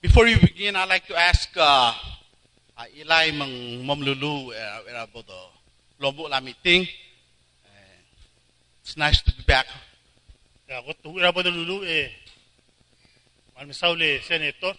Before 0.00 0.26
we 0.26 0.38
begin, 0.38 0.76
I'd 0.76 0.88
like 0.88 1.08
to 1.08 1.18
ask 1.18 1.50
uh, 1.56 1.90
uh, 2.78 2.84
Eli 2.94 3.32
Mang 3.34 3.84
Mom 3.84 3.98
Lulu 3.98 4.54
uh, 4.54 4.80
about 4.94 5.26
the 5.26 5.40
Lombok 5.98 6.30
La 6.30 6.38
meeting. 6.38 6.86
Uh, 7.66 7.98
it's 8.80 8.96
nice 8.96 9.20
to 9.22 9.34
be 9.34 9.42
back. 9.42 9.66
Ya, 10.70 10.86
ko 10.86 10.94
tu 11.02 11.18
ira 11.18 11.34
bodo 11.34 11.50
dulu 11.50 11.82
eh. 11.82 12.14
Misaule 13.66 14.22
senator. 14.22 14.78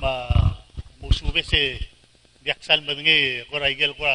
Ma 0.00 0.32
musube 1.04 1.44
se 1.44 1.76
diaksal 2.40 2.80
madenge 2.80 3.44
ko 3.52 3.60
raigel 3.60 3.92
ko 3.92 4.08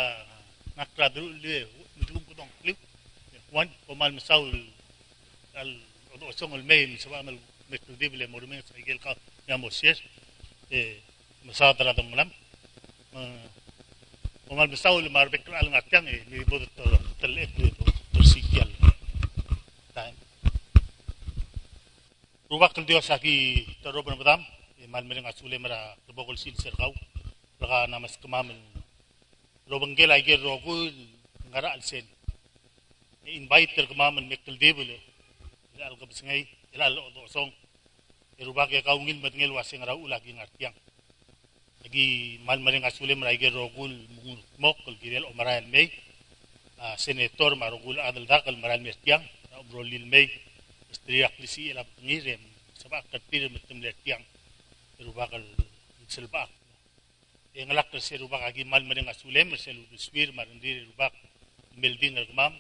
nakra 0.74 1.14
dulu 1.14 1.38
le 1.38 1.70
mudum 2.02 2.18
ko 2.26 2.34
dong 2.34 2.50
kliu. 2.66 2.74
Wan 3.54 3.70
ko 3.86 3.94
mal 3.94 4.10
misaul 4.10 4.58
al 5.54 5.70
odo 6.18 6.34
song 6.34 6.58
al 6.58 6.66
mail 6.66 6.98
sa 6.98 7.14
amal 7.64 7.72
metudib 7.72 8.14
le 8.16 8.28
morumen 8.28 8.62
sa 8.62 8.74
raigel 8.74 9.00
ka 9.00 9.16
ya 9.48 9.58
mosier 9.58 9.98
eh 10.70 11.02
masadra 11.46 11.94
dum 11.94 12.16
lam. 12.16 12.30
Ko 14.48 14.56
mal 14.56 14.68
misaul 14.68 15.10
mar 15.10 15.30
bekal 15.30 15.56
al 15.56 15.70
ngatyang 15.70 16.08
eh 16.08 16.24
mi 16.30 16.44
bodo 16.46 16.66
to 16.76 16.84
telet 17.20 17.50
tersikial. 18.14 18.70
time. 19.94 20.16
Rubak 22.50 22.74
tul 22.74 22.86
Dios 22.86 23.10
aki 23.10 23.66
taroban 23.84 24.18
badam 24.18 24.42
mal 24.90 25.04
mereng 25.06 25.26
asule 25.26 25.58
mara 25.58 25.96
tabokol 26.08 26.38
sil 26.38 26.54
serkau 26.54 26.94
laka 27.60 27.88
namas 27.88 28.18
kemamen 28.22 28.60
robang 29.72 29.96
gel 29.96 30.12
aiger 30.12 30.40
rogu 30.44 30.92
ngara 31.50 31.74
alsen 31.74 32.06
invite 33.26 33.74
ter 33.76 33.88
kemamen 33.88 34.28
mektel 34.28 34.58
debule 34.60 35.00
al 35.82 35.98
kabsengai 35.98 36.46
ilalo 36.74 37.10
do 37.14 37.24
song. 37.30 37.52
Iruba 38.42 38.66
ke 38.66 38.82
kaungin 38.82 39.22
batngel 39.22 39.54
waseng 39.54 39.86
rau 39.86 40.10
lagi 40.10 40.34
ngartiang 40.34 40.74
lagi 41.84 42.40
mal 42.48 42.58
maring 42.58 42.88
asule 42.88 43.14
marai 43.14 43.38
ge 43.38 43.54
rogul 43.54 43.94
mok 44.58 44.78
kol 44.84 44.96
girel 45.02 45.30
omaral 45.30 45.66
mei. 45.70 45.88
Ah, 46.84 46.98
senator 46.98 47.56
marogul 47.56 47.96
adal 48.02 48.26
dakal 48.26 48.58
maral 48.58 48.82
mertiang 48.82 49.24
obrolil 49.62 50.06
mei. 50.10 50.28
Istri 50.92 51.24
aklisi 51.24 51.72
ila 51.72 51.86
ngirem 52.02 52.42
sabak 52.78 53.06
katir 53.14 53.48
metem 53.54 53.80
letiang 53.80 54.24
irubak 55.00 55.32
kal 55.32 55.46
selbak 56.10 56.50
engalak 57.54 57.88
terse 57.94 58.18
rubak 58.18 58.42
agi 58.50 58.66
mal 58.66 58.84
mare 58.84 59.02
ngasule 59.06 59.42
merselu 59.46 59.86
swir 59.96 60.34
marandir 60.34 60.90
rubak 60.90 61.14
meldin 61.78 62.18
ergmam 62.18 62.54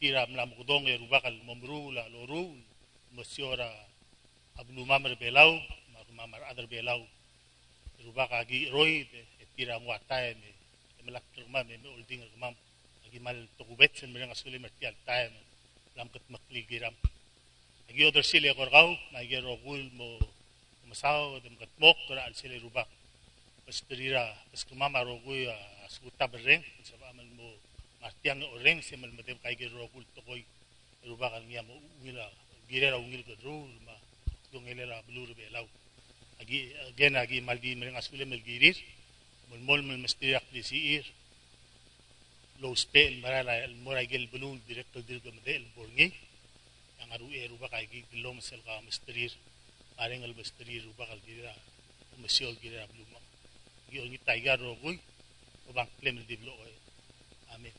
tiram 0.00 0.28
mlam 0.32 0.50
gudong 0.56 0.88
rubak 1.02 1.24
al 1.28 1.38
momru 1.44 1.92
la 1.92 2.04
lorul 2.08 2.56
mesiora 3.16 3.72
ablu 4.60 4.84
mamar 4.84 5.16
belau 5.16 5.56
mamar 6.16 6.40
adar 6.48 6.66
belau. 6.66 7.04
Rubak 8.04 8.32
agi 8.32 8.72
roy 8.72 9.04
tira 9.56 9.80
muatai 9.80 10.36
me 10.36 10.48
melak 11.04 11.24
rgmam 11.36 11.64
me 11.68 11.76
olding 11.96 12.20
rgmam 12.28 12.54
agi 13.06 13.18
mal 13.20 13.36
tokubet 13.56 13.92
sen 13.96 14.12
mereng 14.12 14.32
asulem 14.32 14.64
tial 14.80 14.96
taim 15.08 15.32
lam 15.96 16.08
kat 16.08 16.24
makli 16.28 16.64
giram. 16.68 16.92
Agi 17.88 18.02
other 18.08 18.24
sile 18.24 18.52
korgau 18.56 18.96
na 19.12 19.24
agi 19.24 19.40
rogul 19.40 19.80
mo 19.96 20.20
masaw 20.88 21.40
dem 21.44 21.56
kat 21.56 21.72
mok 21.80 21.96
kora 22.08 22.24
al 22.28 22.34
sile 22.36 22.56
rubak 22.60 22.88
pas 23.64 23.78
terira 23.88 24.24
pas 24.52 24.62
kemama 24.68 25.00
rogul 25.02 25.40
askuta 25.88 26.28
bereng 26.28 26.62
sabab 26.84 27.10
amal 27.12 27.28
mo 27.38 27.48
martiang 28.00 28.44
oreng 28.56 28.78
se 28.84 28.94
mal 28.96 29.12
madem 29.16 29.38
kai 29.42 29.56
gi 29.56 29.66
rogul 29.72 30.04
tokoy 30.14 30.44
rubak 31.08 31.32
al 31.32 31.44
ngia 31.48 31.62
mo 31.64 31.74
ungila 31.98 32.28
girera 32.68 32.96
ungil 33.04 33.22
ko 33.28 33.34
drul 33.42 33.70
ma 33.86 33.94
dongelela 34.52 34.96
blur 35.08 35.28
be 35.38 35.46
law 35.54 35.66
agi 36.40 36.58
again 36.90 37.14
agi 37.16 37.38
maldi 37.48 37.70
mereng 37.78 37.96
asule 38.00 38.24
mel 38.30 38.42
girir. 38.48 38.76
Mol 39.48 39.60
mol 39.68 39.80
mel 39.88 39.98
mestiak 40.04 40.44
di 40.54 40.62
siir. 40.70 41.04
Lo 42.60 42.68
spel 42.82 43.12
marala 43.24 43.54
el 43.66 43.74
moragel 43.84 44.24
belul 44.32 44.58
directo 44.68 44.98
dirga 45.08 45.30
medel 45.36 45.64
borngi. 45.74 46.08
Yang 46.98 47.10
aru 47.14 47.26
e 47.38 47.40
ruba 47.52 47.66
kai 47.72 47.86
gi 47.92 48.00
lo 48.22 48.30
mesel 48.38 48.60
ka 48.66 48.74
mestrir 48.88 49.32
areng 50.02 50.22
el 50.26 50.34
mestrir 50.36 50.82
ruba 50.84 51.04
kal 51.08 51.20
gira 51.26 51.52
mesiol 52.22 52.54
gira 52.62 52.86
bluma 52.92 53.20
gi 53.90 53.98
ongi 54.04 54.18
taiga 54.26 54.52
ro 54.56 54.70
gui 54.82 54.96
o 55.68 55.72
bang 55.76 55.90
klem 55.98 56.16
di 56.28 56.36
blo 56.42 56.52
amen 57.54 57.74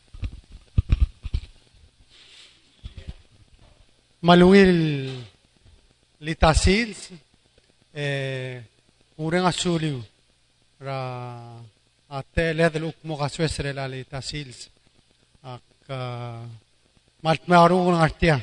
malungil 4.21 4.73
litasils 6.21 7.11
eh 7.93 8.61
ureng 9.17 9.45
asuliu 9.45 10.01
ra 10.81 10.99
ate 12.09 12.53
led 12.53 12.73
luk 12.81 12.97
mo 13.03 13.17
kaswesre 13.17 13.73
la 13.73 13.85
litasils 13.87 14.69
ak 15.43 15.67
malt 17.23 17.43
me 17.47 17.55
aru 17.55 17.77
ngartia 17.93 18.37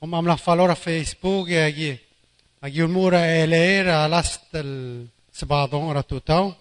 om 0.00 0.14
amla 0.14 0.36
falora 0.36 0.74
facebook 0.74 1.48
e 1.48 1.58
agi 1.68 1.92
agi 2.64 2.80
umura 2.82 3.20
elera 3.42 4.08
last 4.08 4.54
el 4.54 4.72
sabadon 5.32 5.92
ra 5.96 6.02
tutau 6.02 6.54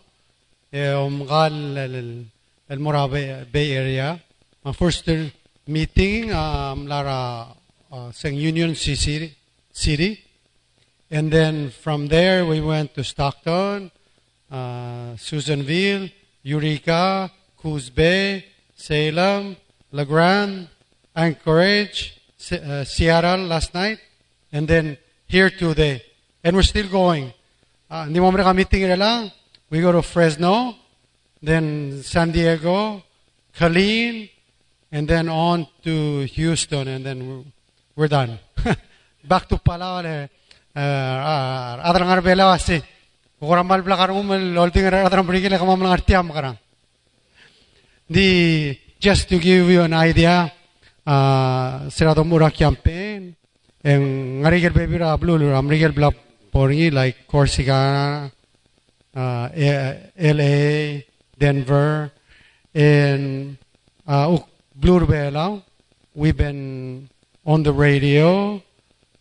e 0.71 0.81
om 1.05 1.15
gal 1.27 1.77
el 2.67 2.79
mora 2.79 3.07
bay 3.07 3.77
area. 3.77 4.19
My 4.63 4.73
first 4.73 5.07
meeting 5.67 6.33
um 6.33 6.87
lara 6.87 7.47
uh, 7.95 8.11
Seng 8.11 8.35
Union 8.35 8.75
City, 8.75 9.33
City. 9.71 10.19
And 11.09 11.31
then 11.31 11.69
from 11.69 12.07
there, 12.07 12.45
we 12.45 12.59
went 12.59 12.93
to 12.95 13.03
Stockton, 13.03 13.89
uh, 14.51 15.15
Susanville, 15.15 16.09
Eureka, 16.43 17.31
Coos 17.57 17.89
Bay, 17.89 18.45
Salem, 18.75 19.55
La 19.91 20.03
Grande, 20.03 20.67
Anchorage, 21.15 22.19
uh, 22.51 22.83
Seattle 22.83 23.45
last 23.47 23.73
night, 23.73 23.99
and 24.51 24.67
then 24.67 24.97
here 25.27 25.49
today. 25.49 26.03
And 26.43 26.55
we're 26.55 26.63
still 26.63 26.89
going. 26.89 27.33
Uh. 27.89 28.07
We 29.69 29.81
go 29.81 29.91
to 29.91 30.01
Fresno, 30.01 30.75
then 31.41 32.03
San 32.03 32.31
Diego, 32.31 33.03
Killeen, 33.57 34.29
and 34.91 35.07
then 35.07 35.29
on 35.29 35.67
to 35.83 36.21
Houston, 36.23 36.87
and 36.87 37.05
then 37.05 37.51
we're, 37.95 38.07
done. 38.07 38.39
Back 39.23 39.47
to 39.47 39.57
Palawan. 39.57 40.29
Uh, 40.75 41.79
adrang 41.87 42.11
arbela 42.11 42.51
wasi. 42.51 42.83
Ukuran 43.41 43.65
mal 43.65 43.81
belakar 43.81 44.09
umel 44.09 44.53
lolting 44.53 44.83
adrang 44.83 45.25
berikil 45.25 45.57
kamam 45.57 45.79
artiam 45.87 46.31
karang. 46.31 46.57
The 48.09 48.77
just 48.99 49.29
to 49.29 49.39
give 49.39 49.69
you 49.69 49.81
an 49.81 49.93
idea, 49.93 50.51
uh, 51.07 51.87
sirado 51.87 52.25
mura 52.25 52.51
campaign, 52.51 53.35
and 53.83 54.43
ngarigel 54.43 54.73
baby 54.73 54.97
ra 54.97 55.15
blue 55.15 55.37
amrigel 55.37 55.93
bla 55.93 56.11
poringi 56.51 56.91
like 56.91 57.27
Corsica, 57.27 58.31
uh, 59.15 59.49
LA, 60.17 61.01
Denver, 61.37 62.11
and 62.73 63.57
uh, 64.07 64.37
Blue 64.75 65.05
Bela. 65.05 65.61
We've 66.13 66.35
been 66.35 67.09
on 67.45 67.61
the 67.61 67.71
radio, 67.71 68.61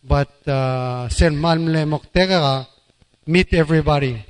but 0.03 0.33
uh, 0.47 1.07
sen 1.09 1.37
malmle 1.37 1.85
meet 3.25 3.53
everybody. 3.53 4.25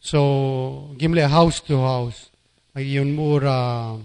So 0.00 0.94
gimle 0.96 1.26
house 1.26 1.60
to 1.60 1.80
house. 1.80 2.28
Ayun 2.76 3.16
mura 3.16 3.96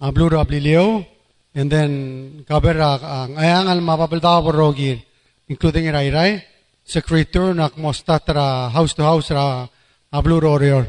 uh, 0.00 0.10
Blue 0.10 0.28
Rablilio, 0.28 1.06
and 1.54 1.70
then 1.70 2.44
kabera 2.44 2.98
ang 3.00 3.38
ayangal 3.38 3.78
mapapalda 3.80 4.42
rogi, 4.52 5.00
including 5.48 5.86
Rairai, 5.86 6.42
secretary 6.84 7.54
nak 7.54 7.78
mostatra 7.78 8.70
house 8.70 8.92
to 8.94 9.02
house 9.02 9.30
ra 9.30 9.66
a 10.12 10.22
Blue 10.22 10.42
Orior. 10.42 10.86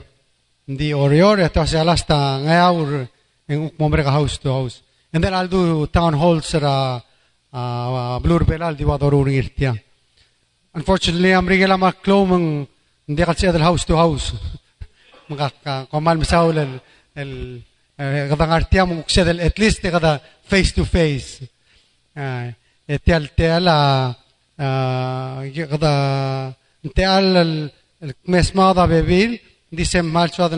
Hindi 0.68 0.94
Orior, 0.94 1.38
ito 1.40 1.62
sa 1.62 1.86
alasta 1.86 2.42
ngayaw 2.42 2.76
yung 3.54 3.70
ka 3.78 4.12
house 4.12 4.42
to 4.42 4.50
house. 4.50 4.82
And 5.16 5.24
then 5.24 5.34
I'll 5.34 5.48
do 5.48 5.88
town 5.88 6.12
halls 6.12 6.52
sa 6.52 7.00
uh, 7.56 8.20
Blue 8.20 8.44
Belal 8.44 8.76
di 8.76 8.84
wadoruri 8.84 9.40
irtia. 9.40 9.74
Unfortunately, 10.76 11.32
am 11.34 11.48
rigela 11.48 11.78
maklo 11.80 12.26
mang 12.28 12.68
hindi 13.08 13.24
ka 13.24 13.34
siya 13.34 13.56
house 13.60 13.86
to 13.86 13.96
house. 13.96 14.36
Mga 15.32 15.88
kamal 15.90 16.18
misaw 16.20 16.52
el 16.52 16.82
el 17.16 17.32
kada 17.96 18.46
ngartia 18.46 18.86
mo 18.86 19.04
siya 19.08 19.32
at 19.40 19.58
least 19.58 19.82
kada 19.82 20.20
face 20.44 20.76
to 20.76 20.84
face. 20.84 21.48
Uh, 22.16 22.52
etial 22.88 23.32
tiala 23.32 24.16
kada 24.56 25.94
tial 26.94 27.26
el 27.36 27.72
mes 28.28 28.54
mada 28.54 28.86
bebil 28.86 29.40
dice 29.72 30.04
mal 30.04 30.30
suad 30.30 30.54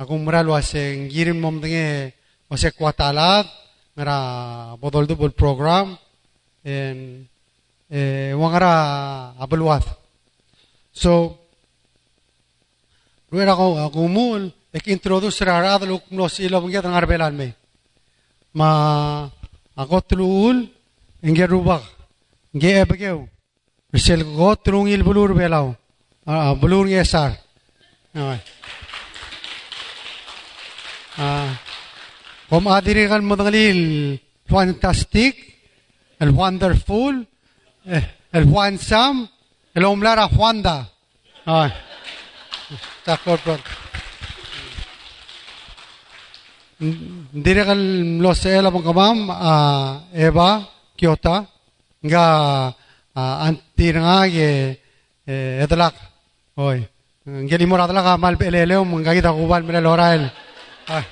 el 0.00 0.06
mururi 0.06 0.36
a 0.36 0.40
amas 0.40 0.72
kami 0.72 1.08
tial 1.10 1.34
mo 1.34 1.40
como 1.40 1.40
gerager. 1.40 1.40
Le 1.40 1.40
akong 1.40 1.40
moral 1.40 1.40
was 1.40 1.40
girim 1.40 1.40
mom 1.40 1.60
dinge 1.60 2.12
wase 2.50 2.70
kwatalat 2.72 3.46
ngara 3.96 4.76
bodol 4.80 5.06
dubul 5.06 5.30
program 5.30 5.98
and 6.64 7.26
eh, 7.90 8.32
wangara 8.34 9.34
abulwath. 9.38 9.96
So, 10.92 11.36
Ruera 13.30 13.54
ko 13.54 13.90
kumul 13.92 14.50
ek 14.74 14.88
introduce 14.88 15.44
ra 15.44 15.60
ra 15.60 15.78
lo 15.86 16.02
no 16.10 16.28
silo 16.28 16.60
ngia 16.62 16.82
ngar 16.82 17.06
belan 17.06 17.36
me. 17.36 17.54
Ma 18.54 19.30
ako 19.76 20.00
tulul 20.00 20.66
ngia 21.22 21.46
rubak 21.46 21.82
ngia 22.52 22.82
ebegeu. 22.82 23.28
Misel 23.92 24.24
ko 24.24 24.56
tulungil 24.56 25.02
bulur 25.04 25.34
belau. 25.34 25.76
Ah 26.26 26.54
bulur 26.54 26.86
ngia 26.86 27.04
sar. 27.06 27.38
Ah. 31.20 31.52
Ah. 31.52 31.52
Kom 32.48 32.64
adiri 32.66 33.04
kan 33.12 33.20
madangalil 33.20 34.16
fantastic, 34.48 35.36
el 36.18 36.30
wonderful, 36.32 37.28
eh, 37.84 38.04
el 38.32 38.48
handsome, 38.48 39.28
el 39.74 39.84
omlara 39.84 40.26
Juanda. 40.32 40.88
Ah. 41.44 41.68
Takot 43.04 43.40
po. 43.44 43.54
Dire 46.80 47.62
kal 47.68 47.80
lo 48.24 48.32
se 48.34 48.56
la 48.62 48.72
mong 48.72 48.86
kamam 48.88 49.28
a 49.28 49.52
Eva 50.16 50.64
Kyota 50.96 51.44
nga 52.00 52.24
antir 53.44 54.00
nga 54.00 54.24
ge 54.24 54.80
edlak 55.60 55.92
oy 56.56 56.80
ngeli 57.28 57.66
mora 57.68 57.84
adlak 57.84 58.16
mal 58.16 58.40
peleleo 58.40 58.88
mga 58.88 59.12
kita 59.12 59.36
kubal 59.36 59.60
mele 59.60 59.84
lorael 59.84 60.24
ah. 60.90 61.04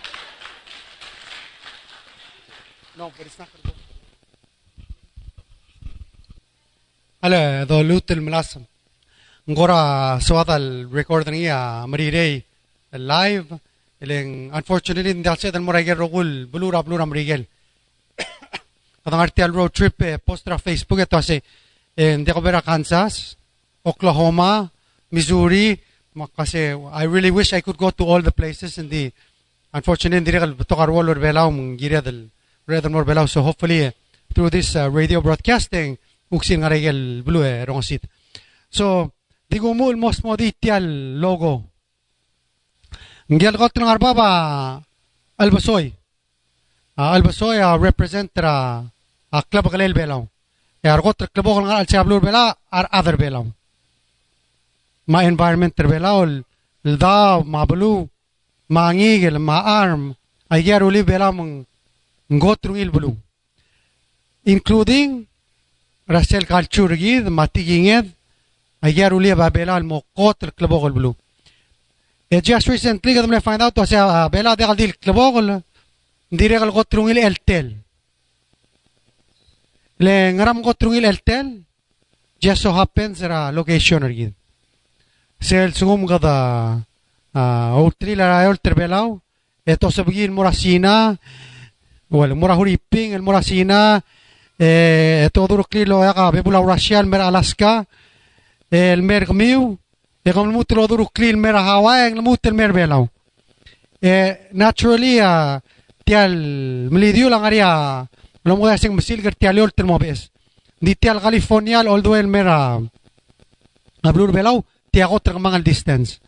No 2.99 3.13
but 3.17 3.27
it's 3.27 3.39
not 3.39 3.49
Ala, 7.23 7.67
do 7.67 7.83
lutel 7.83 8.21
melasam. 8.21 8.67
ngora 9.49 10.21
suada 10.21 10.57
el 10.57 10.91
recording 10.93 11.35
ya 11.35 11.87
marirei 11.87 12.45
live. 12.93 13.49
Eleng 14.01 14.51
unfortunately 14.55 15.11
hindi 15.11 15.29
alse 15.29 15.51
dan 15.51 15.65
moragel 15.65 15.99
rogul 15.99 16.47
bulura 16.47 16.83
bulura 16.87 17.03
marigel 17.03 17.43
kadang 19.03 19.21
arti 19.27 19.43
al 19.43 19.51
road 19.51 19.75
trip 19.75 19.99
eh, 20.03 20.19
postra 20.23 20.55
facebook 20.55 21.03
ito 21.03 21.19
ase 21.19 21.43
en 21.97 22.23
de 22.23 22.33
vera 22.33 22.63
Kansas 22.63 23.35
Oklahoma 23.83 24.71
Missouri 25.11 25.75
kasi 26.37 26.79
I 26.95 27.11
really 27.11 27.35
wish 27.35 27.53
I 27.53 27.61
could 27.61 27.77
go 27.77 27.91
to 27.91 28.05
all 28.07 28.23
the 28.23 28.31
places 28.31 28.79
in 28.79 28.89
the 28.89 29.11
unfortunately 29.73 30.19
hindi 30.19 30.33
regal 30.33 30.53
tokar 30.65 30.91
wall 30.91 31.09
or 31.09 31.19
belaw 31.21 31.49
mong 31.51 31.77
gira 31.77 32.01
del 32.01 32.31
rather 32.67 32.91
more 32.91 33.05
so 33.27 33.43
hopefully 33.43 33.91
through 34.35 34.51
this 34.51 34.77
uh, 34.77 34.89
radio 34.91 35.21
broadcasting 35.21 35.97
uksin 36.31 36.61
nga 36.61 36.69
regel 36.69 37.23
blue 37.25 37.45
eh, 37.45 37.65
rongosit 37.65 38.05
so 38.71 39.11
mo 39.49 39.93
mos 39.97 40.21
mo 40.25 40.37
di 40.37 40.53
tial 40.53 40.85
logo. 41.21 41.65
Ngel 43.33 43.57
got 43.57 43.73
ng 43.77 43.89
arbaba 43.89 44.81
albasoy 45.37 45.93
uh, 46.97 47.15
albasoy 47.15 47.61
uh, 47.61 47.77
represent 47.79 48.33
ra 48.35 48.83
uh, 48.83 49.43
club 49.47 49.71
kalel 49.71 49.95
belaw 49.95 50.25
e 50.83 50.87
argot 50.89 51.29
club 51.31 51.47
ko 51.47 51.61
ngal 51.63 51.87
chablo 51.87 52.21
bela 52.21 52.57
ar 52.73 52.87
other 52.91 53.17
belaw 53.21 53.45
ma 55.13 55.23
environment 55.25 55.77
belaw 55.77 56.25
da 56.83 57.41
ma 57.45 57.63
blu 57.69 58.09
ma 58.69 58.93
ngigel 58.93 59.39
ma 59.39 59.59
arm 59.81 60.15
ay 60.51 60.63
geruli 60.63 61.03
bela 61.03 61.33
mong 61.33 61.65
ngotrungil 62.31 62.91
blu 62.91 63.11
including 64.45 65.27
rasel 66.09 66.45
culture 66.47 66.97
gid 66.97 67.25
matiginged 67.29 68.07
ayer 68.83 69.13
ulia 69.13 69.37
ba 69.37 69.51
bela 69.51 69.75
al 69.77 69.85
moqot 69.85 70.43
el 70.43 70.53
klebogol 70.53 70.93
blu 70.93 71.11
e 72.31 72.41
just 72.43 72.69
recently 72.69 73.15
gadam 73.15 73.31
le 73.31 73.41
find 73.41 73.63
out 73.63 73.75
to 73.75 73.85
sa 73.87 74.29
bela 74.29 74.57
de 74.57 74.65
dil 74.77 74.93
klebogol 75.03 75.63
dire 76.31 76.57
gal 76.59 76.71
gotrungil 76.71 77.19
el 77.19 77.37
tel 77.49 77.67
le 80.05 80.33
ngaram 80.37 80.63
gotrungil 80.63 81.05
el 81.05 81.21
tel 81.29 81.47
just 82.41 82.63
so 82.63 82.71
happens 82.73 83.21
ra 83.21 83.51
location 83.51 84.03
ergid 84.03 84.33
sel 85.41 85.73
sungum 85.79 86.07
gada 86.07 86.37
outri 87.35 88.15
la 88.17 88.49
olter 88.49 88.75
belao 88.75 89.21
eto 89.67 89.91
sabgin 89.91 90.33
morasina 90.33 91.17
wal 92.11 92.35
morahuri 92.35 92.79
ping 92.79 93.13
el 93.13 93.23
morasina 93.23 94.01
eh 94.59 95.29
todo 95.33 95.57
lo 95.57 95.65
que 95.65 95.87
lo 95.87 96.03
haga 96.03 96.31
bebula 96.31 96.61
rasial 96.63 97.07
mer 97.07 97.21
alaska 97.21 97.87
el 98.71 99.03
mer 99.03 99.27
gmiu 99.27 99.79
e 100.25 100.33
gam 100.33 100.53
mut 100.53 100.73
lo 100.73 100.87
duru 100.87 101.07
klil 101.13 101.37
mer 101.37 101.55
hawa 101.57 102.09
e 102.09 102.15
mut 102.15 102.45
el 102.47 102.55
mer 102.55 102.73
belau 102.73 103.09
e 104.01 104.49
naturally 104.53 105.21
a 105.21 105.61
tial 106.05 106.33
mlidiu 106.91 107.29
lang 107.29 107.45
aria 107.45 108.09
lo 108.45 108.57
mo 108.57 108.77
sing 108.77 108.95
mesil 108.95 109.23
ger 109.23 109.35
tial 109.37 109.59
ol 109.61 109.73
termo 109.73 109.99
bes 109.99 110.31
di 110.81 110.95
tial 110.97 111.21
california 111.21 111.81
all 111.81 112.03
do 112.03 112.17
el 112.17 112.27
mer 112.27 112.49
a 112.49 112.81
blur 114.13 114.33
belau 114.33 114.65
tia 114.91 115.07
gotra 115.07 115.39
mangal 115.39 115.63
distance 115.63 116.21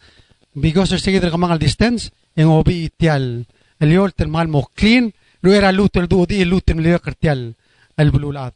because 0.55 0.95
er 0.95 1.01
seguir 1.01 1.23
mangal 1.39 1.59
distance 1.59 2.11
en 2.37 2.47
obi 2.47 2.91
tial 2.97 3.47
el 3.79 3.93
yol 3.93 4.13
tel 4.13 4.29
mal 4.29 4.49
mo 4.49 4.69
clean 4.75 5.13
lo 5.43 5.53
era 5.53 5.73
lutel 5.73 6.09
du 6.09 6.27
di 6.27 6.45
lutem 6.45 6.79
le 6.79 6.99
ger 6.99 7.15
tial 7.15 7.57
el 7.97 8.11
blulad 8.11 8.53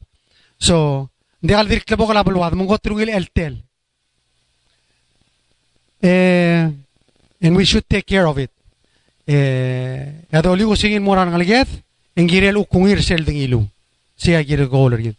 so 0.59 1.11
de 1.41 1.55
al 1.55 1.69
dir 1.69 1.85
klebo 1.85 2.13
la 2.13 2.23
blulad 2.23 2.53
mo 2.53 2.65
gotrungil 2.65 3.09
el 3.09 3.31
tel 3.31 3.65
eh, 6.05 6.71
and 7.41 7.57
we 7.57 7.65
should 7.65 7.89
take 7.89 8.07
care 8.07 8.27
of 8.27 8.39
it. 8.39 8.51
Eh, 9.27 10.27
ado 10.33 10.57
ligo 10.57 10.77
singin 10.77 11.03
moran 11.03 11.31
ngaliget, 11.31 11.69
engirel 12.17 12.57
ukungir 12.57 13.03
sel 13.03 13.25
ding 13.25 13.37
ilu. 13.37 13.65
Siya 14.17 14.43
gir 14.45 14.67
goler 14.67 15.01
gid. 15.01 15.17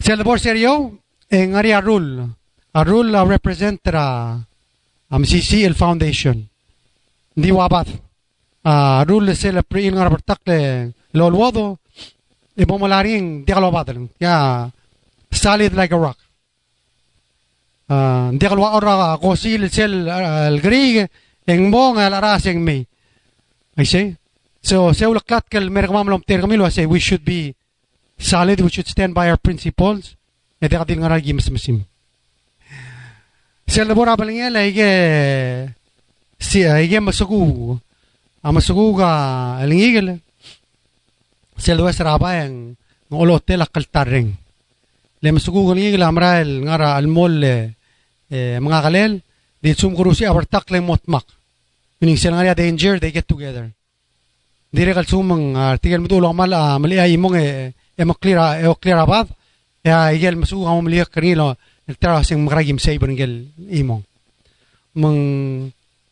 Sel 0.00 0.22
bor 0.22 0.40
serio, 0.40 1.00
en 1.30 1.56
ari 1.56 1.72
arul. 1.72 2.34
Arul 2.72 3.14
uh, 5.10 5.16
represent 5.16 5.16
ra 5.16 5.16
am 5.16 5.24
CC 5.24 5.64
el 5.64 5.74
foundation. 5.74 6.48
Di 7.34 7.50
wabat. 7.50 7.88
Uh, 8.64 9.00
arul 9.00 9.34
sel 9.34 9.62
pri 9.64 9.86
in 9.86 9.94
ngar 9.94 10.10
bertak 10.10 10.40
le 10.46 10.92
lolwodo. 11.12 11.78
E 12.56 12.64
bomolaring 12.64 13.44
di 13.44 13.52
kalobadal. 13.52 14.08
Ya 14.20 14.70
solid 15.30 15.74
like 15.74 15.94
a 15.94 15.98
rock. 15.98 16.18
Hindi 17.88 18.44
uh, 18.44 18.48
kalwa 18.48 18.74
ora 18.76 19.16
ko 19.18 19.34
sil 19.36 19.70
sel 19.70 20.08
al 20.08 20.60
grig 20.60 21.08
en 21.46 21.70
bong 21.70 21.98
al 21.98 22.14
arasing 22.14 22.64
me. 22.64 22.86
I 23.76 23.84
say. 23.84 24.16
So 24.60 24.92
se 24.92 25.06
ula 25.06 25.20
klat 25.20 25.48
kel 25.48 25.70
mer 25.70 25.86
gamam 25.86 26.08
lom 26.08 26.22
ter 26.22 26.40
kamilo 26.40 26.66
I 26.66 26.70
say 26.70 26.86
we 26.86 26.98
should 26.98 27.24
be 27.24 27.54
solid 28.18 28.60
we 28.60 28.68
should 28.68 28.88
stand 28.88 29.14
by 29.14 29.30
our 29.30 29.38
principles. 29.38 30.16
E 30.60 30.68
de 30.68 30.76
kadil 30.76 30.98
ngaral 30.98 31.22
gims 31.22 31.48
masim. 33.68 33.84
Sel 33.84 33.94
bora 33.94 34.16
balingel 34.16 34.56
ige 34.56 35.74
si 36.38 36.60
ige 36.60 37.00
masugu. 37.00 37.78
Amasugu 38.42 38.96
ga 38.96 39.58
alingigel. 39.60 40.20
Sel 41.58 41.80
wes 41.82 42.00
rabayang 42.00 42.76
ngolo 43.10 43.40
tel 43.40 43.62
akal 43.62 43.84
tarring. 43.90 44.32
Le 45.20 45.32
masugu 45.32 45.74
ngigel 45.74 46.02
amra 46.02 46.40
el 46.40 46.64
ngara 46.64 46.96
al 46.96 47.06
mol 47.06 47.44
mga 48.30 48.82
kalel, 48.82 49.22
di 49.62 49.74
sum 49.74 49.94
kurusi 49.94 50.24
abartak 50.26 50.70
lang 50.70 50.84
motmak. 50.84 51.24
Meaning 52.00 52.18
sila 52.20 52.44
nga 52.44 52.54
danger, 52.54 53.00
they 53.00 53.10
get 53.10 53.26
together. 53.26 53.72
Di 54.70 54.84
rin 54.84 54.94
kalsum 54.94 55.26
mga 55.26 55.80
artikel 55.80 55.98
mo 55.98 56.06
tulong 56.06 56.36
mal, 56.36 56.78
mali 56.78 57.00
ay 57.00 57.16
imong 57.16 57.34
e, 57.34 57.72
e 57.96 58.02
maklir, 58.04 58.36
e 58.36 58.68
maklir 58.68 59.00
abad, 59.00 59.26
e 59.82 59.90
igel 60.14 60.36
masu 60.36 60.62
ka 60.62 60.76
mo 60.76 60.84
mali 60.84 61.00
kanilo, 61.08 61.56
el 61.88 61.96
tara 61.96 62.20
sing 62.22 62.44
makragim 62.44 62.78
sa 62.78 62.92
ibon 62.92 63.16
igel 63.16 63.48
imong. 63.56 64.04
Mang 65.00 65.18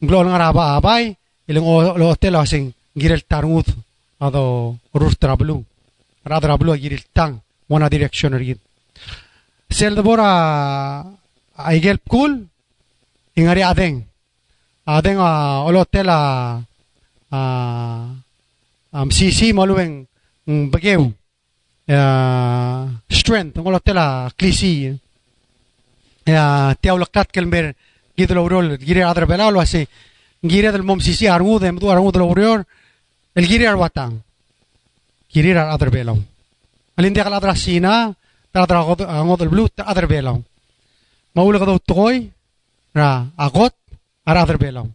nglo 0.00 0.18
nga 0.25 0.40
raba 0.40 0.80
abay, 0.80 1.12
ilang 1.49 1.66
lo 2.00 2.04
hotel 2.09 2.35
sing 2.49 2.73
girel 2.97 3.23
tarngut, 3.28 3.68
ado 4.18 4.76
rur 4.97 5.14
trablu. 5.21 5.61
Radra 6.25 6.56
blu 6.56 6.75
girel 6.80 7.04
tang, 7.12 7.38
one 7.68 7.88
direction 7.88 8.33
rigid. 8.33 8.59
Sel 9.68 9.95
bora 10.02 11.04
aigel 11.56 11.99
kul 12.09 12.49
ingari 13.37 13.62
adeng 13.62 14.04
adeng 14.87 15.18
a 15.21 15.62
olotel 15.68 16.09
a 16.09 16.21
a 17.33 17.40
am 18.92 19.09
sisi 19.11 19.52
malueng 19.52 20.06
bageu 20.73 21.12
strength 23.11 23.56
ng 23.59 23.66
olotel 23.66 23.99
a 23.99 24.30
klisi 24.38 24.73
ya 24.87 24.92
tiaw 26.26 26.99
lakat 26.99 27.30
kelmer 27.33 27.75
gidlo 28.16 28.45
urol 28.45 28.76
gire 28.78 29.02
adra 29.04 29.26
belalo 29.26 29.61
ase 29.61 29.87
gire 30.42 30.73
del 30.73 30.83
mom 30.83 31.00
sisi 31.00 31.28
arngu 31.28 31.59
dem 31.59 31.78
du 31.78 31.90
arngu 31.90 32.12
del 32.12 32.23
urol 32.23 32.64
el 33.35 33.47
gire 33.47 33.68
arwatang 33.68 34.26
Kirira 35.37 35.75
other 35.75 35.90
belaw. 35.90 36.16
Alindi 36.97 37.21
kal 37.21 37.35
adra 37.35 37.54
sina, 37.54 38.14
tara 38.52 38.80
angot 38.80 39.40
el 39.42 39.49
blue 39.49 39.68
other 39.85 40.06
belaw. 40.06 40.40
Maula 41.35 41.59
ka 41.59 41.66
daw 41.66 41.78
tukoy, 41.78 42.30
ra 42.95 43.26
akot, 43.37 43.75
ar 44.25 44.37
other 44.37 44.56
belaw. 44.56 44.87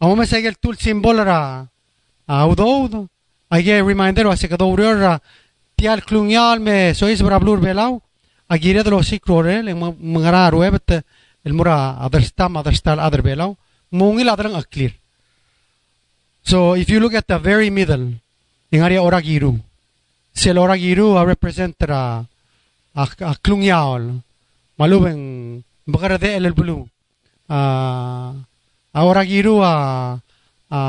Amo 0.00 0.16
mesegel 0.16 0.56
tul 0.56 0.76
symbol 0.76 1.20
ra 1.20 1.66
audod, 2.26 3.06
ay 3.50 3.82
reminder 3.82 4.26
wa 4.26 4.36
se 4.36 4.48
ka 4.48 4.56
daw 4.56 4.74
ra 4.74 5.20
tial 5.76 6.00
klungyal 6.00 6.60
me 6.60 6.94
sois 6.94 7.20
bra 7.20 7.38
blur 7.38 7.60
los 8.48 9.06
sikrore 9.06 9.62
le 9.62 9.74
mangara 9.74 10.50
ruebet 10.50 11.04
el 11.44 11.52
mura 11.52 12.00
other 12.00 12.24
stam 12.24 12.56
other 12.56 12.74
stal 12.74 12.98
other 12.98 13.22
belaw, 13.22 13.54
mungil 13.92 14.28
adrang 14.28 14.56
aklir. 14.56 14.96
So 16.42 16.74
if 16.74 16.88
you 16.88 17.00
look 17.00 17.14
at 17.14 17.26
the 17.26 17.38
very 17.38 17.70
middle, 17.70 18.12
in 18.72 18.82
area 18.82 19.02
oragiru, 19.02 19.60
sel 20.32 20.56
oragiru 20.56 21.14
represent 21.24 21.76
ra 21.82 22.24
a, 22.94 23.02
a 23.02 23.34
klungyaol, 23.36 24.22
malubeng 24.78 25.62
bakara 25.86 26.18
de 26.18 26.36
el 26.36 26.52
blue. 26.52 26.88
Uh, 27.48 28.32
a 28.94 29.00
oragiru 29.04 29.60
a 29.62 30.20
a 30.70 30.80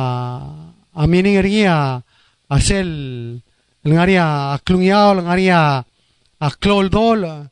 a 0.96 1.08
meaning 1.08 1.42
ringi 1.42 1.68
a 1.68 2.02
a 2.50 2.60
sel 2.60 3.42
ngaria 3.84 4.54
a 4.56 4.60
klungyaol 4.64 5.20
a 6.40 6.50
kloldol 6.52 7.50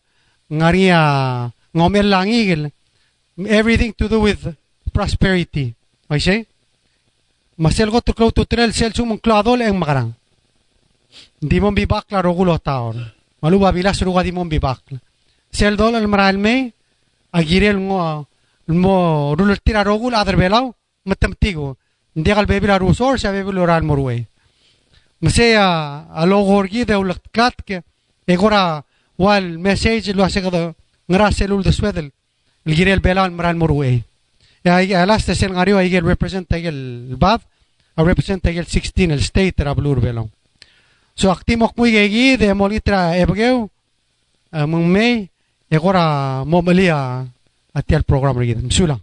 ngaria 0.50 1.52
ngomel 1.74 2.08
langigel 2.10 2.72
everything 3.38 3.94
to 3.94 4.08
do 4.08 4.20
with 4.20 4.56
prosperity. 4.94 5.74
I 6.10 6.20
say? 6.20 6.46
Masel 7.58 7.92
go 7.92 8.00
to 8.00 8.14
to 8.32 8.46
trel 8.46 8.72
sel 8.74 8.94
sum 8.94 9.18
kladol 9.18 9.62
en 9.62 9.78
magarang. 9.78 10.14
Dimon 11.42 11.76
bi 11.76 11.86
bakla 11.86 12.22
rogulo 12.22 12.58
taon. 12.60 13.12
Malu 13.42 13.60
ba 13.60 13.72
bilas 13.72 14.02
ruga 14.02 14.24
dimon 14.24 14.50
bi 14.50 14.60
bakla. 14.60 15.00
Sel 15.52 15.76
dol 15.76 15.96
el 15.96 16.08
maral 16.08 16.38
me 16.38 16.74
agirel 17.32 17.78
ngo 17.78 18.28
mo 18.68 19.36
rulur 19.36 19.60
tira 19.60 19.84
rogul 19.84 20.16
adar 20.16 20.36
belau 20.36 20.74
matem 21.06 21.34
tigo. 21.40 21.78
Ndigal 22.16 22.46
bebi 22.46 22.68
la 22.68 22.78
rusor 22.78 23.20
sa 23.20 23.32
bebi 23.32 23.52
loral 23.52 23.84
morwe. 23.84 24.26
Masaya 25.22 26.08
a 26.14 26.26
logorgi 26.26 26.86
de 26.86 26.96
ulak 26.96 27.22
ke 27.66 27.82
egora 28.28 28.86
wal 29.18 29.58
message 29.58 30.14
lo 30.14 30.24
hace 30.24 30.42
kada 30.42 30.76
ngara 31.08 31.32
selul 31.32 31.64
de 31.64 31.72
swedel. 31.72 32.12
El 32.66 32.76
girel 32.76 33.00
belau 33.00 33.30
maral 33.32 33.56
morwe. 33.56 34.04
last 34.64 35.34
sen 35.34 35.52
ngario 35.52 35.78
ay 35.78 35.90
gel 35.90 36.06
represent 36.06 36.52
ay 36.54 36.64
gel 36.64 37.16
bad 37.20 37.42
a 37.96 38.04
represent 38.04 38.46
ay 38.46 38.56
gel 38.56 38.66
16 38.66 39.12
el 39.12 39.22
state 39.22 39.64
ra 39.64 39.74
blur 39.74 40.00
belong 40.00 40.32
so 41.16 41.32
aktimok 41.32 41.76
muy 41.78 41.92
gegi 41.92 42.38
de 42.38 42.54
molitra 42.54 43.18
ebgeu 43.18 43.70
mong 44.52 44.88
may 44.88 45.30
egora 45.70 46.44
momalia 46.46 47.28
ati 47.74 47.96
al 47.96 48.04
program 48.04 48.38
ri 48.38 48.56
msula 48.56 49.00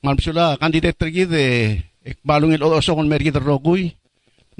Malpsula 0.00 0.56
kandidat 0.56 0.96
tergi 0.96 1.28
de 1.28 1.44
ekbalung 2.04 2.56
el 2.56 2.62
oso 2.62 2.96
kon 2.96 3.08
mergi 3.08 3.30
de 3.30 3.38
rogui 3.40 3.99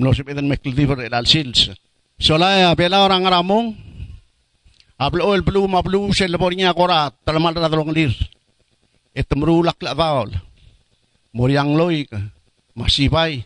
nosip 0.01 0.33
itan 0.33 0.49
McLeaver 0.49 1.05
ilal 1.05 1.29
shields. 1.29 1.69
Soalnya, 2.17 2.73
bela 2.73 3.05
orang 3.05 3.29
ramong 3.29 3.77
ablo 5.01 5.33
oh, 5.33 5.35
el 5.37 5.41
blu 5.41 5.65
ma 5.69 5.81
blu 5.81 6.13
se 6.13 6.29
korat 6.77 7.15
terlalu 7.25 7.61
ra 7.61 7.69
dolong 7.69 7.93
lir. 7.93 8.13
Etemrulak 9.15 9.81
la 9.83 9.95
baol. 9.95 10.33
Moriang 11.33 11.77
loik 11.77 12.11
masibay. 12.75 13.45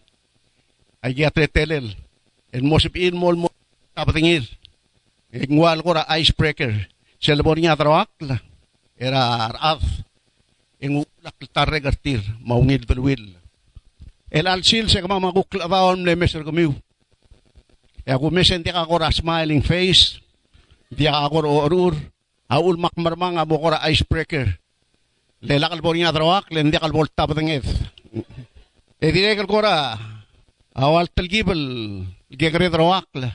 aja 1.05 1.29
atretelel. 1.29 1.93
El 2.53 2.63
mosip 2.65 2.97
in 2.97 3.17
mol 3.17 3.37
apa 3.37 3.53
kapatingir. 4.09 4.49
Ingwal 5.31 5.83
kora 5.85 6.09
icebreaker. 6.17 6.89
Se 7.21 7.37
lebornya 7.37 7.77
trawakla. 7.77 8.41
Era 8.97 9.51
araf. 9.51 9.83
Ingulak 10.81 11.37
mau 12.41 12.61
maungil 12.61 12.87
belwil. 12.87 13.44
El 14.35 14.51
alsil 14.51 14.91
se 14.91 14.99
kama 14.99 15.21
maguk 15.23 15.55
la 15.55 15.69
vaol 15.71 16.03
le 16.03 16.17
meser 16.19 16.43
gumiu. 16.43 16.75
Ya 18.03 18.19
ku 18.19 18.35
mesen 18.35 18.67
tika 18.67 18.83
kora 18.83 19.15
smiling 19.15 19.63
face 19.63 20.19
dia 20.91 21.15
akor 21.23 21.47
orur 21.47 21.95
aul 22.51 22.75
makmarmang 22.75 23.39
abo 23.39 23.63
kora 23.63 23.79
icebreaker. 23.87 24.59
Le 25.47 25.55
lakal 25.63 25.79
bo 25.79 25.95
niya 25.95 26.11
drawak 26.11 26.51
le 26.51 26.67
ndi 26.67 26.83
kalbol 26.83 27.07
tapatengeth 27.15 27.71
e 28.99 29.13
dire 29.15 29.39
kal 29.39 29.47
kora 29.47 29.95
awal 30.75 31.07
talgibal 31.15 31.63
gegre 32.27 32.75
drawak 32.75 33.07
la 33.15 33.31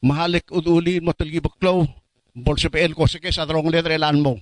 mahalik 0.00 0.48
uduli 0.48 1.04
mo 1.04 1.12
talgibak 1.12 1.60
klow 1.60 1.84
bol 2.32 2.56
sa 2.56 2.72
pel 2.72 2.96
ko 2.96 3.04
sa 3.04 3.20
kesa 3.20 3.44
drong 3.44 3.68
ledre 3.68 4.00
lan 4.00 4.24
mo 4.24 4.40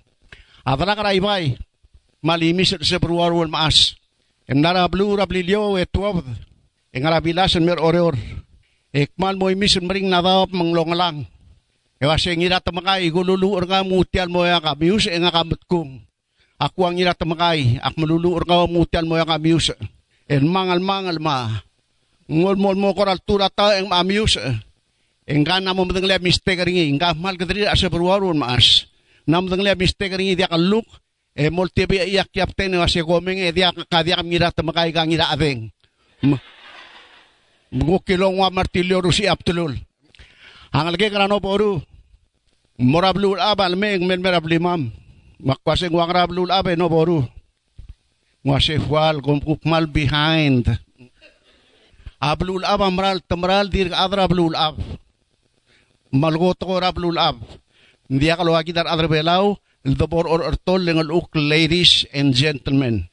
adra 0.62 0.94
kara 0.94 1.18
ibay 1.18 1.58
malimis 2.22 2.78
sa 2.78 2.98
bruwar 4.46 4.64
wal 4.64 4.84
maas 4.84 4.84
emnara 4.84 4.88
blu 4.88 5.16
rablilyo 5.16 5.78
etwab 5.78 6.24
engara 6.92 7.20
bilasan 7.20 7.64
mer 7.64 7.80
oreor 7.80 8.16
ekmal 8.92 9.36
mo 9.36 9.50
imis 9.50 9.80
mering 9.80 10.08
nadap 10.08 10.52
manglongalang 10.52 11.26
Ewa 12.04 12.18
siya 12.20 12.36
ngira 12.36 12.60
tamakay, 12.60 13.08
gululuur 13.08 13.64
nga 13.64 13.80
mutian 13.80 14.28
mo 14.28 14.44
ya 14.44 14.60
kamius, 14.60 15.08
e 15.08 15.16
nga 15.16 15.32
kamot 15.32 15.62
kong. 15.64 16.04
Ako 16.60 16.84
ang 16.84 17.00
ngira 17.00 17.16
tamakay, 17.16 17.80
ak 17.80 17.96
maluluur 17.96 18.44
nga 18.44 18.68
mutian 18.68 19.08
mo 19.08 19.16
ya 19.16 19.24
kamius. 19.24 19.72
En 20.28 20.44
mangal-mangal 20.44 21.16
ma. 21.16 21.64
Ngol-mol 22.28 22.76
mo 22.76 22.92
koral 22.92 23.24
tura 23.24 23.48
ta 23.48 23.80
ang 23.80 23.88
mamius. 23.88 24.36
En 25.24 25.40
ka 25.48 25.64
na 25.64 25.72
mo 25.72 25.88
madang 25.88 26.04
liya 26.04 26.20
mistake 26.20 26.60
ringi, 26.60 26.92
nga 27.00 27.16
mahal 27.16 27.40
ka 27.40 27.48
diri 27.48 27.64
asa 27.64 27.88
perwarun 27.88 28.36
maas. 28.36 28.84
Na 29.24 29.40
madang 29.40 29.64
liya 29.64 29.72
mistake 29.72 30.12
ringi, 30.12 30.36
diya 30.36 30.52
ka 30.52 30.60
look, 30.60 30.84
e 31.34 31.50
molte 31.50 31.86
be 31.86 31.98
ia 31.98 32.24
ki 32.24 32.40
aptene 32.40 32.78
wa 32.78 32.86
segomeng 32.86 33.42
e 33.42 33.50
dia 33.50 33.74
ka 33.74 34.00
dia 34.06 34.18
ngira 34.22 34.54
temakai 34.54 34.94
ga 34.94 35.06
ngira 35.06 35.30
aveng 35.34 35.68
ngukilong 37.74 38.38
wa 38.38 38.48
martilio 38.54 39.02
rusi 39.02 39.26
aptulul 39.26 39.74
angal 40.70 40.94
ke 40.94 41.10
grano 41.10 41.42
poru 41.42 41.82
morablul 42.78 43.42
abal 43.42 43.74
meng 43.74 44.06
men 44.06 44.22
merablimam 44.22 44.94
makwase 45.42 45.90
ngwa 45.90 46.06
grablul 46.06 46.54
abe 46.54 46.78
no 46.78 46.86
poru 46.86 47.26
gom 49.24 49.40
kup 49.40 49.64
mal 49.64 49.88
behind. 49.88 50.68
Ablul 52.20 52.64
ab 52.64 52.80
amral 52.80 53.20
tamral 53.24 53.68
dir 53.68 53.92
adraablul 53.92 54.56
ab. 54.56 54.76
Malgo 56.12 56.54
ko 56.54 56.78
rablul 56.80 57.18
ab. 57.18 57.36
Ndia 58.08 58.36
kalau 58.36 58.52
lagi 58.52 58.72
dar 58.72 58.86
adra 58.86 59.08
belau 59.08 59.56
الدبور 59.86 60.24
اور 60.28 60.46
ارتول 60.46 60.86
لنغ 60.86 61.00
الوك 61.00 61.36
ladies 61.36 62.08
and 62.16 62.32
gentlemen 62.32 63.04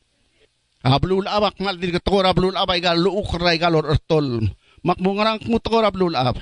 ablu 0.87 1.19
abak 1.27 1.59
mal 1.59 1.75
din 1.75 1.91
kator 1.91 2.23
ablu 2.23 2.47
abay 2.55 2.79
gal 2.79 2.95
luuk 2.95 3.35
ray 3.43 3.59
gal 3.59 3.75
or 3.75 3.85
ارتول 3.91 4.47
makmungarang 4.87 5.43
mo 5.51 5.59
takor 5.59 5.83
ablu 5.83 6.07
ab 6.15 6.39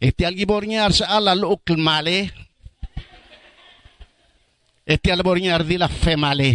iti 0.00 0.24
algibor 0.24 0.64
niya 0.64 0.88
sa 0.88 1.20
ala 1.20 1.36
luuk 1.36 1.68
male 1.76 2.32
iti 4.88 5.08
albor 5.12 5.36
niya 5.36 5.60
di 5.60 5.76
la 5.76 5.88
fe 5.92 6.16
male 6.16 6.50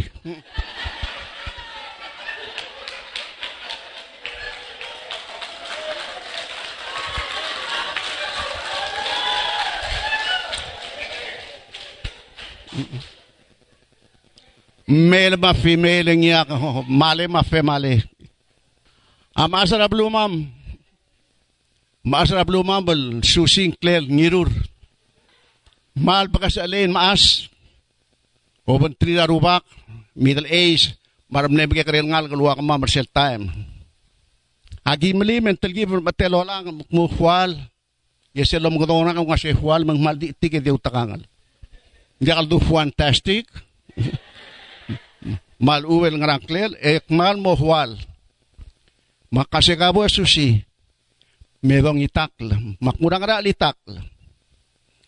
Male 14.88 15.38
ma 15.40 15.54
female 15.54 16.16
niya 16.16 16.44
male 16.88 17.28
ma 17.28 17.44
fe 17.44 17.62
male. 17.62 18.04
Amasa 19.36 19.80
na 19.80 19.88
blumam. 19.88 20.62
Maas 22.01 22.34
na 22.34 22.42
blumambal, 22.42 23.22
susing 23.22 23.78
klel, 23.78 24.10
ngirur. 24.10 24.50
Mahal 25.94 26.34
pa 26.34 26.50
kasi 26.50 26.58
alin, 26.58 26.90
maas. 26.90 27.46
Oban 28.66 28.98
tri 28.98 29.13
na 29.13 29.30
rubak, 29.30 29.62
middle 30.18 30.50
age, 30.50 30.98
maram 31.30 31.54
na 31.54 31.70
bigay 31.70 31.86
karil 31.86 32.10
ngal, 32.10 32.25
kaluwa 32.25 32.58
ka 32.58 32.63
ma, 32.66 32.82
Marcel 32.82 33.06
time. 33.06 33.54
Agi 34.82 35.13
mali, 35.13 35.38
mental 35.38 35.70
give, 35.70 35.94
matelo 36.01 36.42
lang, 36.42 36.74
mukmuhwal. 36.74 37.54
Yes, 38.34 38.58
alam 38.58 38.82
ko 38.82 38.90
na 38.90 39.13
kung 39.13 39.30
kasi 39.30 39.54
hwal, 39.54 39.86
mang 39.86 40.01
maldi 40.01 40.34
itik, 40.34 40.58
hindi 40.58 40.74
utakangal. 40.74 41.22
Hindi 42.22 42.38
kaldo 42.38 42.62
fantastic. 42.62 43.50
mal 45.66 45.82
uwel 45.90 46.22
nga 46.22 46.38
klel, 46.38 46.78
ek 46.78 47.10
mal 47.10 47.42
mo 47.42 47.58
hwal. 47.58 47.98
Makasigabo 49.34 50.06
susi, 50.06 50.62
medong 51.66 51.98
itakl, 51.98 52.78
makmurang 52.78 53.25
ra 53.25 53.42
litakl, 53.42 53.98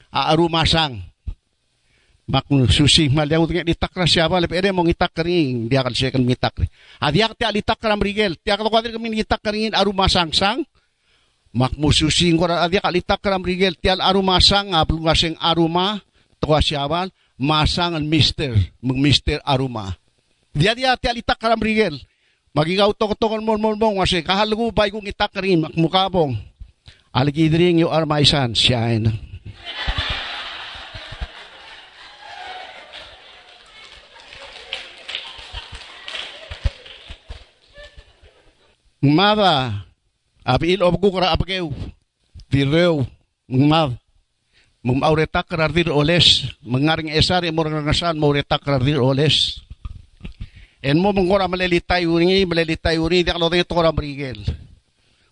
aaru 0.10 0.50
masang, 0.50 1.06
mak 2.26 2.50
susi 2.74 3.12
mal 3.14 3.30
dia 3.30 3.38
utung 3.38 3.62
di 3.62 3.78
takra 3.78 4.10
siapa 4.10 4.42
le. 4.42 4.50
Pere 4.50 4.74
mong 4.74 4.90
itak 4.90 5.14
kering. 5.14 5.70
Dia 5.70 5.86
kan 5.86 5.94
siya 5.94 6.10
kan 6.10 6.24
mitak 6.26 6.66
adia 6.98 7.30
ti 7.36 7.46
alitak 7.46 7.78
kram 7.78 8.02
rigel 8.02 8.40
ti 8.42 8.50
ka 8.50 8.58
kwadir 8.58 8.96
kami 8.96 9.22
itak 9.22 9.44
kering. 9.44 9.76
Aru 9.78 9.94
masang-sang 9.94 10.66
mak 11.54 11.78
mususi 11.78 12.34
ngora. 12.34 12.66
Adia 12.66 12.82
kalitak 12.82 13.22
kram 13.22 13.44
rigel 13.44 13.76
ti 13.76 13.92
aru 13.92 14.24
masang. 14.24 14.72
Ablu 14.72 15.04
ngaseng 15.04 15.36
aruma 15.38 16.00
to 16.44 16.52
siapa 16.60 17.08
masang 17.40 17.96
al 17.96 18.04
mister 18.04 18.52
mong 18.84 19.00
mister 19.00 19.40
aruma. 19.48 19.96
Dia 20.52 20.76
dia 20.76 21.00
ti 21.00 21.08
alitak 21.08 21.40
kram 21.40 21.64
rigel. 21.64 21.96
Magigaw 22.52 22.92
to 22.92 23.16
to 23.16 23.26
mon 23.40 23.58
mon 23.58 23.80
mon 23.80 24.04
wase 24.04 24.20
kahalugo 24.20 24.76
bay 24.76 24.92
kong 24.92 25.08
itak 25.08 25.32
kering 25.32 25.64
mak 25.64 25.74
mukabong 25.80 26.36
algidring 27.14 27.78
you 27.78 27.88
are 27.88 28.06
my 28.10 28.26
son 28.26 28.58
shine 28.58 29.14
Mada, 39.04 39.84
abil 40.48 40.80
ob 40.80 40.96
kukra 40.96 41.36
apakeu, 41.36 41.76
direu, 42.48 43.04
mad, 43.52 44.00
Mum 44.84 45.00
aureta 45.00 45.40
karardir 45.48 45.88
oles, 45.88 46.44
mengaring 46.60 47.08
esari 47.16 47.56
mau 47.56 47.64
retak 48.36 48.60
karardir 48.60 49.00
oles. 49.00 49.64
En 50.84 51.00
mo 51.00 51.16
mengora 51.16 51.48
melelitay 51.48 52.04
uringi, 52.04 52.44
melelitay 52.44 53.00
uringi, 53.00 53.32
dak 53.32 53.40
di 53.40 53.64
de 53.64 53.64
tora 53.64 53.96
brigel. 53.96 54.44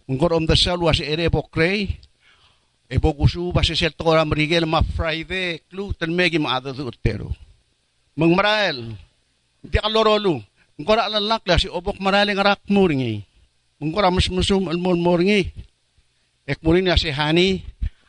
Mengor 0.07 0.39
om 0.39 0.47
desa 0.47 0.71
luas 0.79 1.03
ere 1.03 1.27
pokrei 1.27 1.99
e 2.87 2.95
bokusu 2.95 3.51
basi 3.51 3.75
sel 3.75 3.91
tora 3.91 4.23
brigel 4.23 4.63
ma 4.63 4.79
friday 4.79 5.59
klu 5.67 5.91
ten 5.91 6.15
megi 6.15 6.39
ma 6.39 6.55
adadu 6.55 6.87
utero. 6.87 7.27
Mengmarael, 8.15 8.95
dak 9.59 9.83
lo 9.91 9.99
rolu, 10.07 10.39
mengor 10.79 11.03
alalak 11.03 11.43
la 11.43 11.59
si 11.59 11.67
obok 11.67 11.99
marael 11.99 12.31
ngarak 12.31 12.63
muringi. 12.71 13.19
el 13.83 14.79
mon 14.79 14.99
muringi, 15.03 15.51
ek 16.47 16.63
muringi 16.63 16.87
Ekmurin 16.87 16.87
asihani, 16.95 17.63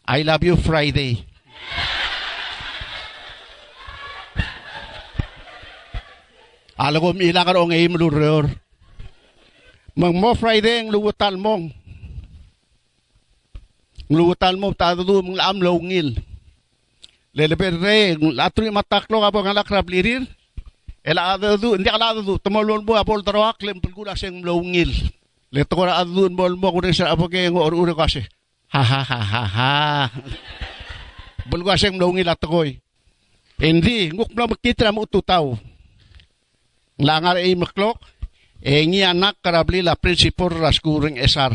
I 0.06 0.22
love 0.22 0.46
you 0.46 0.54
Friday. 0.54 1.31
Ala 6.82 6.98
ko 6.98 7.14
mila 7.14 7.46
ka 7.46 7.54
rong 7.54 7.70
ay 7.70 7.86
maluryor. 7.86 8.50
Mang 9.94 10.18
mo 10.18 10.34
Friday 10.34 10.82
ang 10.82 10.90
luwutal 10.90 11.38
mong. 11.38 11.70
Luwutal 14.10 14.58
mo 14.58 14.74
tado 14.74 15.06
do 15.06 15.22
mong 15.22 15.38
laam 15.38 15.58
lawngil. 15.62 16.18
Leleper 17.32 17.78
re, 17.78 18.18
latro 18.18 18.66
yung 18.66 18.76
mataklo 18.76 19.22
ka 19.22 19.32
po 19.32 19.40
ng 19.40 19.56
lakrap 19.56 19.86
lirir. 19.88 20.26
Ela 21.02 21.34
ada 21.34 21.54
do, 21.58 21.74
hindi 21.74 21.88
ka 21.88 21.98
lado 21.98 22.20
do, 22.22 22.38
tumalon 22.38 22.84
mo 22.84 22.94
apol 22.94 23.24
tarawak, 23.24 23.62
lempul 23.64 23.90
ko 23.90 24.02
na 24.04 24.18
siyang 24.18 24.42
lawngil. 24.42 24.90
Leto 25.52 25.76
ko 25.76 25.84
na 25.84 26.00
adun 26.00 26.32
mo 26.32 26.48
mo 26.56 26.72
kung 26.72 26.88
sa 26.96 27.12
apo 27.12 27.28
kaya 27.28 27.52
ng 27.52 27.60
or-uro 27.60 27.92
kasi. 27.92 28.24
Ha 28.72 28.80
ha 28.80 29.00
ha 29.04 29.20
ha 29.20 29.42
ha. 29.44 29.72
Bulga 31.46 31.74
siyang 31.74 31.98
mlawngil 31.98 32.30
at 32.30 32.42
ako'y. 32.42 32.78
Hindi, 33.62 34.10
nguk 34.10 34.34
na 34.34 34.50
makita 34.50 34.90
mo 34.90 35.06
ututaw. 35.06 35.54
Langar 37.02 37.38
ay 37.38 37.54
maklok, 37.54 37.98
eh 38.62 38.82
ngi 38.86 39.02
anak 39.02 39.42
karabli 39.42 39.82
la 39.82 39.98
prinsipor 39.98 40.54
raskuring 40.54 41.18
esar. 41.18 41.54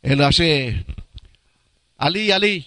Ela 0.00 0.30
si, 0.34 0.70
ali 1.98 2.32
ali, 2.32 2.62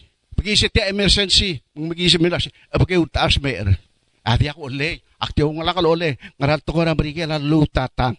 si 0.54 0.68
tia 0.70 0.92
emergency, 0.92 1.60
si 1.60 2.18
mila 2.20 2.40
si, 2.40 2.52
apagay 2.72 3.00
utaas 3.00 3.40
mer. 3.40 3.72
Adi 4.24 4.48
ako 4.48 4.72
uli, 4.72 5.00
aktiyo 5.20 5.52
nga 5.52 5.68
lakal 5.68 5.92
uli, 5.92 6.16
ngaral 6.40 6.64
to 6.64 6.72
ko 6.72 6.88
na 6.88 6.96
marigel 6.96 7.36
lutatang. 7.44 8.16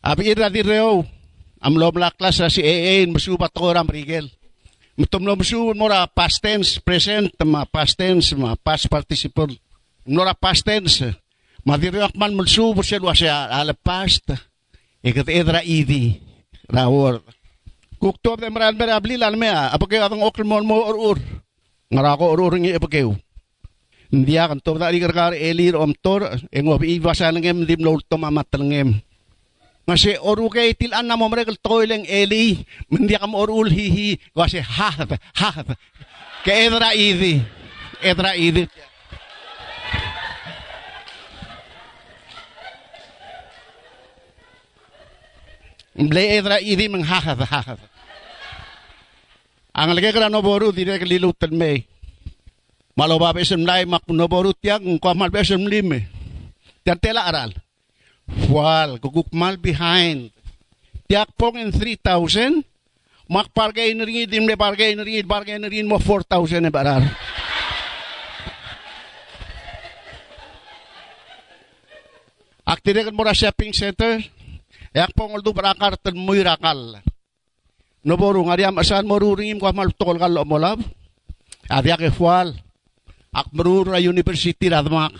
Abi 0.00 0.32
ira 0.32 0.48
di 0.48 0.64
reo. 0.64 1.04
Am 1.60 1.76
lo 1.76 1.92
klas 1.92 2.40
ra 2.40 2.48
si 2.48 2.64
EA 2.64 3.04
masubat 3.06 3.52
ko 3.52 3.72
ram 3.72 3.84
rigel. 3.84 4.32
Mutum 4.96 5.28
lo 5.28 5.36
musu 5.36 5.76
mora 5.76 6.08
past 6.08 6.40
tense, 6.40 6.80
present, 6.80 7.32
ma 7.44 7.64
past 7.68 8.00
tense, 8.00 8.32
ma 8.32 8.56
past 8.56 8.88
participle. 8.88 9.52
Mora 10.08 10.32
past 10.32 10.64
tense. 10.64 11.12
Ma 11.64 11.76
di 11.76 11.92
reo 11.92 12.08
man 12.16 12.32
musu 12.32 12.72
po 12.72 12.80
siya 12.80 13.00
siya 13.12 13.52
ala 13.52 13.76
past. 13.76 14.24
Ikat 15.04 15.28
edra 15.28 15.60
idi. 15.60 16.16
Ra 16.64 16.88
word. 16.88 17.20
Kukto 18.00 18.40
de 18.40 18.48
maran 18.48 18.80
bera 18.80 18.96
blilan 18.96 19.36
mea. 19.36 19.68
Apake 19.68 20.00
atong 20.00 20.24
okil 20.24 20.48
mon 20.48 20.64
mo 20.64 20.80
or 20.80 20.96
or. 20.96 21.18
Ngara 21.92 22.16
ko 22.16 22.32
or 22.32 22.40
or 22.40 22.56
ngi 22.56 22.72
apake. 22.80 23.04
Hindi 24.10 24.34
akan 24.40 24.64
to 24.64 24.80
da 24.80 24.88
ikar 24.88 25.36
elir 25.36 25.76
om 25.76 25.92
tor 25.92 26.24
engob 26.48 26.82
iwa 26.88 27.12
sa 27.12 27.30
langem 27.30 27.68
dim 27.68 27.84
lo 27.84 28.00
to 28.00 28.16
mamat 28.16 28.48
Masi 29.88 30.14
oruke 30.20 30.60
tilan 30.76 31.02
na 31.02 31.16
mo 31.16 31.26
merekel 31.26 31.58
toileng 31.58 32.04
eli. 32.06 32.62
Mendi 32.92 33.16
kam 33.16 33.34
orul 33.34 33.68
hihi. 33.70 34.20
Kasi 34.36 34.60
hahat 34.60 35.18
hahat. 35.34 35.74
Ke 36.44 36.52
edra 36.68 36.94
idi. 36.94 37.40
Edra 38.00 38.36
idi. 38.36 38.68
Ble 46.00 46.22
edra 46.40 46.56
idi 46.62 46.88
meng 46.88 47.04
hahat 47.04 47.36
hahat. 47.44 47.80
Ang 49.76 49.94
lagi 49.94 50.10
kala 50.10 50.32
noboru 50.32 50.72
dire 50.72 50.98
ke 50.98 51.06
lilutan 51.06 51.52
me. 51.54 51.86
Malo 52.98 53.16
ba 53.16 53.32
besem 53.32 53.62
lai 53.62 53.86
mak 53.86 54.04
noboru 54.10 54.52
tiang 54.56 54.98
ko 54.98 55.14
mal 55.14 55.30
besem 55.30 55.62
lime. 55.62 56.04
Tiang 56.82 56.98
tela 56.98 57.24
aral. 57.28 57.54
Wal, 58.50 58.98
gugukmal 58.98 59.58
behind. 59.58 60.30
Tiyak 61.10 61.34
pong 61.34 61.58
in 61.58 61.70
3,000. 61.74 62.62
Mak 63.30 63.54
pargay 63.54 63.94
na 63.94 64.02
rin, 64.02 64.26
dimle 64.26 64.58
pargay 64.58 64.94
na 64.98 65.06
rin, 65.06 65.22
pargay 65.22 65.58
na 65.58 65.70
rin 65.70 65.86
mo 65.86 66.02
4,000 66.02 66.62
na 66.62 66.70
barar. 66.70 67.02
Aktirekan 72.66 73.14
mo 73.14 73.26
ra 73.26 73.34
shopping 73.34 73.74
center. 73.74 74.22
Yak 74.94 75.14
pong 75.14 75.34
uldo 75.34 75.50
barakar 75.50 75.98
tan 75.98 76.14
muy 76.14 76.42
rakal. 76.42 77.02
No 78.02 78.14
boru 78.14 78.46
ngariam 78.46 78.78
asan 78.78 79.06
mo 79.06 79.18
ruringim 79.18 79.58
ko 79.58 79.70
mal 79.74 79.90
tokol 79.94 80.18
kal 80.18 80.34
mo 80.46 80.58
lab. 80.58 80.78
Adia 81.70 81.98
ke 81.98 82.10
fual. 82.14 82.54
Ak 83.30 83.50
merura 83.54 84.02
university 84.02 84.66
radmak 84.66 85.14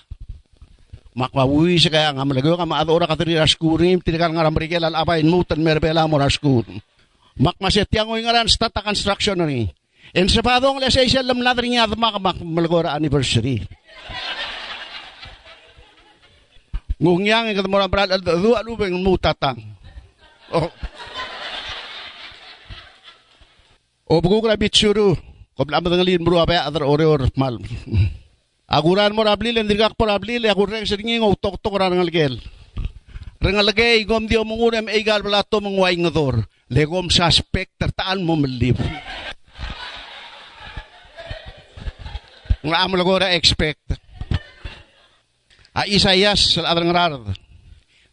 makwawi 1.14 1.76
sa 1.78 1.90
kaya 1.90 2.14
nga 2.14 2.22
malagaw 2.22 2.54
ka 2.54 2.66
maadora 2.66 3.06
ka 3.10 3.18
tiri 3.18 3.34
raskurim 3.34 3.98
tinikan 3.98 4.30
nga 4.30 4.46
ramrigel 4.46 4.86
al 4.86 4.94
abayin 4.94 5.26
mutan 5.26 5.58
merbela 5.58 6.06
mo 6.06 6.18
raskur 6.18 6.62
makmaset 7.40 7.88
yang 7.90 8.10
nga 8.10 8.34
ran 8.36 8.48
stata 8.48 8.84
construction 8.84 9.40
ni. 9.48 9.72
En 10.10 10.26
sabadong 10.26 10.82
lesay 10.82 11.06
siya 11.06 11.22
lamladar 11.22 11.62
niya 11.64 11.86
mak 11.94 12.18
mak 12.18 12.38
malagora 12.42 12.92
anniversary. 12.92 13.62
Ngungyang 17.00 17.54
nga 17.54 17.64
mo 17.64 17.80
brad 17.88 18.10
al 18.12 18.20
du 18.20 18.52
alubeng 18.52 19.00
mutatang 19.00 19.56
oh. 20.52 20.68
O 24.10 24.18
bugu 24.18 24.42
kra 24.42 24.58
bitsuru 24.58 25.14
kobla 25.54 25.78
madangalin 25.78 26.24
bro 26.26 26.42
apa 26.42 26.66
adar 26.66 26.82
ore 26.82 27.06
or 27.06 27.22
mal 27.38 27.56
Aguran 28.70 29.10
mo 29.18 29.26
rabli 29.26 29.50
len 29.50 29.66
dirgak 29.66 29.98
po 29.98 30.06
rabli 30.06 30.38
le 30.38 30.46
agureng 30.46 30.86
seringi 30.86 31.18
ngo 31.18 31.34
tok 31.34 31.58
tok 31.58 31.74
ran 31.74 31.90
ngalgel. 31.90 32.38
Rengalagay 33.42 34.06
gom 34.06 34.30
dio 34.30 34.46
mengurem 34.46 34.86
egal 34.86 35.26
belato 35.26 35.58
mengwai 35.58 35.98
ngedor. 35.98 36.46
Legom 36.70 37.10
suspek 37.10 37.74
tertaan 37.74 38.22
mo 38.22 38.38
melib. 38.38 38.78
Ngam 42.62 42.94
lagora 42.94 43.34
expect. 43.34 43.98
A 45.74 45.90
Isaias 45.90 46.54
al 46.54 46.70
adang 46.70 46.94
rard. 46.94 47.26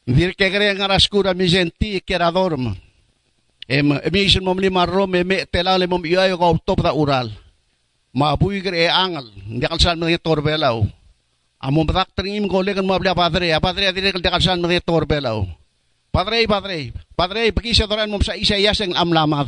Dir 0.10 0.34
ke 0.34 0.50
kere 0.50 0.74
ngaras 0.74 1.06
kura 1.06 1.38
mizenti 1.38 2.02
kera 2.02 2.34
dorm. 2.34 2.74
Em 3.70 3.88
emisen 4.10 4.42
mom 4.42 4.58
lima 4.58 4.90
rom 4.90 5.14
me 5.14 5.46
telale 5.46 5.86
mom 5.86 6.02
iayo 6.02 6.34
ka 6.34 6.50
top 6.66 6.82
da 6.82 6.98
ural 6.98 7.30
mabuy 8.18 8.66
kere 8.66 8.90
angal 8.90 9.30
hindi 9.46 9.70
kalsan 9.70 10.02
mga 10.02 10.18
torbelaw 10.26 10.82
amo 11.62 11.80
batak 11.86 12.18
tringim 12.18 12.50
gole 12.50 12.74
kan 12.74 12.82
mabla 12.82 13.14
padre 13.14 13.54
a 13.54 13.62
padre 13.62 13.94
adire 13.94 14.10
kal 14.18 14.26
kalsan 14.26 14.58
mga 14.58 14.82
torbelaw 14.82 15.46
padre 16.10 16.50
padre 16.50 16.90
padre 17.14 17.54
pagi 17.54 17.78
sa 17.78 17.86
doran 17.86 18.10
mo 18.10 18.18
sa 18.26 18.34
isa 18.34 18.58
yaseng 18.58 18.98
amlamat 18.98 19.46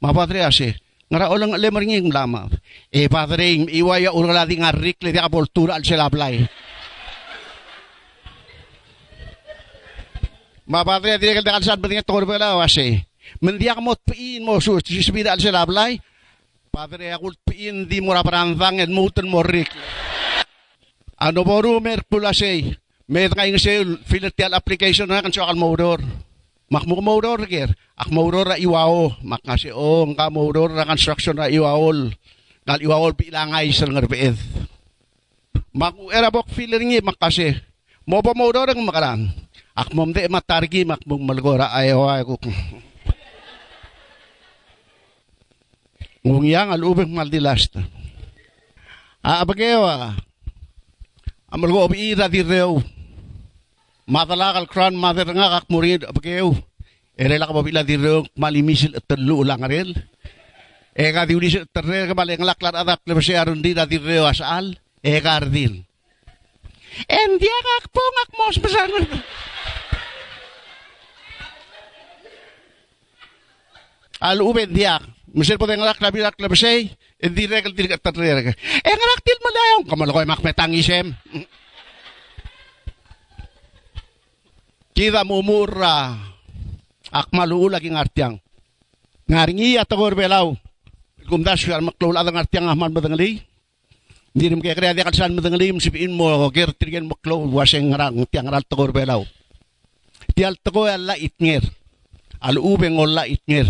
ma 0.00 0.16
padre 0.16 0.48
ase 0.48 0.80
ngara 1.12 1.28
olang 1.28 1.52
lemar 1.60 1.84
nging 1.84 2.08
lama 2.08 2.48
e 2.88 3.04
padre 3.12 3.68
iwaya 3.68 4.16
urala 4.16 4.48
di 4.48 4.56
ngarik 4.56 5.04
le 5.04 5.12
di 5.12 5.20
apoltura 5.20 5.76
al 5.76 5.84
selablay 5.84 6.40
Mapadre 10.64 11.20
dire 11.20 11.36
kal 11.36 11.44
dakal 11.44 11.60
sad 11.60 11.76
bedinga 11.76 12.00
tokor 12.00 12.24
bela 12.24 12.56
wase. 12.56 13.04
Mendiak 13.44 13.84
mo 13.84 13.92
piin 14.00 14.40
mo 14.40 14.56
su 14.64 14.80
sibida 14.80 15.36
al 15.36 15.40
selablay. 15.44 16.00
Padre 16.74 17.14
akul 17.14 17.38
piin 17.38 17.86
di 17.86 18.02
mura 18.02 18.26
parandang 18.26 18.82
en 18.82 18.90
muten 18.90 19.30
morik. 19.30 19.70
Ano 21.22 21.46
boru 21.46 21.78
mer 21.78 22.02
pulasay. 22.02 22.66
Med 23.06 23.30
ngay 23.30 23.54
ngase 23.54 24.02
filatial 24.02 24.58
application 24.58 25.06
na 25.06 25.22
kan 25.22 25.30
sa 25.30 25.46
akal 25.46 25.54
motor. 25.54 26.02
Mak 26.74 26.90
mo 26.90 26.98
motor 26.98 27.46
ger. 27.46 27.70
Ak 27.94 28.10
motor 28.10 28.50
ra 28.50 28.56
iwao. 28.58 29.14
Mak 29.22 29.46
ngase 29.46 29.70
o 29.70 30.02
nga 30.18 30.26
motor 30.34 30.74
ra 30.74 30.82
construction 30.82 31.38
ra 31.38 31.46
iwaol. 31.46 32.10
Ngal 32.66 32.80
iwaol 32.82 33.14
bilangay 33.14 33.70
sa 33.70 33.86
ngarbeed. 33.86 34.34
Mak 35.78 35.94
era 36.10 36.26
bok 36.34 36.50
filler 36.50 36.82
ngi 36.82 37.06
makase. 37.06 37.54
Mo 38.02 38.18
pa 38.18 38.34
motor 38.34 38.74
ang 38.74 38.82
makaran. 38.82 39.30
Ak 39.78 39.94
mom 39.94 40.10
de 40.10 40.26
matargi 40.26 40.82
mak 40.82 41.06
mong 41.06 41.22
malgora 41.22 41.70
ayaw 41.70 42.18
ayaw. 42.18 42.34
Ngung 46.24 46.48
yang 46.48 46.72
al 46.72 46.80
ubeng 46.80 47.12
maldilasta. 47.12 47.84
Ah, 49.20 49.44
bagewa. 49.44 50.16
Amal 51.52 51.68
ko 51.68 51.84
obi 51.84 52.16
ira 52.16 52.32
di 52.32 52.40
reo. 52.40 52.80
Matalakal 54.08 54.64
kran 54.68 54.96
mother 54.96 55.28
nga 55.28 55.60
kak 55.60 55.68
murid 55.68 56.08
bagew. 56.16 56.56
Ere 57.12 57.36
la 57.36 57.44
ka 57.44 57.52
babila 57.52 57.84
di 57.84 58.00
reo 58.00 58.24
malimisil 58.40 58.96
at 58.96 59.04
telu 59.04 59.44
ulang 59.44 59.60
arel. 59.68 59.92
E 60.96 61.12
ka 61.12 61.28
di 61.28 61.36
ulis 61.36 61.60
terre 61.68 62.08
ka 62.08 62.16
baleng 62.16 62.40
laklar 62.40 62.72
adak 62.72 63.04
lebse 63.04 63.36
arun 63.36 63.60
di 63.60 63.76
di 63.76 63.98
reo 64.00 64.24
asal. 64.24 64.72
E 65.04 65.20
ka 65.20 65.44
ardil. 65.44 65.84
En 67.04 67.30
dia 67.36 67.58
kak 67.68 67.84
pongak 67.92 68.30
mos 68.32 68.56
pesan. 68.64 68.90
Al 74.24 74.40
uben 74.40 74.72
diak. 74.72 75.04
Misal 75.34 75.58
po 75.58 75.66
tengah 75.66 75.90
labi 75.98 76.22
lak 76.22 76.38
labi 76.38 76.54
say, 76.54 76.94
hindi 77.18 77.50
regal 77.50 77.74
diri 77.74 77.90
ka 77.90 77.98
tatrere 77.98 78.40
ka. 78.46 78.52
Eh 78.54 78.94
ngarak 78.94 79.20
til 79.26 79.38
mo 79.42 79.50
layong 79.50 79.84
kamalo 79.90 80.10
ko 80.14 80.22
makmetang 80.22 80.70
isem. 80.70 81.10
Kita 84.94 85.26
mumura 85.26 86.14
akmalu 87.10 87.66
lagi 87.66 87.90
ngartiang. 87.90 88.38
Ngaringi 89.26 89.74
at 89.74 89.90
ako 89.90 90.14
belaw. 90.14 90.54
Kumdas 91.26 91.66
siya 91.66 91.82
maklul 91.82 92.14
adang 92.14 92.38
ngartiang 92.38 92.70
ahman 92.70 92.94
madangali. 92.94 93.42
Hindi 94.30 94.44
rin 94.54 94.62
kaya 94.62 94.78
kaya 94.78 94.94
di 94.94 95.02
kalsan 95.02 95.34
madangali 95.34 95.74
msipiin 95.74 96.14
mo 96.14 96.30
ger 96.54 96.70
tirgen 96.78 97.10
maklul 97.10 97.50
waseng 97.50 97.90
ngarang 97.90 98.22
tiang 98.30 98.46
ral 98.46 98.62
tagor 98.62 98.94
belaw. 98.94 99.26
Tial 100.30 100.54
tago 100.62 100.86
ala 100.86 101.18
itnger. 101.18 101.66
Al 102.38 102.62
ubeng 102.62 102.94
olla 103.02 103.26
itnger. 103.26 103.66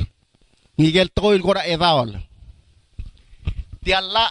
Ngigel 0.78 1.08
toil 1.14 1.40
kora 1.42 1.62
edawal 1.66 2.10
ti 3.84 3.90
alla 3.92 4.26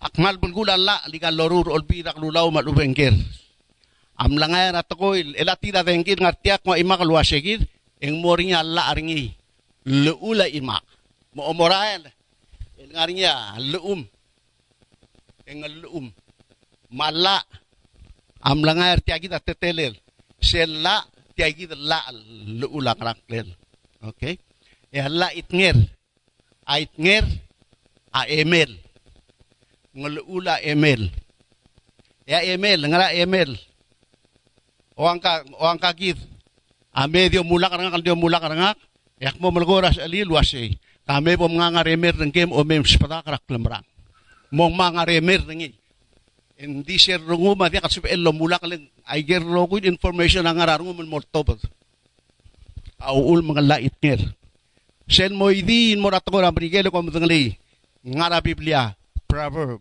akmal 0.00 0.36
bulgula 0.38 0.74
alla 0.78 0.96
liga 1.10 1.30
lorur 1.30 1.72
olbira 1.74 2.12
lulaw 2.16 2.50
malubengker 2.50 3.14
am 4.16 4.32
langay 4.38 4.70
na 4.70 4.82
toil 4.86 5.34
elati 5.34 5.74
da 5.74 5.82
dengkir 5.82 6.18
ngartiak 6.22 6.62
mo 6.62 6.78
imak 6.78 7.02
luasegir 7.02 7.60
eng 8.04 8.22
morinya 8.22 8.62
alla 8.62 8.92
aringi 8.92 9.32
leula 9.84 10.48
imak. 10.48 10.84
Mo 11.34 11.50
omorael 11.50 12.02
el 12.78 12.88
ngarinya 12.94 13.58
leum 13.58 14.00
eng 15.48 15.60
leum 15.82 16.06
mala 16.94 17.42
am 18.44 18.62
langay 18.62 19.00
tiagi 19.02 19.28
da 19.28 19.40
tetelel. 19.40 19.94
Sella 20.38 21.02
tiagi 21.34 21.66
da 21.66 21.76
la 21.76 22.00
leula 22.60 22.94
karakler 22.94 23.48
okay 24.04 24.38
e 24.94 24.98
hala 25.02 25.34
itnger 25.34 25.74
a 26.62 26.78
itnger 26.78 27.26
a 28.14 28.30
emel 28.30 28.70
ngulula 29.90 30.62
emel 30.62 31.10
ya 32.30 32.46
emel 32.46 32.80
ngara 32.86 33.10
emel 33.18 33.58
o 34.94 35.10
angka 35.10 35.42
o 35.58 35.66
angka 35.66 35.90
git. 35.98 36.18
A 36.94 37.10
medio 37.10 37.42
mulak 37.42 37.74
nga 37.74 37.90
kaldio 37.90 38.14
mulak 38.14 38.46
nga 38.46 38.78
yak 39.18 39.42
mo 39.42 39.50
malgoras 39.50 39.98
alil 39.98 40.30
wase 40.30 40.78
kami 41.02 41.34
po 41.34 41.50
mga 41.50 41.74
ngaremer 41.74 42.14
ng 42.22 42.30
game 42.30 42.54
o 42.54 42.62
mem 42.62 42.86
spatakrak 42.86 43.42
lamrang 43.50 43.82
mong 44.54 44.74
mga 44.74 45.02
remer 45.10 45.42
ng 45.42 45.74
hindi 46.54 46.96
siya 46.96 47.18
rungo 47.18 47.58
ma 47.58 47.66
dia 47.66 47.82
kasip 47.82 48.06
elo 48.06 48.30
mulak 48.30 48.62
lang 48.62 48.86
ay 49.10 49.26
ger 49.26 49.42
rogo 49.42 49.82
information 49.82 50.46
ang 50.46 50.62
ngararungo 50.62 50.94
mo 50.94 51.18
mortobot 51.18 51.58
au 53.02 53.18
ul 53.34 53.42
mga 53.42 53.62
lait 53.66 53.94
nger 53.98 54.22
sen 55.08 55.36
moidin 55.36 56.00
morat 56.00 56.24
ko 56.24 56.40
ramrigel 56.40 56.88
ko 56.88 57.02
mutengli 57.04 57.56
ngara 58.04 58.40
biblia 58.44 58.96
proverb. 59.34 59.80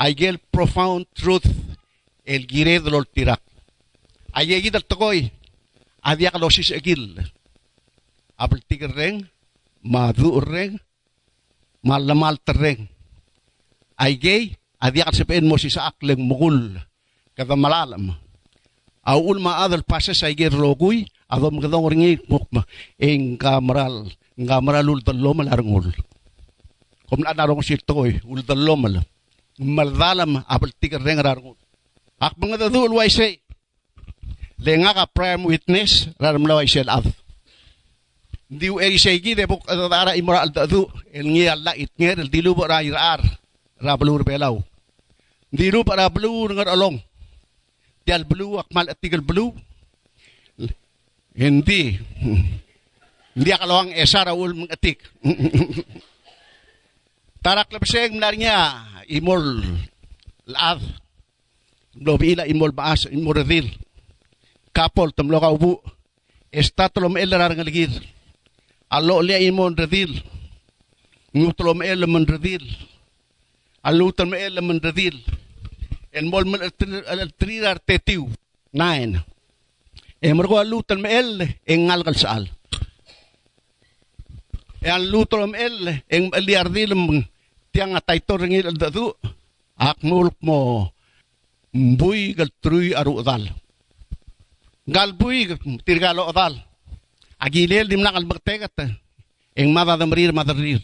Aigel 0.00 0.36
profound 0.52 1.08
truth. 1.16 1.48
El 2.24 2.44
gired 2.44 2.84
lol 2.86 3.08
tirak. 3.08 3.40
Ayegi 4.36 4.70
dal 4.70 4.84
tokoy 4.84 5.28
adiak 6.04 6.36
losis 6.36 6.70
egil. 6.70 7.16
Apel 8.36 8.60
tigreng 8.68 9.24
madureng 9.84 10.76
malamal 11.84 12.36
tereng. 12.44 12.88
Aigay 13.96 14.56
adiak 14.80 15.12
sepen 15.16 15.48
mo 15.48 15.56
si 15.56 15.72
sa 15.72 15.92
akleng 15.92 16.20
mugul. 16.20 16.76
Kada 17.36 17.56
malalam 17.56 18.12
aul 19.00 19.40
ma 19.40 19.64
adal 19.64 19.82
pases 19.82 20.20
aigay 20.20 20.52
roguy 20.52 21.08
adom 21.26 21.60
gadong 21.60 21.88
ringi 21.88 22.20
mukma. 22.28 22.64
En 23.00 23.36
kamral 23.40 24.12
nga 24.40 24.56
ul 24.60 25.00
dallo 25.04 25.30
malarngul 25.36 25.86
kom 27.08 27.20
na 27.20 27.36
narong 27.36 27.62
sito 27.62 27.92
koy 27.92 28.16
ul 28.24 28.40
dallo 28.40 28.74
mal 28.76 28.94
maldalam 29.60 30.40
apal 30.48 30.72
tikar 30.80 31.02
reng 31.04 31.20
rarngul 31.20 31.58
ak 32.20 32.34
mga 32.40 32.56
dadul 32.68 32.96
way 32.96 33.10
say 33.12 33.40
lenga 34.60 34.96
ka 34.96 35.04
prime 35.12 35.44
witness 35.44 36.08
raram 36.16 36.44
laway 36.48 36.68
sel 36.68 36.88
af 36.88 37.04
diu 38.48 38.80
eri 38.80 38.98
say 38.98 39.20
gi 39.20 39.36
de 39.36 39.44
buk 39.46 39.62
adara 39.68 40.16
imora 40.16 40.40
al 40.44 40.52
dadu 40.52 40.88
el 41.12 41.26
ngi 41.28 41.44
alla 41.48 41.72
it 41.76 41.92
nger 42.00 42.18
el 42.20 42.30
dilu 42.32 42.56
bo 42.56 42.64
ra 42.64 42.82
irar 42.82 43.20
ra 43.80 43.92
blur 44.00 44.24
belaw 44.24 44.56
dilu 45.50 45.82
para 45.82 46.06
blur 46.08 46.54
ngar 46.54 46.70
along. 46.70 47.02
Dial 48.06 48.24
blue 48.24 48.56
akmal 48.58 48.88
atigal 48.88 49.20
blue 49.20 49.52
hindi 51.36 52.00
Hindi 53.34 53.50
ang 53.54 53.94
esara 53.94 54.34
ul 54.34 54.54
mengetik. 54.54 55.06
Tarak 57.44 57.72
lebseng 57.72 58.18
melarinya 58.18 58.84
imol 59.08 59.62
laad. 60.50 60.82
Lobi 62.00 62.34
ila 62.34 62.46
imol 62.46 62.74
baas 62.74 63.06
imol 63.08 63.40
redil. 63.40 63.70
Kapol 64.74 65.14
temlo 65.14 65.40
kaubu. 65.40 65.80
Estatolom 66.50 67.16
elerar 67.16 67.54
ngeligir. 67.54 67.90
Alo 68.90 69.22
lia 69.22 69.38
imol 69.38 69.78
redil. 69.78 70.18
Ngutolom 71.30 71.86
elemen 71.86 72.26
redil. 72.26 72.66
Alutan 73.82 74.28
me 74.28 74.42
elemen 74.42 74.82
redil. 74.82 75.22
Enmol 76.12 76.44
men 76.44 76.60
trirar 77.38 77.78
tetiu. 77.78 78.28
nain, 78.72 79.22
Emrgo 80.20 80.58
eh, 80.58 80.62
alutan 80.62 81.00
me 81.00 81.18
el 81.18 81.40
eh, 81.40 81.60
engal 81.66 82.04
kalsal. 82.04 82.50
E 84.80 84.88
an 84.88 85.04
lutolom 85.12 85.54
el 85.54 86.02
eng 86.08 86.30
liardilem 86.46 87.24
tiang 87.72 87.96
atay 87.96 88.20
toreng 88.20 88.52
il 88.52 88.76
dadu. 88.76 89.12
Ak 89.80 90.04
mulk 90.04 90.36
mo 90.44 90.90
mbui 91.72 92.34
gal 92.36 92.50
trui 92.60 92.92
aru 92.92 93.22
dal 93.22 93.48
gal 94.84 95.14
bui 95.14 95.46
tirgalo 95.86 96.28
dal 96.34 96.58
agilel 97.38 97.88
dim 97.88 98.02
nakal 98.02 98.26
bagtegat 98.26 98.74
eng 99.56 99.68
mada 99.72 99.96
damrir 99.96 100.34
madarir 100.34 100.82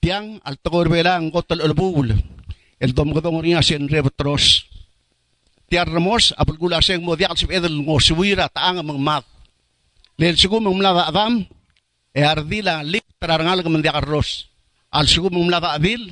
tiang 0.00 0.40
al 0.46 0.56
tokor 0.56 0.88
bela 0.88 1.18
ang 1.18 1.28
gotol 1.34 1.60
ulbul 1.60 2.14
el 2.78 2.90
dom 2.94 3.10
godong 3.12 3.42
ringa 3.42 3.60
sen 3.60 3.90
rebotros 3.90 4.70
tiar 5.68 5.90
ramos 5.90 6.32
apul 6.38 6.56
gula 6.56 6.80
seng 6.80 7.04
mo 7.04 7.12
diak 7.12 7.36
sip 7.36 7.50
edel 7.52 7.76
ngo 7.84 8.00
suwira 8.00 8.48
taang 8.48 8.80
mang 8.80 9.00
mat. 9.02 9.24
Lel 10.18 10.34
sugu 10.34 10.58
mang 10.64 10.74
mlada 10.74 11.10
adam 11.12 11.44
e 11.44 11.46
ardila 12.22 12.82
lip 12.82 13.04
trarangal 13.18 13.62
ko 13.62 13.68
mandiak 13.70 13.98
arroz. 13.98 14.48
Al 14.90 15.06
sugo 15.06 15.28
mong 15.28 15.46
mlaka 15.50 15.76
adil, 15.76 16.08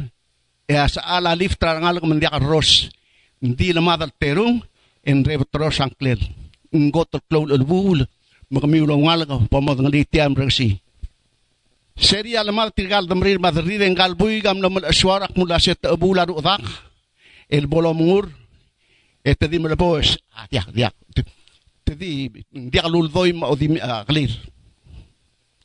e 0.69 0.75
sa 0.91 1.01
ala 1.17 1.33
lip 1.33 1.57
trarangal 1.57 2.03
ko 2.03 2.07
mandiak 2.07 2.35
arroz. 2.37 2.91
Hindi 3.41 3.73
na 3.73 3.81
madal 3.81 4.13
terong, 4.17 4.61
en 5.07 5.25
rebotros 5.25 5.81
ang 5.81 5.95
clear. 5.95 6.19
Ngotol 6.75 7.23
klol 7.31 7.55
ulbul, 7.55 8.05
makamiulong 8.51 9.07
ngal 9.07 9.21
ko, 9.25 9.37
pamadang 9.49 9.89
litiam 9.89 10.35
rangsi. 10.35 10.77
Seri 11.97 12.37
alamal 12.37 12.77
tirgal 12.77 13.09
damrir 13.09 13.41
madrid 13.41 13.81
en 13.81 13.97
galbuy 13.97 14.45
gam 14.45 14.61
namal 14.61 14.85
aswarak 14.85 15.33
mula 15.33 15.57
set 15.57 15.81
abula 15.89 16.29
rudak. 16.29 16.61
El 17.49 17.65
bolo 17.67 17.95
mungur. 17.97 18.29
Ete 19.25 19.49
di 19.49 19.59
malabos. 19.59 20.21
Ah, 20.37 20.47
diak, 20.47 20.71
diak. 20.71 20.95
Jadi, 21.87 22.31
hindi 22.53 22.79
kaluldoy 22.79 23.33
ma 23.33 23.49
o 23.51 23.55
di 23.57 23.71
uh, 23.79 24.03
clear. 24.07 24.31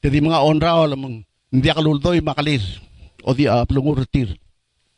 Jadi 0.01 0.17
mga 0.17 0.41
onra 0.41 0.81
o 0.81 0.89
lamang, 0.89 1.21
hindi 1.53 1.69
kaluldoy 1.69 2.25
makalir. 2.25 2.61
O 3.21 3.37
di 3.37 3.45
uh, 3.45 3.61
plungurtir. 3.69 4.33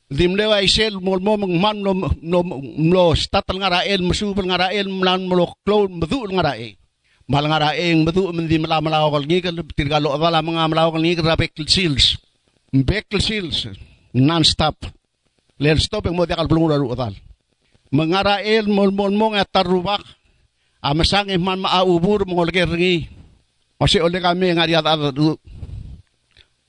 Di 0.08 0.30
mlewa 0.32 0.64
isel 0.64 1.02
mo 1.02 1.20
mo 1.20 1.36
mang 1.36 1.56
man 1.60 1.78
no 1.84 1.92
no 2.22 2.40
no 2.78 3.12
statal 3.18 3.60
nga 3.60 3.82
rael 3.82 4.00
masubal 4.06 4.48
nga 4.48 4.70
rael 4.70 4.88
mlan 4.88 5.28
mo 5.28 5.58
klo 5.66 5.92
madu 5.92 6.24
nga 6.32 6.54
rae. 6.54 6.80
Mal 7.28 7.50
nga 7.50 7.60
rae 7.60 7.98
madu 8.00 8.32
mendi 8.32 8.62
mala 8.62 8.80
mala 8.80 9.10
ko 9.10 9.20
ngi 9.20 9.44
kal 9.44 9.58
tirgalo 9.76 10.16
wala 10.16 10.40
mga 10.40 10.70
mala 10.72 10.88
ko 10.88 11.02
ngi 11.02 11.20
rabek 11.20 11.58
seals. 11.68 12.22
Bekl 12.72 13.20
seals 13.20 13.68
non 14.14 14.46
stop. 14.46 14.88
Len 15.60 15.82
stop 15.82 16.08
mo 16.14 16.30
di 16.30 16.38
kal 16.38 16.48
plungur 16.48 16.78
utal. 16.80 17.18
Mga 17.92 18.20
rael 18.24 18.66
mo 18.72 18.88
mo 18.88 19.10
mo 19.12 19.34
nga 19.36 19.44
tarubak. 19.44 20.06
Amasang 20.84 21.32
iman 21.32 21.64
maaubur 21.64 22.24
mo 22.30 22.44
lagi 22.44 22.64
ringi. 22.64 22.96
Kasi 23.84 24.00
ole 24.00 24.24
kami 24.24 24.56
nga 24.56 24.64
riat 24.64 24.88
adu. 24.88 25.36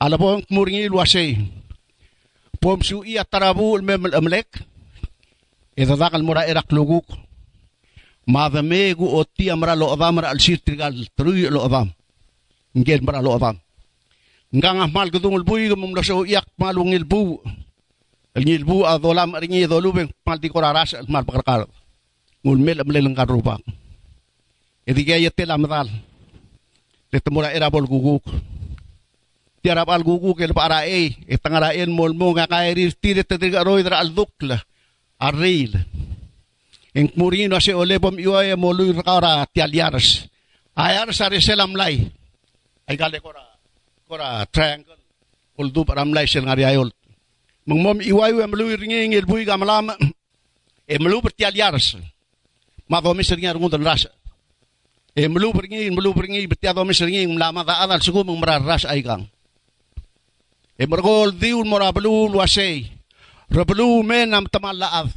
Ala 0.03 0.18
po 0.18 0.42
muringi 0.50 0.90
luwasay 0.90 1.38
pom 2.59 2.83
su 2.83 3.07
iya 3.07 3.22
tarabu 3.22 3.79
mem 3.79 4.11
amlek 4.11 4.50
ida 5.79 5.94
dakal 5.94 6.27
mura 6.27 6.42
irak 6.42 6.66
luguk. 6.74 7.07
Madha 8.27 8.66
megu 8.66 9.07
o 9.07 9.22
ti 9.22 9.46
amra 9.46 9.79
lo 9.79 9.94
adam 9.94 10.27
al 10.27 10.42
sirtrigal 10.42 10.90
trui 11.14 11.46
lo 11.46 11.62
adam 11.62 11.87
ngel 12.74 13.07
mara 13.07 13.22
lo 13.22 13.38
adam 13.38 13.62
ngang 14.50 14.83
amal 14.83 15.07
gudung 15.14 15.38
bui 15.46 15.70
gum 15.70 15.94
lo 15.94 16.03
so 16.03 16.27
iyak 16.27 16.50
malung 16.59 16.90
ilbu 16.90 17.38
ngil 18.35 18.64
bu. 18.66 18.83
Adolam 18.83 19.38
ringi 19.38 19.70
dolu 19.70 19.94
beng 19.94 20.11
mal 20.27 20.42
di 20.42 20.50
koraras 20.50 20.98
mal 21.07 21.22
pakar 21.22 21.62
ngul 22.42 22.59
mel 22.59 22.83
amlel 22.83 23.07
ngar 23.14 23.31
rubak 23.31 23.62
edi 24.83 25.07
gaya 27.14 27.22
tel 27.22 27.33
amdal 27.33 27.48
letemura 27.48 27.48
era 27.55 27.70
bol 27.70 27.87
guguk 27.87 28.27
tiarap 29.64 29.88
al 29.88 30.05
gugu 30.05 30.37
ke 30.37 30.53
para 30.53 30.85
e 30.85 31.16
itangarain 31.24 31.88
mol 31.88 32.12
mo 32.12 32.37
nga 32.37 32.44
kairi 32.44 32.92
tire 33.00 33.24
tetiga 33.24 33.64
roy 33.64 33.81
dra 33.81 33.96
al 33.96 34.12
dukla 34.12 34.61
aril 35.18 35.72
en 36.92 37.09
murino 37.16 37.57
se 37.61 37.72
ole 37.72 37.96
bom 37.96 38.18
iwa 38.18 38.44
e 38.44 38.57
molu 38.57 38.92
kara 39.00 39.46
tialiaras 39.48 40.29
ayar 40.77 41.09
sare 41.14 41.40
selam 41.40 41.72
lai. 41.74 42.12
Ay 42.87 42.96
gale 42.96 43.20
kora 43.20 43.40
kora 44.07 44.44
triangle. 44.53 44.94
Ul 45.57 45.72
du 45.72 45.85
param 45.87 46.12
lai 46.12 46.27
sel 46.27 46.44
ngari 46.44 46.64
ayol. 46.66 46.92
Mong 47.66 47.81
mom 47.81 47.98
iwa 48.03 48.29
iwa 48.29 48.44
melu 48.46 48.77
ringi 48.77 49.09
ngil 49.09 49.24
bui 49.24 49.48
gamalam 49.48 49.96
e 50.85 50.94
melu 51.00 51.24
bertialiaras 51.24 51.96
ma 52.90 53.00
do 53.00 53.14
miseringa 53.16 53.57
rungun 53.57 53.81
ras 53.81 54.05
e 55.14 55.27
melu 55.31 55.55
beringi 55.55 55.90
melu 55.94 56.11
beringi 56.11 56.46
betiado 56.50 56.83
miseringi 56.83 57.27
mlama 57.31 57.62
da 57.62 57.87
adal 57.87 58.03
sugu 58.03 58.27
mong 58.27 58.38
mararas 58.38 58.85
ay 58.85 59.00
gang 59.00 59.24
E 60.74 60.90
margol 60.90 61.31
diul 61.38 61.66
mora 61.70 61.94
belu 61.94 62.27
luasay. 62.27 62.83
Rabelu 63.46 64.03
men 64.03 64.35
am 64.35 64.46
tamal 64.50 64.74
laaf. 64.74 65.14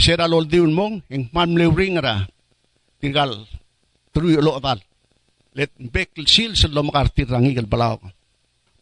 Sera 0.00 0.24
lol 0.24 0.48
diul 0.48 0.72
mong 0.72 1.04
ing 1.12 1.28
man 1.36 1.52
ring 1.52 2.00
ra. 2.00 2.24
Tinggal 2.96 3.44
tru 4.12 4.32
lo 4.40 4.56
tal. 4.56 4.80
Let 5.52 5.76
bek 5.76 6.16
sil 6.24 6.56
sa 6.56 6.72
lo 6.72 6.80
makartir 6.80 7.28
rangi 7.28 7.52
kal 7.52 7.68
balaw. 7.68 8.00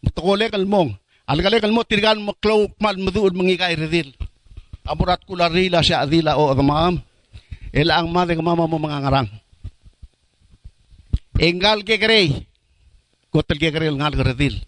Mutakole 0.06 0.46
kal 0.54 0.62
mong. 0.62 0.94
Algale 1.26 1.58
kal 1.58 1.74
mo 1.74 1.82
tirgan 1.82 2.22
mo 2.22 2.38
klaw 2.38 2.70
mal 2.78 2.94
maduul 2.94 3.34
mangi 3.34 3.58
kay 3.58 3.74
redil. 3.74 4.14
Amurat 4.86 5.20
kula 5.26 5.50
rila 5.50 5.82
sa 5.82 6.06
adila 6.06 6.38
o 6.38 6.54
adamam. 6.54 7.02
Ila 7.74 8.00
ang 8.00 8.08
made 8.08 8.38
mama 8.38 8.70
mo 8.70 8.78
mga 8.78 9.02
ngarang. 9.02 9.28
Engal 11.38 11.86
ke 11.86 12.02
kerei. 12.02 12.34
Kotel 13.30 13.62
ke 13.62 13.70
kerei 13.70 13.94
ngal 13.94 14.10
gerdil. 14.18 14.58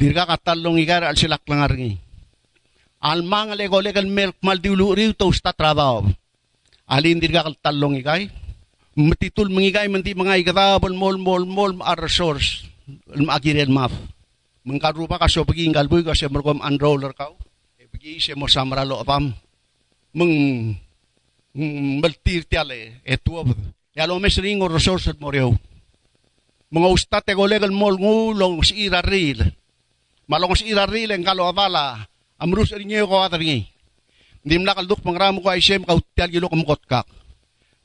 Dirga 0.00 0.24
katalong 0.24 0.80
igar 0.80 1.04
al 1.04 1.20
silak 1.20 1.44
langarngi. 1.44 2.00
Almang 3.04 3.52
le 3.52 3.68
gole 3.68 3.92
kal 3.92 4.08
mel 4.08 4.32
mal 4.40 4.56
diulu 4.56 4.96
riu 4.96 5.12
to 5.12 5.28
usta 5.28 5.52
trabaho. 5.52 6.08
Alin 6.88 7.20
dirga 7.20 7.44
katalong 7.44 8.00
igay. 8.00 8.32
Metitul 8.96 9.52
mengigay 9.52 9.88
menti 9.92 10.16
mengai 10.16 10.40
gadabol 10.40 10.96
mol 10.96 11.16
mol 11.20 11.44
mol 11.44 11.72
ar 11.84 12.00
resource. 12.00 12.64
Makirin 13.12 13.68
maaf. 13.68 13.92
Mengkarupa 14.64 15.20
kasyo 15.20 15.44
pagi 15.44 15.68
inggal 15.68 15.92
bui 15.92 16.00
kasih 16.00 16.32
merkom 16.32 16.64
unroller 16.64 17.12
kau. 17.12 17.36
E 17.76 17.84
sih 18.18 18.32
mau 18.32 18.48
samra 18.48 18.82
lo 18.88 18.96
apam. 18.98 19.28
Meng 20.16 20.32
meltir 22.00 22.48
tiale 22.48 23.04
etuab. 23.04 23.52
Ya 23.92 24.08
lo 24.08 24.16
mes 24.16 24.40
ringo 24.40 24.72
resource 24.72 25.12
moreu. 25.20 25.52
Mga 26.72 26.88
ustate 26.88 27.36
go 27.36 27.44
legal 27.44 27.70
mol 27.70 28.00
ngulong 28.00 28.64
si 28.64 28.88
ira 28.88 29.04
ril 29.04 29.44
malong 30.26 30.56
si 30.56 30.72
iraril 30.72 31.12
ang 31.12 31.22
kalo 31.22 31.44
avala 31.44 32.08
amrus 32.40 32.72
rin 32.72 32.88
niyo 32.88 33.04
ko 33.04 33.20
ataringi 33.20 33.68
ndim 34.42 34.64
na 34.64 34.74
kalduk 34.74 35.04
pangramo 35.04 35.44
ko 35.44 35.52
ay 35.52 35.60
siyem 35.60 35.84
kautial 35.84 36.32
gilo 36.32 36.48
kumukot 36.48 36.82
kak 36.88 37.06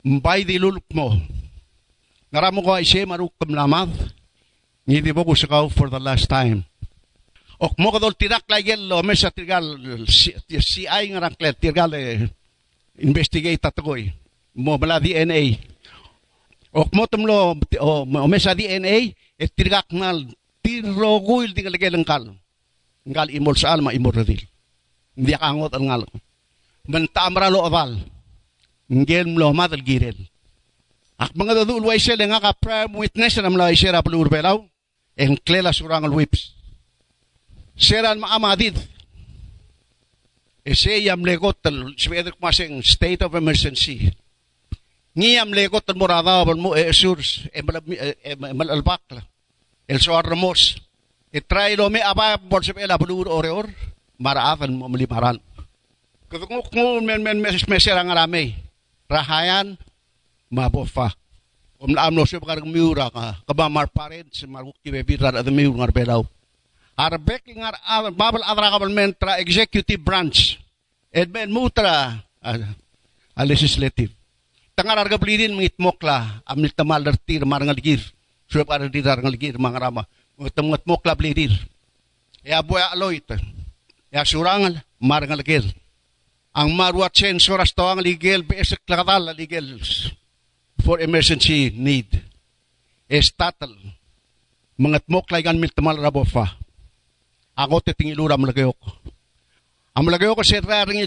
mbay 0.08 0.46
di 0.46 0.56
luluk 0.56 0.86
mo. 0.94 1.14
Ngaramo 2.28 2.60
ko 2.60 2.76
ay 2.76 2.84
siyem 2.84 3.10
aruk 3.12 3.34
kamlamad 3.40 3.90
ngiti 4.88 5.12
po 5.12 5.24
sa 5.36 5.68
for 5.68 5.88
the 5.92 6.00
last 6.00 6.28
time. 6.28 6.64
Ok 7.58 7.74
mo 7.82 7.90
kadol 7.90 8.14
tirak 8.14 8.46
lagel 8.46 8.86
lo 8.86 9.02
mesa 9.02 9.34
tirgal 9.34 9.76
si, 10.06 10.86
ay 10.86 11.10
ngarang 11.10 11.34
klet 11.34 11.58
tirgal 11.58 11.90
eh, 11.98 12.30
investigate 13.02 13.58
tatagoy 13.58 14.14
mo 14.54 14.78
bala 14.78 15.02
DNA 15.02 15.58
ok 16.72 16.88
mo 16.92 17.04
tumlo 17.08 17.56
o 17.80 18.26
mesa 18.28 18.54
DNA 18.54 19.14
et 19.38 19.50
tirgak 19.54 19.88
nal 19.92 20.26
tirlo 20.60 21.20
guil 21.24 21.52
di 21.54 21.64
kalagay 21.64 21.92
kal. 22.04 22.28
Ngal 23.08 23.28
imol 23.32 23.56
sa 23.56 23.72
alma 23.72 23.96
imol 23.96 24.12
radil 24.12 24.44
hindi 25.18 25.34
akangot 25.34 25.74
ang 25.74 25.86
ngal. 25.90 26.02
Man 26.86 27.10
tamra 27.10 27.50
lo 27.50 27.66
aval 27.66 27.98
ngel 28.86 29.26
mlo 29.34 29.50
madal 29.50 29.82
girel. 29.82 30.16
Ak 31.18 31.34
mga 31.34 31.66
dadul 31.66 31.82
way 31.82 31.98
sel 31.98 32.22
nga 32.22 32.38
ka 32.38 32.54
prime 32.54 32.94
witness 32.94 33.42
na 33.42 33.50
mla 33.50 33.74
isera 33.74 34.06
pelur 34.06 34.30
belaw 34.30 34.62
en 35.18 35.34
klela 35.42 35.74
surang 35.74 36.06
al 36.06 36.14
whips. 36.14 36.54
Seran 37.74 38.22
maamadid 38.22 38.78
ese 40.62 41.02
yam 41.02 41.26
legot 41.26 41.58
tal 41.58 41.90
sibedek 41.98 42.38
maseng 42.38 42.78
state 42.86 43.26
of 43.26 43.34
emergency 43.34 44.14
ngiyam 45.18 45.50
legot 45.50 45.82
tal 45.82 45.98
morada 45.98 46.46
bal 46.46 46.54
mo 46.54 46.78
e 46.78 46.94
surs 46.94 47.50
e 47.50 47.58
mal 48.38 48.70
albak 48.70 49.02
el 49.90 49.98
soar 49.98 50.22
ramos 50.22 50.78
itray 51.34 51.74
lo 51.74 51.90
me 51.90 51.98
apa 51.98 52.38
por 52.38 52.62
se 52.62 52.70
pela 52.70 52.94
bulur 52.94 53.26
ore 53.26 53.50
or. 53.50 53.68
Maraafan 54.18 54.74
mo 54.74 54.90
malimaran 54.90 55.38
kung 56.26 56.62
kung 56.74 57.06
men 57.06 57.22
men 57.22 57.38
mes 57.38 57.62
mesera 57.70 58.02
ngarame 58.02 58.58
rahayan 59.06 59.78
mabofa 60.50 61.14
om 61.78 61.94
na 61.94 62.10
amno 62.10 62.26
se 62.26 62.34
bakar 62.42 62.58
miura 62.66 63.06
ka 63.14 63.38
kaba 63.46 63.70
mar 63.70 63.86
parents 63.86 64.42
maruk 64.50 64.74
ki 64.82 64.90
bebira 64.90 65.30
at 65.30 65.46
miur 65.46 65.70
ngar 65.78 65.94
belaw 65.94 66.26
arbek 66.98 67.46
ngar 67.54 67.78
babal 68.10 68.42
adra 68.42 68.74
kabal 68.74 68.90
men 68.90 69.14
tra 69.14 69.38
executive 69.38 70.02
branch. 70.02 70.58
Ed 71.14 71.30
men 71.30 71.54
mutra 71.54 72.18
a 72.42 73.42
legislative 73.46 74.17
Tengar 74.78 74.94
harga 74.94 75.18
belirin 75.18 75.58
mengitmok 75.58 75.98
lah. 76.06 76.38
Amil 76.46 76.70
temal 76.70 77.02
derti 77.02 77.42
remar 77.42 77.66
ngeligir 77.66 77.98
Sudah 78.46 78.62
pada 78.62 78.86
di 78.86 79.02
darangal 79.02 79.34
gir 79.34 79.58
mangarama. 79.58 80.06
Mengitmok 80.38 81.02
lah 81.02 81.18
belirir. 81.18 81.50
Ya 82.46 82.62
buaya 82.62 82.94
aloit. 82.94 83.26
Ya 84.14 84.22
surangal 84.22 84.78
marangal 85.02 85.42
ngeligir 85.42 85.66
Ang 86.54 86.78
marwa 86.78 87.10
chen 87.10 87.42
as 87.42 87.74
toang 87.74 87.98
ligel 87.98 88.46
besek 88.46 88.86
lakadal 88.86 89.34
ligel 89.34 89.82
for 90.78 91.02
emergency 91.02 91.74
need. 91.74 92.06
Estatal. 93.10 93.74
Mengitmok 94.78 95.26
lah 95.34 95.42
ikan 95.42 95.58
mil 95.58 95.74
temal 95.74 95.98
rabofa. 95.98 96.54
Ako 97.58 97.82
titingilura 97.82 98.38
malagayok. 98.38 98.78
Ang 99.98 100.06
malagayok 100.06 100.38
ko 100.38 100.44
si 100.46 100.62
raring 100.62 101.02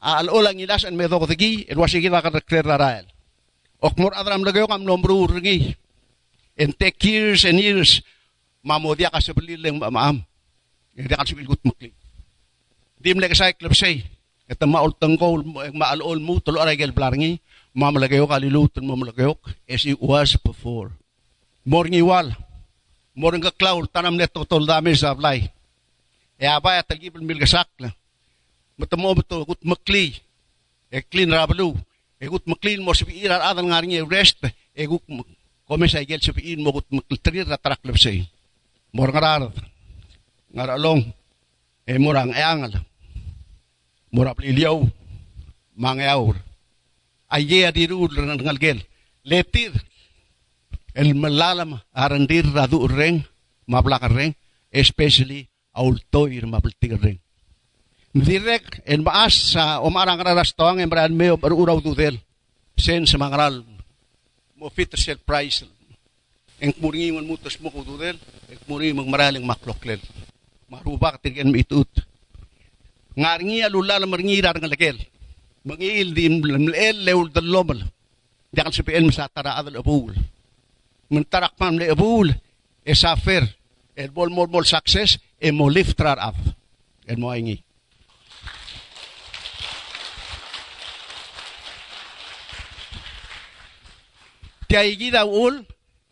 aalolang 0.00 0.60
ilas 0.60 0.84
an 0.84 0.96
medo 0.96 1.16
ko 1.18 1.26
tigi 1.26 1.66
ilwasi 1.68 2.02
kita 2.02 2.20
ka 2.20 2.30
rael 2.76 3.06
okmor 3.80 4.12
adram 4.16 4.44
lagayok 4.44 4.72
am 4.72 4.84
nombro 4.84 5.26
ringi 5.28 5.74
and 6.56 6.76
take 6.80 7.00
years 7.04 7.44
and 7.44 7.60
years 7.60 8.00
mamodia 8.64 9.12
ka 9.12 9.20
sa 9.20 9.36
belilang 9.36 9.80
maam 9.80 10.24
hindi 10.96 11.08
ka 11.08 11.24
sa 11.24 11.36
ilgut 11.36 11.60
makli 11.64 11.92
di 12.96 13.12
mo 13.12 13.20
sa 13.32 13.52
club 13.52 13.76
say 13.76 14.04
ito 14.46 14.64
maultang 14.64 15.18
ko 15.18 15.42
maalol 15.74 16.22
mo 16.22 16.38
tulo 16.38 16.62
aray 16.62 16.78
gel 16.78 16.94
blarngi 16.94 17.42
mamalagayok 17.76 18.30
alilutan 18.32 18.86
mamalagayok 18.86 19.42
as 19.68 19.84
it 19.84 20.00
was 20.00 20.38
before. 20.40 20.96
Morning 21.66 22.06
wal. 22.06 22.32
Morning 23.12 23.42
ka 23.44 23.52
cloud 23.52 23.92
tanam 23.92 24.16
net 24.16 24.32
totol 24.32 24.64
dami 24.64 24.96
sa 24.96 25.12
fly 25.12 25.44
e 26.36 26.44
apa 26.44 26.78
ya 26.78 26.82
tagi 26.84 27.08
mil 27.10 27.40
gasak 27.40 27.68
la 27.80 27.90
matamobato 28.78 29.44
gut 29.44 29.60
makli 29.64 30.14
e 30.90 31.02
clean 31.02 31.32
rabalu. 31.32 31.74
E 32.16 32.26
gut 32.32 32.48
maklin 32.48 32.80
mo 32.80 32.96
sipi 32.96 33.12
irar 33.20 33.44
adan 33.44 33.68
rest 34.08 34.40
e 34.72 34.86
gut 34.86 35.04
komes 35.68 35.94
ay 35.94 36.06
gel 36.06 36.20
sipi 36.20 36.52
in 36.52 36.62
mo 36.62 36.72
gut 36.72 36.88
makltrir 36.88 37.44
ratrak 37.44 37.84
lepsei 37.84 38.24
mor 38.96 39.12
ngarar 39.12 39.52
ngaralong 40.54 41.12
e 41.84 41.92
morang 41.98 42.32
e 42.32 42.42
angal. 42.42 42.72
Morap 44.10 44.40
liliaw 44.40 44.80
mangayaur 45.76 46.36
aye 47.28 47.66
adirul 47.68 48.08
ngal 48.16 48.58
gel. 48.58 48.80
Letir. 49.24 49.72
El 50.94 51.12
malalam 51.14 51.82
arandir 51.92 52.46
radu 52.54 52.88
reng 52.88 53.20
mablakar 53.68 54.12
reng 54.14 54.32
especially 54.72 55.48
aultoir 55.74 56.46
mabltir 56.48 56.96
reng. 56.96 57.20
Direk 58.16 58.80
en 58.88 59.04
maas 59.04 59.52
sa 59.52 59.84
umarang 59.84 60.16
raras 60.16 60.56
toang 60.56 60.80
en 60.80 60.88
brand 60.88 61.12
meo 61.12 61.36
beruraw 61.36 61.84
dudel. 61.84 62.16
Sen 62.72 63.04
sa 63.04 63.20
mangaral 63.20 63.60
mo 64.56 64.72
fit 64.72 64.88
set 64.96 65.20
price. 65.20 65.68
En 66.56 66.72
kmuringi 66.72 67.12
man 67.12 67.28
mutas 67.28 67.60
mo 67.60 67.68
kududel, 67.68 68.16
en 68.48 68.56
kmuringi 68.64 68.96
mang 68.96 69.12
maraling 69.12 69.44
makloklel. 69.44 70.00
Marubak 70.72 71.20
tirgen 71.20 71.52
mitut. 71.52 71.92
Ngaringi 73.20 73.60
alula 73.60 74.00
la 74.00 74.08
maringi 74.08 74.40
rar 74.40 74.56
ngalakel. 74.56 74.96
Mangil 75.68 76.16
di 76.16 76.24
mlel 76.32 77.04
leul 77.04 77.28
dalomal. 77.28 77.84
Dakal 78.48 78.72
sa 78.72 78.80
PN 78.80 79.12
sa 79.12 79.28
tara 79.28 79.60
adal 79.60 79.84
abul. 79.84 80.16
Mentarak 81.12 81.52
pam 81.60 81.76
le 81.76 81.92
abul. 81.92 82.32
Esafer. 82.80 83.44
El 83.92 84.08
bol 84.08 84.32
mol 84.32 84.48
mol 84.48 84.64
success. 84.64 85.20
E 85.36 85.52
mo 85.52 85.68
lift 85.68 86.00
rar 86.00 86.16
up. 86.16 86.40
El 87.04 87.20
mo 87.20 87.28
ingi. 87.36 87.60
Tiay 94.68 94.98
gida 94.98 95.24
ul 95.26 95.62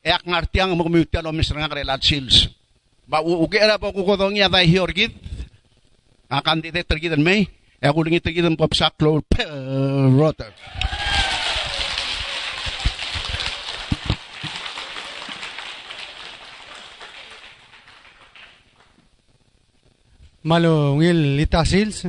ek 0.04 0.22
ngartiang 0.24 0.74
mo 0.74 0.86
kumute 0.86 1.18
lo 1.22 1.30
misra 1.34 1.60
nga 1.60 1.74
relat 1.74 2.02
sils 2.02 2.48
ba 3.06 3.20
uge 3.20 3.58
era 3.60 3.76
po 3.78 3.92
kukodong 3.92 4.38
ya 4.38 4.48
dai 4.48 4.66
hiorgit 4.66 5.12
akan 6.30 6.64
di 6.64 6.70
tergidan 6.72 7.20
may 7.20 7.44
e 7.78 7.86
kulingi 7.92 8.22
tergidan 8.22 8.56
pop 8.56 8.72
saklo 8.74 9.20
rotor 10.18 10.52
Malo 20.44 21.00
ngil 21.00 21.40
lita 21.40 21.64
sils. 21.64 22.04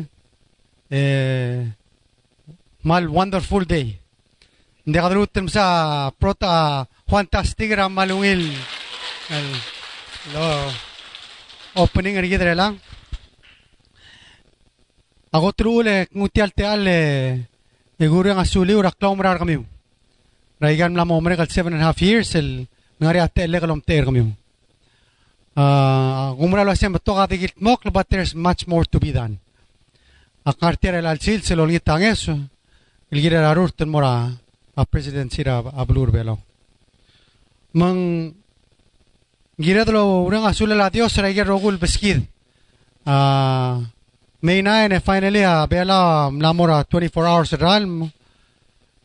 Eh, 0.92 1.64
mal 2.84 3.08
wonderful 3.08 3.64
day. 3.64 3.96
Hindi 4.86 5.02
ka 5.02 5.10
dalutem 5.10 5.50
sa 5.50 5.66
prota 6.14 6.86
fantastic 7.10 7.74
ra 7.74 7.90
malungil. 7.90 8.54
El, 9.34 9.48
lo, 10.34 10.46
opening 11.82 12.22
ri 12.22 12.30
gidre 12.30 12.54
lang. 12.54 12.78
Ako 15.34 15.52
trule 15.58 16.06
ngutial 16.14 16.54
te 16.54 16.64
ale 16.64 17.00
e 17.98 18.06
guru 18.08 18.30
nga 18.30 18.46
suli 18.46 18.78
ura 18.78 18.94
klom 18.94 19.20
rar 19.20 19.42
kami. 19.42 19.58
Raigan 20.62 20.94
mla 20.94 21.04
mo 21.04 21.20
kal 21.20 21.50
seven 21.50 21.74
and 21.74 21.82
a 21.82 21.86
half 21.90 22.00
years 22.02 22.36
el 22.36 22.68
ngari 23.02 23.20
ate 23.20 23.44
ele 23.44 23.60
kalom 23.60 23.82
ter 23.82 24.06
kami. 24.06 24.22
Uh, 25.58 26.36
gumra 26.38 26.64
lo 26.64 26.76
sem 26.76 26.94
to 26.94 27.14
ka 27.14 27.28
tigit 27.28 27.58
mok 27.58 27.82
but 27.92 28.08
there's 28.10 28.36
much 28.36 28.68
more 28.68 28.86
to 28.86 29.00
be 29.00 29.12
done. 29.12 29.40
Akartera 30.46 31.00
el 31.00 31.08
alcil 31.08 31.42
se 31.42 31.56
lo 31.56 31.66
litan 31.66 32.04
eso. 32.04 32.38
Il 33.10 33.20
gira 33.20 33.42
la 33.42 33.54
rurten 33.54 33.90
mora 33.90 34.30
a 34.77 34.85
president 34.85 35.33
sira 35.33 35.59
ablur 35.59 36.11
belo. 36.11 36.39
Mang 37.73 38.35
gira 39.59 39.85
lo 39.85 40.23
urang 40.23 40.47
asul 40.47 40.77
la 40.77 40.91
dios 40.91 41.17
ra 41.17 41.33
gira 41.33 41.45
rogul 41.45 41.79
beskid. 41.79 42.23
Ah 43.07 43.81
May 44.43 44.63
9 44.63 44.97
e 44.97 45.01
finally 45.01 45.43
a 45.45 45.67
bela 45.67 46.31
mlamora 46.31 46.85
24 46.85 47.27
hours 47.29 47.53
ral. 47.61 47.85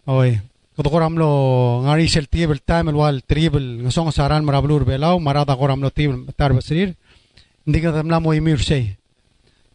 Oy. 0.06 0.42
Kudo 0.76 0.90
koram 0.90 1.18
lo 1.18 1.82
ngari 1.84 2.08
sel 2.08 2.28
table 2.28 2.60
time 2.60 2.92
wal 2.92 3.22
tribal 3.24 3.84
ngasong 3.84 4.12
saran 4.12 4.44
marablur 4.44 4.86
belaw 4.86 5.20
marada 5.20 5.56
koram 5.56 5.82
lo 5.82 5.90
table 5.92 6.24
tar 6.38 6.54
basrir. 6.54 6.96
Hindi 7.66 7.82
ka 7.82 8.04
mlamo 8.04 8.34
imir 8.34 8.64
say. 8.64 8.96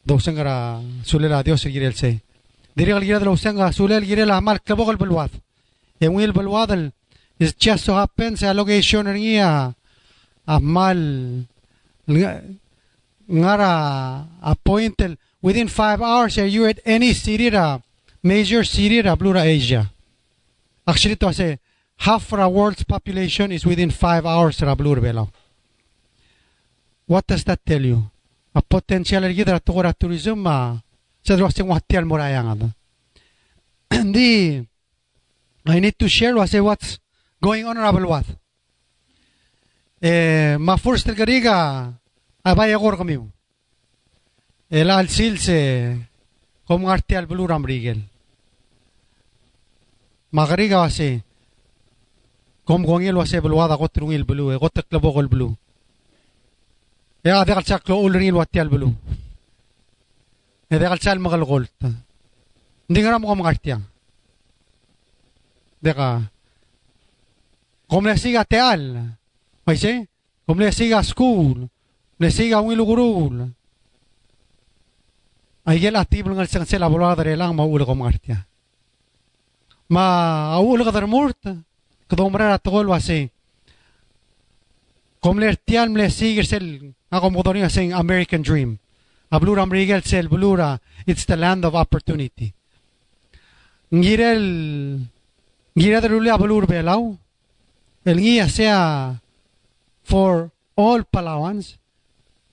دوسن 0.07 0.35
غرا 0.35 0.83
سوللا 1.05 1.41
ديوس 1.41 1.69
gira 1.69 1.87
el 1.87 1.95
say. 1.95 2.21
Diri 2.75 2.93
gal 2.93 3.05
gira 3.05 3.21
lo 3.21 3.37
senga 3.37 3.71
sulel 6.06 6.34
gira 6.34 6.44
la 6.44 6.52
mal 6.52 6.52
klabo 6.52 6.72
gal 6.72 6.72
belwad. 6.72 6.72
E 6.72 6.74
wil 6.78 6.92
belwad 6.92 6.92
is 7.40 7.54
just 7.54 7.86
so 7.86 7.94
happens 7.94 8.44
a 8.44 8.54
location 8.54 9.06
ngia 9.06 9.76
a 10.48 10.60
mal 10.60 11.46
ngara 13.30 14.28
appointed 14.42 15.18
within 15.42 15.68
five 15.68 16.02
hours 16.02 16.38
are 16.38 16.46
you 16.46 16.66
at 16.66 16.80
any 16.86 17.14
city 17.14 17.50
ra 17.50 17.80
major 18.24 18.64
city 18.64 19.02
ra 19.02 19.16
blura 19.16 19.44
Asia. 19.44 19.92
Actually 20.88 21.16
to 21.16 21.34
say 21.34 21.60
half 21.98 22.32
of 22.34 22.40
the 22.40 22.50
world's 22.50 22.84
population 22.84 23.52
is 23.52 23.66
within 23.66 23.90
five 23.90 24.26
hours 24.26 24.62
ra 24.62 24.76
blur 24.76 25.02
belaw. 25.02 25.28
What 27.08 27.28
does 27.28 27.44
that 27.44 27.66
tell 27.66 27.82
you? 27.82 28.10
A 28.56 28.62
potential 28.62 29.22
gidra 29.22 29.60
tugura 29.60 29.94
tourism 29.94 30.40
ma 30.40 30.78
sa 31.24 31.36
drosting 31.36 31.68
watial 31.68 32.06
morayang 32.06 32.74
Di 34.14 34.66
I 35.66 35.80
need 35.80 35.98
to 35.98 36.08
share 36.08 36.36
was 36.36 36.54
what's 36.54 37.00
going 37.42 37.66
on 37.66 37.78
in 37.78 38.08
what. 38.08 38.26
Eh, 40.02 40.58
ma 40.60 40.78
first 40.78 41.08
gariga 41.08 41.94
abay 42.44 42.74
agor 42.74 42.98
kami. 42.98 43.18
El 44.70 44.92
al 44.92 45.10
silse 45.10 45.98
kom 46.68 46.84
ngarte 46.84 47.18
al 47.18 47.26
bluram 47.26 47.66
rigel. 47.66 48.04
Magariga 50.32 50.82
wase 50.82 51.24
kom 52.66 52.84
gongil 52.84 53.16
wase 53.16 53.42
belwada 53.42 53.76
gotrungil 53.76 54.24
blu 54.26 54.52
e 54.52 54.56
eh, 54.56 54.60
gotek 54.60 54.86
labogol 54.92 55.28
blu. 55.28 55.56
Ya 57.24 57.32
eh, 57.32 57.40
ah, 57.40 57.46
de 57.46 57.54
gal 57.54 57.66
saklo 57.66 58.02
ulringil 58.02 58.36
wati 58.36 58.60
al 58.60 58.70
blu. 58.70 58.94
E 60.70 60.76
eh, 60.76 60.80
de 60.80 60.86
gal 60.86 61.00
sal 61.00 61.20
magal 61.20 61.46
golt. 61.46 61.74
Ndingaram 62.90 63.26
kom 63.26 63.42
ngartiang. 63.42 63.95
Deka. 65.86 66.22
Kom 67.88 68.06
le 68.06 68.18
siga 68.18 68.44
teal. 68.44 68.82
Oise? 69.70 70.08
Kom 70.48 70.60
le 70.60 70.72
siga 70.72 71.04
school. 71.04 71.68
Le 72.18 72.32
siga 72.32 72.62
un 72.62 72.74
ilugurul. 72.74 73.46
Ay 75.66 75.80
gel 75.82 75.96
atib 75.98 76.30
ngal 76.30 76.50
sang 76.50 76.66
sela 76.66 76.90
bola 76.90 77.16
dare 77.16 77.36
lang 77.36 77.56
ma 77.56 77.64
ul 77.64 77.86
kom 77.86 78.02
ngartia. 78.02 78.46
Ma 79.90 80.06
aul 80.58 80.84
gadar 80.84 81.08
murt. 81.08 81.42
Kdomra 82.10 82.54
atgol 82.58 82.90
wase. 82.90 83.30
Kom 85.22 85.40
le 85.40 85.54
tial 85.66 85.90
mle 85.90 86.10
sigir 86.10 86.46
sel 86.46 86.94
ako 87.10 87.30
modoni 87.30 87.70
sing 87.70 87.94
American 87.94 88.42
dream. 88.42 88.78
Ablura 89.30 89.62
amrigel 89.62 90.02
sel 90.02 90.30
blura. 90.30 90.80
It's 91.06 91.26
the 91.26 91.38
land 91.38 91.66
of 91.66 91.76
opportunity. 91.76 92.54
Ngirel 93.94 94.46
Gira 95.76 96.00
abalur 96.00 96.68
belau. 96.68 97.18
El 98.06 98.20
guía 98.20 98.50
sea 98.50 99.22
for 100.04 100.52
all 100.76 101.06
Palawans. 101.06 101.80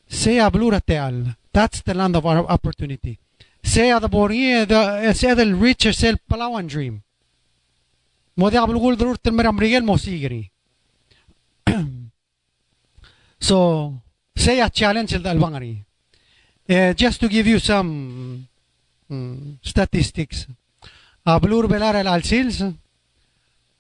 Sea 0.09 0.49
blura 0.51 0.81
teal. 0.81 1.37
That's 1.53 1.83
the 1.83 1.95
land 1.95 2.17
of 2.17 2.27
our 2.27 2.45
opportunity. 2.51 3.19
Sea 3.63 3.99
the 4.01 4.09
borie 4.09 4.67
the 4.67 5.13
sea 5.15 5.35
the 5.35 5.55
richer 5.55 5.93
sel 5.93 6.17
Palawan 6.29 6.67
dream. 6.67 7.03
So 13.43 14.01
say 14.37 14.61
a 14.61 14.71
challenge 14.71 15.15
el 15.15 15.27
albangari. 15.27 15.85
Uh, 16.69 16.95
just 16.95 17.21
to 17.21 17.29
give 17.29 17.47
you 17.47 17.59
some 17.59 18.47
um, 19.11 19.59
statistics. 19.63 20.47
Ablur 21.27 21.69
belar 21.69 21.97
el 21.97 22.07
alsils. 22.07 22.63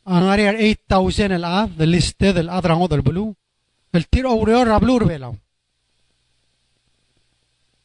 Her 0.06 0.22
اري 0.22 0.76
8000 0.88 1.20
الآن 1.20 1.70
the 1.78 1.86
list 1.86 2.22
الأدرى 2.22 2.74
هذا 2.74 2.94
البلو 2.94 3.34
التير 3.94 4.28
أو 4.28 4.44
ريور 4.44 4.66
رابلور 4.66 5.04
بيلاو 5.04 5.32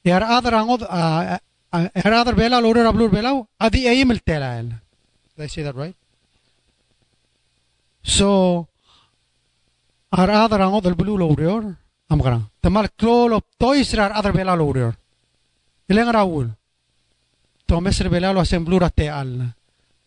her 0.08 0.24
أدرى 0.24 0.56
هذا 0.56 1.40
her 1.76 2.14
أدرى 2.14 2.36
بيلا 2.36 2.62
لور 2.62 2.78
رابلور 2.78 3.10
بيلاو 3.10 3.48
أدي 3.62 3.90
أي 3.90 4.06
ملتلا 4.06 4.60
هل 4.60 4.72
ان 5.40 5.48
I 5.48 5.48
say 5.48 5.62
that 5.64 5.76
right? 5.76 5.96
So 8.04 8.66
her 10.16 10.30
أدرى 10.30 10.64
هذا 10.64 10.90
البلو 10.90 11.18
لور 11.18 11.40
ريور 11.40 11.74
أمغرا 12.12 12.42
تمال 12.62 12.88
كلولو 13.00 13.42
تويسر 13.60 14.10
her 14.10 14.18
أدرى 14.18 14.32
بيلا 14.32 14.56
لور 14.56 14.76
ريور 14.76 14.94
إلين 15.92 16.10
راول 16.10 16.50
تومسر 17.68 18.08
بيلا 18.08 18.34
لو 18.34 18.42
أسمبلورا 18.42 18.88
تي 18.88 19.22
ألنا 19.22 19.48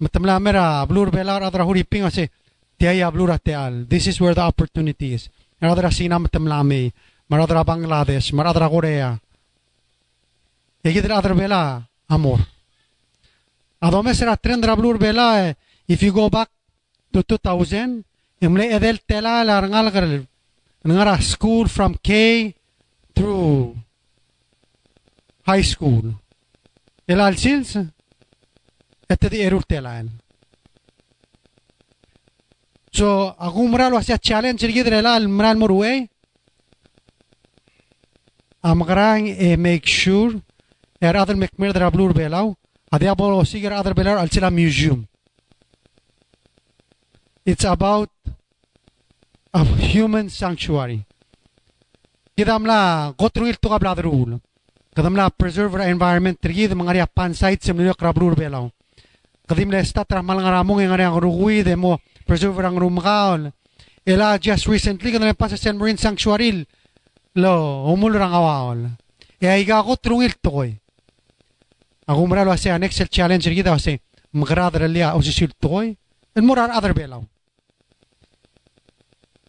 Matamla 0.01 0.41
mera 0.41 0.85
blur 0.87 1.11
belar 1.11 1.43
adra 1.43 1.65
huri 1.65 1.85
ping 1.85 2.05
ase 2.05 2.31
tiaya 2.79 3.11
blur 3.13 3.39
teal. 3.39 3.85
This 3.87 4.07
is 4.07 4.21
where 4.21 4.35
the 4.35 4.41
opportunity 4.41 5.15
is. 5.15 5.29
Maradra 5.61 5.93
Sina 5.93 6.19
matamla 6.19 6.65
me. 6.65 6.93
Maradra 7.31 7.65
Bangladesh. 7.65 8.33
Maradra 8.33 8.69
Korea. 8.69 9.21
Egidra 10.83 11.21
adra 11.21 11.35
bela 11.37 11.89
amor. 12.09 12.41
Adome 13.83 14.15
sera 14.15 14.37
trendra 14.37 14.75
blur 14.77 14.99
bela 14.99 15.55
if 15.87 16.03
you 16.03 16.13
go 16.13 16.31
back 16.31 16.49
to 17.13 17.23
2000 17.23 18.05
imle 18.41 18.65
edel 18.73 18.99
tela 19.07 19.45
la 19.45 19.61
ngal 19.61 19.91
gar 19.93 20.07
ngara 20.85 21.21
school 21.21 21.69
from 21.69 21.95
K 22.03 22.55
through 23.15 23.77
high 25.45 25.63
school. 25.63 26.15
Elal 27.07 27.37
sils 27.37 27.77
ettedi 29.11 29.43
erur 29.43 29.63
telaan. 29.67 30.09
So 32.93 33.35
aku 33.39 33.67
mral 33.69 33.93
wasya 33.93 34.19
challenge 34.19 34.63
rigid 34.63 34.87
elal 34.87 35.27
mral 35.27 35.59
morue. 35.59 36.09
Amgrang 38.63 39.27
e 39.27 39.57
make 39.57 39.87
sure 39.87 40.43
er 41.03 41.17
other 41.17 41.35
mekmer 41.35 41.73
dra 41.73 41.91
blur 41.91 42.13
belau. 42.13 42.55
Adi 42.93 43.07
abo 43.07 43.45
siger 43.45 43.73
other 43.73 43.95
belar 43.95 44.19
alchila 44.19 44.51
museum. 44.53 45.07
It's 47.47 47.65
about 47.65 48.11
a 49.55 49.65
human 49.65 50.29
sanctuary. 50.29 51.05
Kidamla 52.37 53.15
gotrungil 53.17 53.57
to 53.57 53.69
kabladrul. 53.69 54.41
Kadamla 54.95 55.31
preserve 55.39 55.73
the 55.73 55.89
environment 55.89 56.41
trigid 56.41 56.71
mangaria 56.75 57.07
pan 57.07 57.33
semnyo 57.33 57.95
krablur 57.95 58.35
belau. 58.35 58.71
Kadim 59.51 59.67
le 59.75 59.83
statra 59.83 60.23
malangaramong 60.23 60.87
ngari 60.87 61.03
ang 61.03 61.19
rugui 61.19 61.67
de 61.67 61.75
mo 61.75 61.99
preserve 62.23 62.63
ang 62.63 62.79
rumkaon. 62.79 63.51
Ela 64.07 64.39
just 64.39 64.71
recently 64.71 65.11
kadam 65.11 65.35
pa 65.35 65.51
sa 65.51 65.59
San 65.59 65.75
Marine 65.75 65.99
Sanctuary 65.99 66.63
lo 67.35 67.83
umul 67.91 68.15
rang 68.15 68.31
awal. 68.31 68.95
E 69.43 69.51
aiga 69.51 69.83
ko 69.83 69.99
trungil 69.99 70.39
to 70.39 70.55
koy. 70.55 70.71
Ako 72.07 72.31
mralo 72.31 72.55
ase 72.55 72.71
an 72.71 72.87
Excel 72.87 73.11
challenge 73.11 73.51
rigida 73.51 73.75
ase 73.75 73.99
magradra 74.31 74.87
lia 74.87 75.19
o 75.19 75.21
sisil 75.21 75.51
to 75.59 75.67
koy. 75.67 75.99
And 76.39 76.47
more 76.47 76.63
are 76.63 76.71
other 76.71 76.95
belau. 76.95 77.27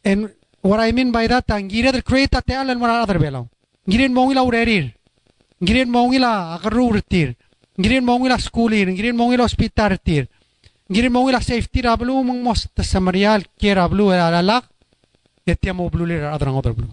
And 0.02 0.34
what 0.66 0.82
I 0.82 0.90
mean 0.98 1.14
by 1.14 1.30
that, 1.30 1.46
ang 1.54 1.70
gira 1.70 1.94
der 1.94 2.02
create 2.02 2.34
at 2.34 2.50
alan 2.50 2.82
mara 2.82 3.06
other 3.06 3.22
belau. 3.22 3.54
Girin 3.86 4.18
mo 4.18 4.26
ngila 4.26 4.42
urerir. 4.50 4.98
Girin 5.62 5.94
mo 5.94 6.10
ngila 7.78 7.78
akarurtir. 7.78 7.78
Girin 7.78 8.06
mo 8.06 8.18
ngila 8.20 8.38
schoolir. 8.40 8.88
Girin 8.96 9.16
mo 9.16 9.30
ngila 9.30 9.44
hospitaltir. 9.44 10.28
Girin 10.90 11.12
mo 11.12 11.26
ngila 11.26 11.42
safety 11.42 11.82
rablu 11.82 12.24
mong 12.24 12.44
mos 12.44 12.68
ta 12.74 12.84
samarial 12.84 13.44
kira 13.58 13.88
blu 13.88 14.12
alalak. 14.12 14.66
Etia 15.46 15.74
mo 15.74 15.90
blu 15.90 16.06
lir 16.06 16.24
adrang 16.24 16.58
other 16.58 16.74
blu. 16.74 16.88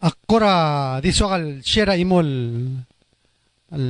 Akkora 0.00 1.00
diso 1.00 1.28
kal 1.28 1.62
shera 1.62 1.96
imol 1.96 2.28
al 3.72 3.86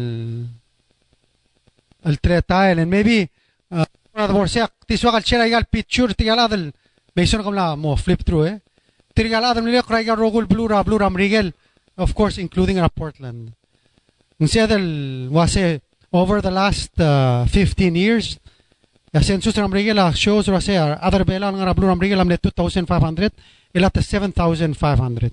al 2.04 2.16
tretail 2.18 2.78
and 2.78 2.90
maybe 2.90 3.28
uh, 3.72 3.84
one 4.12 4.22
of 4.22 4.28
the 4.28 4.34
more 4.34 4.46
siak 4.46 4.70
diso 4.86 5.10
kal 5.10 5.22
shera 5.22 5.46
igal 5.46 5.64
picture 5.66 6.14
tigal 6.14 6.38
adal 6.38 6.72
Based 7.14 7.34
on 7.34 7.44
kamla 7.44 7.78
mo 7.78 7.94
flip 7.96 8.24
through 8.26 8.46
eh. 8.46 8.58
Tirgal 9.14 9.44
adam 9.44 9.64
nila 9.64 9.82
kray 9.82 10.04
ga 10.04 10.16
rogul 10.16 10.46
blura 10.46 10.82
blura 10.82 11.08
mrigel 11.10 11.52
of 11.96 12.14
course 12.14 12.38
including 12.38 12.76
in 12.76 12.88
Portland. 12.90 13.54
Ng 14.40 14.48
Seattle 14.50 15.30
wase 15.30 15.80
over 16.10 16.42
the 16.42 16.50
last 16.50 16.90
uh, 16.98 17.46
15 17.46 17.94
years 17.94 18.38
ya 19.14 19.22
census 19.22 19.54
ram 19.54 19.70
rigel 19.70 19.98
ah, 19.98 20.10
shows 20.10 20.50
wase 20.50 20.74
other 20.74 21.22
bela 21.24 21.50
nga 21.54 21.74
blura 21.74 21.94
mrigel 21.94 22.18
amle 22.18 22.38
2500 22.38 23.30
ila 23.74 23.90
7500. 23.90 25.30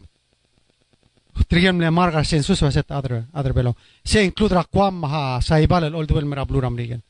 Trigem 1.49 1.81
le 1.81 1.89
marga 1.89 2.21
census 2.23 2.61
wase 2.61 2.85
other 2.89 3.25
other 3.33 3.53
belo. 3.53 3.75
Se 4.03 4.21
include 4.23 4.53
rakwam 4.53 5.01
ha 5.05 5.41
saibal 5.41 5.83
el 5.85 5.95
old 5.95 6.11
well 6.11 6.25
mera 6.25 6.45
blura 6.45 6.69
mrigel. 6.69 7.01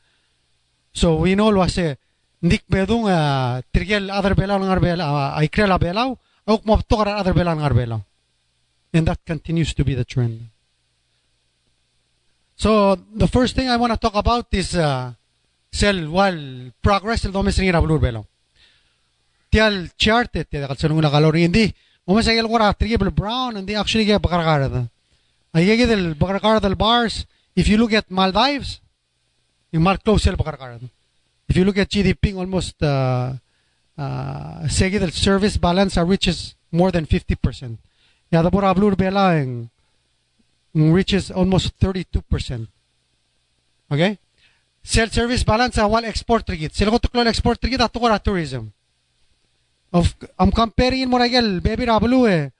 So 0.92 1.16
we 1.16 1.36
know 1.36 1.52
wase 1.52 1.96
ndik 2.42 2.64
bedung 2.68 3.04
uh, 3.06 3.60
tirgel 3.72 4.10
other 4.10 4.34
belaw 4.34 4.58
ngar 4.58 4.80
belaw 4.80 5.12
uh, 5.12 5.38
ay 5.38 5.48
krela 5.48 5.78
belaw 5.78 6.16
ok 6.48 6.60
mo 6.64 6.80
to 6.82 6.96
other 6.96 7.32
belaw 7.32 7.54
ngar 7.54 7.74
belaw 7.74 8.00
and 8.92 9.06
that 9.06 9.20
continues 9.24 9.72
to 9.74 9.84
be 9.84 9.94
the 9.94 10.04
trend 10.04 10.51
so 12.62 12.70
the 13.22 13.28
first 13.34 13.52
thing 13.56 13.68
i 13.74 13.76
want 13.82 13.92
to 13.94 14.00
talk 14.04 14.16
about 14.24 14.46
is 14.60 14.70
uh, 14.76 15.12
sel 15.80 15.98
wal 16.16 16.38
progress 16.86 17.24
el 17.26 17.32
domes 17.36 17.58
ngira 17.62 17.82
blur 17.84 18.00
belaw 18.04 18.24
tial 19.52 19.76
chart 20.02 20.30
sa 20.80 20.86
nunguna 20.88 21.10
kalor 21.16 21.34
hindi 21.46 21.66
mo 22.06 22.20
sa 22.22 22.36
gel 22.36 22.50
gora 22.52 22.74
tirgel 22.80 23.12
brown 23.20 23.56
and 23.56 23.64
they 23.68 23.76
actually 23.82 24.04
get 24.04 24.22
da. 24.22 24.82
Ay 25.54 25.64
gel 25.66 25.88
del 25.92 26.14
bakar 26.14 26.60
del 26.60 26.76
bars 26.84 27.26
if 27.60 27.68
you 27.68 27.76
look 27.76 27.92
at 27.92 28.06
maldives 28.10 28.80
yung 29.72 29.82
mark 29.82 30.00
close 30.04 30.22
sel 30.24 30.36
bakar 30.36 30.56
if 31.52 31.56
you 31.56 31.64
look 31.64 31.76
at 31.76 31.90
GDP, 31.90 32.34
almost 32.34 32.82
uh, 32.82 33.34
uh, 33.98 34.68
sige 34.68 34.98
the 34.98 35.10
service 35.12 35.58
balance 35.58 35.96
reaches 35.98 36.54
more 36.72 36.90
than 36.90 37.04
50%. 37.04 37.76
Yeah, 38.30 38.40
the 38.40 38.50
Bora 38.50 38.74
Blue 38.74 38.96
Bela 38.96 39.36
reaches 40.74 41.30
almost 41.30 41.78
32%. 41.78 42.66
Okay? 43.90 44.18
Sell 44.82 45.08
service 45.08 45.44
balance 45.44 45.76
wal 45.76 46.04
export 46.04 46.48
rigid. 46.48 46.74
Sila 46.74 46.90
ko 46.90 46.98
export 47.28 47.62
rigid 47.62 47.80
ato 47.80 48.00
ko 48.00 48.08
tourism. 48.18 48.72
Of 49.92 50.16
I'm 50.40 50.50
comparing 50.50 51.08
mo 51.08 51.20
ragel 51.20 51.60
baby 51.62 51.86
rablu 51.86 52.26
eh. 52.26 52.50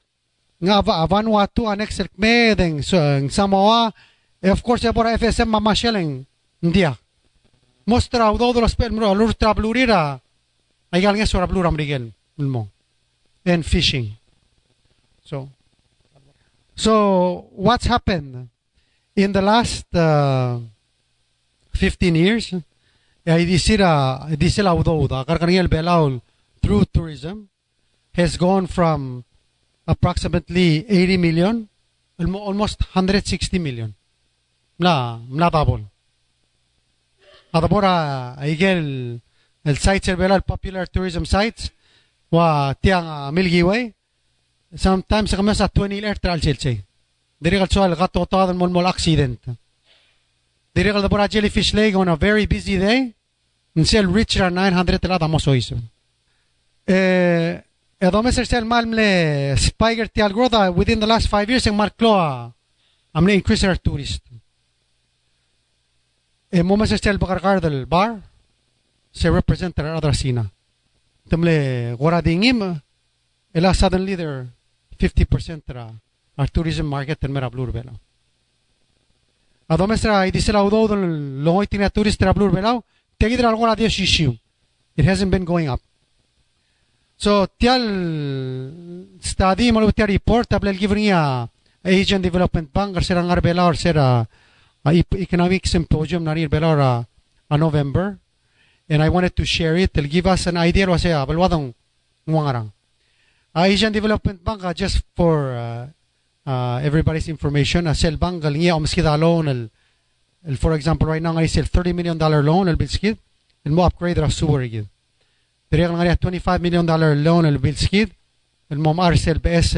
Nga 0.62 1.08
Vanuatu 1.08 1.66
annex 1.66 1.98
me 2.14 2.54
deng 2.54 2.84
so 2.84 3.00
Samoa 3.28 3.90
eh, 4.38 4.52
of 4.52 4.62
course 4.62 4.84
ya 4.84 4.92
bora 4.92 5.16
FSM 5.16 5.48
mama 5.48 5.74
shelling. 5.74 6.22
India 6.62 6.94
mostra 7.86 8.30
udo 8.30 8.60
los 8.60 8.76
pel 8.76 8.92
mro 8.92 9.14
lur 9.14 9.34
tra 9.34 9.54
blurira 9.54 10.20
ay 10.90 11.00
gal 11.02 11.16
ngesora 11.16 11.46
blura 11.46 11.70
mrigel 11.70 12.12
and 13.44 13.66
fishing 13.66 14.16
so 15.24 15.48
so 16.74 17.48
what's 17.52 17.86
happened? 17.86 18.48
In 19.14 19.32
the 19.32 19.42
last 19.42 19.84
uh, 19.94 20.58
15 21.74 22.14
years 22.14 22.54
disila 23.24 24.74
udo 24.74 24.98
udo 24.98 25.24
karkaniel 25.24 25.68
belaul 25.68 26.20
through 26.62 26.84
tourism 26.92 27.48
has 28.14 28.36
gone 28.36 28.66
from 28.66 29.24
approximately 29.86 30.84
80 30.88 31.16
million 31.18 31.68
almost 32.18 32.80
160 32.94 33.58
million. 33.58 33.94
Mla 34.78 35.20
mla 35.28 35.50
double. 35.50 35.84
Adabora 37.52 38.36
igel 38.46 39.20
el 39.64 39.76
el 39.76 40.42
popular 40.42 40.86
tourism 40.88 41.24
sites 41.24 41.72
wa 42.30 42.74
tiang 42.74 43.32
Milky 43.32 43.62
Way 43.62 43.94
sometimes 44.74 45.34
kami 45.34 45.54
sa 45.54 45.68
20 45.68 46.04
air 46.04 46.18
trail 46.18 46.40
chilche 46.40 46.84
diri 47.40 47.58
kal 47.58 47.68
soal 47.68 47.96
gato 47.96 48.26
to 48.26 48.54
mol 48.54 48.70
mol 48.70 48.86
accident. 48.86 49.40
Diri 50.74 50.92
kal 50.92 51.02
dabora 51.02 51.28
jellyfish 51.28 51.74
lake 51.74 51.96
on 51.96 52.08
a 52.08 52.16
very 52.16 52.46
busy 52.46 52.78
day 52.78 53.14
nsel 53.76 54.06
reach 54.12 54.36
900 54.36 55.00
tela 55.00 55.18
damos 55.18 55.46
oiso 55.48 55.76
eh 56.86 57.62
Edome 58.02 58.32
ser 58.32 58.46
sel 58.46 58.64
malmle 58.66 59.54
spiger 59.56 60.08
tial 60.10 60.32
groda 60.34 60.72
within 60.74 60.98
the 60.98 61.06
last 61.06 61.28
five 61.28 61.48
years 61.48 61.68
en 61.68 61.76
markloa 61.76 62.52
amne 63.14 63.34
increase 63.34 63.62
our 63.62 63.78
tourist. 63.78 64.26
Mo 66.64 66.76
mas 66.76 66.90
estel 66.90 67.18
bakar 67.18 67.60
del 67.60 67.86
bar 67.86 68.18
se 69.12 69.30
represent 69.30 69.78
our 69.78 69.94
other 69.94 70.16
sina 70.16 70.50
temle 71.30 71.94
gora 71.96 72.20
dingim 72.22 72.82
ela 73.54 73.72
suddenly 73.72 74.16
there 74.16 74.48
50% 75.02 75.66
tra 75.66 75.90
our 76.36 76.50
tourism 76.50 76.86
market 76.86 77.24
en 77.24 77.32
mera 77.32 77.50
blur 77.50 77.72
bela 77.72 77.92
adomestra 79.68 80.26
idisela 80.30 80.62
udo 80.62 80.86
don 80.94 81.02
loy 81.44 81.66
tina 81.66 81.90
tourist 81.90 82.20
tra 82.20 82.32
blur 82.32 82.52
bela 82.52 82.78
tegidra 83.18 83.48
algora 83.50 83.74
dia 83.74 83.90
shishiu 83.90 84.38
it 84.96 85.04
hasn't 85.04 85.30
been 85.30 85.44
going 85.44 85.68
up. 85.68 85.80
So 87.16 87.46
tial 87.58 87.82
study 89.20 89.70
malu 89.72 89.92
tial 89.92 90.08
report 90.08 90.48
tabel 90.48 90.76
givria 90.76 91.48
Asian 91.84 92.22
Development 92.22 92.72
Bank 92.72 92.96
or 92.96 93.02
sera 93.02 93.22
ngarbela 93.22 93.66
or 93.66 93.74
sera 93.74 94.26
uh, 94.84 94.92
economic 95.14 95.66
symposium 95.66 96.24
narir 96.24 96.48
belara 96.48 97.06
a 97.50 97.56
November. 97.58 98.18
And 98.88 99.02
I 99.02 99.08
wanted 99.08 99.36
to 99.36 99.44
share 99.46 99.76
it. 99.76 99.94
To 99.94 100.02
give 100.02 100.26
us 100.26 100.46
an 100.46 100.58
idea 100.58 100.86
wa 100.86 100.98
saya 100.98 101.24
balwadong 101.24 101.72
nguangarang 102.26 102.70
uh, 103.54 103.64
Asian 103.64 103.92
Development 103.92 104.42
Bank, 104.42 104.64
uh, 104.64 104.72
just 104.72 105.02
for 105.14 105.52
uh, 106.46 106.80
everybody's 106.82 107.28
information, 107.28 107.92
Shell 107.92 108.16
Bank, 108.16 108.42
loan, 108.44 109.70
for 110.58 110.72
example, 110.72 111.06
right 111.06 111.20
now, 111.20 111.36
I 111.36 111.44
sell 111.46 111.64
$30 111.64 111.94
million 111.94 112.18
loan, 112.18 112.68
al 112.68 112.76
bilskid, 112.76 113.18
and 113.64 113.74
mo 113.74 113.82
upgrade 113.82 114.16
ra 114.16 114.28
sewer 114.28 114.66
gid. 114.66 114.88
Diri 115.70 115.82
nga 115.82 116.02
nga 116.02 116.16
$25 116.16 116.60
million 116.62 116.86
loan, 117.22 117.44
al 117.44 117.58
bilskid, 117.58 118.10
and 118.70 118.82
mo 118.82 118.94
arsel 118.94 119.38
PS, 119.38 119.76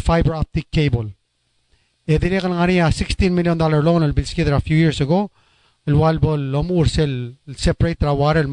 fiber 0.00 0.34
optic 0.34 0.70
cable. 0.70 1.12
Eh, 2.08 2.16
there 2.16 2.42
are 2.42 2.48
$16 2.90 3.30
million 3.30 3.58
loan, 3.58 4.02
al 4.02 4.12
bilskid 4.12 4.48
a 4.48 4.60
few 4.60 4.78
years 4.78 5.00
ago, 5.02 5.30
al 5.86 5.94
walbo 5.94 6.36
lom 6.36 6.86
separate 7.54 8.00
water. 8.00 8.48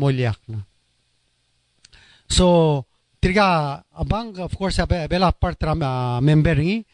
So, 2.27 2.85
Triga 3.25 3.81
abang, 3.97 4.37
of 4.37 4.53
course, 4.55 4.77
a 4.77 4.85
bela 4.85 5.31
part 5.31 5.57
uh, 5.63 6.21
member 6.21 6.53
ni. 6.53 6.85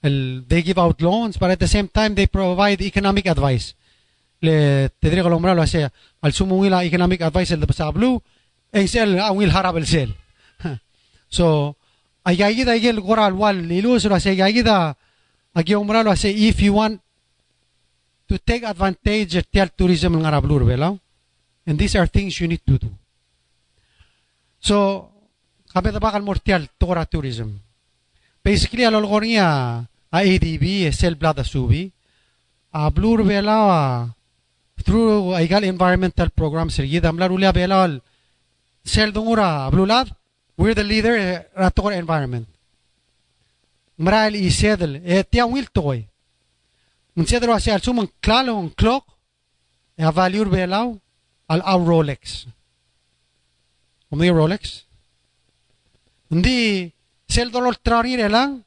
They 0.00 0.62
give 0.62 0.78
out 0.78 1.02
loans, 1.02 1.36
but 1.36 1.50
at 1.50 1.58
the 1.58 1.66
same 1.66 1.88
time, 1.88 2.14
they 2.14 2.28
provide 2.28 2.80
economic 2.80 3.26
advice. 3.26 3.74
Lo 4.40 5.40
mralo 5.40 5.62
ase 5.62 5.90
al 6.22 6.32
sumo 6.32 6.60
wila 6.60 6.84
economic 6.86 7.20
advice 7.22 7.58
sel 8.86 9.18
ang 9.18 9.36
wil 9.36 9.50
harab 9.50 9.78
el 9.78 9.86
sel. 9.86 10.14
So 11.28 11.74
ayagida 12.24 12.76
igel 12.76 13.00
goral 13.00 13.34
wal 13.34 13.56
lilu 13.56 14.00
so 14.00 14.14
ase 14.14 14.30
ayagida 14.30 14.94
agi 15.56 15.74
umralo 15.74 16.10
ase 16.10 16.30
if 16.30 16.62
you 16.62 16.72
want 16.72 17.00
to 18.28 18.38
take 18.38 18.62
advantage 18.62 19.34
of 19.36 19.50
tel 19.50 19.68
tourism 19.76 20.14
ng 20.14 20.24
arablur 20.24 20.64
bela 20.64 20.96
and 21.66 21.78
these 21.78 21.96
are 21.96 22.06
things 22.06 22.40
you 22.40 22.46
need 22.46 22.62
to 22.64 22.78
do. 22.78 22.88
So 24.60 25.10
kami 25.72 25.90
bakal 25.98 26.22
mortial 26.22 26.68
tora 26.78 27.06
tourism. 27.06 27.58
Basically 28.42 28.84
al 28.84 28.94
olgoria 28.94 29.86
a 30.10 30.18
ADB 30.18 30.92
sel 30.92 31.14
blada 31.14 31.44
subi 31.44 31.92
a 32.72 32.90
blur 32.90 33.22
bela 33.24 34.16
through 34.82 35.34
igal 35.38 35.64
environmental 35.64 36.30
programs 36.30 36.74
sergi 36.74 37.00
damla 37.00 37.28
rulia 37.28 37.52
bela 37.52 37.84
al 37.84 38.02
sel 38.84 39.12
dungura 39.12 39.70
blulad 39.70 40.08
we're 40.56 40.74
the 40.74 40.84
leader 40.84 41.46
at 41.56 41.74
tora 41.74 41.96
environment. 41.96 42.46
Mrail 43.96 44.34
i 44.36 44.50
sedel 44.50 45.00
e 45.04 45.22
tia 45.24 45.46
wil 45.46 45.66
toy. 45.72 46.06
Mun 47.14 47.26
sedel 47.26 47.50
wasi 47.50 47.70
al 47.70 47.80
suman 47.80 48.08
klalo 48.20 48.56
un 48.56 48.70
clock 48.70 49.04
e 49.96 50.02
a 50.02 50.10
value 50.10 50.44
bela 50.44 50.88
al 51.48 51.62
au 51.64 51.84
Rolex. 51.84 52.46
Om 54.10 54.20
Rolex? 54.34 54.89
Hindi 56.30 56.92
sel 57.26 57.50
dollar 57.50 57.76
trani 57.76 58.16
lang 58.16 58.62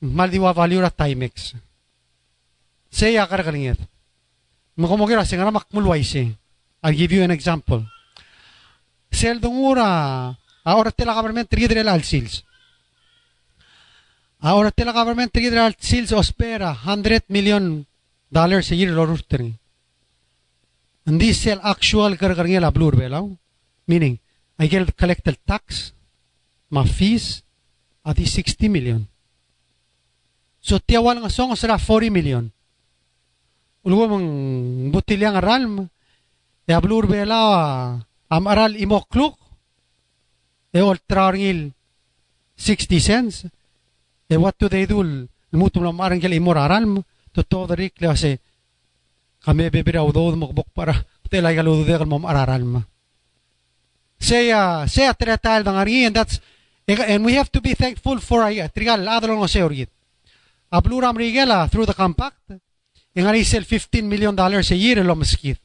maldiwa 0.00 0.52
value 0.52 0.80
ra 0.80 0.90
timex. 0.90 1.54
Say 2.90 3.16
akar 3.16 3.44
kalingit. 3.44 3.78
Makumukira 4.76 5.24
singa 5.24 5.50
makmulway 5.50 6.02
si. 6.04 6.34
I'll 6.82 6.96
give 6.96 7.12
you 7.12 7.22
an 7.22 7.30
example. 7.30 7.86
Sel 9.10 9.40
dungura 9.40 10.38
ahora 10.64 10.90
te 10.90 11.04
la 11.04 11.14
government 11.14 11.48
trigger 11.48 11.86
al 11.86 12.02
sales. 12.02 12.44
Ahora 14.40 14.70
te 14.70 14.84
la 14.84 14.92
government 14.92 15.30
trigger 15.30 15.58
al 15.58 15.76
sales 15.78 16.12
ospera 16.12 16.74
100 16.74 17.24
million 17.28 17.86
dollars 18.30 18.72
a 18.72 18.74
year 18.74 18.90
lo 18.90 19.06
rustri. 19.06 19.58
Hindi 21.04 21.34
sel 21.34 21.60
actual 21.62 22.16
karkarngela 22.16 22.70
blur 22.70 22.96
belaw. 22.96 23.28
Meaning, 23.86 24.20
I 24.58 24.68
get 24.68 24.94
collect 24.96 25.24
the 25.24 25.36
tax, 25.44 25.92
my 26.72 26.88
fees 26.88 27.44
at 28.00 28.16
the 28.16 28.24
60 28.24 28.72
million. 28.72 29.04
So 30.64 30.80
tiawal 30.80 31.20
nga 31.20 31.28
song 31.28 31.52
sara 31.52 31.76
40 31.76 32.08
million. 32.08 32.48
Ulwo 33.84 34.08
mang 34.08 34.26
butilyang 34.88 35.36
aral 35.36 35.84
e 36.64 36.70
ablur 36.72 37.04
bela 37.04 38.00
am 38.30 38.44
aral 38.48 38.72
imokluk 38.78 39.36
e 40.72 40.80
ol 40.80 40.96
trarngil 41.04 41.76
60 42.56 42.98
cents. 43.02 43.36
E 44.30 44.34
what 44.40 44.56
do 44.56 44.72
they 44.72 44.88
do? 44.88 45.28
Mutum 45.52 45.84
lang 45.84 45.98
marangil 46.00 46.32
imor 46.32 46.56
aral 46.56 47.04
to 47.36 47.42
to 47.44 47.68
the 47.68 47.76
rik 47.76 48.00
le 48.00 48.08
ase 48.08 48.40
kami 49.44 49.68
bebira 49.68 50.00
udo 50.08 50.32
mo 50.32 50.48
bok 50.54 50.72
para 50.72 50.96
telay 51.28 51.52
galudo 51.52 51.84
de 51.84 51.92
kalmom 51.98 52.24
araral 52.24 52.64
ma. 52.64 52.80
Say 54.22 54.54
uh, 54.54 54.86
say 54.86 55.10
atretal 55.10 55.66
dangari 55.66 56.06
and 56.06 56.14
that's 56.14 56.38
and 56.86 57.24
we 57.24 57.34
have 57.34 57.50
to 57.52 57.60
be 57.60 57.74
thankful 57.74 58.18
for 58.18 58.42
uh, 58.42 58.50
trigal 58.74 59.06
adalo 59.06 59.36
no 59.38 59.46
seorgit. 59.46 59.88
Abluram 60.72 61.16
rigela 61.16 61.70
through 61.70 61.86
the 61.86 61.94
compact. 61.94 62.52
Ingari 63.14 63.44
sell 63.44 63.62
15 63.62 64.08
million 64.08 64.34
dollars 64.34 64.70
a 64.70 64.76
year 64.76 65.04
lo 65.04 65.14
meskit. 65.14 65.58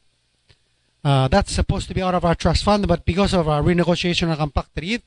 Uh, 1.04 1.28
that's 1.30 1.54
supposed 1.54 1.88
to 1.88 1.94
be 1.94 2.02
out 2.02 2.16
of 2.16 2.26
our 2.26 2.36
trust 2.36 2.64
fund, 2.64 2.88
but 2.88 3.06
because 3.06 3.34
of 3.34 3.48
our 3.48 3.62
renegotiation 3.62 4.32
of 4.32 4.38
compact 4.38 4.70
read, 4.76 5.02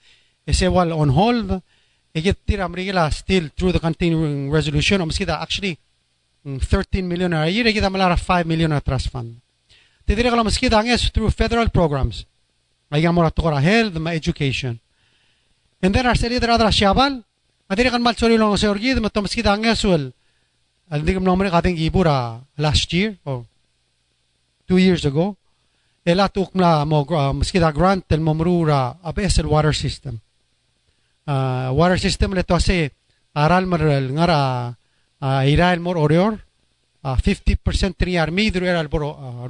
is 0.47 0.63
well 0.63 0.93
on 0.99 1.11
hold. 1.11 1.63
Igit 2.15 2.37
tiram 2.47 3.13
still 3.13 3.51
through 3.57 3.73
the 3.73 3.79
continuing 3.79 4.51
resolution. 4.51 5.01
Meskita 5.03 5.41
actually 5.41 5.79
13 6.45 7.07
million 7.07 7.33
a 7.33 7.47
year. 7.47 7.65
Igit 7.65 7.83
amalara 7.83 8.19
5 8.19 8.47
million 8.47 8.73
a 8.73 8.81
trust 8.81 9.11
fund. 9.11 9.37
Tidira 10.07 10.31
kala 10.31 10.43
meskita 10.43 10.81
anges 10.81 11.11
through 11.11 11.31
federal 11.31 11.69
programs. 11.69 12.25
Ayang 12.91 13.15
mora 13.15 13.31
tukara 13.31 13.61
health, 13.61 13.95
education. 14.09 14.81
And 15.83 15.95
then 15.95 16.07
our 16.07 16.15
seri 16.15 16.39
dara 16.39 16.59
dara 16.59 16.71
siabal. 16.71 17.25
Adira 17.71 17.91
kan 17.91 18.03
mal 18.03 18.15
sori 18.15 18.37
long 18.39 18.57
se 18.57 18.67
orgid 18.69 18.99
matom 18.99 19.25
meskita 19.25 19.53
anges 19.55 19.85
well. 19.85 20.13
Hindi 20.91 21.15
kam 21.15 21.25
nomre 21.25 21.51
kating 21.51 21.77
ibura 21.79 22.41
last 22.59 22.93
year 22.93 23.17
or 23.25 23.47
two 24.69 24.79
years 24.79 25.05
ago. 25.05 25.37
Ela 26.05 26.29
tukmla 26.29 26.85
mo 26.87 27.07
uh, 27.09 27.33
meskita 27.33 27.73
grant 27.73 28.13
el 28.13 28.21
momrura 28.21 28.99
abes 29.03 29.39
el 29.39 29.47
water 29.47 29.73
system. 29.73 30.21
Uh, 31.27 31.71
water 31.73 31.99
system 31.99 32.33
leto 32.33 32.55
ase 32.55 32.91
aral 33.35 33.67
mar 33.67 33.81
ngara 33.81 34.77
uh, 35.23 35.45
uh, 37.03 37.17
50% 37.17 37.97
tri 37.97 38.19
armi 38.19 38.51
dru 38.51 38.67
era 38.67 38.81
uh. 38.83 39.49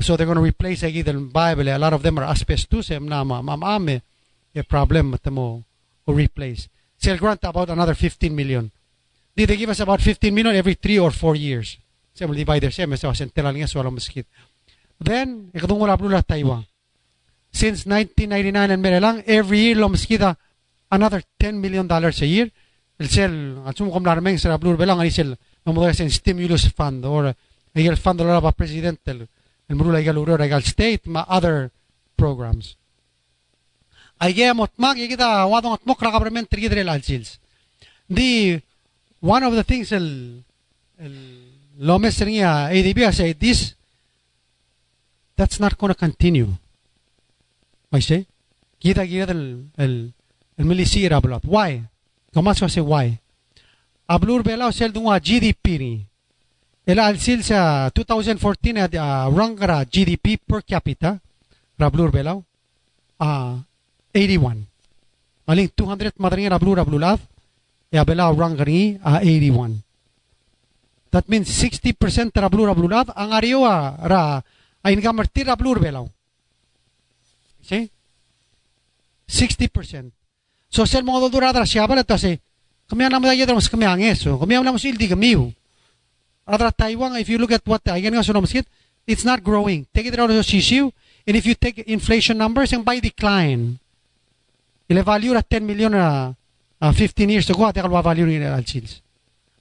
So 0.00 0.16
they're 0.16 0.26
going 0.26 0.36
to 0.36 0.42
replace 0.42 0.82
again 0.84 1.04
the 1.04 1.12
Bible. 1.12 1.68
A 1.68 1.78
lot 1.78 1.92
of 1.92 2.02
them 2.02 2.18
are 2.18 2.24
mamame 2.24 4.00
a 4.54 4.62
problem 4.62 5.16
tamo 5.22 5.64
or 6.06 6.14
replace. 6.14 6.68
Sale 6.98 7.18
grant 7.18 7.44
about 7.44 7.70
another 7.70 7.94
15 7.94 8.34
million. 8.34 8.70
Did 9.36 9.48
they 9.48 9.56
give 9.56 9.70
us 9.70 9.80
about 9.80 10.00
15 10.00 10.34
million 10.34 10.54
every 10.54 10.74
three 10.74 10.98
or 10.98 11.10
four 11.10 11.34
years? 11.34 11.78
Sa 12.14 12.26
mo 12.26 12.34
may 12.34 12.96
sa 12.96 13.12
swallow 13.66 13.90
maskit. 13.90 14.26
Then, 15.00 15.50
ikadungol 15.54 15.90
ablo 15.90 16.08
la 16.08 16.22
Taiwan. 16.22 16.66
Since 17.50 17.86
1999 17.86 18.70
and 18.70 18.82
merelang, 18.84 19.24
every 19.26 19.58
year 19.58 19.76
lo 19.76 19.88
maskita 19.88 20.36
another 20.90 21.22
10 21.40 21.60
million 21.60 21.86
dollars 21.88 22.20
a 22.22 22.26
year. 22.26 22.52
El 23.00 23.08
sel, 23.08 23.64
at 23.66 23.74
sumukom 23.74 24.04
larmeng 24.04 24.38
sa 24.38 24.52
ablo 24.54 24.76
belang, 24.76 25.00
ani 25.00 25.10
sel, 25.10 25.34
mamuda 25.66 25.96
sa 25.96 26.06
stimulus 26.08 26.68
fund 26.70 27.04
or 27.04 27.34
ay 27.74 27.88
fund 27.96 28.20
la 28.20 28.40
ba 28.40 28.52
president 28.52 29.00
el 29.08 29.26
el 29.68 29.76
murula 29.76 30.00
igal 30.00 30.18
uror 30.18 30.44
igal 30.44 30.62
state 30.62 31.08
ma 31.08 31.24
other 31.28 31.72
programs. 32.16 32.76
Ay 34.22 34.38
mot 34.54 34.70
mag 34.78 34.94
kita 34.94 35.50
wadong 35.50 35.74
at 35.74 35.82
mok 35.82 35.98
government 35.98 36.46
trigidre 36.46 36.86
al 36.86 37.02
sils. 37.02 37.42
The 38.06 38.62
one 39.18 39.42
of 39.42 39.50
the 39.58 39.66
things 39.66 39.90
el 39.90 40.38
el 41.02 41.14
lomes 41.82 42.22
niya 42.22 42.70
ADB 42.70 43.10
say 43.10 43.34
this 43.34 43.74
that's 45.34 45.58
not 45.58 45.74
going 45.74 45.90
to 45.90 45.98
continue. 45.98 46.54
I 47.90 47.98
say 47.98 48.30
kita 48.78 49.02
kita 49.02 49.34
el 49.34 49.66
el 49.74 50.14
el 50.54 50.64
milisira 50.70 51.18
blot. 51.18 51.42
Why? 51.42 51.82
Kamas 52.30 52.62
ko 52.62 52.70
say 52.70 52.78
why? 52.78 53.18
Ablur 54.06 54.46
bela 54.46 54.70
sel 54.70 54.94
dunga 54.94 55.18
GDP 55.18 55.64
ni. 55.82 55.94
Ela 56.86 57.10
alsil 57.10 57.42
sa 57.42 57.90
2014 57.90 58.78
at 58.78 58.94
uh, 58.94 59.26
rangara 59.34 59.82
GDP 59.82 60.38
per 60.38 60.62
capita 60.62 61.18
rablur 61.74 62.10
belaw 62.10 62.42
uh, 63.22 63.54
81. 64.14 64.68
Aling 65.48 65.68
200 65.74 66.20
madring 66.20 66.48
rablur 66.48 66.78
rablulav 66.78 67.18
e 67.90 67.96
abela 67.98 68.30
rangari 68.30 69.00
uh, 69.02 69.20
81. 69.20 69.82
That 71.12 71.28
means 71.28 71.50
60% 71.50 72.32
rablur 72.36 72.72
rablulav 72.72 73.12
ang 73.12 73.36
ariyo 73.36 73.64
ra 74.06 74.40
ay 74.84 74.92
nagamartir 74.96 75.48
rablur 75.48 75.80
belaw. 75.80 76.08
See? 77.64 77.90
60%. 79.28 80.12
So 80.72 80.88
sel 80.88 81.04
mo 81.04 81.20
durada 81.28 81.64
siya 81.68 81.84
bala 81.84 82.04
tase 82.04 82.40
kami 82.92 83.08
naman 83.08 83.32
tayo 83.32 83.40
dito 83.40 83.56
mas 83.56 83.72
kami 83.72 83.88
ang 83.88 84.04
eso. 84.04 84.36
Kami 84.36 84.52
naman 84.52 84.76
mas 84.76 84.84
ildi 84.84 85.08
kami. 85.08 85.32
Other 86.44 86.68
Taiwan, 86.74 87.16
if 87.16 87.28
you 87.32 87.40
look 87.40 87.54
at 87.54 87.64
what 87.64 87.80
again 87.88 88.12
it's 89.06 89.24
not 89.24 89.40
growing. 89.42 89.86
Take 89.94 90.12
it 90.12 90.18
out 90.18 90.30
of 90.30 90.36
the 90.36 90.44
issue, 90.44 90.90
and 91.26 91.34
if 91.34 91.46
you 91.46 91.54
take 91.54 91.78
inflation 91.88 92.36
numbers 92.38 92.72
and 92.72 92.84
by 92.84 93.00
decline, 93.00 93.81
il 94.88 95.02
value 95.02 95.36
at 95.36 95.48
10 95.48 95.64
million 95.64 95.94
uh, 95.94 96.32
uh, 96.80 96.92
15 96.92 97.30
years 97.30 97.50
ago, 97.50 97.66
at 97.66 97.74
kalwa 97.74 98.02
value 98.02 98.26
ni 98.26 98.44
al 98.44 98.64
chils. 98.64 99.02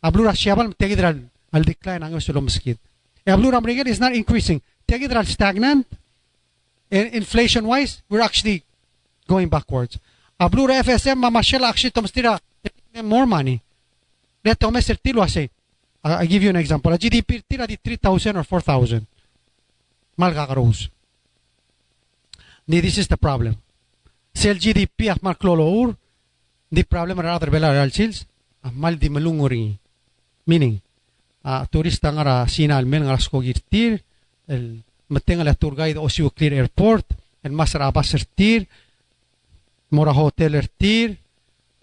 Ablura 0.04 0.34
siyabal, 0.36 0.74
take 0.78 0.94
it 0.94 1.00
al, 1.00 1.64
decline 1.64 2.04
ang 2.04 2.14
usulong 2.14 2.46
maskit. 2.46 2.78
E 3.26 3.32
ablura 3.32 3.58
amrigal 3.58 3.88
is 3.88 4.00
not 4.00 4.14
increasing. 4.14 4.62
Take 4.88 5.04
it 5.04 5.12
al 5.12 5.26
stagnant, 5.26 5.86
inflation 6.90 7.66
wise, 7.66 8.02
we're 8.10 8.22
actually 8.22 8.64
going 9.28 9.50
backwards. 9.50 9.98
Ablura 10.40 10.82
FSM 10.84 11.18
mamashela 11.22 11.70
actually 11.70 11.92
tomstira 11.92 12.40
more 13.04 13.26
money. 13.26 13.62
Let 14.44 14.60
tomeser 14.60 14.98
tilo 14.98 15.24
ase. 15.24 15.50
I 16.04 16.26
give 16.26 16.42
you 16.44 16.50
an 16.50 16.56
example. 16.56 16.92
A 16.92 16.98
GDP 16.98 17.44
tira 17.48 17.68
di 17.68 17.78
3,000 17.78 18.36
or 18.36 18.44
4,000. 18.44 19.06
Mal 20.18 20.34
kakaroos. 20.34 20.90
This 22.68 22.98
is 22.98 23.08
the 23.08 23.18
problem. 23.18 23.56
Sel 24.34 24.60
GDP 24.60 25.12
ak 25.12 25.22
mal 25.22 25.38
klolour. 25.38 25.96
The 26.72 26.84
problem 26.84 27.20
are 27.20 27.36
other 27.36 27.52
bela 27.52 27.72
real 27.72 27.92
sales. 27.92 28.26
Mal 28.74 28.98
di 28.98 29.10
malunguri. 29.10 29.76
Meaning, 30.46 30.80
uh, 31.44 31.66
turista 31.68 32.12
nga 32.14 32.24
ra 32.24 32.38
sinal 32.48 32.86
men 32.86 33.06
nga 33.06 33.20
skogirtir. 33.20 34.00
El 34.48 34.84
matenga 35.12 35.44
la 35.44 35.54
tour 35.54 35.76
guide 35.76 36.00
Osio 36.00 36.32
Clear 36.32 36.54
Airport. 36.54 37.06
El 37.44 37.52
masara 37.52 37.92
basirtir. 37.92 38.68
Mora 39.92 40.14
hotel 40.14 40.56
ertir. 40.56 41.18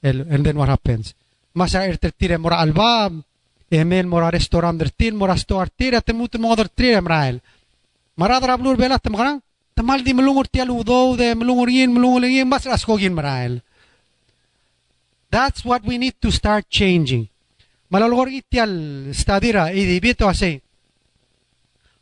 El, 0.01 0.25
and 0.31 0.45
then 0.45 0.57
what 0.57 0.71
happens? 0.71 1.15
Masa 1.53 1.85
ertir 1.85 2.39
mora 2.39 2.61
albab. 2.61 3.23
Emel 3.71 4.07
mora 4.07 4.31
restaurant 4.31 4.81
ertir. 4.81 5.13
Mora 5.13 5.37
store 5.37 5.69
tir. 5.77 5.95
At 5.95 6.07
temut 6.07 6.39
mo 6.39 6.53
other 6.53 6.69
tir 6.69 6.97
emrael. 6.97 7.43
Maradra 8.17 8.57
blur 8.57 8.77
bela 8.77 8.99
temgrang. 9.79 10.03
Tamal 10.03 10.05
di 10.05 10.15
melungur 10.15 10.49
tial 10.49 10.71
udo 10.71 11.17
de 11.17 11.35
melungur 11.35 11.71
yin 11.71 11.93
melungur 11.93 12.25
yin 12.25 12.49
mas 12.49 12.67
askogin 12.67 13.15
marael. 13.15 13.63
That's 15.31 15.65
what 15.65 15.85
we 15.85 15.99
need 15.99 16.15
to 16.21 16.31
start 16.31 16.69
changing. 16.71 17.29
Malalor 17.91 18.29
itial 18.29 19.15
stadira 19.15 19.73
idibito 19.73 20.29
ase. 20.29 20.63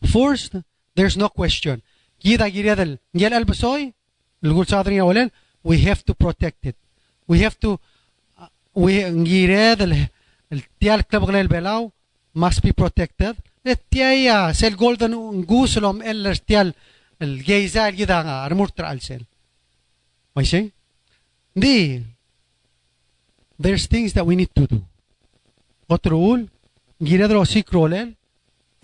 First, 0.02 0.56
there's 0.94 1.16
no 1.16 1.28
question. 1.28 1.82
Gida 2.22 2.48
giredel 2.50 2.98
ngel 3.14 3.32
albasoy 3.32 3.92
lugul 4.42 4.66
sadri 4.66 4.98
awalen 4.98 5.30
we 5.62 5.78
have 5.82 6.04
to 6.04 6.14
protect 6.14 6.66
it. 6.66 6.76
We 7.26 7.40
have 7.40 7.58
to 7.60 7.78
uh, 8.38 8.48
we 8.74 9.02
giredel 9.24 10.08
el 10.50 10.62
tial 10.78 11.04
club 11.04 11.26
glel 11.26 11.48
belau 11.48 11.92
must 12.34 12.62
be 12.62 12.72
protected. 12.72 13.36
Tiaya 13.90 14.54
sel 14.54 14.76
golden 14.76 15.44
gusulom 15.44 16.00
eller 16.02 16.36
tial 16.38 16.74
الجايزة 17.22 17.88
الجدارة 17.88 18.46
رمورتر 18.46 18.90
ألسل 18.90 19.20
ماشي؟ 20.36 20.70
دي. 21.56 22.02
There's 23.62 23.86
things 23.86 24.12
that 24.12 24.26
we 24.26 24.36
need 24.36 24.52
to 24.60 24.66
do. 24.66 24.76
وتقول 25.88 26.48
جيرادرو 27.02 27.44
سيكرولل 27.44 28.14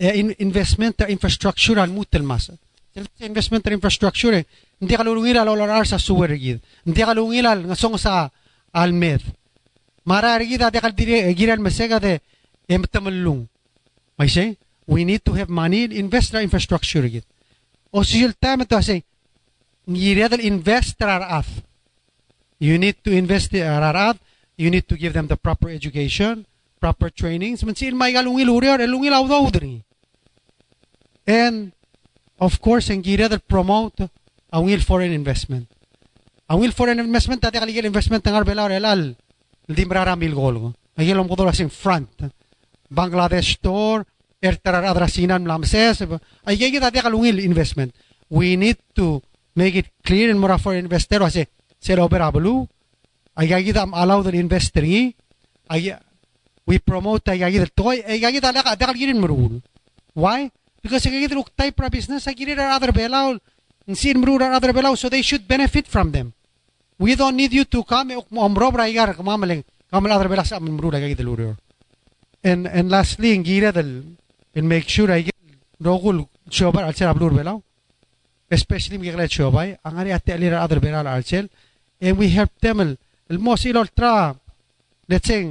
إيه، 0.01 0.33
investment 0.33 1.05
infrastructure 1.05 1.77
الموت 1.77 2.15
الماسة 2.15 2.57
investment 3.23 3.69
infrastructure. 3.69 4.43
ندي 4.81 4.95
قالوا 4.95 5.21
ويلا 5.21 5.45
لو 5.45 5.53
الارسا 5.53 5.97
سوور 5.97 6.29
رجيد. 6.31 6.59
ندي 6.87 7.03
قالوا 7.03 7.29
ويلا 7.29 7.55
نسون 7.55 7.97
سا 7.97 8.29
الميث. 8.75 9.21
مرة 10.05 10.37
رجيد 10.37 10.63
هذا 10.63 10.79
قال 10.79 10.95
جيرا 11.35 11.53
المسيقى 11.53 11.99
ده 11.99 12.21
يمتملون 12.69 13.47
ماشي؟ 14.19 14.55
We 14.91 15.03
need 15.05 15.21
to 15.29 15.33
have 15.33 15.49
money. 15.49 15.85
In 15.85 15.91
investor 15.91 16.41
infrastructure 16.41 16.95
رجيد. 16.95 17.23
Och 17.93 18.07
syltämät 18.09 18.69
to 18.69 18.81
say, 18.81 19.03
ngiriadal 19.85 20.41
invest 20.41 20.97
rarath. 20.97 21.61
You 22.57 22.77
need 22.77 22.97
to 23.05 23.11
invest 23.11 23.53
rarath. 23.53 24.17
You 24.57 24.69
need 24.69 24.87
to 24.89 24.97
give 24.97 25.13
them 25.13 25.27
the 25.27 25.37
proper 25.37 25.69
education, 25.69 26.45
proper 26.81 27.13
trainings. 27.13 27.61
Man 27.63 27.77
sil 27.77 27.93
may 27.93 28.13
galungil 28.13 28.49
urior, 28.49 28.81
elungil 28.81 29.13
awdawdri. 29.13 29.77
Eh. 29.77 29.81
And, 31.29 31.71
of 32.41 32.57
course, 32.57 32.89
ngiriadal 32.89 33.45
promote 33.45 34.09
ang 34.49 34.65
will 34.65 34.81
foreign 34.81 35.13
investment. 35.13 35.69
Ang 36.49 36.65
will 36.65 36.73
foreign 36.73 36.97
investment, 36.97 37.45
tati 37.45 37.61
kaligil 37.61 37.85
investment 37.85 38.25
ng 38.25 38.33
arbela 38.33 38.65
relal. 38.65 39.13
Hindi 39.69 39.83
mararamil 39.85 40.33
gol. 40.33 40.73
Ayilom 40.97 41.29
ko 41.29 41.37
doon 41.37 41.69
front. 41.69 42.09
Bangladesh 42.89 43.61
store, 43.61 44.05
ertarar 44.43 44.83
adrasinan 44.83 45.47
lamses 45.47 46.03
ay 46.43 46.55
gege 46.59 46.83
tadi 46.83 46.99
kalungil 46.99 47.39
investment. 47.39 47.95
We 48.27 48.59
need 48.59 48.83
to 48.99 49.23
make 49.55 49.79
it 49.79 49.87
clear 50.03 50.27
and 50.27 50.39
more 50.39 50.59
for 50.59 50.75
investor 50.75 51.23
ase 51.23 51.47
ser 51.79 52.03
operablu 52.03 52.67
ay 53.39 53.47
gege 53.47 53.71
tam 53.71 53.95
allow 53.95 54.19
the 54.19 54.35
investor 54.35 54.83
ay 54.83 55.95
we 56.67 56.75
promote 56.83 57.23
ay 57.31 57.39
gege 57.39 57.71
toy 57.71 58.03
ay 58.03 58.19
gege 58.19 58.43
tala 58.43 58.59
ka 58.59 58.75
dakal 58.75 58.99
girin 58.99 59.23
merul 59.23 59.63
why? 60.11 60.51
Because 60.83 61.07
ay 61.07 61.23
gege 61.23 61.31
look 61.31 61.55
type 61.55 61.79
pra 61.79 61.87
business 61.87 62.27
ay 62.27 62.35
girin 62.35 62.59
other 62.59 62.91
belaw 62.91 63.39
sin 63.95 64.19
merul 64.19 64.43
other 64.43 64.75
belaw 64.75 64.91
so 64.99 65.07
they 65.07 65.23
should 65.23 65.47
benefit 65.47 65.87
from 65.87 66.11
them. 66.11 66.35
We 66.99 67.15
don't 67.15 67.35
need 67.39 67.55
you 67.55 67.63
to 67.63 67.83
come 67.87 68.11
omro 68.35 68.75
bra 68.75 68.91
igar 68.91 69.15
kamamaleng 69.15 69.63
kamal 69.87 70.11
other 70.11 70.27
belaw 70.27 70.43
sa 70.43 70.59
merul 70.59 70.91
ay 70.91 71.07
gege 71.07 71.23
lurur 71.23 71.55
and 72.43 72.67
and 72.67 72.91
lastly 72.91 73.39
ngira 73.39 73.71
del 73.71 74.19
make 74.61 74.87
sure 74.87 75.11
I 75.11 75.21
get 75.21 75.35
rogul 75.79 76.27
shobar 76.49 76.83
alsel 76.83 77.09
ablur 77.09 77.31
belau. 77.31 77.63
Especially 78.49 78.97
mi 78.97 79.11
glet 79.11 79.31
shobai. 79.31 79.77
Angari 79.83 80.13
ate 80.13 80.33
alira 80.33 80.61
other 80.61 80.79
beral 80.79 81.07
alsel 81.07 81.49
and 81.99 82.17
we 82.17 82.29
help 82.29 82.51
them 82.59 82.81
el, 82.81 82.97
el 83.29 83.39
mosil 83.39 83.77
ultra. 83.77 84.35
Let's 85.07 85.27
say 85.27 85.43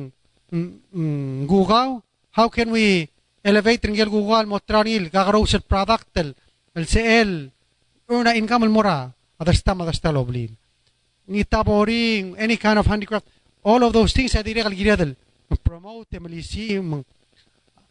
mm, 0.52 0.78
mm, 0.94 1.46
Google. 1.46 2.02
How 2.32 2.48
can 2.48 2.70
we 2.70 3.08
elevate 3.42 3.88
ngel 3.88 4.08
Google 4.08 4.46
motranil 4.46 5.10
gagaros 5.10 5.54
el 5.54 5.62
product 5.62 6.16
el 6.74 6.86
sel 6.86 7.52
una 8.08 8.36
income 8.36 8.66
el 8.66 8.70
mora. 8.70 9.12
Other 9.38 9.56
stam 9.56 9.80
other 9.80 9.94
stal 9.94 10.16
oblin. 10.16 10.56
Ni 11.26 11.44
any 12.38 12.56
kind 12.56 12.78
of 12.78 12.86
handicraft. 12.86 13.26
All 13.64 13.82
of 13.82 13.92
those 13.92 14.12
things 14.12 14.34
adire 14.34 14.62
gal 14.62 14.74
giradel 14.74 15.16
promote 15.58 16.20
melisi 16.20 16.80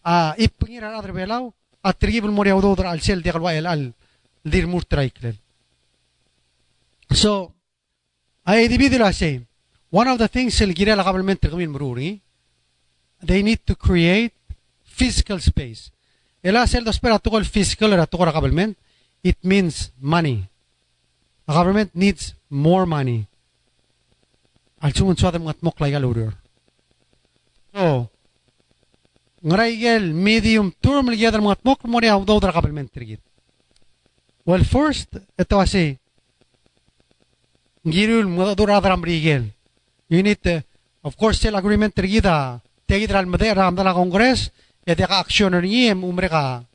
a 0.03 0.35
ipngir 0.37 0.83
al 0.83 0.95
adre 0.95 1.11
belau 1.11 1.53
a 1.83 1.93
tribul 1.93 2.31
mori 2.31 2.49
al 2.49 3.01
sel 3.01 3.23
al 3.67 3.93
dir 4.43 4.67
so 7.11 7.53
one 9.89 10.09
of 10.09 10.17
the 10.17 10.27
things 10.27 10.61
el 10.61 10.73
gira 10.73 10.95
la 10.95 11.03
government 11.03 11.41
gmin 11.41 11.69
mruri 11.69 12.21
they 13.21 13.43
need 13.43 13.59
to 13.65 13.75
create 13.75 14.33
physical 14.83 15.39
space. 15.39 15.91
El 16.41 16.57
asel 16.57 16.83
dos 16.83 16.95
spera 16.95 17.19
to 17.19 17.37
el 17.37 17.45
physical 17.45 17.93
era 17.93 18.07
to 18.07 18.17
government 18.17 18.77
it 19.21 19.37
means 19.43 19.91
money. 19.99 20.49
The 21.45 21.53
government 21.53 21.91
needs 21.93 22.35
more 22.49 22.85
money. 22.85 23.27
Al 24.79 24.93
sumun 24.93 25.17
suadam 25.17 25.45
ngat 25.45 25.61
mok 25.61 25.79
la 25.79 25.89
galurur 25.89 26.41
so 27.73 28.09
ngaraigel 29.41 30.13
medium 30.13 30.69
term 30.81 31.09
ligadar 31.09 31.41
mga 31.41 31.59
tmok 31.65 31.79
mo 31.89 31.97
niya 31.97 32.21
daw 32.21 32.37
dara 32.37 32.53
kabel 32.53 32.73
mentrigit. 32.73 33.21
Well, 34.45 34.65
first, 34.65 35.09
ito 35.37 35.55
kasi, 35.57 35.97
ngirul 37.85 38.29
mo 38.29 38.45
daw 38.53 38.65
dara 38.65 38.97
rigel. 38.97 39.49
You 40.09 40.21
need, 40.21 40.41
to, 40.45 40.61
of 41.03 41.17
course, 41.17 41.41
sel 41.41 41.57
agreement 41.57 41.93
trigida, 41.95 42.61
tegid 42.85 43.09
ral 43.09 43.25
made 43.25 43.49
ram 43.53 43.73
dala 43.73 43.93
kongres, 43.93 44.51
e 44.85 44.93
ka 44.93 45.21
action 45.21 45.53
ni 45.61 45.89
umre 45.89 46.29
ka 46.29 46.65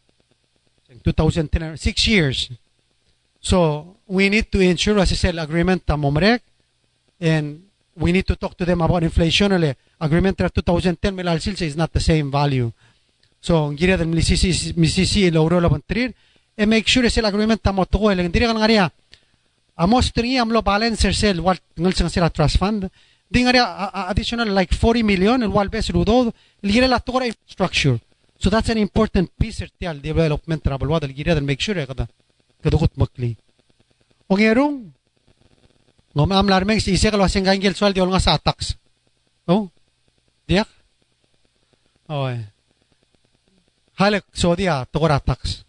2010, 1.05 1.77
six 1.77 2.07
years. 2.07 2.51
So, 3.41 3.99
we 4.07 4.31
need 4.31 4.51
to 4.51 4.59
ensure 4.59 4.99
as 4.99 5.13
a 5.13 5.17
sel 5.17 5.39
agreement 5.39 5.87
tamomrek, 5.87 6.41
and 7.21 7.66
we 7.97 8.13
need 8.13 8.27
to 8.27 8.37
talk 8.37 8.57
to 8.57 8.65
them 8.65 8.81
about 8.83 9.03
inflation. 9.03 9.53
Agreement 10.01 10.41
of 10.41 10.53
2010 10.53 11.15
milal 11.15 11.41
silsa 11.41 11.63
is 11.63 11.77
not 11.77 11.93
the 11.93 12.01
same 12.01 12.31
value. 12.31 12.71
So 13.41 13.71
gira 13.73 13.97
del 13.97 14.09
misisi 14.09 14.75
misisi 14.77 15.31
lo 15.31 15.49
ro 15.49 15.61
lo 15.61 15.71
bantrir. 15.71 16.15
E 16.57 16.67
make 16.67 16.89
sure 16.89 17.09
sel 17.11 17.25
agreement 17.25 17.63
tamo 17.63 17.85
to 17.87 18.11
el 18.11 18.19
ndiri 18.29 18.47
kan 18.47 18.57
ngaria 18.57 18.93
amos 19.77 20.13
tri 20.13 20.37
amlo 20.39 20.63
balancer 20.63 21.15
sel 21.15 21.41
what 21.41 21.61
ngel 21.77 21.95
sang 21.95 22.11
sel 22.11 22.31
trust 22.31 22.59
fund. 22.59 22.89
Ding 23.31 23.45
ngaria 23.47 23.91
additional 24.09 24.49
like 24.49 24.75
40 24.75 25.03
million 25.03 25.43
el 25.43 25.51
wal 25.51 25.69
bes 25.69 25.91
rudo 25.91 26.33
el 26.63 26.71
gira 26.71 26.89
la 26.89 27.01
tora 27.01 27.27
infrastructure 27.27 27.99
so 28.39 28.51
that's 28.51 28.69
an 28.69 28.79
important 28.79 29.31
piece 29.39 29.63
of 29.63 29.71
development 29.79 30.63
travel 30.63 30.89
wad 30.89 31.05
el 31.05 31.15
gira 31.15 31.35
del 31.35 31.45
make 31.45 31.61
sure 31.61 31.81
eh, 31.81 31.87
kada 31.87 32.09
kada 32.63 32.77
gut 32.77 32.93
makli. 32.97 33.37
O 34.29 34.37
ngerong 34.37 34.96
ngom 36.17 36.33
am 36.33 36.49
larmeng 36.49 36.81
si 36.81 36.97
ise 36.97 37.13
kalau 37.13 37.29
sing 37.29 37.45
gangil 37.45 37.77
swal 37.77 37.93
di 37.93 38.01
nga 38.01 38.17
sa 38.17 38.41
tax. 38.41 38.81
Oh 39.45 39.69
diak 40.49 40.65
oh 42.09 42.33
halek 44.01 44.25
so 44.33 44.57
dia 44.57 44.89
tokora 44.89 45.21
tax. 45.21 45.61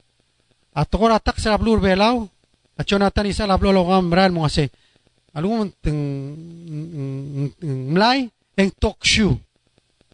At 0.71 0.87
tokora 0.87 1.19
tax 1.19 1.43
sa 1.43 1.59
blur 1.59 1.83
belaw 1.83 2.23
at 2.79 2.87
Jonathan 2.87 3.27
isa 3.27 3.43
lablo 3.43 3.75
lo 3.75 3.91
ngam 3.91 4.07
ran 4.07 4.31
mo 4.31 4.47
kasi 4.47 4.71
alung 5.35 5.67
teng 5.83 5.99
mlay 7.91 8.31
en 8.55 8.69
talk 8.79 9.03
show. 9.03 9.35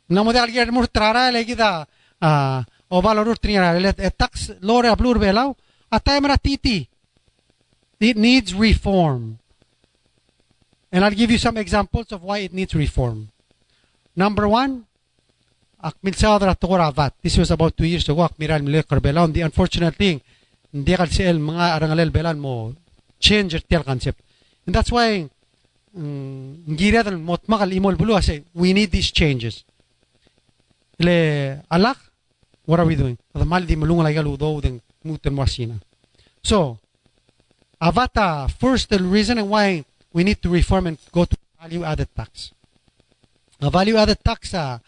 Namo 0.09 0.33
de 0.33 0.41
alguien 0.41 0.73
mo 0.73 0.81
trara 0.89 1.29
le 1.29 1.45
kita 1.45 1.85
ah 2.25 2.65
o 2.89 3.01
valor 3.05 3.37
triara 3.37 3.77
le 3.77 3.93
tax 4.17 4.57
lore 4.65 4.89
blur 4.97 5.21
belaw 5.21 5.53
atay 5.93 6.17
mara 6.17 6.41
titi. 6.41 6.89
It 8.03 8.19
needs 8.19 8.51
reform. 8.51 9.42
And 10.93 11.03
I'll 11.03 11.11
give 11.11 11.31
you 11.31 11.39
some 11.39 11.57
examples 11.57 12.11
of 12.11 12.21
why 12.21 12.45
it 12.45 12.53
needs 12.53 12.75
reform. 12.75 13.29
Number 14.15 14.47
one, 14.47 14.85
Akmil 15.83 16.13
Sadra 16.13 16.55
Toravat. 16.55 17.13
This 17.19 17.35
was 17.35 17.49
about 17.49 17.75
two 17.75 17.85
years 17.85 18.07
ago. 18.07 18.21
Akmiral 18.21 18.61
Milekar 18.61 19.01
Belan. 19.01 19.33
The 19.33 19.41
unfortunate 19.41 19.95
thing, 19.95 20.21
hindi 20.71 20.95
kal 20.95 21.07
siel 21.07 21.37
mga 21.41 21.65
arangalel 21.77 22.11
belan 22.13 22.39
mo 22.39 22.75
change 23.19 23.57
tel 23.67 23.83
concept. 23.83 24.21
And 24.65 24.75
that's 24.75 24.91
why 24.91 25.29
mm, 25.97 26.65
ngira 26.69 27.03
dal 27.03 27.17
mot 27.17 27.41
makal 27.47 27.73
imol 27.73 27.97
bulu 27.97 28.21
say 28.21 28.43
we 28.53 28.73
need 28.73 28.91
these 28.91 29.11
changes. 29.11 29.65
Le 30.99 31.61
alak, 31.71 31.97
what 32.65 32.79
are 32.79 32.85
we 32.85 32.95
doing? 32.95 33.17
The 33.33 33.45
mal 33.45 33.65
di 33.65 33.75
mulunga 33.75 34.05
lagal 34.05 34.29
udo 34.29 34.61
den 34.61 34.81
muten 35.03 35.35
wasina. 35.35 35.81
So, 36.43 36.77
avata 37.81 38.47
first 38.49 38.89
the 38.89 39.01
reason 39.01 39.41
why 39.49 39.85
we 40.13 40.23
need 40.23 40.41
to 40.41 40.49
reform 40.49 40.87
and 40.87 40.97
go 41.11 41.25
to 41.25 41.35
value 41.59 41.83
added 41.83 42.07
tax. 42.15 42.51
A 43.61 43.69
value 43.69 43.97
added 43.97 44.23
tax 44.23 44.53
uh, 44.53 44.79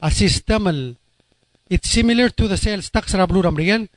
a 0.00 0.10
system 0.10 0.96
it's 1.68 1.88
similar 1.88 2.28
to 2.28 2.48
the 2.48 2.56
sales 2.56 2.90
tax 2.90 3.14
rablu 3.14 3.42
ramriel 3.42 3.88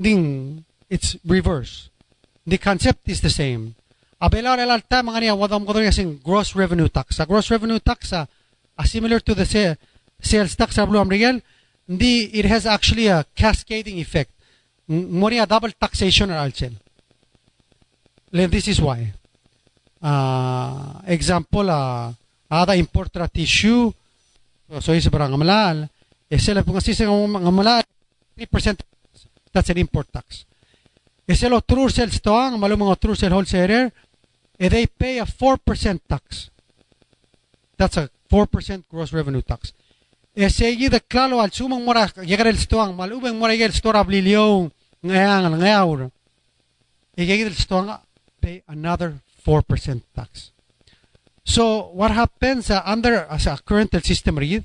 ding 0.00 0.64
it's 0.88 1.16
reverse. 1.26 1.90
The 2.46 2.58
concept 2.58 3.08
is 3.08 3.20
the 3.20 3.30
same. 3.30 3.74
Abela 4.22 4.58
el 4.58 4.80
mga 4.80 5.20
niya 5.20 5.36
wadam 5.36 5.66
ko 5.66 5.90
sing 5.90 6.20
gross 6.24 6.54
revenue 6.54 6.88
tax. 6.88 7.20
A 7.20 7.26
gross 7.26 7.50
revenue 7.50 7.78
tax 7.78 8.12
uh, 8.12 8.26
uh, 8.78 8.84
similar 8.84 9.20
to 9.20 9.34
the 9.34 9.46
sa- 9.46 9.76
sales 10.20 10.56
tax 10.56 10.76
rablu 10.76 11.04
ramriel 11.04 11.42
the 11.88 12.30
it 12.38 12.44
has 12.44 12.66
actually 12.66 13.08
a 13.08 13.24
cascading 13.34 13.98
effect. 13.98 14.30
More 14.86 15.32
a 15.32 15.46
double 15.46 15.70
taxation 15.70 16.30
or 16.30 16.34
alcel. 16.34 16.74
This 18.32 18.68
is 18.68 18.80
why. 18.80 19.12
Uh, 20.00 21.04
example, 21.12 21.68
uh, 21.68 22.08
ada 22.48 22.72
importra 22.74 23.28
tissue, 23.28 23.92
so 24.80 24.96
isa 24.96 25.12
parang 25.12 25.36
ngamalal, 25.36 25.86
eh 26.26 26.40
sila 26.40 26.64
po 26.64 26.72
kasi 26.72 26.96
sa 26.96 27.04
ngamalal, 27.06 27.84
3% 28.34 28.80
that's 29.52 29.68
an 29.68 29.78
import 29.78 30.08
tax. 30.08 30.48
Eh 31.28 31.36
sila 31.36 31.60
true 31.62 31.92
sales 31.92 32.18
to 32.18 32.32
ang 32.34 32.56
malo 32.58 32.74
mga 32.74 32.96
true 32.98 33.14
sale 33.14 33.36
wholesaler, 33.36 33.92
eh 34.58 34.68
they 34.72 34.88
pay 34.88 35.20
a 35.20 35.26
4% 35.28 35.60
tax. 36.08 36.50
That's 37.76 37.96
a 38.00 38.10
4% 38.32 38.88
gross 38.90 39.12
revenue 39.12 39.44
tax. 39.44 39.76
Eh 40.34 40.50
segi 40.50 40.88
de 40.88 41.02
klalo 41.02 41.42
al 41.42 41.50
sumang 41.50 41.84
mora 41.84 42.08
llegar 42.22 42.46
el 42.46 42.58
stoang, 42.58 42.96
malubeng 42.96 43.38
mora 43.38 43.52
llegar 43.52 43.70
el 43.70 43.76
store 43.76 43.98
ablilio 43.98 44.70
ngayang 45.02 45.54
ngayaur. 45.54 46.10
Eh 47.14 47.26
llegar 47.26 47.50
el 47.50 47.58
stoang 47.58 48.00
pay 48.40 48.62
another 48.66 49.18
4% 49.40 50.02
tax. 50.14 50.52
So 51.44 51.90
what 51.92 52.10
happens 52.10 52.70
uh, 52.70 52.82
under 52.84 53.26
a 53.28 53.58
current 53.64 53.92
system 54.04 54.38
read? 54.38 54.64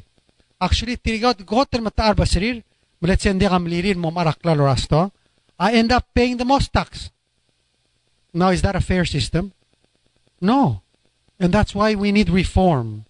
Actually, 0.61 0.97
tirigot 0.97 1.45
gotel 1.45 1.82
mataar 1.82 2.15
basirir, 2.15 2.63
let's 3.01 3.23
say 3.23 3.30
hindi 3.30 3.47
kam 3.47 3.65
lirin 3.65 3.97
mo 3.97 4.11
marakla 4.11 4.55
lorasto, 4.55 5.11
I 5.59 5.73
end 5.73 5.91
up 5.91 6.05
paying 6.13 6.38
the 6.38 6.45
most 6.45 6.71
tax. 6.71 7.11
Now, 8.34 8.49
is 8.49 8.61
that 8.61 8.76
a 8.76 8.82
fair 8.82 9.05
system? 9.05 9.53
No. 10.41 10.82
And 11.39 11.53
that's 11.53 11.73
why 11.73 11.95
we 11.95 12.11
need 12.11 12.30
reform. 12.30 13.05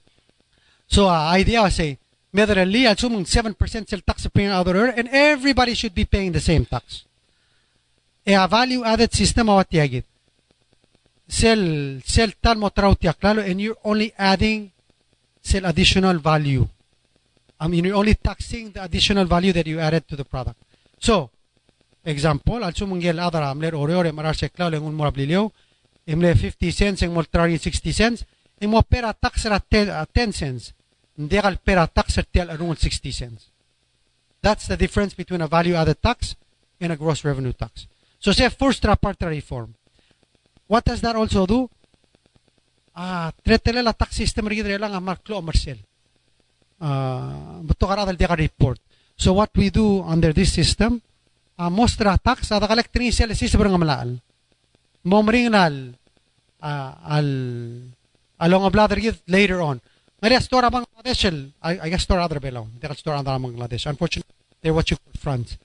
So, 0.88 1.08
uh, 1.08 1.32
idea 1.34 1.62
I 1.62 1.70
say, 1.70 1.98
Medarali, 2.34 2.90
assuming 2.90 3.26
7% 3.26 3.90
sell 3.90 4.02
tax 4.06 4.28
paying 4.28 4.50
other 4.50 4.88
and 4.88 5.08
everybody 5.10 5.74
should 5.74 5.96
be 5.96 6.06
paying 6.06 6.32
the 6.32 6.40
same 6.40 6.66
tax. 6.66 7.06
A 8.28 8.48
value 8.48 8.84
added 8.84 9.14
system 9.14 9.50
awat 9.50 9.70
yagit 9.72 10.04
sell 11.28 12.02
sell 12.06 12.34
tal 12.42 12.58
mo 12.58 12.70
trauti 12.70 13.08
aklalo 13.08 13.42
and 13.42 13.60
you're 13.60 13.78
only 13.84 14.14
adding 14.18 14.72
sell 15.42 15.66
additional 15.66 16.20
value. 16.20 16.68
I 17.60 17.68
mean 17.68 17.86
you're 17.86 17.98
only 17.98 18.16
taxing 18.16 18.72
the 18.72 18.84
additional 18.84 19.26
value 19.26 19.54
that 19.54 19.68
you 19.68 19.80
added 19.80 20.08
to 20.08 20.16
the 20.16 20.26
product. 20.26 20.60
So, 21.00 21.30
example, 22.04 22.64
al 22.64 22.74
sumungel 22.74 23.20
adara 23.20 23.50
amler 23.50 23.76
ore 23.76 23.96
ore 23.96 24.12
marar 24.12 24.36
se 24.36 24.50
klalo 24.50 24.80
ngun 24.80 24.94
mora 24.94 25.12
blilio, 25.12 25.54
imle 26.06 26.36
50 26.36 26.72
cents 26.72 27.02
en 27.02 27.14
moltrari 27.14 27.58
60 27.58 27.94
cents, 27.94 28.26
e 28.60 28.68
mo 28.68 28.82
pera 28.84 29.14
tax 29.14 29.46
ra 29.46 29.60
10, 29.60 30.08
10 30.14 30.34
cents. 30.34 30.74
Ndegal 31.18 31.58
pera 31.64 31.88
tax 31.88 32.18
er 32.18 32.26
tel 32.26 32.50
arung 32.50 32.76
60 32.76 33.12
cents. 33.12 33.50
That's 34.42 34.68
the 34.68 34.78
difference 34.78 35.16
between 35.16 35.42
a 35.42 35.48
value 35.48 35.76
added 35.76 36.02
tax 36.02 36.36
and 36.80 36.92
a 36.92 36.98
gross 36.98 37.24
revenue 37.24 37.54
tax. 37.54 37.88
So 38.20 38.32
say 38.32 38.50
first 38.50 38.84
part 38.84 39.22
reform. 39.22 39.75
What 40.68 40.86
does 40.86 41.02
that 41.02 41.16
also 41.16 41.46
do? 41.46 41.70
Ah, 42.96 43.32
tretele 43.44 43.84
la 43.84 43.94
tax 43.94 44.16
system 44.16 44.48
ri 44.48 44.64
lang 44.64 44.94
amar 44.94 45.20
klo 45.22 45.40
commercial. 45.40 45.78
Ah, 46.80 47.60
beto 47.62 47.88
kara 47.88 48.06
dal 48.06 48.16
dia 48.16 48.34
report. 48.36 48.80
So 49.18 49.34
what 49.34 49.52
we 49.56 49.70
do 49.70 50.04
under 50.04 50.34
this 50.34 50.52
system, 50.52 51.02
uh, 51.58 51.72
mostra 51.72 52.20
tax 52.20 52.52
ada 52.52 52.68
kalek 52.68 52.92
tini 52.92 53.12
sel 53.12 53.32
system 53.36 53.64
berang 53.64 53.80
malal. 53.80 54.20
Momring 55.08 55.52
nal 55.52 55.96
uh, 56.60 56.92
al 57.08 57.28
along 58.40 58.64
a 58.66 58.70
bladder 58.70 59.00
later 59.28 59.62
on. 59.62 59.80
Maria 60.22 60.42
store 60.42 60.66
abang 60.66 60.86
Bangladesh, 60.90 61.52
I, 61.62 61.80
I 61.86 61.90
guess 61.90 62.04
store 62.04 62.20
other 62.20 62.40
belong. 62.40 62.72
They 62.80 62.88
store 62.96 63.16
other 63.16 63.32
Bangladesh. 63.38 63.86
Unfortunately, 63.86 64.34
they're 64.62 64.74
what 64.74 64.90
you 64.90 64.98
call 64.98 65.14
France. 65.20 65.58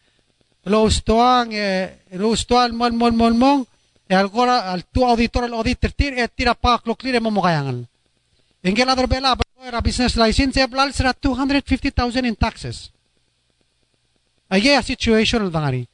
Lo 0.67 0.89
stoang, 0.91 1.55
eh, 1.55 2.05
lo 2.13 2.35
stoang 2.35 2.77
mon 2.77 2.95
mon 2.97 3.17
mon 3.17 3.39
mon, 3.39 3.67
e 4.11 4.15
algora 4.17 4.73
al 4.73 4.83
tu 4.91 5.07
auditor 5.07 5.45
al 5.45 5.55
auditor 5.55 5.95
e 5.95 6.27
tira 6.35 6.59
pa 6.59 6.83
kloklir 6.83 7.23
mo 7.23 7.31
mo 7.31 7.41
kayangan. 7.47 7.87
Engel 8.59 8.91
other 8.91 9.07
bela 9.07 9.39
ba 9.39 9.47
era 9.63 9.79
business 9.81 10.19
license 10.19 10.59
e 10.59 10.67
blal 10.67 10.91
sera 10.93 11.15
250,000 11.15 12.27
in 12.27 12.35
taxes. 12.35 12.91
Ay 14.51 14.67
a 14.75 14.83
situation 14.83 15.47
al 15.47 15.55
dangari. 15.55 15.87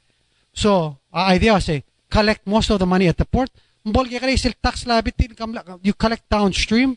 So, 0.55 0.97
uh, 1.13 1.29
idea 1.29 1.61
say 1.61 1.85
collect 2.09 2.47
most 2.49 2.73
of 2.73 2.81
the 2.81 2.89
money 2.89 3.07
at 3.07 3.21
the 3.21 3.29
port. 3.29 3.53
Mbol 3.85 4.09
kaya 4.09 4.33
sil 4.41 4.57
tax 4.65 4.89
liability 4.89 5.29
you 5.85 5.93
collect 5.93 6.25
downstream. 6.33 6.97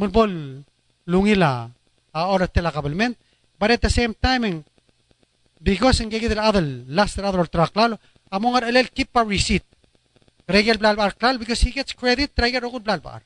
Mbol 0.00 0.64
lungila 1.04 1.68
uh, 2.16 2.32
or 2.32 2.48
tela 2.48 2.72
government. 2.72 3.20
But 3.60 3.76
at 3.76 3.82
the 3.82 3.90
same 3.90 4.16
time, 4.16 4.64
because 5.62 6.00
gigit 6.00 6.32
other 6.40 6.64
last 6.88 7.18
other 7.20 7.44
track 7.44 7.76
lalo, 7.76 8.00
among 8.32 8.56
ar 8.56 8.72
keep 8.88 9.12
a 9.14 9.22
receipt. 9.22 9.68
Regel 10.52 10.76
Blalbar 10.76 11.16
Klal 11.16 11.38
because 11.38 11.60
he 11.64 11.70
gets 11.72 11.92
credit, 11.96 12.30
Regel 12.36 12.60
Rogul 12.60 12.84
Blalbar. 12.84 13.22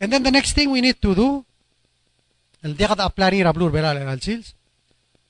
And 0.00 0.12
then 0.12 0.22
the 0.22 0.32
next 0.32 0.54
thing 0.54 0.70
we 0.70 0.80
need 0.80 1.00
to 1.02 1.14
do, 1.14 1.44
el 2.64 2.74
dia 2.74 2.88
kada 2.88 3.04
aplani 3.06 3.44
rablur 3.44 3.70
belal 3.70 4.00
al 4.00 4.20
sils, 4.20 4.54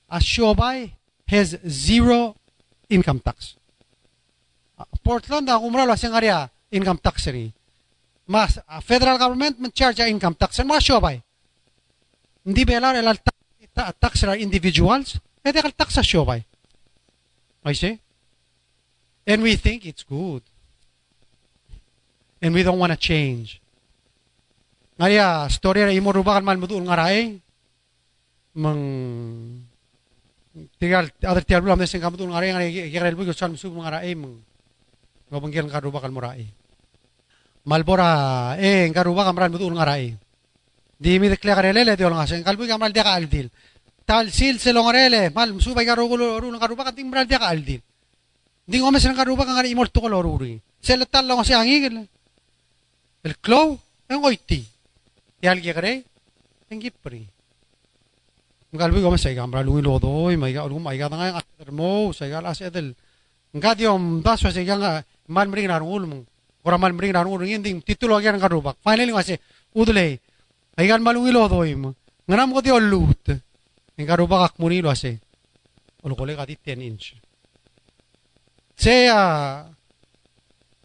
a 0.09 0.17
Shobai 0.17 0.93
has 1.27 1.59
zero 1.67 2.35
income 2.89 3.19
tax. 3.19 3.57
Portland 5.03 5.49
ang 5.49 5.61
umralo 5.61 5.93
asing 5.93 6.15
area 6.15 6.49
income 6.71 6.97
tax 6.97 7.27
rin. 7.27 7.51
Mas 8.25 8.57
uh, 8.57 8.79
federal 8.81 9.19
government 9.19 9.59
man 9.59 9.71
charge 9.71 9.99
income 10.07 10.33
tax 10.33 10.57
and 10.59 10.69
mga 10.69 10.81
Shobai. 10.81 11.21
Hindi 12.45 12.63
belal 12.65 12.97
el 12.97 13.19
tax, 13.73 14.23
ra 14.23 14.33
individuals, 14.39 15.19
edi 15.43 15.59
kal 15.59 15.75
tax 15.75 15.99
sa 15.99 16.01
Shobai. 16.01 16.41
I 17.65 17.73
see? 17.73 17.99
And 19.27 19.43
we 19.43 19.55
think 19.55 19.85
it's 19.85 20.03
good. 20.03 20.43
And 22.43 22.51
we 22.51 22.59
don't 22.59 22.75
want 22.75 22.91
to 22.91 22.99
change. 22.99 23.63
Ngaya, 24.99 25.47
story 25.47 25.87
ra 25.87 25.95
imo 25.95 26.11
rubakan 26.11 26.43
man 26.43 26.59
muduol 26.59 26.83
nga 26.83 26.99
rai. 26.99 27.39
Mang 28.59 28.79
tigal 30.77 31.09
other 31.23 31.41
tial 31.41 31.63
bulam 31.63 31.79
desen 31.79 32.03
kamudul 32.03 32.29
nga 32.29 32.43
rai 32.43 32.51
nga 32.51 32.61
gigrel 32.67 33.15
bu 33.15 33.25
gusan 33.25 33.55
musu 33.55 33.71
nga 33.71 33.97
rai 33.97 34.13
mang 34.13 34.43
ngobanggil 35.31 35.71
nga 35.71 35.79
rubakan 35.79 36.11
mo 36.11 36.19
rai. 36.19 36.45
Malbora 37.63 38.53
eh 38.59 38.91
nga 38.91 39.07
rubakan 39.07 39.39
ran 39.39 39.55
muduol 39.55 39.73
nga 39.79 39.87
rai. 39.87 40.11
Di 40.99 41.17
mi 41.17 41.31
dekla 41.31 41.55
karelele 41.55 41.95
di 41.95 42.03
olong 42.03 42.21
asen 42.21 42.43
kalbu 42.43 42.67
gamal 42.67 42.91
dia 42.91 43.07
ka 43.07 43.15
aldil. 43.15 43.47
Tal 44.03 44.29
sil 44.35 44.59
selongarele 44.59 45.31
mal 45.31 45.55
musu 45.55 45.71
bay 45.71 45.87
garugulo 45.87 46.43
ru 46.43 46.51
nga 46.59 46.67
rubakan 46.67 46.91
ting 46.91 47.07
bral 47.07 47.23
dia 47.23 47.39
ka 47.39 47.49
aldil. 47.49 47.79
Di 48.67 48.77
ko 48.83 48.91
mas 48.91 49.07
nakaruba 49.07 49.47
kang 49.47 49.63
imol 49.63 49.87
to 49.87 50.03
koloruri. 50.03 50.59
Sela 50.83 51.07
talo 51.07 51.39
kasi 51.39 51.55
angigil. 51.55 52.03
El 53.23 53.39
clow, 53.39 53.79
ang 54.11 54.21
oiti. 54.27 54.67
Yal 55.39 55.63
gigre, 55.63 56.03
ang 56.67 56.79
gipri. 56.79 57.23
Ngalbi 58.73 58.99
ko 58.99 59.13
mas 59.13 59.23
ay 59.29 59.37
gambra 59.37 59.61
lungi 59.63 59.85
lodo, 59.85 60.27
may 60.33 60.51
ga 60.51 60.65
ulum 60.65 60.89
ay 60.89 60.97
ga 60.97 61.07
nga 61.07 61.39
ater 61.39 61.69
mo, 61.71 62.09
sa 62.11 62.27
ga 62.27 62.41
las 62.41 62.59
edel. 62.59 62.97
Ngadiom 63.53 64.25
daso 64.25 64.49
sa 64.49 64.63
ga 64.65 65.05
man 65.29 65.47
mring 65.47 65.69
na 65.69 65.79
ulum. 65.79 66.25
Ora 66.65 66.81
man 66.81 66.97
mring 66.97 67.13
na 67.13 67.23
ulum 67.23 67.45
inding 67.45 67.85
titulo 67.85 68.17
ga 68.17 68.33
nga 68.33 68.49
rubak. 68.49 68.81
Finally 68.81 69.13
kasi 69.13 69.37
udle. 69.77 70.19
Ay 70.73 70.89
ga 70.89 70.97
malungi 70.97 71.31
lodo 71.31 71.61
im. 71.63 71.93
Nganam 72.25 72.49
ko 72.49 72.59
di 72.65 72.71
olut. 72.73 73.23
Ang 73.93 74.09
garubak 74.09 74.51
ak 74.51 74.55
munilo 74.57 74.89
ase. 74.89 75.21
Ulo 76.01 76.17
ko 76.17 76.25
le 76.25 76.33
ga 76.33 76.49
10 76.49 76.81
inch. 76.81 77.13
Say, 78.73 79.05
uh, 79.07 79.69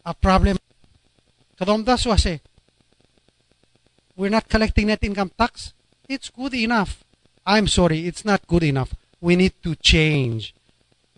a 0.05 0.13
problem. 0.13 0.55
Kadomdas 1.59 2.07
wase. 2.07 2.39
We're 4.15 4.31
not 4.31 4.47
collecting 4.47 4.87
net 4.87 5.03
income 5.03 5.31
tax. 5.35 5.73
It's 6.07 6.31
good 6.31 6.55
enough. 6.55 7.03
I'm 7.45 7.67
sorry, 7.67 8.07
it's 8.07 8.23
not 8.23 8.47
good 8.47 8.63
enough. 8.63 8.95
We 9.19 9.35
need 9.35 9.59
to 9.63 9.75
change. 9.75 10.55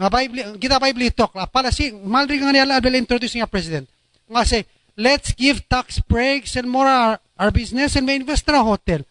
Nga 0.01 0.09
Bible, 0.09 0.57
kita 0.57 0.81
Bible 0.81 1.13
talk, 1.13 1.37
la 1.37 1.45
pala 1.45 1.69
si, 1.69 1.93
malri 1.93 2.41
nga 2.41 2.49
niya 2.49 2.65
la 2.65 2.81
introduce 2.81 3.37
nga 3.37 3.45
president. 3.45 3.85
Nga 4.25 4.43
say, 4.49 4.61
let's 4.97 5.37
give 5.37 5.61
tax 5.69 6.01
breaks 6.01 6.57
and 6.57 6.65
more 6.65 6.89
our, 6.89 7.21
our 7.37 7.53
business 7.53 7.93
and 7.93 8.09
may 8.09 8.17
invest 8.17 8.49
na 8.49 8.65
hotel. 8.65 9.05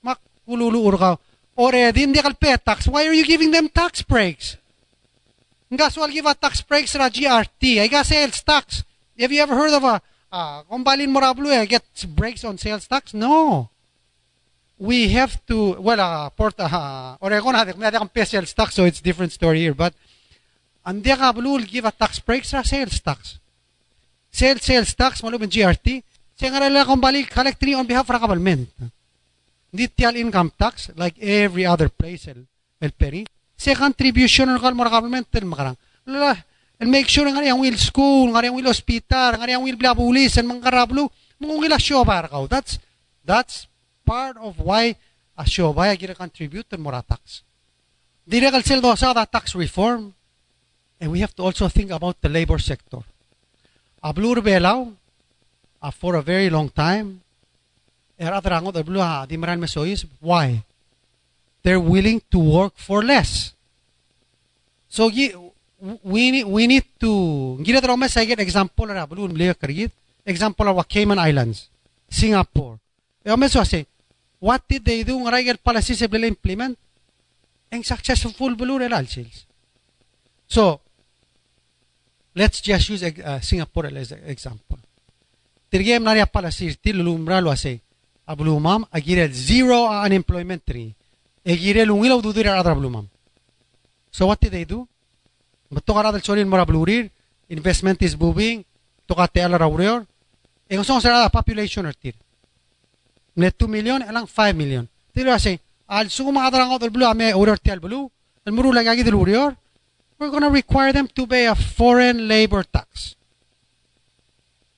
Makululuur 0.00 0.96
ka. 0.96 1.20
Already, 1.60 2.08
hindi 2.08 2.24
ka 2.24 2.32
pay 2.32 2.56
tax. 2.56 2.88
Why 2.88 3.04
are 3.04 3.12
you 3.12 3.28
giving 3.28 3.52
them 3.52 3.68
tax 3.68 4.00
breaks? 4.00 4.56
Nga 5.68 5.92
so 5.92 6.00
I'll 6.00 6.08
give 6.08 6.24
a 6.24 6.32
tax 6.32 6.64
breaks 6.64 6.96
na 6.96 7.12
GRT. 7.12 7.84
I 7.84 7.86
got 7.92 8.08
sales 8.08 8.40
tax. 8.40 8.80
Have 9.20 9.28
you 9.28 9.44
ever 9.44 9.52
heard 9.52 9.76
of 9.76 9.84
a, 9.84 10.00
uh, 10.32 10.62
kung 10.66 10.82
balin 10.82 11.10
mo 11.10 11.20
rablo 11.20 11.50
eh, 11.50 11.66
get 11.66 11.84
breaks 12.14 12.46
on 12.46 12.56
sales 12.56 12.86
tax? 12.86 13.12
No. 13.12 13.68
We 14.80 15.12
have 15.12 15.36
to, 15.46 15.76
well, 15.76 16.00
uh, 16.00 16.30
port, 16.30 16.56
uh, 16.56 17.20
Oregon 17.20 17.52
natin, 17.52 17.76
may 17.76 17.92
pay 18.08 18.24
sales 18.24 18.54
tax, 18.54 18.74
so 18.74 18.88
it's 18.88 19.02
different 19.04 19.30
story 19.30 19.60
here. 19.60 19.74
But, 19.76 19.92
hindi 20.86 21.12
ka 21.12 21.36
will 21.36 21.60
give 21.68 21.84
a 21.84 21.92
tax 21.92 22.18
breaks 22.18 22.52
na 22.56 22.62
sales 22.62 22.98
tax. 23.00 23.36
Sales, 24.32 24.62
sales 24.62 24.94
tax, 24.94 25.20
malubin 25.20 25.52
GRT. 25.52 26.00
Siya 26.40 26.48
nga 26.48 26.64
nila 26.64 26.88
kung 26.88 27.02
collect 27.02 27.60
on 27.76 27.84
behalf 27.84 28.08
of 28.08 28.16
the 28.16 28.20
government. 28.24 28.70
Hindi 29.70 29.86
tiyal 29.92 30.16
income 30.16 30.50
tax, 30.56 30.88
like 30.96 31.20
every 31.20 31.66
other 31.66 31.90
place, 31.90 32.26
el, 32.28 32.48
el 32.80 32.92
peri. 32.96 33.26
Siya 33.60 33.76
contribution 33.76 34.48
ng 34.48 34.58
government, 34.58 35.28
makarang. 35.28 35.76
Lala, 36.08 36.32
and 36.32 36.49
make 36.88 37.12
sure 37.12 37.28
nga 37.28 37.44
yung 37.44 37.60
will 37.60 37.76
school, 37.76 38.32
nga 38.32 38.46
yung 38.48 38.56
will 38.56 38.72
hospital, 38.72 39.36
nga 39.36 39.44
yung 39.44 39.68
will 39.68 39.76
blabulis, 39.76 40.40
and 40.40 40.48
mga 40.48 40.64
karablo, 40.72 41.12
mga 41.36 41.54
will 41.60 41.74
asyo 41.76 42.00
para 42.08 42.24
ka. 42.24 42.48
That's, 42.48 42.80
that's 43.20 43.68
part 44.08 44.40
of 44.40 44.56
why 44.64 44.96
asyo 45.36 45.76
ba 45.76 45.92
gira 45.92 46.16
contribute 46.16 46.64
to 46.72 46.80
mora 46.80 47.04
tax. 47.04 47.44
Dire 48.24 48.48
kal 48.48 48.64
sel 48.64 48.80
do 48.80 48.92
sa 48.96 49.12
tax 49.26 49.52
reform. 49.52 50.14
And 51.00 51.10
we 51.10 51.20
have 51.20 51.34
to 51.36 51.42
also 51.42 51.68
think 51.68 51.90
about 51.90 52.20
the 52.20 52.28
labor 52.28 52.60
sector. 52.60 53.00
Ablur 54.04 54.44
belaw, 54.44 54.92
uh, 55.80 55.90
for 55.90 56.16
a 56.16 56.22
very 56.22 56.48
long 56.52 56.68
time, 56.68 57.24
era 58.20 58.40
terangot 58.40 58.76
ablu 58.76 59.00
ha 59.00 59.24
di 59.24 59.36
maran 59.40 59.60
mesois. 59.60 60.04
Why? 60.20 60.60
They're 61.64 61.80
willing 61.80 62.20
to 62.30 62.38
work 62.38 62.76
for 62.76 63.00
less. 63.04 63.52
So 64.88 65.08
we 66.02 66.30
need 66.30 66.44
we 66.44 66.66
need 66.66 66.84
to 66.98 67.56
gira 67.62 67.80
tero 67.80 67.96
mes 67.96 68.14
get 68.14 68.40
example 68.40 68.86
ra 68.86 69.06
ablu 69.06 69.28
mleo 69.28 69.54
kargit 69.54 69.92
example 70.26 70.68
of 70.68 70.88
Cayman 70.88 71.18
Islands, 71.18 71.68
Singapore. 72.08 72.78
E 73.24 73.30
meso 73.36 73.64
say, 73.64 73.86
what 74.38 74.62
did 74.68 74.84
they 74.84 75.02
do 75.02 75.18
nga 75.20 75.30
rigel 75.30 75.56
policy 75.58 75.94
se 75.94 76.06
implement? 76.06 76.76
Ang 77.72 77.84
successful 77.84 78.54
bulu 78.56 78.78
relal 78.78 79.06
sales. 79.06 79.46
So, 80.46 80.80
Let's 82.34 82.60
just 82.60 82.88
use 82.88 83.02
uh, 83.02 83.40
Singapore 83.40 83.86
as 83.86 84.12
an 84.12 84.22
example. 84.26 84.78
Tirgem 85.70 86.02
nari 86.02 86.22
pala 86.32 86.50
sirti 86.50 86.92
lulumra 86.92 87.40
lo 87.42 87.50
ase. 87.50 87.80
Ablumam 88.26 88.86
agire 88.92 89.28
zero 89.32 89.88
unemployment 89.88 90.64
tree. 90.64 90.94
Egire 91.44 91.84
lungilaw 91.84 92.22
dudira 92.22 92.58
adra 92.58 92.74
blumam. 92.74 93.08
So 94.10 94.26
what 94.26 94.40
did 94.40 94.52
they 94.52 94.64
do? 94.64 94.86
Matokara 95.70 96.12
del 96.12 96.22
solin 96.22 96.48
mora 96.48 96.64
blurir. 96.64 97.10
Investment 97.48 98.02
is 98.02 98.16
booming. 98.16 98.64
Tokate 99.06 99.42
ala 99.42 99.58
raurior. 99.58 100.06
E 100.68 100.76
kung 100.76 100.84
saan 100.84 101.00
sarada 101.00 101.30
population 101.30 101.86
or 101.86 101.94
tir. 101.94 102.14
Net 103.36 103.56
2 103.58 103.66
million, 103.66 104.02
elang 104.02 104.26
5 104.26 104.54
million. 104.54 104.88
Tiro 105.14 105.32
ase, 105.32 105.58
al 105.86 106.10
suma 106.10 106.46
adrang 106.46 106.70
out 106.70 106.86
blu 106.90 107.06
ame 107.06 107.32
uror 107.34 107.58
tial 107.58 107.80
blu. 107.80 108.10
El 108.44 108.52
muru 108.52 108.72
lagagi 108.72 109.02
del 109.02 109.14
urior 109.14 109.56
we're 110.20 110.28
going 110.28 110.42
to 110.42 110.50
require 110.50 110.92
them 110.92 111.08
to 111.08 111.26
pay 111.26 111.46
a 111.46 111.54
foreign 111.54 112.28
labor 112.28 112.62
tax. 112.62 113.16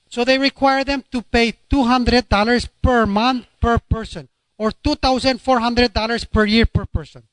So 0.07 0.23
they 0.23 0.39
require 0.39 0.85
them 0.85 1.03
to 1.11 1.21
pay 1.21 1.53
$200 1.69 2.69
per 2.81 3.05
month 3.05 3.45
per 3.59 3.77
person 3.77 4.29
or 4.57 4.71
$2,400 4.71 6.31
per 6.31 6.45
year 6.45 6.65
per 6.65 6.85
person. 6.85 7.23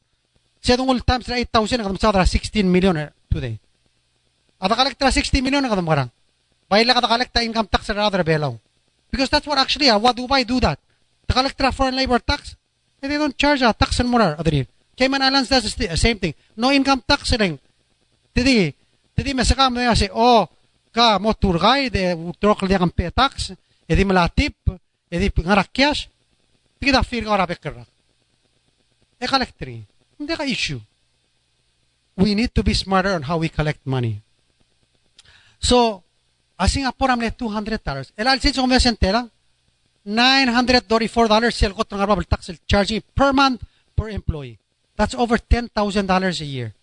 All 0.69 1.01
times 1.01 1.29
na 1.29 1.37
8,000, 1.37 1.79
nakadam 1.79 1.99
sa 1.99 2.25
16 2.25 2.67
million 2.67 2.97
eh. 2.97 3.09
Today. 3.31 3.59
At 4.61 4.70
kalekta 4.70 5.09
16 5.11 5.43
million, 5.43 5.62
nakadam 5.62 5.87
karang. 5.87 6.11
Bayla 6.70 6.95
ka 6.95 7.07
kalekta 7.07 7.43
income 7.43 7.66
tax 7.66 7.87
sa 7.87 7.95
other 7.95 8.22
belaw. 8.22 8.59
Because 9.11 9.31
that's 9.31 9.47
what 9.47 9.59
actually, 9.59 9.89
uh, 9.89 9.99
what 9.99 10.16
Dubai 10.16 10.47
do 10.47 10.61
that? 10.61 10.78
The 11.26 11.35
collector 11.35 11.72
foreign 11.72 11.97
labor 11.97 12.18
tax, 12.18 12.57
they 13.01 13.09
don't 13.09 13.37
charge 13.37 13.62
a 13.62 13.72
tax 13.72 14.01
and 14.01 14.09
more. 14.09 14.37
Cayman 14.97 15.22
Islands 15.22 15.49
does 15.49 15.74
the 15.74 15.97
same 15.97 16.18
thing. 16.18 16.35
No 16.57 16.70
income 16.70 17.03
tax 17.07 17.33
ring. 17.39 17.59
Tidi, 18.35 18.74
tidi 19.16 19.33
masakam 19.33 19.74
na 19.74 19.95
si 19.95 20.09
o 20.12 20.47
ka 20.93 21.18
mo 21.18 21.33
turgay 21.33 21.91
de 21.91 22.14
trok 22.39 22.62
le 22.62 22.78
kan 22.78 22.91
petax, 22.91 23.57
edi 23.89 24.05
malatip, 24.05 24.55
edi 25.11 25.33
ngarakyas, 25.33 26.07
tigi 26.78 26.93
da 26.93 27.03
fir 27.03 27.24
ngara 27.24 27.47
bekra. 27.47 27.87
E 29.18 29.26
collectri. 29.26 29.83
Hindi 30.18 30.37
ka 30.37 30.45
issue. 30.45 30.81
We 32.21 32.35
need 32.35 32.53
to 32.55 32.62
be 32.62 32.75
smarter 32.75 33.16
on 33.16 33.23
how 33.23 33.39
we 33.39 33.49
collect 33.49 33.81
money. 33.87 34.21
So, 35.59 36.05
asing 36.61 36.85
apor 36.85 37.09
amle 37.09 37.33
$200. 37.33 38.12
El 38.16 38.29
alsin 38.29 38.53
so 38.53 38.62
kumesa 38.62 38.93
entera, 38.93 39.25
$934 40.07 41.53
sel 41.53 41.73
ko 41.73 41.85
trang 41.85 42.01
arbabal 42.05 42.29
tax 42.29 42.53
charging 42.66 43.03
per 43.14 43.33
month 43.33 43.64
per 43.97 44.09
employee. 44.11 44.59
That's 44.97 45.14
over 45.14 45.39
$10,000 45.39 45.73
a 45.73 46.45
year. 46.45 46.75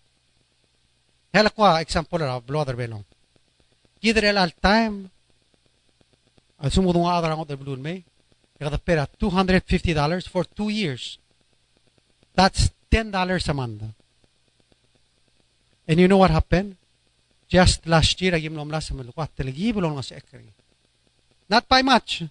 Hela 1.32 1.50
kwa 1.50 1.80
example 1.80 2.22
ah, 2.22 2.26
ra 2.26 2.40
bloder 2.40 2.74
belong. 2.74 3.04
Gidre 4.02 4.34
al 4.34 4.52
time. 4.60 5.10
Al 6.58 6.70
sumo 6.70 6.92
dunga 6.92 7.14
adara 7.14 7.36
ngot 7.36 7.54
blun 7.58 7.82
me. 7.82 8.04
Kada 8.58 8.78
pera 8.78 9.06
$250 9.06 10.28
for 10.28 10.44
2 10.44 10.68
years. 10.70 11.18
That's 12.34 12.70
$10 12.90 13.14
a 13.48 13.54
month. 13.54 13.82
And 15.88 15.98
you 15.98 16.06
know 16.06 16.18
what 16.18 16.30
happened? 16.30 16.76
Just 17.48 17.86
last 17.86 18.20
year, 18.20 18.34
agim 18.34 18.54
nom 18.54 18.68
las 18.68 18.90
malu 18.92 19.12
kwat 19.12 19.30
telegi 19.34 19.72
bulong 19.72 19.94
na 19.96 20.02
ekri. 20.02 20.44
Not 21.48 21.66
by 21.66 21.82
much. 21.82 22.22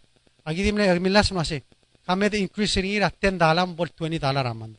I 0.45 0.53
Agidim 0.53 0.77
le 0.77 0.87
agim 0.87 1.11
las 1.11 1.31
mase. 1.31 1.63
Kame 2.07 2.29
the 2.29 2.39
increase 2.39 2.77
in 2.77 2.85
ira 2.85 3.11
$10 3.11 3.75
bol 3.75 3.87
$20 3.87 4.21
a 4.23 4.53
month. 4.53 4.77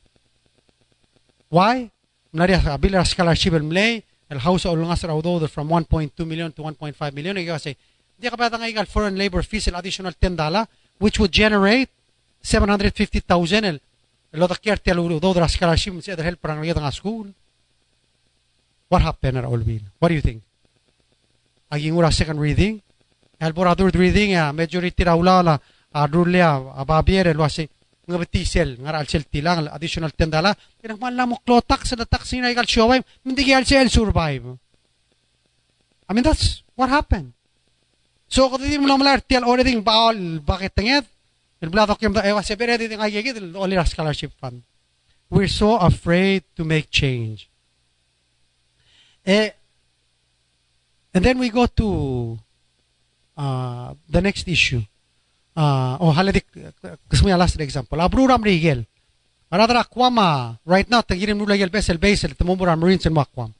Why? 1.48 1.90
Scholarship 2.32 3.54
el 3.54 3.62
mlay 3.62 4.02
el 4.28 4.38
house 4.38 4.66
o 4.66 4.76
lungas 4.76 5.02
raw 5.04 5.20
do 5.20 5.48
from 5.48 5.68
1.2 5.68 6.26
million 6.26 6.52
to 6.52 6.62
1.5 6.62 7.12
million 7.14 7.36
ikaw 7.36 7.58
say 7.58 7.76
ka 8.20 8.36
pa 8.36 8.50
igal 8.68 8.86
foreign 8.86 9.16
labor 9.16 9.42
fees 9.42 9.68
additional 9.68 10.12
10 10.12 10.36
dollar 10.36 10.66
which 10.98 11.18
would 11.18 11.32
generate 11.32 11.88
750,000 12.42 13.64
el 13.64 13.80
lo 14.32 14.46
da 14.46 14.54
kier 14.54 14.78
tel 14.78 15.08
do 15.08 15.34
dra 15.34 15.48
scholarship 15.48 16.02
si 16.02 16.12
other 16.12 16.24
help 16.24 16.44
ran 16.44 16.60
nga 16.60 16.92
school 16.92 17.32
what 18.88 19.02
happened 19.02 19.38
at 19.38 19.44
Olvin 19.44 19.82
what 19.98 20.08
do 20.08 20.14
you 20.14 20.20
think? 20.20 20.42
Aging 21.72 21.94
ura 21.94 22.10
second 22.10 22.40
reading? 22.40 22.80
El 23.40 23.52
bora 23.52 23.74
third 23.74 23.94
reading 23.94 24.30
ya 24.30 24.52
majority 24.52 25.04
raula 25.04 25.42
la 25.42 25.54
adrulia 25.92 26.56
ababiere 26.74 27.34
lo 27.34 27.44
ase 27.44 27.68
nga 28.08 28.18
betisel 28.18 28.80
nga 28.80 28.96
al 28.96 29.06
sel 29.06 29.28
tilang 29.28 29.68
additional 29.68 30.10
10 30.10 30.32
dala. 30.32 30.56
Ina 30.84 30.96
man 30.96 31.14
la 31.14 31.26
mo 31.26 31.36
klotak 31.44 31.84
sa 31.84 31.96
tax 31.96 32.32
na 32.40 32.50
igal 32.50 32.66
showay 32.66 33.00
hindi 33.24 33.44
gyal 33.44 33.64
sel 33.68 33.88
survive. 33.92 34.56
I 36.08 36.10
mean 36.14 36.24
that's 36.24 36.64
what 36.74 36.88
happened. 36.88 37.36
So 38.28 38.48
kung 38.48 38.64
di 38.64 38.80
mo 38.80 38.88
lang 38.88 39.00
malar 39.00 39.20
tial 39.20 39.44
already 39.44 39.76
baol 39.80 40.40
bakit 40.40 40.72
tinget 40.72 41.04
el 41.60 41.68
blado 41.68 41.96
kem 42.00 42.12
da 42.12 42.24
ewa 42.24 42.40
sepere 42.40 42.80
di 42.80 42.88
nga 42.88 43.08
gigit 43.12 43.36
only 43.54 43.76
scholarship 43.84 44.32
fund. 44.40 44.64
We're 45.28 45.52
so 45.52 45.76
afraid 45.76 46.48
to 46.56 46.64
make 46.64 46.88
change 46.88 47.47
eh 49.28 49.52
and 51.12 51.20
then 51.24 51.36
we 51.36 51.52
go 51.52 51.68
to 51.68 52.38
uh, 53.36 53.92
the 54.08 54.20
next 54.24 54.48
issue. 54.48 54.80
Uh, 55.52 56.00
oh 56.00 56.12
haladik 56.16 56.48
kasmi 57.12 57.36
last 57.36 57.60
example. 57.60 57.98
Abruram 58.00 58.40
rigel. 58.40 58.88
Aradra 59.52 59.84
akwama 59.84 60.58
right 60.64 60.88
now 60.88 61.02
tagirim 61.02 61.36
nula 61.36 61.58
yel 61.58 61.68
besel 61.68 61.98
besel 61.98 62.32
tumumura 62.32 62.76
marines 62.76 63.06
en 63.06 63.12
makwam 63.12 63.52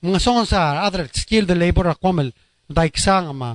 mga 0.00 0.18
songon 0.20 0.48
sa 0.48 0.80
other 0.88 1.04
skilled 1.12 1.52
labor 1.52 1.92
akwamel 1.92 2.32
daiksang 2.72 3.28
ma 3.36 3.52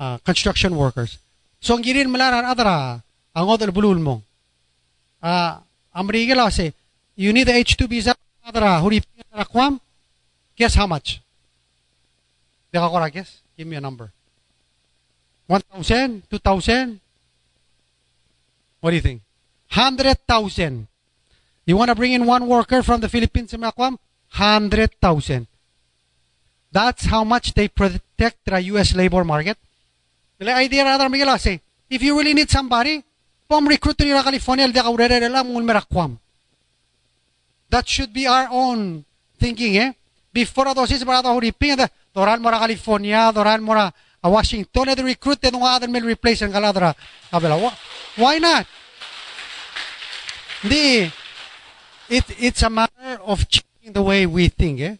uh, 0.00 0.16
construction 0.24 0.72
workers. 0.72 1.20
So 1.60 1.76
ang 1.76 1.84
girin 1.84 2.08
malaran 2.08 2.48
adra 2.48 3.04
ang 3.36 3.46
other 3.48 3.68
bulul 3.68 4.00
mo 4.00 4.24
uh, 5.20 5.60
amrigel 5.92 6.40
ase 6.40 6.72
you 7.16 7.32
need 7.32 7.46
the 7.48 7.54
H2 7.54 7.88
visa 7.88 8.12
adra 8.40 8.80
huri 8.80 9.04
akwam 9.32 9.80
guess 10.56 10.74
how 10.74 10.86
much 10.86 11.20
Deka 12.72 12.90
ko 12.90 13.10
guess 13.10 13.42
give 13.56 13.66
me 13.66 13.76
a 13.76 13.80
number 13.80 14.10
1,000? 15.46 16.22
2,000? 16.30 17.00
What 18.80 18.90
do 18.90 18.96
you 18.96 19.02
think? 19.02 19.22
100,000. 19.72 20.88
You 21.66 21.76
want 21.76 21.88
to 21.90 21.94
bring 21.94 22.12
in 22.12 22.26
one 22.26 22.46
worker 22.46 22.82
from 22.82 23.00
the 23.00 23.08
Philippines 23.08 23.52
in 23.52 23.60
Makwam? 23.60 23.98
100,000. 24.36 25.46
That's 26.72 27.06
how 27.06 27.24
much 27.24 27.54
they 27.54 27.68
protect 27.68 28.44
the 28.44 28.60
U.S. 28.74 28.94
labor 28.94 29.24
market. 29.24 29.56
The 30.38 30.52
idea 30.52 30.84
rather 30.84 31.08
Miguel 31.08 31.38
say, 31.38 31.60
if 31.88 32.02
you 32.02 32.18
really 32.18 32.34
need 32.34 32.50
somebody, 32.50 33.04
pom 33.48 33.68
recruit 33.68 33.96
to 33.98 34.04
California, 34.04 34.66
the 34.68 34.80
merakwam. 34.80 36.18
That 37.70 37.88
should 37.88 38.12
be 38.12 38.26
our 38.26 38.48
own 38.50 39.04
thinking, 39.38 39.78
eh? 39.78 39.92
Before 40.34 40.74
those 40.74 40.90
is 40.90 41.04
para 41.04 41.22
huriping 41.22 41.76
the 41.76 41.88
Doral 42.12 42.40
mora 42.40 42.58
California, 42.58 43.30
doran 43.32 43.62
mora 43.62 43.94
Washington, 44.20 44.94
the 44.96 45.04
recruit 45.04 45.40
the 45.40 45.48
other 45.54 45.86
will 45.86 46.02
replace 46.02 46.42
ang 46.42 46.50
kaladra. 46.50 46.94
Why 48.16 48.38
not? 48.38 48.66
The 50.64 51.10
it, 52.08 52.24
it's 52.38 52.62
a 52.62 52.70
matter 52.70 53.22
of 53.22 53.46
changing 53.48 53.92
the 53.92 54.02
way 54.02 54.26
we 54.26 54.48
think. 54.48 54.80
Eh? 54.80 54.96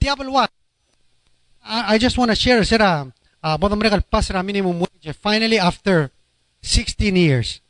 Diablo 0.00 0.32
what? 0.32 0.50
I, 1.64 1.98
just 1.98 2.16
want 2.16 2.30
to 2.30 2.34
share, 2.34 2.64
sira, 2.64 3.12
uh, 3.42 3.58
bottom 3.58 3.78
regal 3.80 4.00
pasra 4.00 4.42
minimum 4.42 4.80
wage. 4.80 5.14
Finally, 5.20 5.58
after 5.58 6.10
16 6.62 7.14
years, 7.14 7.60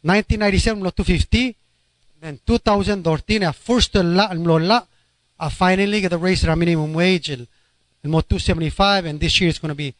1997 0.00 0.82
lo 0.82 0.90
250, 0.90 1.56
then 2.20 2.40
2013, 2.46 3.44
uh, 3.44 3.52
first 3.52 3.94
la, 3.96 4.32
la, 4.32 4.86
uh, 5.38 5.50
finally 5.50 6.00
get 6.00 6.10
the 6.10 6.18
raise 6.18 6.42
the 6.42 6.56
minimum 6.56 6.94
wage, 6.94 7.30
el 7.30 7.46
mo 8.04 8.20
275, 8.20 9.06
and 9.06 9.20
this 9.20 9.40
year 9.40 9.50
it's 9.50 9.58
going 9.58 9.70
to 9.70 9.74
be 9.74 9.94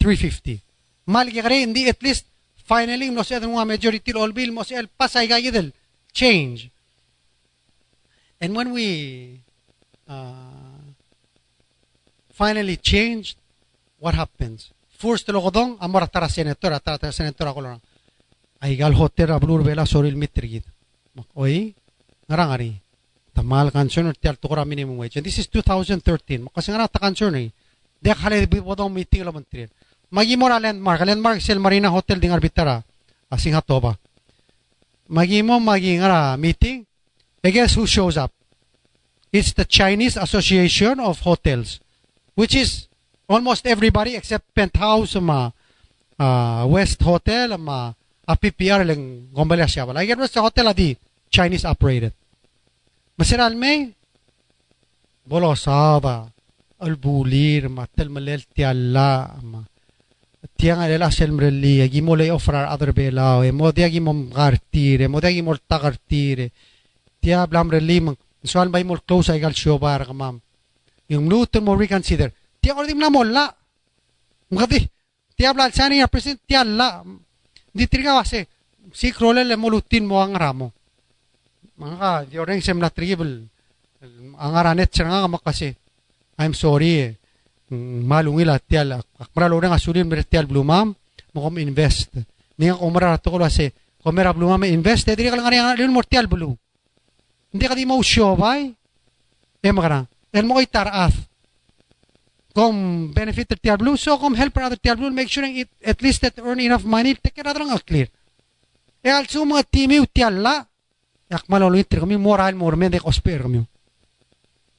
350. 0.00 0.60
Mal 1.06 1.26
hindi 1.26 1.88
at 1.88 2.02
least, 2.02 2.26
finally, 2.64 3.10
no 3.10 3.22
se 3.22 3.40
mga 3.40 3.66
majority 3.66 4.12
Olbil, 4.12 4.52
mo 4.52 4.64
se 4.64 4.76
el 4.76 4.88
pasay 4.88 5.26
gayidel, 5.26 5.72
change. 6.12 6.70
And 8.40 8.54
when 8.54 8.72
we 8.72 9.40
uh, 10.08 10.78
finally 12.30 12.76
changed, 12.76 13.36
what 13.98 14.14
happens? 14.14 14.70
First 14.98 15.26
logodong 15.28 15.78
amor 15.80 16.06
tara 16.06 16.28
senator 16.28 16.78
tara 16.78 17.12
senator 17.12 17.46
ako 17.50 17.60
lang. 17.60 17.80
Ay 18.62 18.74
gal 18.74 18.94
hotel 18.94 19.30
ablur 19.30 19.62
bela 19.62 19.86
soril 19.86 20.14
mitrigid. 20.14 20.62
Oy, 21.34 21.74
ngarang 22.30 22.50
ari. 22.54 22.70
Tamal 23.38 23.70
concern 23.70 24.10
or 24.10 24.64
minimum 24.66 24.98
wage. 24.98 25.16
And 25.16 25.24
this 25.24 25.38
is 25.38 25.46
2013. 25.46 26.50
Kasi 26.50 26.74
nga 26.74 26.90
ta 26.90 26.98
concern 26.98 27.38
eh. 27.38 27.54
Dek 28.02 28.18
hale 28.18 28.46
bodong 28.46 28.90
meeting 28.90 29.22
lo 29.22 29.30
mentri. 29.30 29.70
Magi 30.10 30.34
mora 30.34 30.58
landmark, 30.58 31.06
landmark 31.06 31.38
sel 31.40 31.62
marina 31.62 31.86
hotel 31.90 32.18
dingar 32.18 32.42
bitara. 32.42 32.82
Asing 33.30 33.54
hatoba. 33.54 33.94
Magi 35.06 35.42
mo 35.46 35.62
magi 35.62 36.02
ngara 36.02 36.34
meeting. 36.34 36.82
I 37.44 37.50
guess 37.54 37.78
who 37.78 37.86
shows 37.86 38.18
up? 38.18 38.34
It's 39.30 39.52
the 39.52 39.64
Chinese 39.64 40.16
Association 40.16 40.98
of 40.98 41.20
Hotels, 41.20 41.78
which 42.34 42.56
is 42.56 42.88
almost 43.28 43.66
everybody 43.66 44.16
except 44.16 44.50
Penthouse, 44.54 45.14
ma, 45.20 45.52
uh, 46.18 46.66
West 46.66 46.98
Hotel, 47.02 47.56
ma, 47.58 47.92
a 48.26 48.34
PPR 48.34 48.82
lang 48.82 49.28
gombala 49.30 49.68
siya. 49.68 49.86
Wala. 49.86 50.00
Again, 50.00 50.26
sa 50.26 50.42
hotel 50.42 50.66
adi, 50.72 50.96
Chinese 51.30 51.64
operated. 51.64 52.12
Masiral 53.18 53.58
may, 53.58 53.90
bolo 55.26 55.50
saba, 55.58 56.30
albulir, 56.78 57.66
ma, 57.66 57.82
telmalel 57.90 58.46
tiala, 58.46 59.34
ma, 59.42 59.58
tiang 60.54 60.86
alela 60.86 61.10
selmrelli, 61.10 61.82
agi 61.82 61.98
mo 61.98 62.14
lay 62.14 62.30
offer 62.30 62.54
other 62.54 62.94
belao, 62.94 63.42
e 63.42 63.50
mo 63.50 63.74
di 63.74 63.82
agi 63.82 63.98
mo 63.98 64.14
gartire, 64.30 65.10
mo 65.10 65.18
di 65.18 65.26
agi 65.26 65.42
mo 65.42 65.58
tagartire, 65.58 66.54
tia 67.18 67.42
blamrelli, 67.50 67.98
mang, 68.06 68.14
so 68.46 68.62
al 68.62 68.70
bay 68.70 68.86
mo 68.86 68.94
close 69.02 69.34
ay 69.34 69.42
gal 69.42 69.50
siobar 69.50 70.06
ka 70.06 70.14
mam. 70.14 70.38
Yung 71.10 71.26
luto 71.26 71.58
mo 71.58 71.74
reconsider, 71.74 72.30
tia 72.62 72.70
ko 72.70 72.86
dim 72.86 73.02
na 73.02 73.10
mo 73.10 73.26
la. 73.26 73.50
Ngati, 74.54 74.78
tia 75.34 75.50
blal 75.50 75.74
sani 75.74 75.98
ya 75.98 76.06
present 76.06 76.38
tia 76.46 76.62
la. 76.62 77.02
Di 77.74 77.90
triga 77.90 78.14
wase, 78.14 78.46
si 78.94 79.10
krole 79.10 79.42
le 79.42 79.58
mo 79.58 79.66
lutin 79.66 80.06
mo 80.06 80.22
ang 80.22 80.38
ramo. 80.38 80.77
Mga 81.78 82.26
di 82.26 82.36
orang 82.42 82.58
sem 82.58 82.78
la 82.82 82.90
tribal. 82.90 83.46
Ang 84.38 84.52
aranet 84.54 84.90
siya 84.90 85.06
nga 85.06 85.30
makasi. 85.30 85.70
I'm 86.38 86.54
sorry 86.54 86.92
eh. 87.06 87.10
Malungila 87.70 88.58
tial. 88.58 88.98
Akmara 89.18 89.46
lo 89.46 89.62
nga 89.62 89.78
sulin 89.78 90.10
mer 90.10 90.26
tial 90.26 90.50
blumam. 90.50 90.94
Mo 91.34 91.38
kom 91.38 91.58
invest. 91.62 92.10
Ninga 92.58 92.74
kumara 92.74 93.14
to 93.22 93.30
ko 93.30 93.38
wase. 93.38 93.70
Kumara 94.02 94.34
blumam 94.34 94.66
invest. 94.66 95.06
Diri 95.06 95.30
ka 95.30 95.38
lang 95.38 95.46
nga 95.46 95.78
rin 95.78 95.94
mo 95.94 96.02
tial 96.02 96.26
blue. 96.26 96.54
Hindi 97.54 97.64
ka 97.66 97.74
di 97.78 97.86
mo 97.86 98.02
siobay. 98.02 98.74
Eh 99.62 99.70
magana. 99.70 100.02
El 100.34 100.50
mo 100.50 100.58
itarath. 100.58 101.14
Kom 102.54 103.10
benefit 103.14 103.54
of 103.54 103.62
tial 103.62 103.78
blue. 103.78 103.94
So 103.94 104.18
kom 104.18 104.34
help 104.34 104.58
other 104.58 104.78
tial 104.78 104.98
blue. 104.98 105.14
Make 105.14 105.30
sure 105.30 105.46
it, 105.46 105.70
at 105.78 106.02
least 106.02 106.26
that 106.26 106.34
earn 106.42 106.58
enough 106.58 106.82
money. 106.82 107.14
Take 107.14 107.38
care 107.38 107.46
other 107.46 107.62
nga 107.62 107.78
clear. 107.78 108.10
Eh 108.98 109.14
also 109.14 109.46
mga 109.46 109.62
timi 109.70 110.02
tial 110.10 110.42
la. 110.42 110.66
Yak 111.28 111.44
malolo 111.48 111.76
itri 111.76 112.00
kami 112.00 112.16
moral 112.16 112.56
mo 112.56 112.72
remende 112.72 112.96
kosper 113.00 113.44
kami. 113.44 113.60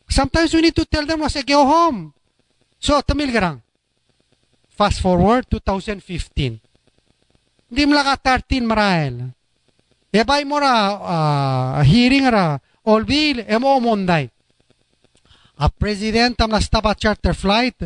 Sometimes 0.10 0.50
we 0.58 0.62
need 0.66 0.76
to 0.76 0.86
tell 0.89 1.06
them, 1.06 1.22
say, 1.30 1.45
go 1.45 1.62
home. 1.62 2.14
So, 2.82 2.97
tamil 3.06 3.30
garang. 3.30 3.62
Fast 4.74 5.06
forward, 5.06 5.45
2015. 5.45 6.58
Hindi 7.70 7.84
mo 7.86 7.93
laka 7.93 8.18
13 8.41 8.66
marahil. 8.66 9.30
E 10.10 10.26
bay 10.26 10.41
mo 10.41 10.58
ra 10.58 10.74
uh, 10.97 11.86
hearing 11.86 12.26
ra 12.26 12.58
all 12.82 13.06
bill 13.06 13.45
e 13.45 13.56
mo 13.62 13.78
monday. 13.78 14.26
A 15.62 15.70
president 15.70 16.41
am 16.41 16.50
na 16.50 16.58
stop 16.58 16.89
charter 16.97 17.38
flight. 17.38 17.78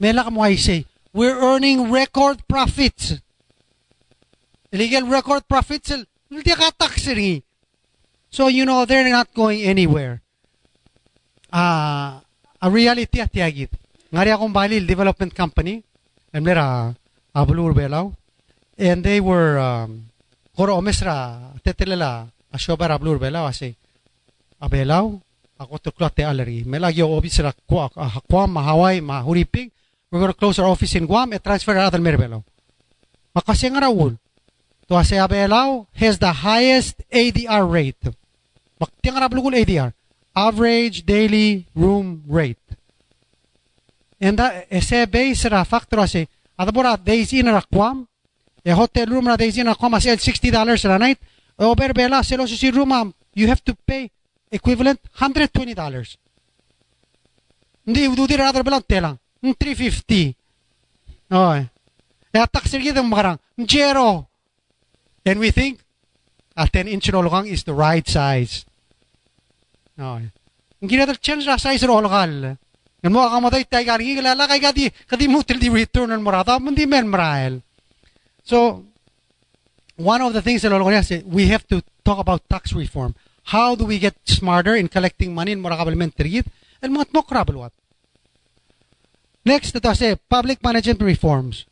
Mela 0.00 0.24
ka 0.24 0.32
mo 0.32 0.40
ay 0.40 0.56
say, 0.56 0.88
we're 1.12 1.36
earning 1.36 1.92
record 1.92 2.40
profits. 2.48 3.20
Illegal 4.72 5.04
record 5.12 5.44
profits. 5.44 5.92
Hindi 6.32 6.52
ka 6.56 6.72
tax 6.72 7.04
rin. 7.12 7.44
So, 8.36 8.52
you 8.52 8.68
know, 8.68 8.84
they're 8.84 9.08
not 9.08 9.32
going 9.32 9.64
anywhere. 9.64 10.20
Uh, 11.48 12.20
a 12.60 12.68
reality 12.68 13.16
at 13.16 13.32
yagit. 13.32 13.72
Ngari 14.12 14.28
akong 14.28 14.52
balil 14.52 14.84
development 14.84 15.32
company. 15.32 15.80
And 16.36 16.44
mera 16.44 16.92
abulur 17.32 17.72
belaw. 17.72 18.12
And 18.76 19.00
they 19.00 19.24
were 19.24 19.56
um, 19.56 20.12
koro 20.52 20.76
omesra 20.76 21.48
tetelela 21.64 22.28
asyobar 22.52 22.92
ablur 22.92 23.16
belaw 23.16 23.48
asi. 23.48 23.72
Abelaw 24.60 25.16
ako 25.56 25.80
to 25.80 25.96
klate 25.96 26.20
aleri. 26.20 26.68
Melagyo 26.68 27.08
obisra 27.08 27.56
kwa 27.64 27.88
kwa 27.88 28.44
ma 28.44 28.68
Hawaii 28.68 29.00
ma 29.00 29.24
huriping. 29.24 29.72
We're 30.12 30.20
going 30.20 30.32
to 30.32 30.36
close 30.36 30.60
our 30.60 30.68
office 30.68 30.92
in 30.92 31.08
Guam 31.08 31.32
and 31.32 31.40
transfer 31.40 31.72
our 31.72 31.88
other 31.88 32.04
merbelaw. 32.04 32.44
Makasi 33.32 33.72
nga 33.72 33.88
rawul. 33.88 34.20
To 34.92 35.00
ase 35.00 35.16
has 35.16 36.18
the 36.20 36.32
highest 36.44 37.00
ADR 37.08 37.64
rate. 37.64 38.04
Maktiang 38.80 39.20
rablugul 39.20 39.56
ADR 39.56 39.92
average 40.36 41.06
daily 41.06 41.66
room 41.74 42.22
rate. 42.28 42.60
And 44.20 44.38
uh, 44.38 44.44
eh, 44.44 44.64
that 44.68 44.82
ese 44.84 45.06
base 45.10 45.48
ra 45.48 45.64
factor 45.64 45.98
ase 46.00 46.28
adabora 46.58 47.02
days 47.02 47.32
in 47.32 47.46
ra 47.46 47.62
kwam 47.62 48.06
a 48.64 48.74
hotel 48.74 49.06
room 49.06 49.28
ra 49.28 49.36
days 49.36 49.56
in 49.56 49.66
ra 49.66 49.74
kwam 49.74 49.94
ase 49.94 50.12
$60 50.16 50.84
a 50.84 50.98
night 50.98 51.18
eh, 51.58 51.64
over 51.64 51.92
bela 51.92 52.22
selo 52.22 52.46
si 52.46 52.70
room 52.70 52.92
um, 52.92 53.14
you 53.34 53.48
have 53.48 53.64
to 53.64 53.74
pay 53.74 54.10
equivalent 54.50 55.00
$120. 55.18 56.16
Hindi 57.86 58.06
ududi 58.06 58.36
ra 58.36 58.52
bela 58.52 58.80
tela 58.80 59.18
mm, 59.42 59.52
350. 59.56 60.36
Oh. 61.30 61.56
E 61.56 62.38
atak 62.38 62.68
sirgi 62.68 62.92
ng 62.92 63.08
marang 63.08 63.38
zero. 63.64 64.28
And 65.24 65.40
we 65.40 65.50
think 65.50 65.80
a 66.56 66.68
10 66.68 66.88
inch 66.88 67.08
rolong 67.08 67.48
is 67.48 67.64
the 67.64 67.72
right 67.72 68.06
size. 68.06 68.65
Mo 73.06 73.50
kay 73.50 73.64
gadi 74.60 74.90
di 75.58 75.68
return 75.68 76.10
mundi 76.60 76.86
men 76.86 77.08
marael. 77.08 77.62
So 78.44 78.84
one 79.96 80.20
of 80.20 80.32
the 80.32 80.42
things 80.42 80.62
that 80.62 80.70
Lolo 80.70 81.00
say, 81.02 81.22
we 81.26 81.48
have 81.48 81.66
to 81.68 81.82
talk 82.04 82.18
about 82.18 82.48
tax 82.48 82.72
reform. 82.72 83.14
How 83.44 83.74
do 83.74 83.84
we 83.84 83.98
get 83.98 84.14
smarter 84.26 84.74
in 84.74 84.88
collecting 84.88 85.34
money 85.34 85.52
in 85.52 85.64
and 85.64 86.96
mga 86.96 87.06
tmokrabal 87.10 87.54
what? 87.54 87.72
Next, 89.44 89.74
ito 89.74 89.92
say, 89.94 90.16
public 90.28 90.62
management 90.62 91.00
reforms. 91.00 91.64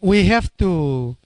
We 0.00 0.26
have 0.26 0.50
to 0.58 1.16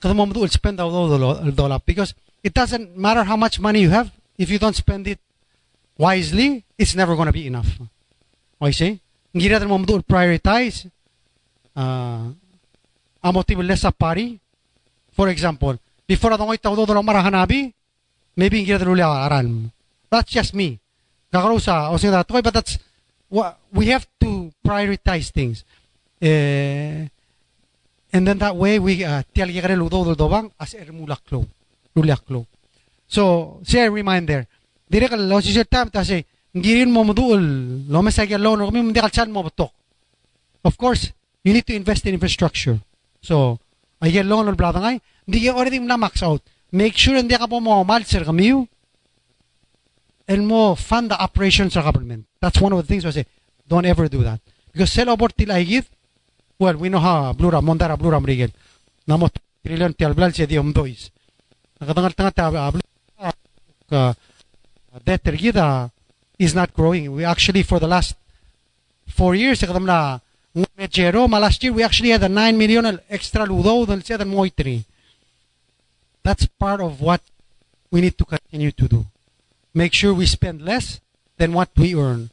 kada 0.00 0.14
mo 0.14 0.30
spend 0.46 0.80
all 0.80 1.08
the 1.08 1.52
dollar 1.52 1.80
because 1.84 2.14
it 2.42 2.54
doesn't 2.54 2.96
matter 2.96 3.24
how 3.24 3.36
much 3.36 3.58
money 3.58 3.80
you 3.80 3.90
have 3.90 4.12
if 4.38 4.48
you 4.48 4.58
don't 4.58 4.76
spend 4.76 5.06
it 5.06 5.18
wisely, 5.98 6.64
it's 6.78 6.94
never 6.94 7.18
going 7.18 7.26
to 7.26 7.34
be 7.34 7.46
enough. 7.50 7.68
Okay, 8.62 8.72
see? 8.72 8.92
Hindi 9.34 9.50
natin 9.50 9.68
mo 9.68 9.76
prioritize. 10.06 10.88
Uh, 11.76 12.32
amo 13.22 13.42
tibil 13.42 13.66
lesa 13.66 13.90
pari. 13.92 14.38
For 15.12 15.28
example, 15.28 15.76
before 16.06 16.32
adong 16.32 16.54
itaw 16.54 16.72
do 16.78 16.86
do 16.86 17.02
marahanabi, 17.02 17.74
maybe 18.38 18.62
ngira 18.62 18.80
dulu 18.86 19.02
aral. 19.02 19.68
That's 20.08 20.30
just 20.30 20.54
me. 20.54 20.78
Kakarusa, 21.28 21.92
o 21.92 21.98
singa 21.98 22.24
toy, 22.24 22.40
but 22.40 22.54
that's 22.54 22.78
what 23.28 23.58
we 23.74 23.92
have 23.92 24.06
to 24.22 24.48
prioritize 24.64 25.28
things. 25.28 25.66
Eh, 26.22 27.06
and 28.12 28.22
then 28.26 28.38
that 28.38 28.56
way 28.56 28.78
we 28.78 29.04
uh, 29.04 29.22
tial 29.34 29.52
gare 29.52 29.76
ludo 29.76 30.02
do 30.02 30.14
dobang 30.16 30.50
as 30.58 30.74
er 30.74 30.88
mulaklo. 30.90 31.44
Mulaklo. 31.94 32.46
So, 33.06 33.60
share 33.64 33.90
reminder. 33.90 34.46
Ta 34.90 36.02
say 36.02 36.24
ngirin 36.54 36.90
mo 36.90 37.04
mudul 37.04 37.88
lo 37.88 38.02
me 38.02 38.10
sagya 38.10 38.38
lo 38.38 38.56
no 38.56 38.66
kami 38.66 38.80
hindi 38.80 39.00
kalchan 39.00 39.30
mo 39.30 39.42
batok. 39.42 39.70
Of 40.64 40.76
course, 40.76 41.12
you 41.44 41.52
need 41.52 41.66
to 41.66 41.74
invest 41.74 42.06
in 42.06 42.14
infrastructure. 42.14 42.80
So, 43.22 43.58
ay 44.00 44.10
get 44.10 44.26
loan 44.26 44.54
blah 44.54 44.72
ngay, 44.72 45.00
hindi 45.26 45.38
ka 45.46 45.52
already 45.54 45.78
na 45.78 45.96
max 45.96 46.22
out. 46.22 46.42
Make 46.72 46.96
sure 46.96 47.16
hindi 47.16 47.36
ka 47.36 47.46
po 47.46 47.60
mo 47.60 47.84
malser 47.84 48.24
kami 48.24 48.68
and 50.28 50.46
mo 50.46 50.74
fund 50.74 51.10
the 51.10 51.20
operations 51.20 51.76
of 51.76 51.84
government. 51.84 52.26
That's 52.40 52.60
one 52.60 52.72
of 52.72 52.78
the 52.78 52.88
things 52.88 53.04
I 53.04 53.10
say. 53.10 53.26
Don't 53.66 53.84
ever 53.84 54.08
do 54.08 54.22
that. 54.24 54.40
Because 54.72 54.92
sell 54.92 55.08
abort 55.08 55.36
til 55.36 55.50
ay 55.52 55.82
well, 56.58 56.76
we 56.76 56.88
know 56.88 56.98
how 56.98 57.32
blura, 57.32 57.60
mondara 57.62 57.96
blura 57.96 58.20
mrigel. 58.20 58.50
Namot 59.06 59.36
trillion 59.62 59.92
ti 59.94 60.04
alblal 60.04 60.32
siya 60.32 60.46
di 60.46 60.56
ta 62.34 62.50
uh, 63.90 64.12
that 65.04 65.24
tergida 65.24 65.90
is 66.38 66.54
not 66.54 66.72
growing. 66.72 67.12
We 67.12 67.24
actually, 67.24 67.62
for 67.62 67.78
the 67.78 67.88
last 67.88 68.14
four 69.06 69.34
years, 69.34 69.62
last 69.62 70.22
year 71.62 71.72
we 71.72 71.82
actually 71.82 72.10
had 72.10 72.22
a 72.22 72.28
9 72.28 72.58
million 72.58 73.00
extra 73.10 73.44
ludo 73.44 73.86
siya 73.86 74.18
than 74.18 74.30
moitri. 74.30 74.84
That's 76.22 76.46
part 76.46 76.80
of 76.80 77.00
what 77.00 77.20
we 77.90 78.00
need 78.00 78.18
to 78.18 78.24
continue 78.24 78.72
to 78.72 78.88
do. 78.88 79.06
Make 79.74 79.92
sure 79.94 80.14
we 80.14 80.26
spend 80.26 80.62
less 80.62 81.00
than 81.36 81.52
what 81.52 81.70
we 81.76 81.94
earn. 81.94 82.30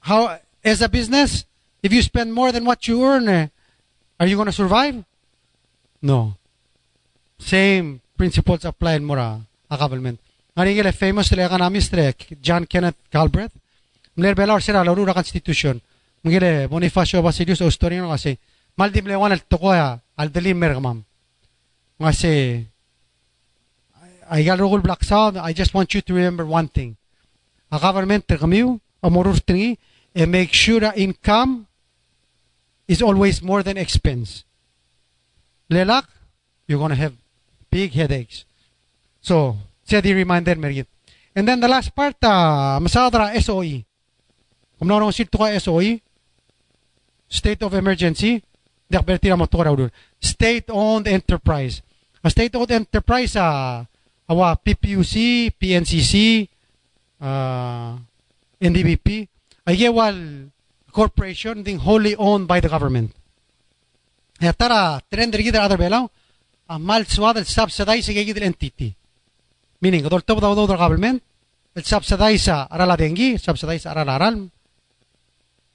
How, 0.00 0.38
as 0.62 0.82
a 0.82 0.88
business, 0.88 1.44
if 1.82 1.92
you 1.92 2.02
spend 2.02 2.34
more 2.34 2.52
than 2.52 2.64
what 2.64 2.86
you 2.88 3.02
earn, 3.04 3.28
eh, 3.28 3.48
are 4.20 4.26
you 4.26 4.36
going 4.36 4.46
to 4.46 4.52
survive? 4.52 5.04
No. 6.02 6.36
Same 7.38 8.00
principles 8.16 8.64
apply 8.64 8.94
in 8.94 9.04
mora 9.04 9.46
a 9.68 9.76
government. 9.76 10.20
Ngari 10.56 10.92
famous 10.92 11.32
le 11.32 11.44
economist 11.44 11.92
le 11.92 12.14
John 12.40 12.66
Kenneth 12.66 12.96
Galbraith. 13.10 13.52
Mler 14.16 14.34
bela 14.34 14.60
sira 14.60 14.84
la 14.84 14.94
rura 14.94 15.14
constitution. 15.14 15.80
Ngile 16.24 16.68
Bonifacio 16.68 17.22
Basilius 17.22 17.60
historian 17.60 18.08
kasi 18.08 18.38
maldim 18.76 19.06
le 19.06 19.16
wanal 19.16 19.40
tokoya 19.48 20.00
al 20.16 20.30
delim 20.30 20.58
mergamam. 20.58 21.04
Ngasi 21.98 22.66
I 24.30 24.42
got 24.42 24.58
rugul 24.58 24.82
black 24.82 25.04
sound. 25.04 25.36
I 25.36 25.52
just 25.52 25.74
want 25.74 25.92
you 25.94 26.00
to 26.00 26.14
remember 26.14 26.46
one 26.46 26.68
thing. 26.68 26.96
A 27.70 27.78
government 27.78 28.26
tergamiu 28.26 28.80
amorur 29.02 29.40
tingi 29.44 29.76
and 30.14 30.30
make 30.30 30.52
sure 30.52 30.80
that 30.80 30.96
income 30.96 31.66
is 32.86 33.02
always 33.02 33.42
more 33.42 33.62
than 33.62 33.76
expense. 33.76 34.44
Lelak, 35.70 36.06
you're 36.66 36.78
going 36.78 36.90
to 36.90 36.96
have 36.96 37.14
big 37.70 37.92
headaches. 37.92 38.44
So, 39.24 39.56
siya 39.88 40.04
di 40.04 40.12
reminder 40.12 40.60
mergit. 40.60 40.84
And 41.32 41.48
then 41.48 41.64
the 41.64 41.66
last 41.66 41.96
part, 41.96 42.20
uh, 42.20 42.76
masadra 42.76 43.32
SOE. 43.40 43.80
Kung 44.76 44.88
naroon 44.92 45.16
sito 45.16 45.40
ka 45.40 45.48
SOE, 45.56 46.04
State 47.24 47.64
of 47.64 47.72
Emergency, 47.72 48.44
dakbertira 48.92 49.34
mo 49.34 49.48
to 49.48 49.88
State-owned 50.20 51.08
enterprise. 51.08 51.80
A 52.22 52.28
state-owned 52.28 52.70
enterprise, 52.70 53.34
uh, 53.34 53.84
awa 54.28 54.56
PPUC, 54.60 55.56
PNCC, 55.56 56.44
uh, 57.20 57.96
NDBP, 58.60 59.28
ay 59.66 59.88
wal 59.88 60.52
corporation 60.92 61.64
ding 61.64 61.80
wholly 61.80 62.14
owned 62.16 62.46
by 62.46 62.60
the 62.60 62.68
government. 62.68 63.10
Tara 64.38 65.00
trend 65.10 65.34
rigid 65.34 65.56
other 65.56 65.80
belaw, 65.80 66.08
amal 66.68 67.04
swad 67.08 67.40
el 67.40 67.48
subsidize 67.48 68.12
gigid 68.12 68.40
entity. 68.44 68.94
Meaning, 69.80 70.04
adol 70.04 70.22
tabo 70.22 70.40
daw 70.40 70.54
the 70.54 70.76
government, 70.76 71.22
el 71.76 71.82
subsidize 71.82 72.48
arala 72.48 72.96
dengi, 72.96 73.38
subsidize 73.38 73.84
arala 73.84 74.14
aral. 74.18 74.50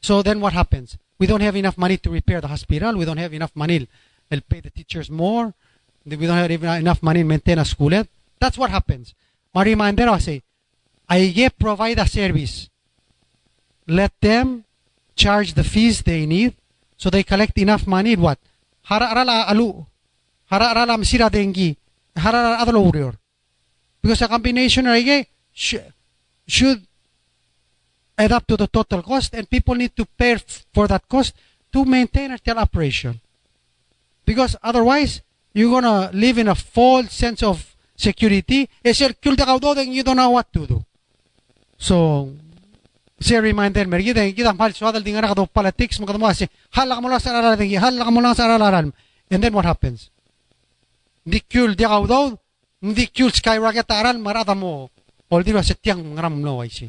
So 0.01 0.21
then 0.23 0.39
what 0.39 0.53
happens? 0.53 0.97
We 1.19 1.27
don't 1.27 1.41
have 1.41 1.55
enough 1.55 1.77
money 1.77 1.97
to 1.97 2.09
repair 2.09 2.39
the 2.41 2.47
hospital. 2.47 2.95
We 2.95 3.05
don't 3.05 3.17
have 3.17 3.33
enough 3.33 3.51
money 3.53 3.87
to 4.31 4.41
pay 4.41 4.61
the 4.61 4.69
teachers 4.69 5.11
more. 5.11 5.53
We 6.05 6.15
don't 6.15 6.37
have 6.37 6.79
enough 6.79 7.03
money 7.03 7.21
to 7.21 7.25
maintain 7.27 7.59
a 7.59 7.65
school. 7.65 7.91
That's 8.39 8.57
what 8.57 8.71
happens. 8.71 9.13
My 9.53 9.63
reminder, 9.63 10.07
I 10.07 10.19
say, 10.19 10.41
I 11.09 11.49
provide 11.59 11.99
a 11.99 12.07
service. 12.07 12.69
Let 13.87 14.13
them 14.21 14.63
charge 15.15 15.53
the 15.53 15.65
fees 15.65 16.01
they 16.03 16.25
need 16.25 16.55
so 16.95 17.09
they 17.09 17.23
collect 17.23 17.57
enough 17.57 17.85
money. 17.85 18.15
What? 18.15 18.39
Hara 18.83 19.07
arala 19.07 19.49
alu. 19.49 19.85
Hara 20.49 20.73
arala 20.73 20.97
masira 20.97 21.29
dengi. 21.29 21.75
Hara 22.15 22.57
adalo 22.63 22.87
urior. 22.87 23.15
Because 24.01 24.21
a 24.21 24.27
combination 24.27 24.87
I 24.87 25.27
should 25.53 26.87
add 28.17 28.31
up 28.31 28.47
to 28.47 28.57
the 28.57 28.67
total 28.67 29.01
cost 29.03 29.33
and 29.33 29.49
people 29.49 29.75
need 29.75 29.95
to 29.95 30.05
pay 30.05 30.37
for 30.73 30.87
that 30.87 31.07
cost 31.07 31.35
to 31.71 31.85
maintain 31.85 32.31
a 32.31 32.39
operation. 32.55 33.19
Because 34.25 34.55
otherwise, 34.63 35.21
you're 35.53 35.81
to 35.81 36.11
live 36.13 36.37
in 36.37 36.47
a 36.47 36.55
false 36.55 37.13
sense 37.13 37.43
of 37.43 37.75
security. 37.95 38.69
Es 38.83 39.01
el 39.01 39.15
kul 39.15 39.35
and 39.77 39.93
you 39.93 40.03
don't 40.03 40.17
know 40.17 40.29
what 40.29 40.51
to 40.53 40.67
do. 40.67 40.85
So, 41.77 42.33
say 43.19 43.39
reminder 43.39 43.87
mer 43.87 43.99
gida 43.99 44.23
gida 44.31 44.53
mal 44.53 44.71
suadal 44.73 45.03
dingar 45.03 45.27
ka 45.27 45.33
do 45.33 45.45
politics 45.45 45.99
mo 45.99 46.07
kadmo 46.07 46.27
asi 46.27 46.47
hal 46.71 46.87
ka 46.87 47.01
mo 47.01 47.09
lang 47.09 47.19
sa 47.19 47.35
aralan 47.35 47.59
dingi 47.59 47.75
hal 47.75 47.97
ka 47.99 48.11
mo 48.11 48.21
lang 48.21 48.35
sa 48.35 48.47
aralan 48.47 48.93
and 49.29 49.43
then 49.43 49.51
what 49.53 49.65
happens 49.65 50.09
di 51.27 51.43
kul 51.43 51.75
di 51.75 51.83
gawdo 51.83 52.39
di 52.79 53.05
kul 53.11 53.31
skyrocket 53.31 53.91
aral 53.91 54.17
marada 54.17 54.55
mo 54.55 54.89
no 55.29 56.53
ay 56.61 56.69
si 56.69 56.87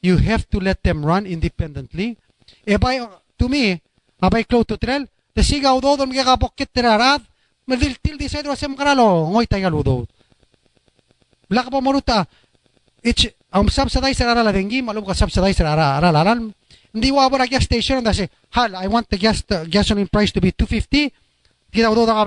you 0.00 0.16
have 0.16 0.46
to 0.48 0.62
let 0.62 0.80
them 0.82 1.04
run 1.04 1.26
independently 1.26 2.16
e 2.64 2.74
by 2.78 3.02
to 3.36 3.50
me 3.50 3.82
abay 4.22 4.46
close 4.46 4.64
to 4.64 4.78
trail 4.78 5.04
the 5.34 5.42
sigaw 5.42 5.76
do 5.82 5.96
don 5.98 6.08
mga 6.08 6.24
kapokit 6.24 6.70
tirarad 6.72 7.20
Madil 7.66 7.98
til 7.98 8.14
di 8.14 8.30
sa 8.30 8.38
ito 8.38 8.50
asem 8.54 8.78
karalo 8.78 9.26
ngoy 9.34 9.50
tayo 9.50 9.66
ludo. 9.74 10.06
Bla 11.50 11.66
ka 11.66 11.70
pa 11.70 11.82
maruta. 11.82 12.22
It's 13.02 13.26
ang 13.50 13.66
subsidize 13.66 14.22
ara 14.22 14.42
la 14.42 14.54
dengi 14.54 14.86
malum 14.86 15.02
ka 15.02 15.18
subsidize 15.18 15.66
ara 15.66 15.98
ara 15.98 16.14
laran. 16.14 16.54
Hindi 16.94 17.10
wa 17.10 17.26
bara 17.26 17.50
gas 17.50 17.66
station 17.66 18.06
da 18.06 18.14
say 18.14 18.30
hal 18.54 18.70
I 18.78 18.86
want 18.86 19.10
the 19.10 19.18
gas 19.18 19.42
the 19.42 19.66
gasoline 19.66 20.06
price 20.06 20.30
to 20.30 20.40
be 20.40 20.54
250. 20.54 21.10
Kita 21.74 21.90
do 21.90 22.06
da 22.06 22.22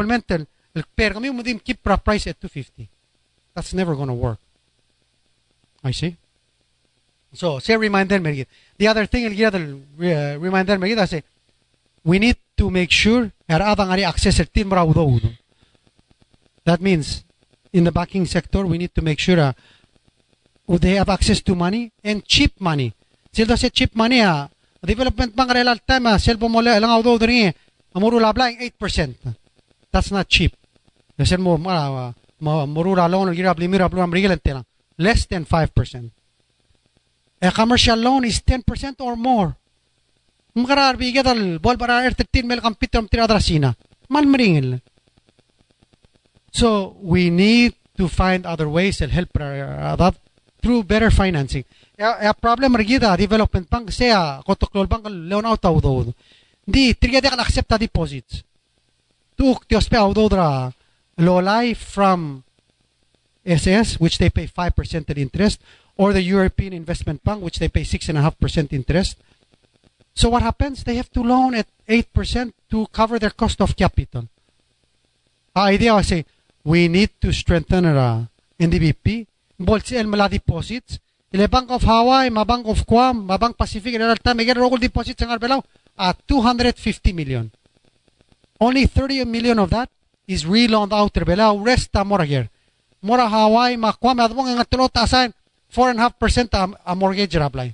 per 0.96 1.14
kami 1.14 1.30
mo 1.30 1.42
dim 1.42 1.60
keep 1.60 1.84
price 1.84 2.28
at 2.28 2.40
250. 2.40 2.88
That's 3.56 3.74
never 3.74 3.96
going 3.96 4.08
to 4.08 4.14
work. 4.14 4.40
I 5.84 5.92
see. 5.92 6.18
So, 7.34 7.60
say 7.60 7.78
reminder 7.78 8.20
me. 8.20 8.46
The 8.78 8.88
other 8.88 9.06
thing 9.06 9.36
del 9.36 9.82
reminder 10.40 10.80
me 10.80 10.96
I 10.96 11.06
say 11.06 11.24
we 12.04 12.20
need 12.20 12.38
to 12.58 12.70
make 12.70 12.92
sure 12.92 13.32
that 13.48 13.62
means 16.82 17.24
in 17.74 17.84
the 17.84 17.92
banking 17.92 18.26
sector 18.26 18.66
we 18.66 18.78
need 18.78 18.96
to 18.96 19.02
make 19.02 19.20
sure 19.20 19.40
uh, 19.40 19.54
they 20.68 20.96
have 20.96 21.10
access 21.10 21.42
to 21.42 21.56
money 21.56 21.92
and 22.04 22.26
cheap 22.26 22.60
money. 22.60 22.94
Sila 23.32 23.58
sa 23.58 23.70
cheap 23.70 23.96
money 23.96 24.22
ha. 24.22 24.50
Development 24.82 25.36
bank 25.36 25.54
real 25.54 25.78
time 25.86 26.06
ha. 26.06 26.18
Sila 26.18 26.50
mo 26.50 26.62
lang 26.62 27.00
udo 27.00 27.14
udo 27.14 27.26
rin 27.26 27.54
amuro 27.96 28.20
lablang 28.20 28.58
8%. 28.58 29.16
That's 29.92 30.12
not 30.12 30.30
cheap. 30.30 30.56
Kasi 31.20 31.36
mo 31.36 31.60
ma 31.60 32.16
murura 32.64 33.12
loan 33.12 33.36
less 35.00 35.28
than 35.28 35.44
5%. 35.44 36.12
A 37.42 37.52
commercial 37.52 38.00
loan 38.00 38.24
is 38.24 38.40
10% 38.40 39.00
or 39.04 39.16
more. 39.16 39.56
Makarar 40.56 40.96
bigat 40.96 41.28
al 41.28 41.60
bol 41.60 41.76
para 41.76 42.08
13 42.08 42.48
mil 42.48 42.60
kampitam 42.64 43.08
tiradrasina. 43.08 43.76
Malmringil. 44.08 44.80
So 46.52 46.96
we 47.04 47.30
need 47.30 47.76
to 47.96 48.08
find 48.08 48.46
other 48.46 48.68
ways 48.68 48.98
to 49.00 49.08
help 49.08 49.32
that 49.36 50.16
through 50.64 50.84
better 50.84 51.12
financing. 51.12 51.64
A 52.00 52.34
problem 52.34 52.76
rigida 52.76 53.16
development 53.16 53.70
bank 53.70 53.92
sea 53.92 54.12
kotoklol 54.48 54.88
bank 54.88 55.04
loan 55.08 55.46
out 55.46 55.64
awdo. 55.64 56.16
Di 56.64 56.96
kan 56.96 57.40
accept 57.40 57.76
deposits. 57.80 58.44
Tuk 59.36 59.68
ti 59.68 59.76
ospe 59.76 59.96
awdo 59.96 60.28
dra 60.28 60.72
lolai 61.20 61.76
from 61.76 62.44
SS 63.46 64.00
which 64.00 64.18
they 64.18 64.30
pay 64.30 64.48
5% 64.48 65.10
in 65.10 65.18
interest 65.18 65.62
or 65.98 66.14
the 66.14 66.24
European 66.24 66.74
Investment 66.74 67.24
Bank 67.24 67.44
which 67.44 67.60
they 67.60 67.68
pay 67.68 67.84
6.5% 67.84 68.74
interest 68.74 69.20
So 70.20 70.28
what 70.28 70.44
happens? 70.44 70.84
They 70.84 71.00
have 71.00 71.10
to 71.16 71.24
loan 71.24 71.56
at 71.56 71.68
8% 71.88 72.52
to 72.72 72.88
cover 72.92 73.20
their 73.20 73.32
cost 73.32 73.62
of 73.62 73.72
capital. 73.72 74.28
Ang 75.56 75.64
idea 75.64 75.96
say 76.04 76.20
eh, 76.20 76.24
we 76.68 76.92
need 76.92 77.16
to 77.24 77.32
strengthen 77.32 77.88
our 77.88 78.28
NDBP. 78.60 79.28
Bolsi 79.56 79.96
el 79.96 80.12
deposits. 80.28 81.00
Ile 81.32 81.48
Bank 81.48 81.72
of 81.72 81.84
Hawaii, 81.84 82.30
ma 82.30 82.44
Bank 82.44 82.68
of 82.68 82.86
Guam, 82.86 83.28
ma 83.28 83.38
Bank 83.38 83.56
Pacific, 83.56 83.94
and 83.96 84.04
in 84.04 84.18
time, 84.18 84.36
may 84.36 84.52
local 84.54 84.78
deposits 84.78 85.22
ang 85.24 85.30
arbelaw 85.30 85.64
at 85.96 86.20
250 86.28 87.14
million. 87.14 87.52
Only 88.60 88.88
30 88.88 89.24
million 89.24 89.60
of 89.60 89.70
that 89.70 89.88
is 90.30 90.46
reloaned 90.46 90.94
out 90.94 91.18
arbelaw. 91.18 91.58
Rest 91.66 91.90
ta 91.90 92.06
mora 92.06 92.24
here. 92.24 92.46
Mora 93.02 93.26
Hawaii, 93.26 93.78
ma 93.82 93.90
Guam, 93.98 94.22
at 94.22 94.30
mong 94.30 94.54
nga 94.54 94.68
tulot 94.70 94.94
asan 94.94 95.34
4.5% 95.74 96.54
a, 96.54 96.62
a 96.86 96.94
mortgage 96.94 97.34
rablay. 97.34 97.74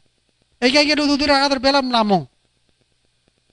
E 0.64 0.72
kaya 0.72 0.88
gilududura 0.88 1.44
other 1.44 1.60
belam 1.60 1.91
lamong. 1.91 2.23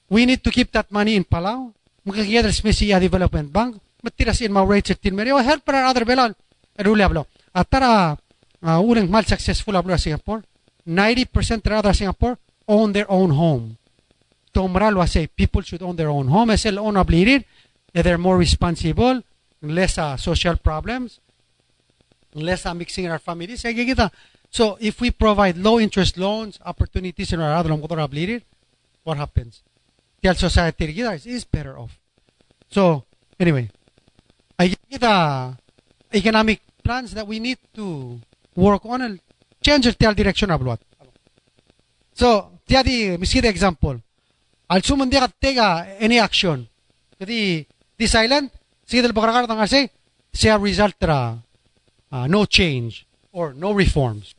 We 0.07 0.27
need 0.27 0.45
to 0.45 0.51
keep 0.55 0.71
that 0.71 0.93
money 0.95 1.17
in 1.19 1.25
Palau. 1.25 1.75
Magkakiyadar 2.07 2.53
Smisia 2.55 3.01
Development 3.01 3.49
Bank. 3.51 3.81
Matiras 4.05 4.43
in 4.43 4.53
mga 4.53 4.69
rates 4.69 4.91
at 4.93 5.01
tin 5.01 5.17
meri. 5.17 5.31
help 5.31 5.65
para 5.65 5.89
other 5.89 6.05
belan. 6.05 6.35
Ruli 6.79 7.03
ablo. 7.03 7.27
At 7.55 7.71
tara, 7.71 8.19
uh, 8.63 8.83
mal 9.09 9.25
successful 9.25 9.75
ablo 9.75 9.97
Singapore. 9.99 10.45
90% 10.87 11.65
rather 11.71 11.95
Singapore 11.95 12.39
own 12.69 12.93
their 12.93 13.11
own 13.11 13.31
home. 13.31 13.79
Tomral 14.53 14.97
was 14.97 15.13
say 15.13 15.27
people 15.27 15.63
should 15.63 15.83
own 15.83 15.97
their 15.97 16.11
own 16.11 16.29
home. 16.29 16.51
As 16.51 16.67
el 16.67 16.79
own 16.79 16.97
obligated, 16.97 17.47
they're 17.93 18.19
more 18.19 18.37
responsible, 18.37 19.23
less 19.61 19.99
uh, 19.99 20.17
social 20.17 20.57
problems, 20.57 21.21
less 22.35 22.65
uh, 22.67 22.75
mixing 22.75 23.05
in 23.05 23.11
our 23.11 23.19
families. 23.19 23.65
So 24.51 24.77
if 24.81 25.01
we 25.01 25.11
provide 25.11 25.57
low 25.57 25.81
interest 25.81 26.19
loans, 26.19 26.59
opportunities 26.65 27.33
in 27.33 27.41
our 27.41 27.55
other 27.55 27.75
what 29.05 29.17
happens? 29.17 29.63
The 30.23 30.35
society 30.35 31.01
is 31.01 31.45
better 31.45 31.79
off. 31.79 31.99
So 32.71 33.05
anyway, 33.41 33.71
ay 34.59 34.77
kita 34.91 35.57
economic 36.15 36.61
plans 36.85 37.15
that 37.15 37.27
we 37.27 37.41
need 37.41 37.59
to 37.75 38.21
work 38.55 38.85
on 38.85 39.03
and 39.03 39.21
change 39.63 39.85
the 39.85 40.15
direction 40.15 40.51
of 40.51 40.63
what. 40.63 40.81
So, 42.15 42.61
miskita 42.69 43.49
example. 43.49 44.01
Al 44.69 44.81
sumun 44.81 45.11
dia 45.11 45.29
tega 45.41 45.87
any 45.99 46.19
action. 46.19 46.69
Jadi 47.21 47.67
di 48.03 48.11
silent, 48.11 48.51
sige 48.83 49.03
del 49.03 49.15
bakar 49.15 49.47
tang 49.47 49.63
say, 49.71 49.87
say 50.35 50.51
result 50.59 50.99
tra 50.99 51.39
uh, 52.11 52.27
no 52.27 52.47
change 52.47 53.07
or 53.31 53.55
no 53.55 53.71
reforms. 53.71 54.35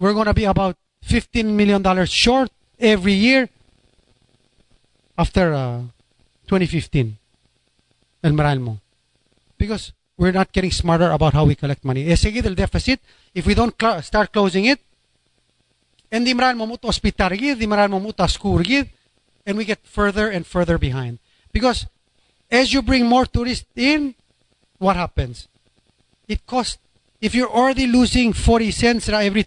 We're 0.00 0.16
going 0.16 0.26
to 0.26 0.34
be 0.34 0.48
about 0.48 0.76
15 1.04 1.44
million 1.52 1.82
dollars 1.82 2.08
short 2.08 2.48
every 2.80 3.12
year 3.12 3.48
after 5.18 5.52
uh, 5.52 5.84
2015. 6.48 7.20
El 8.24 8.32
moral 8.32 8.60
mo. 8.60 8.80
Because 9.58 9.92
we're 10.16 10.32
not 10.32 10.52
getting 10.52 10.72
smarter 10.72 11.10
about 11.12 11.34
how 11.34 11.44
we 11.44 11.54
collect 11.54 11.84
money. 11.84 12.08
Eh, 12.08 12.16
sige 12.16 12.40
del 12.40 12.56
deficit, 12.56 13.00
if 13.34 13.44
we 13.44 13.54
don't 13.54 13.76
cl- 13.76 14.00
start 14.00 14.32
closing 14.32 14.64
it, 14.64 14.80
and 16.10 16.24
di 16.24 16.32
maral 16.32 16.56
mo 16.56 16.64
muto 16.64 16.88
hospital 16.88 17.36
gid, 17.36 17.60
di 17.60 17.66
maral 17.68 17.92
mo 17.92 18.00
muto 18.00 18.24
school 18.24 18.64
gid, 18.64 18.88
and 19.44 19.56
we 19.60 19.64
get 19.68 19.84
further 19.84 20.32
and 20.32 20.46
further 20.48 20.80
behind. 20.80 21.20
Because 21.52 21.86
as 22.50 22.72
you 22.72 22.82
bring 22.82 23.06
more 23.06 23.26
tourists 23.26 23.66
in, 23.74 24.14
what 24.78 24.96
happens? 24.96 25.48
It 26.28 26.46
costs, 26.46 26.78
if 27.20 27.34
you're 27.34 27.50
already 27.50 27.86
losing 27.86 28.32
40 28.32 28.70
cents 28.70 29.08
every, 29.08 29.46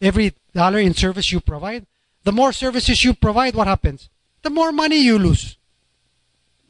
every 0.00 0.34
dollar 0.54 0.78
in 0.78 0.94
service 0.94 1.32
you 1.32 1.40
provide, 1.40 1.86
the 2.24 2.32
more 2.32 2.52
services 2.52 3.04
you 3.04 3.14
provide, 3.14 3.54
what 3.54 3.66
happens? 3.66 4.08
The 4.42 4.50
more 4.50 4.72
money 4.72 4.98
you 4.98 5.18
lose. 5.18 5.56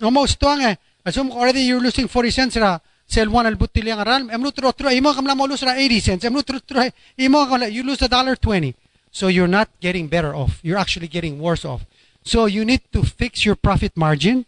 Almost 0.02 0.40
tuang 0.40 0.62
eh. 0.62 0.76
Assume 1.04 1.32
already 1.32 1.60
you're 1.60 1.80
losing 1.80 2.08
40 2.08 2.30
cents 2.30 2.56
na 2.56 2.78
sell 3.06 3.30
one 3.30 3.46
al 3.46 3.54
butil 3.54 3.86
yang 3.86 4.00
aral. 4.00 4.28
Emlu 4.28 4.52
tro 4.52 4.72
tro 4.72 4.90
imo 4.90 5.12
lose 5.46 5.64
na 5.64 5.72
80 5.72 6.00
cents. 6.00 6.24
Emlu 6.24 6.44
tro 6.44 6.58
tro 6.58 6.82
imo 7.16 7.56
you 7.66 7.82
lose 7.82 8.02
a 8.02 8.08
dollar 8.08 8.36
20. 8.36 8.74
So 9.10 9.28
you're 9.28 9.48
not 9.48 9.70
getting 9.80 10.08
better 10.08 10.34
off. 10.34 10.60
You're 10.62 10.78
actually 10.78 11.08
getting 11.08 11.40
worse 11.40 11.64
off. 11.64 11.86
So 12.22 12.46
you 12.46 12.64
need 12.64 12.82
to 12.92 13.02
fix 13.02 13.46
your 13.46 13.56
profit 13.56 13.96
margin. 13.96 14.44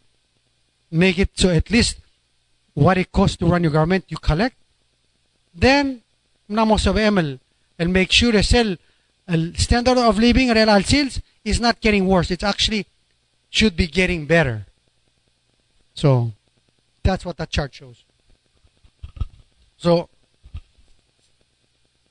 Make 0.91 1.19
it 1.19 1.31
so 1.35 1.51
at 1.51 1.71
least 1.71 1.99
what 2.75 2.97
it 2.97 3.13
costs 3.13 3.37
to 3.39 3.47
run 3.47 3.63
your 3.63 3.73
government 3.73 4.05
you 4.09 4.17
collect. 4.17 4.57
Then 5.55 6.03
namos 6.49 6.87
of 6.87 6.97
ML 6.97 7.39
and 7.79 7.93
make 7.93 8.13
sure 8.13 8.33
the 8.33 8.43
sell 8.43 8.77
uh, 9.29 9.37
standard 9.55 9.99
of 9.99 10.19
living 10.19 10.49
real 10.51 10.83
sales 10.83 11.21
is 11.45 11.61
not 11.61 11.81
getting 11.81 12.07
worse. 12.07 12.31
It's 12.31 12.45
actually 12.45 12.87
should 13.51 13.77
be 13.77 13.87
getting 13.87 14.27
better. 14.27 14.67
So 15.95 16.33
that's 17.03 17.25
what 17.25 17.37
that 17.39 17.51
chart 17.51 17.75
shows. 17.75 18.05
So 19.77 20.09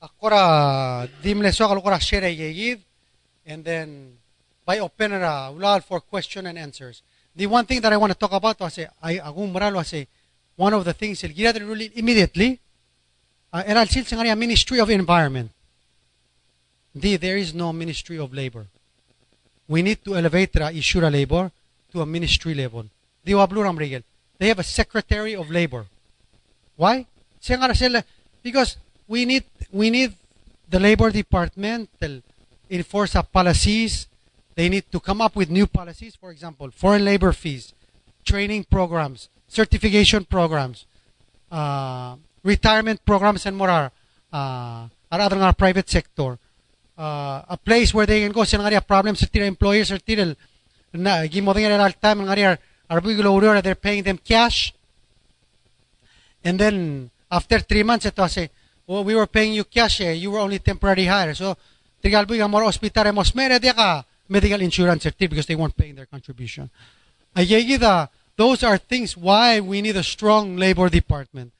akora 0.02 1.08
dimle 1.22 1.54
so 1.54 1.66
akora 1.68 2.00
share 2.00 2.78
and 3.46 3.64
then 3.64 4.18
by 4.64 4.78
openera 4.78 5.48
uh, 5.48 5.52
ulal 5.52 5.82
for 5.82 6.00
question 6.00 6.46
and 6.46 6.58
answers. 6.58 7.02
The 7.38 7.46
one 7.46 7.66
thing 7.66 7.80
that 7.82 7.92
I 7.92 7.96
want 7.96 8.12
to 8.12 8.18
talk 8.18 8.32
about 8.32 8.58
was 8.58 8.80
I 9.00 9.18
agum 9.18 9.52
moral 9.52 9.74
was 9.74 9.94
one 10.56 10.74
of 10.74 10.84
the 10.84 10.92
things 10.92 11.22
el 11.22 11.30
gira 11.30 11.54
really 11.60 11.92
immediately 11.94 12.58
uh, 13.52 13.62
era 13.64 13.80
el 13.82 13.86
sil 13.86 14.34
ministry 14.34 14.80
of 14.80 14.90
environment. 14.90 15.52
The, 16.96 17.16
there 17.16 17.36
is 17.36 17.54
no 17.54 17.72
ministry 17.72 18.18
of 18.18 18.34
labor. 18.34 18.66
We 19.68 19.82
need 19.82 20.04
to 20.04 20.16
elevate 20.16 20.52
the 20.52 20.66
issue 20.74 21.04
of 21.04 21.12
labor 21.12 21.52
to 21.92 22.00
a 22.00 22.06
ministry 22.06 22.54
level. 22.54 22.86
They 23.22 24.48
have 24.48 24.58
a 24.58 24.64
secretary 24.64 25.36
of 25.36 25.48
labor. 25.48 25.86
Why? 26.74 27.06
Because 28.42 28.76
we 29.06 29.24
need 29.24 29.44
we 29.70 29.90
need 29.90 30.12
the 30.68 30.80
labor 30.80 31.12
department 31.12 31.88
to 32.00 32.20
enforce 32.68 33.14
our 33.14 33.22
policies. 33.22 34.08
They 34.58 34.68
need 34.68 34.90
to 34.90 34.98
come 34.98 35.22
up 35.22 35.36
with 35.38 35.54
new 35.54 35.68
policies. 35.70 36.18
For 36.18 36.34
example, 36.34 36.74
foreign 36.74 37.04
labor 37.04 37.30
fees, 37.30 37.78
training 38.26 38.66
programs, 38.66 39.30
certification 39.46 40.24
programs, 40.24 40.84
uh, 41.46 42.16
retirement 42.42 42.98
programs, 43.06 43.46
and 43.46 43.54
more 43.54 43.70
are 43.70 43.92
uh, 44.34 44.90
are 45.14 45.20
our 45.22 45.54
private 45.54 45.88
sector. 45.88 46.42
Uh, 46.98 47.46
a 47.46 47.56
place 47.56 47.94
where 47.94 48.04
they 48.04 48.26
can 48.26 48.34
go 48.34 48.42
sa 48.42 48.58
nga 48.58 48.82
problems 48.82 49.22
sa 49.22 49.30
tira 49.30 49.46
employers 49.46 49.94
or 49.94 50.02
tira 50.02 50.34
nga 50.90 51.92
time 52.02 52.26
nga 52.26 53.62
they're 53.62 53.78
paying 53.78 54.02
them 54.02 54.18
cash. 54.18 54.74
And 56.42 56.58
then 56.58 57.10
after 57.30 57.62
three 57.62 57.86
months, 57.86 58.10
ito 58.10 58.26
say, 58.26 58.50
oh, 58.90 59.06
we 59.06 59.14
were 59.14 59.30
paying 59.30 59.54
you 59.54 59.62
cash 59.62 60.00
eh, 60.00 60.18
you 60.18 60.34
were 60.34 60.42
only 60.42 60.58
temporary 60.58 61.06
hire. 61.06 61.30
So, 61.38 61.54
tigal 62.02 62.26
po 62.26 62.34
yung 62.34 62.50
more 62.50 62.66
hospital 62.66 63.14
mos 63.14 63.38
mere 63.38 63.62
ka 63.62 64.02
medical 64.28 64.60
insurance 64.60 65.02
certificate 65.02 65.30
because 65.30 65.46
they 65.46 65.56
weren't 65.56 65.76
paying 65.76 65.94
their 65.94 66.06
contribution. 66.06 66.70
Ayegida, 67.34 68.08
those 68.36 68.62
are 68.62 68.78
things 68.78 69.16
why 69.16 69.60
we 69.60 69.82
need 69.82 69.96
a 69.96 70.02
strong 70.02 70.56
labor 70.56 70.88
department. 70.88 71.52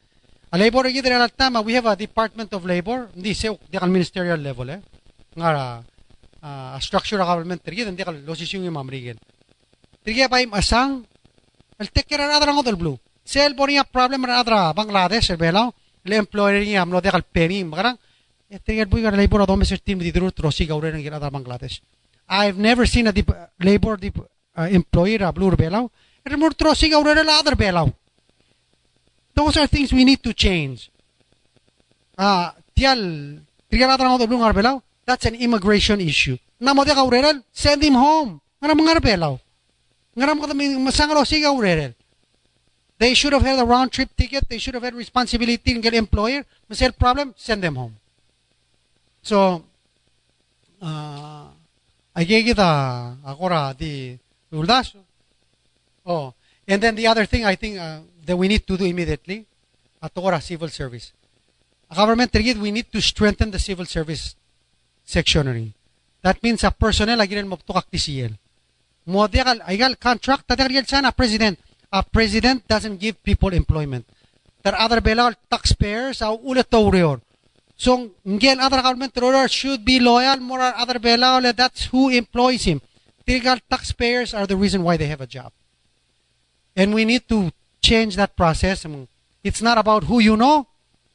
A 0.53 0.59
labor 0.59 0.85
gida 0.85 1.29
tama, 1.37 1.61
we 1.61 1.75
have 1.75 1.87
a 1.87 1.97
department 1.97 2.53
of 2.55 2.65
labor, 2.65 3.09
hindi 3.15 3.35
sa 3.35 3.53
ministerial 3.87 4.39
level 4.39 4.71
eh. 4.71 4.81
Nga 5.37 5.85
uh, 6.43 6.79
structure 6.81 7.21
of 7.21 7.27
government 7.27 7.63
gida 7.65 7.91
hindi 7.91 8.05
ka 8.05 8.13
losisyon 8.13 8.65
yung 8.65 8.79
mamrigil. 8.79 9.19
Tirgiya 10.05 10.31
pa 10.31 10.41
yung 10.41 10.55
asang 10.55 11.05
el 11.79 11.89
tekker 11.95 12.21
adra 12.21 12.53
ngodel 12.53 12.77
blue 12.77 12.99
sel 13.23 13.55
bonia 13.55 13.85
problem 13.85 14.25
adra 14.27 14.73
bangladesh 14.75 15.37
bela 15.39 15.71
le 16.05 16.17
employer 16.17 16.65
ni 16.65 16.75
amlo 16.77 17.01
de 17.01 17.11
kalpeni 17.11 17.63
magarang 17.65 17.99
etriger 18.51 18.89
buigar 18.89 19.15
labor 19.15 19.47
do 19.47 19.57
meser 19.57 19.79
team 19.79 19.99
di 19.99 20.11
duru 20.11 20.33
trosi 20.33 20.67
gaure 20.67 20.91
ngi 20.91 21.13
adra 21.13 21.31
bangladesh 21.31 21.79
i've 22.29 22.59
never 22.59 22.87
seen 22.87 23.07
a 23.07 23.13
dip, 23.13 23.31
labor 23.61 23.97
dip, 23.97 24.19
uh, 24.57 24.69
employer 24.71 25.25
a 25.25 25.33
blue 25.33 25.57
bela 25.57 25.89
remur 26.25 26.51
trosi 26.55 26.91
gaure 26.91 27.25
la 27.25 27.43
adra 27.43 27.57
bela 27.57 27.93
those 29.35 29.57
are 29.57 29.67
things 29.67 29.93
we 29.93 30.05
need 30.05 30.23
to 30.23 30.33
change 30.33 30.91
ah 32.19 32.55
that's 35.07 35.25
an 35.27 35.35
immigration 35.35 36.01
issue 36.01 36.37
namo 36.61 36.85
de 36.85 36.95
gaure 36.95 37.43
send 37.53 37.83
him 37.83 37.95
home. 37.95 38.41
They 42.99 43.15
should 43.15 43.33
have 43.33 43.43
had 43.43 43.59
a 43.61 43.65
round 43.65 43.93
trip 43.93 44.11
ticket. 44.17 44.49
They 44.49 44.59
should 44.59 44.75
have 44.75 44.83
had 44.83 44.95
responsibility 44.95 45.73
and 45.73 45.83
get 45.83 45.95
employer. 45.95 46.45
Masel 46.69 46.97
problem, 46.99 47.35
send 47.37 47.63
them 47.63 47.77
home. 47.77 47.97
So, 49.23 49.65
uh, 50.83 51.45
Gave 52.25 52.59
agora 52.59 53.75
the 53.79 54.19
uldas. 54.53 54.95
Oh, 56.05 56.35
and 56.67 56.83
then 56.83 56.95
the 56.97 57.07
other 57.07 57.25
thing 57.27 57.45
I 57.45 57.55
think 57.55 57.79
uh, 57.79 58.01
that 58.27 58.37
we 58.37 58.49
need 58.49 58.67
to 58.67 58.77
do 58.77 58.85
immediately, 58.85 59.47
atogora 60.03 60.43
civil 60.43 60.69
service. 60.69 61.13
Government 61.95 62.35
we 62.35 62.71
need 62.71 62.91
to 62.93 63.01
strengthen 63.01 63.51
the 63.51 63.59
civil 63.59 63.87
service 63.87 64.35
sectionary. 65.05 65.73
That 66.23 66.43
means 66.43 66.65
a 66.65 66.71
personnel 66.71 67.21
agiren 67.21 67.49
mabtukak 67.49 67.89
tisiyel. 67.91 68.37
Model 69.07 69.61
aigal 69.65 69.99
contract 69.99 70.47
tatagal 70.49 70.87
sana 70.87 71.13
president. 71.13 71.59
A 71.91 72.03
president 72.03 72.67
doesn't 72.69 73.01
give 73.01 73.23
people 73.23 73.55
employment. 73.55 74.05
There 74.63 74.75
other 74.77 75.01
belal 75.01 75.35
taxpayers 75.49 76.21
au 76.21 76.37
ulit 76.45 76.69
tawrior. 76.69 77.21
So 77.79 78.11
ngel 78.27 78.59
other 78.59 78.83
government 78.83 79.15
ruler 79.15 79.47
should 79.47 79.85
be 79.85 80.01
loyal 80.01 80.43
more 80.43 80.61
other 80.61 80.99
belal 80.99 81.55
that's 81.55 81.87
who 81.87 82.11
employs 82.11 82.65
him. 82.65 82.83
Tigal 83.25 83.61
taxpayers 83.71 84.35
are 84.35 84.49
the 84.49 84.57
reason 84.57 84.83
why 84.83 84.97
they 84.97 85.07
have 85.07 85.21
a 85.21 85.29
job. 85.29 85.53
And 86.75 86.93
we 86.93 87.05
need 87.05 87.29
to 87.29 87.53
change 87.81 88.17
that 88.17 88.35
process. 88.35 88.85
It's 89.45 89.63
not 89.63 89.79
about 89.79 90.05
who 90.05 90.19
you 90.19 90.37
know, 90.37 90.67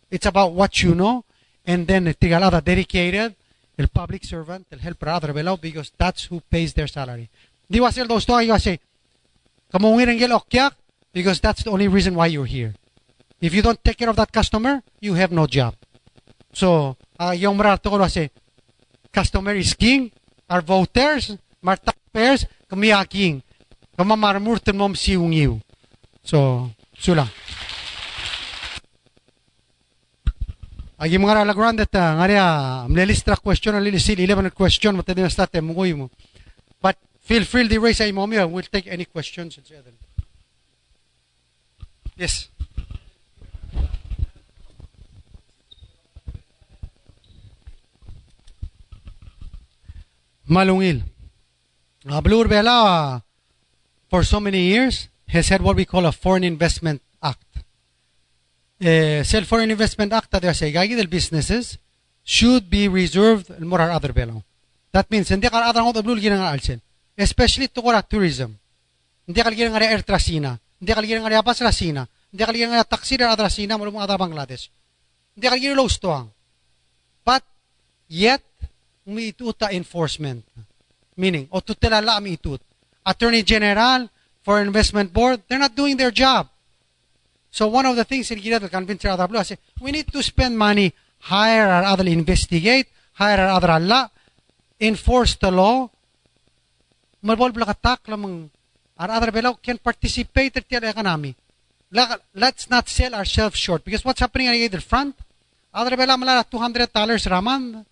it's 0.09 0.25
about 0.25 0.53
what 0.53 0.81
you 0.81 0.95
know. 0.95 1.25
And 1.65 1.85
then 1.85 2.05
tigal 2.15 2.43
other 2.43 2.61
dedicated, 2.61 3.35
el 3.77 3.87
public 3.87 4.23
servant, 4.23 4.65
el 4.71 4.79
helper 4.79 5.09
other 5.09 5.33
below 5.33 5.57
because 5.57 5.91
that's 5.97 6.25
who 6.25 6.39
pays 6.39 6.73
their 6.73 6.87
salary. 6.87 7.29
Di 7.69 7.79
to 7.79 8.33
ayo 8.39 8.61
say, 8.61 8.79
kamungin 9.73 10.15
ngel 10.15 10.39
okyak 10.39 10.71
because 11.11 11.41
that's 11.41 11.63
the 11.63 11.71
only 11.71 11.89
reason 11.89 12.15
why 12.15 12.27
you're 12.27 12.45
here. 12.45 12.73
If 13.41 13.53
you 13.53 13.61
don't 13.61 13.83
take 13.83 13.97
care 13.97 14.09
of 14.09 14.15
that 14.15 14.31
customer, 14.31 14.81
you 15.01 15.15
have 15.15 15.31
no 15.33 15.45
job. 15.47 15.75
So, 16.53 16.95
uh, 17.17 17.33
yung 17.33 17.57
marar 17.57 17.81
to 17.81 17.89
ko 17.89 17.97
say, 18.05 18.29
customer 19.09 19.57
is 19.57 19.73
king, 19.73 20.13
our 20.47 20.61
voters, 20.61 21.33
mar 21.61 21.81
taxpayers, 21.81 22.45
kami 22.69 22.93
a 22.93 23.01
king. 23.05 23.41
Kama 23.97 24.13
marmurten 24.13 24.77
mom 24.77 24.93
siung 24.93 25.33
you. 25.33 25.61
So, 26.21 26.69
sula. 26.97 27.25
Agi 31.03 31.19
mga 31.19 31.43
ralaguran 31.43 31.75
that 31.75 31.91
uh, 31.99 32.15
nga 32.15 32.25
rin, 32.29 32.39
mlelistra 32.87 33.35
question, 33.35 33.75
lilistil, 33.75 34.23
11 34.23 34.55
question, 34.55 34.95
matadin 34.95 35.27
na 35.27 35.33
state, 35.33 35.59
mungoy 35.59 35.91
mo. 35.91 36.07
But 36.79 36.95
feel 37.19 37.43
free 37.43 37.67
to 37.67 37.75
raise 37.81 37.99
a 37.99 38.07
imo 38.07 38.23
We'll 38.23 38.69
take 38.71 38.87
any 38.87 39.03
questions. 39.03 39.59
Yes. 42.15 42.52
Malungil. 50.47 51.03
Uh, 52.05 52.21
Blue 52.21 52.47
Bela, 52.47 53.23
for 54.09 54.23
so 54.23 54.39
many 54.39 54.59
years, 54.59 55.07
has 55.27 55.47
had 55.49 55.61
what 55.61 55.75
we 55.75 55.85
call 55.85 56.05
a 56.05 56.11
Foreign 56.11 56.43
Investment 56.43 57.01
Act. 57.21 57.63
Uh, 58.81 59.23
Self 59.23 59.47
Foreign 59.47 59.71
Investment 59.71 60.11
Act, 60.11 60.31
that 60.31 60.41
they 60.41 60.53
say, 60.53 60.71
del 60.71 61.07
businesses 61.07 61.77
should 62.23 62.69
be 62.69 62.87
reserved 62.87 63.49
more 63.59 63.81
other 63.81 64.11
belo. 64.11 64.43
That 64.91 65.09
means, 65.09 65.29
hindi 65.29 65.49
ka 65.49 65.57
other 65.57 65.81
ng 65.81 66.03
blue 66.03 66.19
ginang 66.19 66.43
alsin. 66.43 66.81
Especially 67.17 67.67
to 67.67 67.81
kora 67.81 68.03
tourism. 68.03 68.59
Hindi 69.25 69.41
ka 69.41 69.49
ginang 69.49 69.73
nga 69.73 69.87
air 69.87 70.03
trasina. 70.03 70.59
Hindi 70.79 70.91
ka 70.91 71.01
ginang 71.01 71.25
nga 71.25 71.41
pas 71.41 71.59
rasina. 71.63 72.03
Hindi 72.29 72.43
ka 72.43 72.51
ginang 72.51 72.75
nga 72.75 72.83
taxi 72.83 73.15
na 73.15 73.31
other 73.31 73.49
sina, 73.49 73.79
mo 73.79 73.87
mga 73.87 74.19
Bangladesh. 74.19 74.67
Hindi 75.33 75.47
ka 75.47 75.55
ginang 75.55 75.79
low 75.79 75.89
But, 77.23 77.43
yet, 78.11 78.43
umiituta 79.07 79.71
enforcement. 79.71 80.43
Meaning, 81.17 81.47
o 81.51 81.61
tutelala 81.61 82.19
itut. 82.25 82.61
Attorney 83.05 83.43
General 83.43 84.09
for 84.43 84.61
Investment 84.61 85.11
Board, 85.11 85.41
they're 85.47 85.59
not 85.59 85.75
doing 85.75 85.97
their 85.97 86.11
job. 86.11 86.47
So 87.51 87.67
one 87.67 87.85
of 87.85 87.95
the 87.95 88.03
things 88.03 88.31
in 88.31 88.39
Gida 88.39 88.69
convince 88.71 89.03
blue, 89.03 89.37
I 89.37 89.43
say, 89.43 89.57
we 89.79 89.91
need 89.91 90.07
to 90.11 90.23
spend 90.23 90.57
money, 90.57 90.93
hire 91.19 91.67
our 91.67 91.83
other 91.83 92.05
investigate, 92.07 92.87
hire 93.13 93.39
our 93.39 93.57
other 93.57 93.71
Allah, 93.71 94.09
enforce 94.79 95.35
the 95.35 95.51
law. 95.51 95.89
Malbol 97.23 97.51
blakatak 97.51 98.07
lamang 98.07 98.49
our 98.97 99.11
other 99.11 99.31
below 99.31 99.53
can 99.61 99.77
participate 99.77 100.57
in 100.57 100.63
the 100.67 100.89
economy. 100.89 101.35
Let's 101.91 102.69
not 102.69 102.89
sell 102.89 103.13
ourselves 103.13 103.57
short 103.57 103.85
because 103.85 104.03
what's 104.03 104.19
happening 104.19 104.47
at 104.47 104.71
the 104.71 104.81
front? 104.81 105.15
Other 105.73 105.95
bela 105.95 106.17
malala 106.17 106.43
$200 106.49 107.29
raman. 107.29 107.85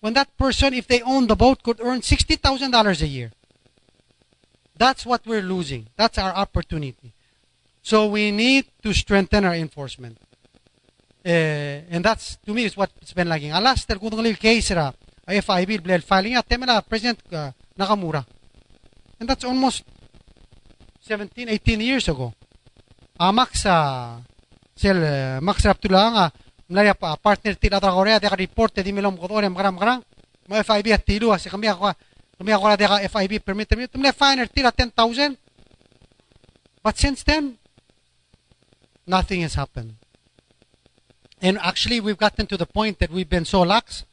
When 0.00 0.14
that 0.14 0.36
person, 0.36 0.74
if 0.74 0.88
they 0.88 1.02
own 1.02 1.26
the 1.26 1.36
boat, 1.36 1.62
could 1.62 1.80
earn 1.80 2.00
$60,000 2.00 3.02
a 3.02 3.06
year. 3.06 3.30
That's 4.76 5.06
what 5.06 5.26
we're 5.26 5.42
losing. 5.42 5.88
That's 5.96 6.18
our 6.18 6.32
opportunity. 6.32 7.12
So 7.82 8.06
we 8.06 8.30
need 8.30 8.66
to 8.82 8.92
strengthen 8.92 9.44
our 9.44 9.54
enforcement. 9.54 10.18
Uh, 11.24 11.86
and 11.90 12.04
that's, 12.04 12.36
to 12.46 12.52
me, 12.52 12.64
is 12.64 12.76
what's 12.76 13.12
been 13.12 13.28
lagging. 13.28 13.52
Alas, 13.52 13.84
tel 13.84 13.98
FIB, 13.98 16.02
filing 16.02 16.36
President 16.88 17.20
uh, 17.32 17.52
Nakamura. 17.78 18.26
And 19.20 19.28
that's 19.28 19.44
almost 19.44 19.84
17, 21.02 21.48
18 21.48 21.80
years 21.80 22.08
ago. 22.08 22.32
Amak 23.20 23.54
sa 23.54 24.18
sel 24.74 24.98
uh, 24.98 25.40
Max 25.40 25.62
Raptula 25.62 26.10
nga 26.10 26.32
mlaya 26.72 26.96
pa 26.96 27.12
partner 27.20 27.52
ti 27.60 27.68
atra 27.68 27.92
Korea 27.92 28.16
de 28.16 28.32
report 28.32 28.80
di 28.80 28.92
milom 28.96 29.20
ko 29.20 29.28
ore 29.28 29.48
magram 29.52 29.76
magram 29.76 30.00
mo 30.48 30.56
FIB 30.56 30.88
at 30.96 31.04
tilu 31.04 31.28
asi 31.28 31.52
kami 31.52 31.68
ako 31.68 31.92
kami 32.40 32.50
ako 32.56 32.64
de 32.80 32.88
FIB 33.12 33.32
permit 33.44 33.68
permit. 33.68 33.92
Tumle 33.92 34.12
finer 34.16 34.48
tira 34.48 34.72
10000 34.72 35.36
but 36.80 36.96
since 36.96 37.22
then 37.22 37.60
nothing 39.06 39.44
has 39.44 39.54
happened. 39.54 40.00
And 41.42 41.58
actually 41.60 42.00
we've 42.00 42.16
gotten 42.16 42.46
to 42.48 42.56
the 42.56 42.66
point 42.66 42.98
that 43.00 43.10
we've 43.12 43.28
been 43.28 43.44
so 43.44 43.60
lax. 43.62 44.04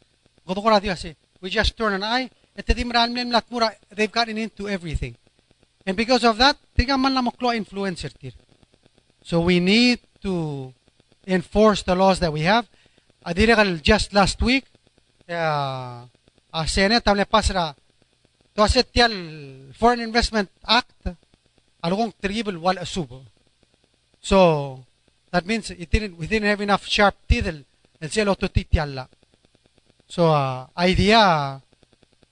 We 0.46 1.50
just 1.50 1.78
turn 1.78 1.94
an 1.94 2.04
eye. 2.04 2.30
They've 2.56 4.12
gotten 4.12 4.38
into 4.38 4.68
everything. 4.68 5.16
And 5.86 5.96
because 5.96 6.24
of 6.24 6.38
that 6.38 6.58
tiga 6.78 7.00
man 7.00 7.14
lang 7.14 7.24
mo 7.24 7.32
influencer 7.32 8.12
tir 8.14 8.34
so 9.24 9.40
we 9.42 9.60
need 9.60 10.00
to 10.22 10.74
enforce 11.30 11.84
the 11.84 11.96
laws 11.96 12.20
that 12.20 12.34
we 12.34 12.42
have. 12.42 12.66
Just 13.82 14.14
last 14.14 14.42
week, 14.42 14.66
uh, 15.30 16.06
Senate 16.66 17.04
tamle 17.06 17.26
pasra 17.26 17.76
to 18.56 18.62
aset 18.66 18.90
tial 18.92 19.14
Foreign 19.78 20.02
Investment 20.02 20.50
Act 20.66 21.14
along 21.84 22.14
tribal 22.20 22.58
wal 22.58 22.82
asubo. 22.82 23.22
So 24.20 24.84
that 25.32 25.46
means 25.46 25.70
it 25.72 25.90
didn't 25.90 26.18
we 26.18 26.26
didn't 26.28 26.50
have 26.50 26.62
enough 26.62 26.86
sharp 26.86 27.16
teeth 27.30 27.48
and 27.48 28.10
selo 28.10 28.34
to 28.36 28.50
titialla. 28.50 29.08
So 30.10 30.34
uh, 30.34 30.66
idea 30.76 31.62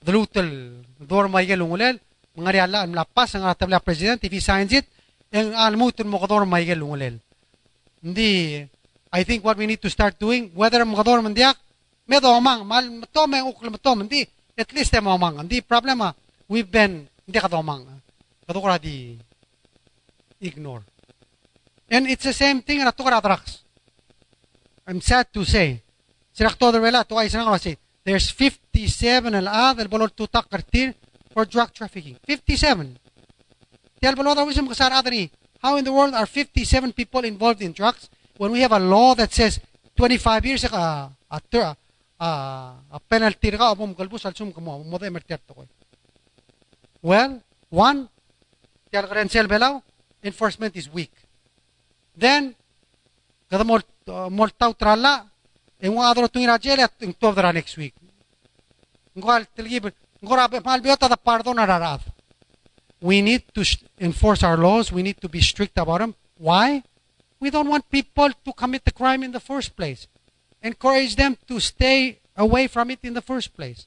dlutel 0.02 0.82
dor 0.98 1.28
maigel 1.30 1.62
ungulel 1.62 2.02
mangari 2.34 2.58
alla 2.58 2.82
ang 2.82 2.94
lapas 2.94 3.34
ang 3.34 3.46
atabla 3.46 3.82
president 3.82 4.22
if 4.22 4.32
he 4.32 4.40
signs 4.42 4.72
it 4.74 4.86
ang 5.30 5.54
almutin 5.54 6.10
mo 6.10 6.18
kador 6.18 6.44
maigel 6.44 6.82
ungulel. 6.82 7.22
Hindi 8.02 8.62
I 9.12 9.24
think 9.24 9.44
what 9.44 9.56
we 9.56 9.66
need 9.66 9.80
to 9.80 9.90
start 9.90 10.18
doing, 10.20 10.52
whether 10.52 10.84
mga 10.84 11.22
man 11.22 11.34
diak, 11.34 11.56
medo 12.08 12.28
omang, 12.28 12.64
mal 12.64 12.84
to 13.12 13.26
may 13.26 13.40
ukol 13.40 13.72
to 13.72 13.92
hindi, 13.96 14.28
at 14.56 14.72
least 14.72 14.92
mo 15.00 15.16
omang. 15.16 15.40
Hindi 15.40 15.60
problema, 15.60 16.14
we've 16.48 16.70
been, 16.70 17.08
hindi 17.24 17.38
ka 17.38 17.48
omang. 17.52 17.84
Kato 18.46 18.60
di 18.80 19.16
ignore. 20.40 20.84
And 21.90 22.08
it's 22.08 22.24
the 22.24 22.32
same 22.32 22.60
thing 22.62 22.84
na 22.84 22.92
tukara 22.92 23.20
drugs. 23.20 23.64
I'm 24.86 25.00
sad 25.00 25.32
to 25.32 25.44
say. 25.44 25.82
Sinak 26.36 26.56
to 26.56 26.72
the 26.72 26.80
wala, 26.80 27.04
to 27.04 27.16
ay 27.16 27.28
sinang 27.28 27.52
kasi, 27.52 27.76
there's 28.04 28.30
57 28.30 29.32
al 29.34 29.74
del 29.74 29.88
bolor 29.88 30.08
tutak 30.08 30.48
kartir 30.48 30.94
for 31.32 31.44
drug 31.44 31.72
trafficking. 31.72 32.16
57. 32.24 32.96
Tial 34.00 34.14
bolor 34.16 34.36
wisum 34.48 34.68
kasar 34.68 34.92
adani. 34.92 35.28
How 35.60 35.76
in 35.76 35.84
the 35.84 35.92
world 35.92 36.14
are 36.14 36.26
57 36.26 36.92
people 36.92 37.24
involved 37.24 37.60
in 37.60 37.72
drugs? 37.72 38.08
When 38.38 38.50
we 38.52 38.60
have 38.62 38.72
a 38.72 38.78
law 38.78 39.14
that 39.14 39.32
says 39.32 39.60
25 39.96 40.46
years 40.46 40.64
ka 40.64 41.10
a, 41.30 41.38
a, 42.18 42.98
penalty 43.10 43.50
ka 43.50 43.74
abom 43.74 43.94
galbus 43.94 44.24
al 44.24 44.34
sum 44.34 44.52
kamo 44.52 44.82
mo 44.82 44.98
de 44.98 45.10
mertiat 45.10 45.42
to 45.46 45.66
well 47.02 47.42
one 47.68 48.08
tial 48.90 49.06
karen 49.06 49.28
belaw 49.28 49.82
enforcement 50.22 50.74
is 50.76 50.90
weak. 50.90 51.12
Then 52.16 52.54
kada 53.50 53.64
mol 53.64 53.82
uh, 54.08 54.28
mol 54.30 54.50
tau 54.50 54.72
trala 54.72 55.26
e 55.80 55.88
mo 55.88 56.02
adro 56.02 56.28
tu 56.28 56.40
irajele 56.40 56.82
at 56.82 56.98
to 56.98 57.32
dra 57.32 57.52
next 57.52 57.76
week. 57.76 57.94
Ngol 59.14 59.46
tilgib 59.54 59.92
ngora 60.22 60.48
mal 60.64 60.80
biota 60.80 61.08
da 61.08 61.16
pardon 61.16 61.58
ararad 61.58 62.00
we 63.00 63.22
need 63.22 63.42
to 63.54 63.62
enforce 64.00 64.42
our 64.42 64.56
laws 64.56 64.90
we 64.90 65.02
need 65.02 65.20
to 65.20 65.28
be 65.28 65.40
strict 65.40 65.78
about 65.78 66.00
them 66.00 66.14
why 66.36 66.82
we 67.40 67.50
don't 67.50 67.68
want 67.68 67.88
people 67.90 68.30
to 68.44 68.52
commit 68.52 68.84
the 68.84 68.92
crime 68.92 69.22
in 69.22 69.32
the 69.32 69.40
first 69.40 69.76
place. 69.76 70.06
Encourage 70.62 71.16
them 71.16 71.36
to 71.46 71.60
stay 71.60 72.18
away 72.36 72.66
from 72.66 72.90
it 72.90 72.98
in 73.02 73.14
the 73.14 73.22
first 73.22 73.54
place. 73.54 73.86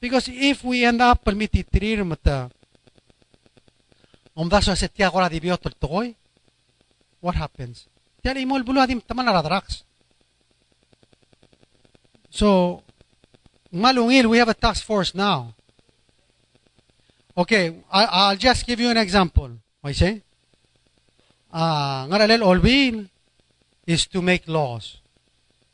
Because 0.00 0.28
if 0.28 0.64
we 0.64 0.84
end 0.84 1.00
up 1.00 1.24
mata 1.24 2.50
om 4.36 4.50
daso 4.50 4.74
se 4.74 4.88
tia 4.88 5.10
gora 5.10 5.28
di 5.28 5.40
biotol 5.40 5.72
toy, 5.78 6.14
what 7.20 7.36
happens? 7.36 7.86
Tia 8.22 8.34
imol 8.34 8.64
bulu 8.64 8.80
adim 8.80 9.00
taman 9.00 9.26
drugs. 9.42 9.84
So 12.30 12.82
Malungil, 13.72 14.26
we 14.26 14.38
have 14.38 14.48
a 14.48 14.54
task 14.54 14.84
force 14.84 15.14
now. 15.14 15.54
Okay, 17.36 17.74
I, 17.90 18.04
I'll 18.04 18.36
just 18.36 18.66
give 18.66 18.78
you 18.78 18.88
an 18.90 18.96
example. 18.96 19.50
I 19.82 19.92
say, 19.92 20.22
uh, 21.54 22.10
ngaralel 22.10 22.42
olbil 22.42 23.06
is 23.86 24.10
to 24.10 24.18
make 24.18 24.50
laws. 24.50 24.98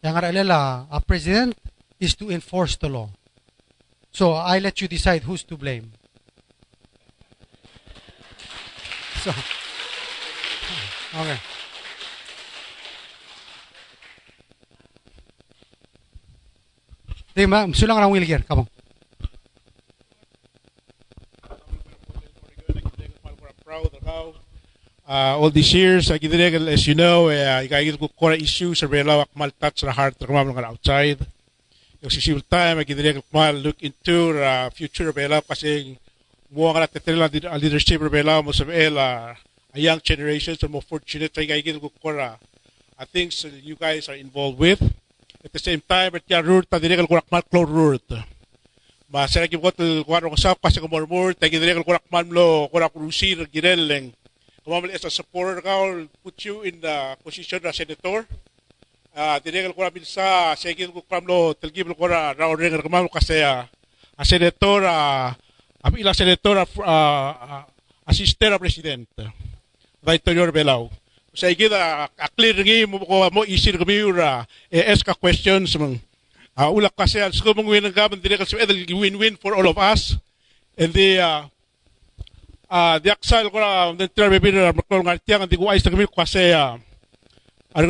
Yang 0.04 0.12
ngaralel 0.20 0.48
uh, 0.52 0.84
a 0.92 1.00
president 1.00 1.56
is 1.96 2.12
to 2.20 2.28
enforce 2.28 2.76
the 2.76 2.92
law. 2.92 3.08
So 4.12 4.36
I 4.36 4.60
let 4.60 4.80
you 4.84 4.88
decide 4.88 5.24
who's 5.24 5.42
to 5.48 5.56
blame. 5.56 5.96
So, 9.20 9.28
okay. 11.12 11.36
Di 17.36 17.44
ba, 17.44 17.68
sulang 17.76 18.00
orang 18.00 18.16
Wilger, 18.16 18.40
kamu. 18.48 18.64
proud 23.60 23.86
of 23.86 23.92
uh, 25.10 25.34
all 25.34 25.50
these 25.50 25.74
years, 25.74 26.10
I 26.10 26.22
as 26.22 26.86
you 26.86 26.94
know, 26.94 27.28
uh, 27.28 27.58
I 27.60 27.66
get 27.66 27.98
core 28.16 28.34
issues, 28.34 28.82
I 28.82 28.86
lawak 28.86 29.34
mal 29.34 29.50
touch 29.50 29.82
the 29.82 29.90
heart, 29.90 30.14
rumam 30.22 30.54
ng 30.54 30.64
outside. 30.64 31.18
Yung 32.00 32.10
si 32.10 32.32
time, 32.48 32.78
I 32.78 32.84
get 32.84 33.24
mal 33.34 33.52
look 33.52 33.82
into 33.82 34.32
the 34.32 34.70
future 34.72 35.12
bela 35.12 35.42
kasi 35.42 35.98
mo 36.54 36.70
nga 36.72 36.86
natetela 36.86 37.26
ang 37.26 37.60
leadership 37.60 38.00
bela 38.10 38.42
mo 38.42 38.54
sa 38.54 38.64
bela 38.64 39.34
a 39.74 39.78
young 39.78 40.00
generation, 40.00 40.56
so 40.56 40.68
more 40.68 40.82
fortunate 40.82 41.36
I 41.38 41.60
get 41.60 41.76
core 42.00 42.38
I 43.00 43.04
think 43.04 43.32
so 43.32 43.48
you 43.48 43.76
guys 43.76 44.08
are 44.08 44.16
involved 44.16 44.58
with. 44.58 44.80
At 45.42 45.52
the 45.52 45.58
same 45.58 45.80
time, 45.80 46.12
at 46.14 46.24
yung 46.28 46.44
root, 46.44 46.68
ta 46.68 46.76
direk 46.76 47.08
kurak 47.08 47.24
mal 47.32 47.40
close 47.40 47.68
root. 47.72 48.04
Masaya 49.08 49.48
kibot 49.48 49.72
kuwaro 50.04 50.28
ko 50.28 50.36
sa 50.36 50.52
kasi 50.52 50.84
kumormor, 50.84 51.32
ta 51.32 51.48
direk 51.48 51.80
kurak 51.80 52.04
mal 52.12 52.28
lo 52.28 52.68
kurak 52.68 52.92
rusir 52.92 53.48
gireleng. 53.48 54.12
Kumamali 54.70 54.94
as 54.94 55.02
a 55.02 55.10
supporter 55.10 55.58
ka, 55.58 55.82
put 56.22 56.38
you 56.46 56.62
in 56.62 56.78
the 56.78 57.18
position 57.26 57.58
as 57.66 57.74
senator. 57.74 58.22
Uh, 59.10 59.34
direk 59.42 59.74
kurak 59.74 59.98
sa 60.06 60.54
sige 60.54 60.86
ko 60.86 61.02
kamlo 61.02 61.58
telgib 61.58 61.90
ko 61.98 62.06
ra 62.06 62.30
ra 62.30 62.54
ring 62.54 62.78
kamalo 62.78 63.10
kasi 63.10 63.42
a 63.42 63.66
senator 64.22 64.86
a 64.86 65.34
uh, 65.82 65.98
ilang 65.98 66.14
senator 66.14 66.62
a 66.62 66.66
uh, 66.86 67.62
assistant 68.06 68.62
presidente. 68.62 69.26
Dai 69.98 70.22
Torior 70.22 70.54
Belao 70.54 70.94
sa 71.34 71.50
ikita 71.50 72.06
a 72.06 72.28
clear 72.30 72.58
ngi 72.62 72.86
mo 72.86 73.02
ko 73.02 73.26
mo 73.30 73.42
isir 73.42 73.74
kami 73.74 74.06
ura 74.06 74.46
e 74.70 74.82
eska 74.82 75.18
questions 75.18 75.74
mong 75.78 75.98
uh, 76.58 76.70
ulak 76.70 76.94
kasi 76.94 77.18
al 77.18 77.34
sko 77.34 77.54
mong 77.54 77.66
win 77.66 77.90
ka 77.90 78.06
dire 78.14 78.38
kasi 78.38 78.54
edel 78.54 78.78
win 78.94 79.18
win 79.18 79.34
for 79.34 79.58
all 79.58 79.66
of 79.66 79.78
us 79.78 80.14
and 80.78 80.94
the 80.94 81.18
uh, 81.18 81.50
uh, 82.70 82.96
the 83.02 83.10
axal 83.10 83.50
ko 83.50 83.58
na 83.58 83.92
the 83.98 84.06
terbe 84.06 84.38
bin 84.38 84.54
na 84.54 84.72
makol 84.72 85.02
nga 85.02 85.18
tiang 85.18 85.44
di 85.44 85.58
ko 85.58 85.68
ay 85.68 85.82
sa 85.82 85.90
kami 85.90 86.06
kasi 86.06 86.54
uh, 86.54 86.78
ang 87.74 87.86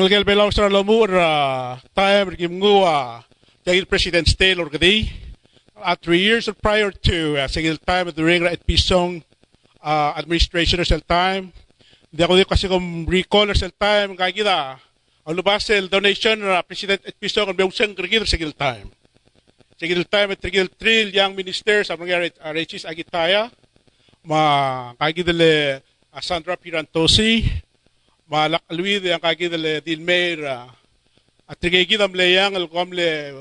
sa 0.50 0.72
lomu 0.72 1.04
uh, 1.06 1.76
time 1.94 2.34
kim 2.34 2.58
ngua 2.58 3.22
the 3.62 3.84
president 3.84 4.26
still 4.26 4.64
or 4.64 4.72
gadi 4.72 5.12
uh, 5.76 5.94
three 6.00 6.24
years 6.24 6.48
prior 6.64 6.90
to 6.90 7.36
uh, 7.38 7.46
single 7.46 7.78
time 7.78 8.08
at 8.08 8.16
the 8.16 8.24
ring 8.24 8.42
at 8.48 8.64
Pisong 8.66 9.22
uh, 9.84 10.16
administration 10.16 10.80
or 10.80 10.88
time 11.04 11.52
Di 12.10 12.26
ako 12.26 12.42
kasi 12.42 12.66
kung 12.66 13.06
recall 13.06 13.46
sa 13.54 13.70
time 13.70 14.18
kaya 14.18 14.34
kita. 14.34 14.82
Ang 15.22 15.34
lubas 15.38 15.62
sa 15.62 15.78
donation 15.78 16.42
na 16.42 16.58
President 16.66 16.98
at 17.06 17.14
Piso 17.14 17.46
kung 17.46 17.54
biyong 17.54 17.70
kagil 17.94 18.26
sa 18.26 18.34
time. 18.34 18.90
Sa 19.78 19.86
gil 19.86 20.02
time 20.10 20.34
at 20.34 20.42
gil 20.42 20.66
trill 20.74 21.08
yang 21.14 21.38
minister 21.38 21.86
sa 21.86 21.94
mga 21.94 22.34
Regis 22.50 22.82
Agitaya. 22.82 23.46
Ma 24.24 24.92
kagidale 25.00 25.80
uh, 26.12 26.20
Sandra 26.20 26.56
Pirantosi. 26.56 27.46
Ma 28.28 28.46
Luis 28.70 29.02
yang 29.02 29.20
kagidale 29.20 29.80
Dilmer 29.80 30.70
at 31.50 31.58
trigigidam 31.58 32.14
le 32.14 32.26
yang 32.30 32.54
al 32.54 32.70
komle 32.70 33.34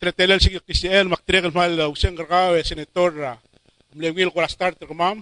tretelel 0.00 0.40
sig 0.40 0.56
KCL 0.56 1.12
maktirek 1.12 1.52
mal 1.52 1.68
useng 1.92 2.16
karkawe 2.16 2.56
senator 2.64 3.36
mlewil 3.92 4.32
ko 4.32 4.40
la 4.40 4.48
start 4.48 4.80
kumam 4.88 5.20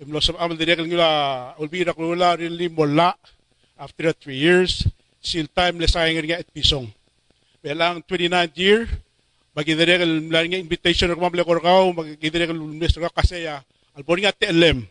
Imlosam 0.00 0.40
amal 0.40 0.56
direk 0.56 0.82
ngula 0.82 1.54
ulbira 1.60 1.92
kula 1.94 2.34
really 2.40 2.72
mola 2.72 3.14
after 3.78 4.10
three 4.16 4.40
years 4.40 4.88
sil 5.22 5.46
time 5.52 5.78
le 5.78 5.86
sayang 5.86 6.18
nga 6.26 6.42
Etpison. 6.42 6.88
Belang 7.62 8.02
29th 8.02 8.56
year 8.58 8.88
magidirek 9.54 10.00
lang 10.02 10.48
nga 10.50 10.58
invitation 10.58 11.12
ko 11.12 11.20
mamle 11.20 11.44
ko 11.46 11.60
kaw 11.60 11.84
magidirek 11.92 12.56
ministro 12.56 13.04
ka 13.06 13.22
kasi 13.22 13.46
ya 13.94 14.02
albori 14.02 14.22
nga 14.22 14.34
telem. 14.34 14.86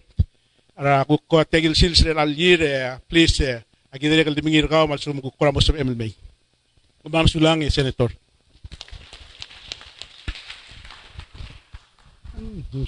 Ara 0.75 1.05
ko 1.05 1.19
ko 1.27 1.43
tegil 1.43 1.75
sil 1.75 1.93
sir 1.95 2.17
al 2.17 2.31
year 2.31 2.99
please 3.07 3.63
agidirek 3.91 4.33
dimingir 4.33 4.67
kaw 4.67 4.87
mal 4.87 4.97
sum 4.97 5.19
ko 5.19 5.51
mo 5.51 5.61
sa 5.61 5.75
MLMA. 5.75 6.09
Kumam 7.03 7.27
sulang 7.27 7.61
eh, 7.61 7.69
senator. 7.69 8.11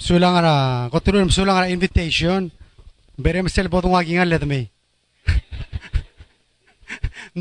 sulang 0.00 0.36
ara 0.36 0.88
koturun 0.90 1.30
sulang 1.30 1.56
ara 1.56 1.68
invitation. 1.68 2.50
Berem 3.16 3.48
sel 3.48 3.68
bodong 3.68 3.96
agi 3.96 4.16
ngal 4.16 4.28
ledme 4.28 4.68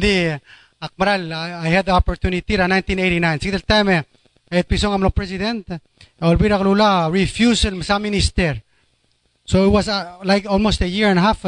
di 0.01 0.31
akmaral 0.79 1.27
I 1.35 1.67
had 1.67 1.83
the 1.83 1.91
opportunity 1.91 2.55
ra 2.55 2.63
1989 2.71 3.43
sigdal 3.43 3.65
time 3.67 4.07
et 4.47 4.67
pisong 4.67 4.95
amlo 4.95 5.11
president. 5.11 5.67
Or 6.21 6.37
bira 6.39 6.63
lula 6.63 7.11
refusal 7.11 7.75
sa 7.83 7.99
minister 7.99 8.64
so 9.45 9.65
it 9.65 9.69
was 9.69 9.87
uh, 9.87 10.17
like 10.23 10.45
almost 10.45 10.81
a 10.81 10.87
year 10.87 11.07
and 11.09 11.19
a 11.19 11.21
half 11.21 11.45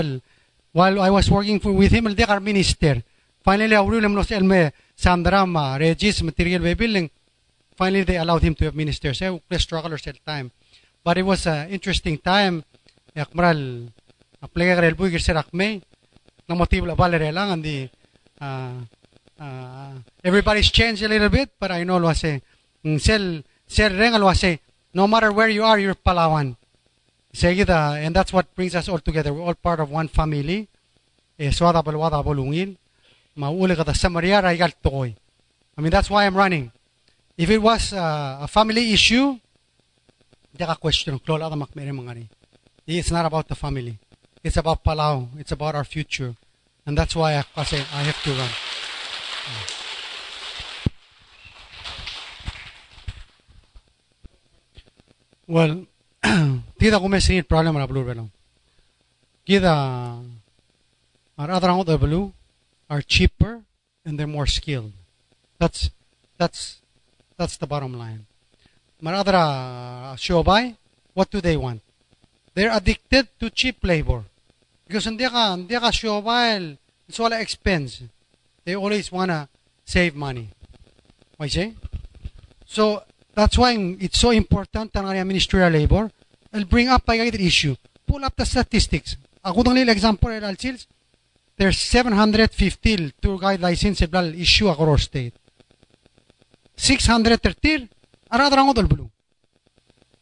while 0.72 1.02
I 1.02 1.10
was 1.10 1.30
working 1.30 1.60
for, 1.60 1.72
with 1.72 1.92
him 1.92 2.06
the 2.06 2.30
our 2.30 2.40
minister 2.40 3.04
finally 3.44 3.76
awrulam 3.76 4.14
nos 4.14 4.32
elme 4.32 4.72
samdrama 4.96 5.80
regis 5.80 6.24
material 6.24 6.62
building 6.76 7.10
finally 7.78 8.04
they 8.04 8.18
allowed 8.18 8.42
him 8.42 8.56
to 8.56 8.66
have 8.66 8.76
ministers. 8.76 9.22
Eh, 9.22 9.30
we 9.30 9.58
strugglers 9.60 10.06
at 10.08 10.16
the 10.16 10.22
time. 10.26 10.52
But 11.04 11.18
it 11.18 11.24
was 11.24 11.46
an 11.46 11.70
interesting 11.70 12.18
time. 12.18 12.66
Yakmaral, 13.16 13.88
aplega 14.42 14.82
rel 14.82 14.96
buigir 14.96 15.22
serakme, 15.22 15.82
na 16.50 16.56
motivo 16.56 16.96
valere 16.96 17.32
lang, 17.32 17.62
andi, 17.62 17.90
uh, 18.42 18.82
uh, 19.40 19.94
everybody's 20.24 20.70
changed 20.72 21.04
a 21.04 21.08
little 21.08 21.30
bit, 21.30 21.50
but 21.60 21.72
I 21.72 21.84
know 21.84 21.98
lo 21.98 22.10
ase, 22.10 22.42
sel, 23.00 23.44
sel 23.68 23.92
renga 23.92 24.20
lo 24.20 24.30
ase, 24.30 24.60
no 24.94 25.08
matter 25.08 25.32
where 25.32 25.50
you 25.50 25.64
are, 25.64 25.80
you're 25.80 25.96
Palauan. 25.96 26.58
And 27.34 28.16
that's 28.16 28.34
what 28.34 28.54
brings 28.56 28.76
us 28.76 28.90
all 28.90 29.00
together. 29.00 29.34
We're 29.34 29.44
all 29.44 29.56
part 29.56 29.80
of 29.80 29.90
one 29.90 30.08
family. 30.08 30.68
Eh, 31.40 31.52
swada 31.52 31.84
balwada 31.84 32.24
bolungin. 32.24 32.78
Mauli 33.36 33.76
kata 33.76 33.94
Samaria 33.94 34.42
raigal 34.42 34.74
tokoy. 34.84 35.16
I 35.78 35.82
mean, 35.82 35.92
that's 35.92 36.10
why 36.10 36.26
I'm 36.26 36.36
running. 36.36 36.72
If 37.38 37.52
it 37.52 37.62
was 37.62 37.94
uh, 37.94 38.40
a 38.42 38.48
family 38.48 38.94
issue, 38.94 39.38
question. 40.80 41.20
It's 42.88 43.12
not 43.12 43.26
about 43.26 43.48
the 43.48 43.56
family. 43.56 44.00
It's 44.44 44.58
about 44.58 44.84
Palau. 44.84 45.28
It's 45.38 45.52
about 45.52 45.76
our 45.76 45.84
future. 45.84 46.36
And 46.86 46.98
that's 46.98 47.16
why 47.16 47.44
I, 47.56 47.64
say 47.64 47.78
I 47.94 48.04
have 48.04 48.24
to 48.24 48.32
run. 48.32 48.50
Well, 55.48 55.86
tida 56.80 57.00
kume 57.00 57.22
sin 57.22 57.44
problem 57.44 57.78
na 57.78 57.88
blue 57.88 58.04
belong. 58.04 58.30
Kida 59.48 60.24
our 61.38 61.52
other 61.52 61.70
out 61.70 61.86
the 61.86 61.98
blue 61.98 62.34
are 62.90 63.02
cheaper 63.02 63.62
and 64.06 64.18
they're 64.18 64.28
more 64.28 64.48
skilled. 64.48 64.92
That's 65.60 65.92
that's 66.38 66.82
that's 67.38 67.58
the 67.58 67.68
bottom 67.68 67.98
line. 67.98 68.26
Maradra 69.02 70.18
Shobai, 70.18 70.76
what 71.14 71.30
do 71.30 71.40
they 71.42 71.56
want? 71.56 71.82
They're 72.56 72.74
addicted 72.74 73.28
to 73.40 73.50
cheap 73.52 73.78
labor. 73.84 74.24
Because 74.88 75.06
hindi 75.06 75.30
ka, 75.30 75.54
hindi 75.54 75.76
ka 75.76 75.92
Shobai, 75.92 76.78
it's 77.08 77.20
all 77.20 77.32
expense. 77.34 78.02
They 78.66 78.76
always 78.76 79.12
want 79.12 79.30
to 79.30 79.48
save 79.86 80.16
money. 80.16 80.50
I 81.40 81.48
say? 81.48 81.76
So, 82.66 83.04
that's 83.38 83.56
why 83.56 83.78
it's 84.02 84.18
so 84.18 84.32
important 84.34 84.90
ang 84.98 85.14
ministerial 85.28 85.70
labor. 85.70 86.10
I'll 86.52 86.66
bring 86.66 86.90
up 86.90 87.06
the 87.06 87.46
issue. 87.46 87.76
Pull 88.08 88.26
up 88.26 88.34
the 88.36 88.46
statistics. 88.46 89.16
Ako 89.46 89.62
dang 89.62 89.76
little 89.78 89.94
example, 89.94 90.34
I'll 90.34 90.58
there's 91.58 91.78
750 91.78 93.14
tour 93.22 93.38
guide 93.38 93.62
license 93.62 94.02
issue 94.02 94.70
across 94.70 95.04
state. 95.04 95.34
630 96.76 97.88
aradrango 98.34 98.74
blue. 98.90 99.10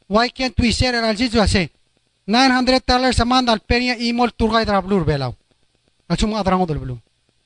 Why 0.07 0.27
can't 0.27 0.57
we 0.59 0.71
say 0.71 0.87
al 0.87 1.15
jizu 1.15 1.47
say 1.47 1.69
900 2.27 2.85
dollars 2.85 3.19
a 3.19 3.25
month 3.25 3.47
al 3.47 3.59
penia 3.59 3.95
imol 3.95 4.31
turgai 4.35 4.65
dra 4.65 4.81
blue 4.81 5.05
belaw. 5.05 5.33
Achum 6.09 6.35
adrango 6.35 6.67
blue. 6.67 6.99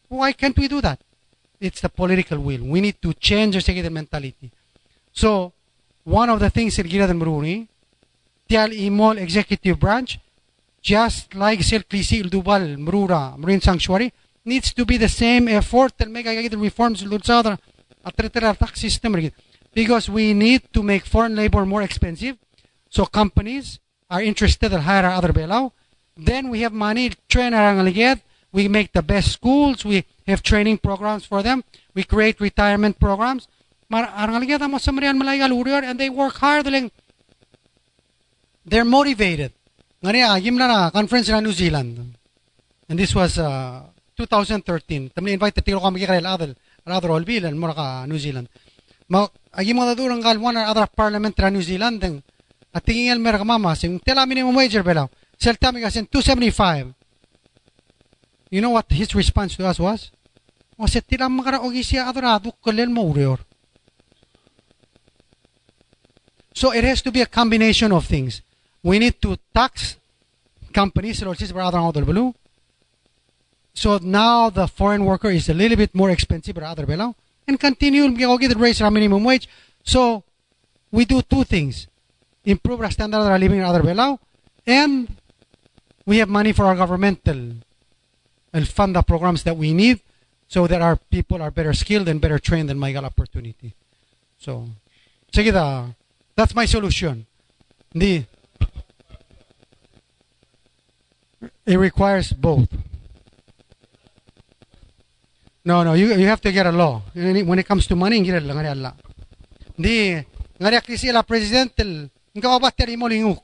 Why 0.07 0.33
can't 0.33 0.57
we 0.57 0.67
do 0.67 0.81
that? 0.81 0.99
It's 1.59 1.81
the 1.81 1.89
political 1.89 2.39
will. 2.39 2.65
We 2.65 2.81
need 2.81 3.01
to 3.01 3.13
change 3.13 3.63
the 3.63 3.89
mentality. 3.89 4.49
So 5.11 5.53
one 6.09 6.29
of 6.29 6.39
the 6.39 6.49
things 6.49 6.79
in 6.79 6.87
Gila 6.87 7.07
Muruni, 7.13 7.67
Tial 8.49 8.71
Imol 8.73 9.17
Executive 9.21 9.79
Branch, 9.79 10.19
just 10.81 11.35
like 11.35 11.61
Sir 11.61 11.79
Klisi 11.79 12.23
Dubal 12.23 12.77
Mrura 12.77 13.37
Marine 13.37 13.61
Sanctuary, 13.61 14.11
needs 14.43 14.73
to 14.73 14.85
be 14.85 14.97
the 14.97 15.07
same 15.09 15.47
effort 15.47 15.93
make 16.07 16.25
the 16.25 16.57
reforms 16.57 17.03
in 17.03 17.09
the 17.09 17.19
tax 17.19 18.81
system 18.81 19.31
because 19.73 20.09
we 20.09 20.33
need 20.33 20.61
to 20.73 20.81
make 20.81 21.05
foreign 21.05 21.35
labor 21.35 21.65
more 21.65 21.83
expensive. 21.83 22.37
So 22.89 23.05
companies 23.05 23.79
are 24.09 24.21
interested 24.21 24.73
in 24.73 24.81
hire 24.81 25.05
other 25.05 25.31
below 25.31 25.73
Then 26.19 26.49
we 26.49 26.61
have 26.61 26.73
money, 26.73 27.11
train 27.29 27.53
arangaligid. 27.53 28.21
We 28.51 28.67
make 28.67 28.91
the 28.91 29.01
best 29.01 29.31
schools. 29.31 29.85
We 29.85 30.05
have 30.27 30.43
training 30.43 30.79
programs 30.79 31.25
for 31.25 31.41
them. 31.41 31.63
We 31.93 32.03
create 32.03 32.41
retirement 32.41 32.99
programs. 32.99 33.47
Urior 35.51 35.83
and 35.83 35.99
they 35.99 36.09
work 36.09 36.35
hard. 36.35 36.67
They're 38.65 38.85
motivated. 38.85 39.53
Agim 40.03 40.57
na 40.57 40.89
conference 40.91 41.29
na 41.29 41.39
New 41.39 41.51
Zealand. 41.51 42.15
And 42.87 42.99
this 42.99 43.15
was 43.15 43.37
uh, 43.37 43.81
2013. 44.15 45.09
Tamni 45.09 45.33
invited 45.33 45.65
tiro 45.65 45.79
kami 45.79 46.05
adal 46.05 46.55
olbil 46.85 47.45
and 47.45 47.59
mura 47.59 48.05
New 48.07 48.19
Zealand. 48.19 48.47
Ma 49.09 49.27
mga 49.57 49.95
durang 49.97 50.21
gal 50.21 50.37
one 50.39 50.57
other 50.57 50.87
parliament 50.87 51.37
na 51.37 51.49
New 51.49 51.61
Zealand 51.61 52.01
deng 52.01 52.21
at 52.73 52.85
tingin 52.85 53.11
el 53.11 53.19
merga 53.19 53.43
mama 53.43 53.75
sing 53.75 53.99
minimum 54.05 54.55
wage 54.55 54.77
belaw. 54.83 55.09
Sel 55.39 55.57
tami 55.57 55.81
kasi 55.81 56.05
275. 56.05 56.93
You 58.51 58.61
know 58.61 58.69
what 58.69 58.85
his 58.91 59.15
response 59.15 59.57
to 59.57 59.65
us 59.65 59.79
was? 59.79 60.11
Was 60.77 60.95
it 60.95 61.07
tila 61.09 61.25
makara 61.25 61.59
ogi 61.59 61.81
siya 61.81 62.05
adorado 62.05 62.53
kalel 62.61 62.89
mo 62.93 63.01
urior. 63.09 63.48
So 66.59 66.73
it 66.73 66.83
has 66.83 67.01
to 67.03 67.11
be 67.11 67.21
a 67.21 67.25
combination 67.25 67.93
of 67.93 68.03
things. 68.05 68.41
We 68.83 68.99
need 68.99 69.21
to 69.21 69.39
tax 69.55 69.95
companies. 70.73 71.23
So 73.73 73.97
now 74.03 74.49
the 74.49 74.67
foreign 74.67 75.05
worker 75.05 75.29
is 75.29 75.47
a 75.47 75.53
little 75.53 75.77
bit 75.77 75.95
more 75.95 76.09
expensive 76.09 76.57
and 76.57 77.57
continue 77.57 78.13
get 78.13 78.57
raise 78.57 78.81
our 78.81 78.91
minimum 78.91 79.23
wage. 79.23 79.47
So 79.85 80.25
we 80.91 81.05
do 81.05 81.21
two 81.21 81.45
things. 81.45 81.87
Improve 82.43 82.81
our 82.81 82.91
standard 82.91 83.19
of 83.19 83.39
living 83.39 83.63
and 84.67 85.07
we 86.05 86.17
have 86.17 86.27
money 86.27 86.51
for 86.51 86.65
our 86.65 86.75
governmental 86.75 87.53
and 88.51 88.67
fund 88.67 88.97
the 88.97 89.01
programs 89.01 89.43
that 89.43 89.55
we 89.55 89.73
need 89.73 90.01
so 90.49 90.67
that 90.67 90.81
our 90.81 90.97
people 90.97 91.41
are 91.41 91.51
better 91.51 91.71
skilled 91.71 92.09
and 92.09 92.19
better 92.19 92.37
trained 92.37 92.69
and 92.69 92.81
may 92.81 92.91
get 92.91 93.05
opportunity. 93.05 93.73
So, 94.37 94.67
sige 95.31 95.53
da, 95.53 95.93
that's 96.39 96.55
my 96.55 96.63
solution. 96.63 97.27
The, 97.91 98.23
it 101.67 101.75
requires 101.75 102.31
both. 102.31 102.69
No, 105.65 105.83
no, 105.83 105.93
you, 105.99 106.15
you 106.15 106.27
have 106.27 106.39
to 106.41 106.51
get 106.53 106.65
a 106.65 106.71
law. 106.71 107.01
When 107.13 107.59
it 107.59 107.67
comes 107.67 107.87
to 107.87 107.95
money, 107.95 108.23
lang 108.23 108.55
ngari 108.55 108.71
Allah. 108.71 108.95
Di, 109.75 110.15
ngari 110.55 110.79
krisi 110.79 111.11
la 111.11 111.23
president, 111.23 111.75
nga 111.75 112.55
obatter 112.55 112.87
mo 112.95 113.11
linguk. 113.11 113.43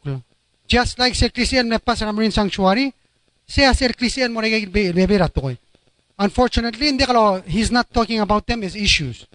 Just 0.66 0.98
like 0.98 1.16
Sir 1.16 1.30
Christian 1.30 1.68
na 1.68 1.80
pas 1.80 2.00
Marine 2.00 2.32
Sanctuary, 2.32 2.94
siya 3.44 3.76
Sir 3.76 3.92
Christian 3.92 4.32
mo 4.32 4.40
nagiging 4.40 4.72
bebera 4.72 5.28
to. 5.28 5.52
Unfortunately, 6.18 6.96
hindi 6.96 7.04
kalo, 7.04 7.44
he's 7.44 7.76
not 7.76 7.92
talking 7.92 8.22
about 8.22 8.48
them 8.48 8.64
as 8.64 8.74
issues. 8.74 9.28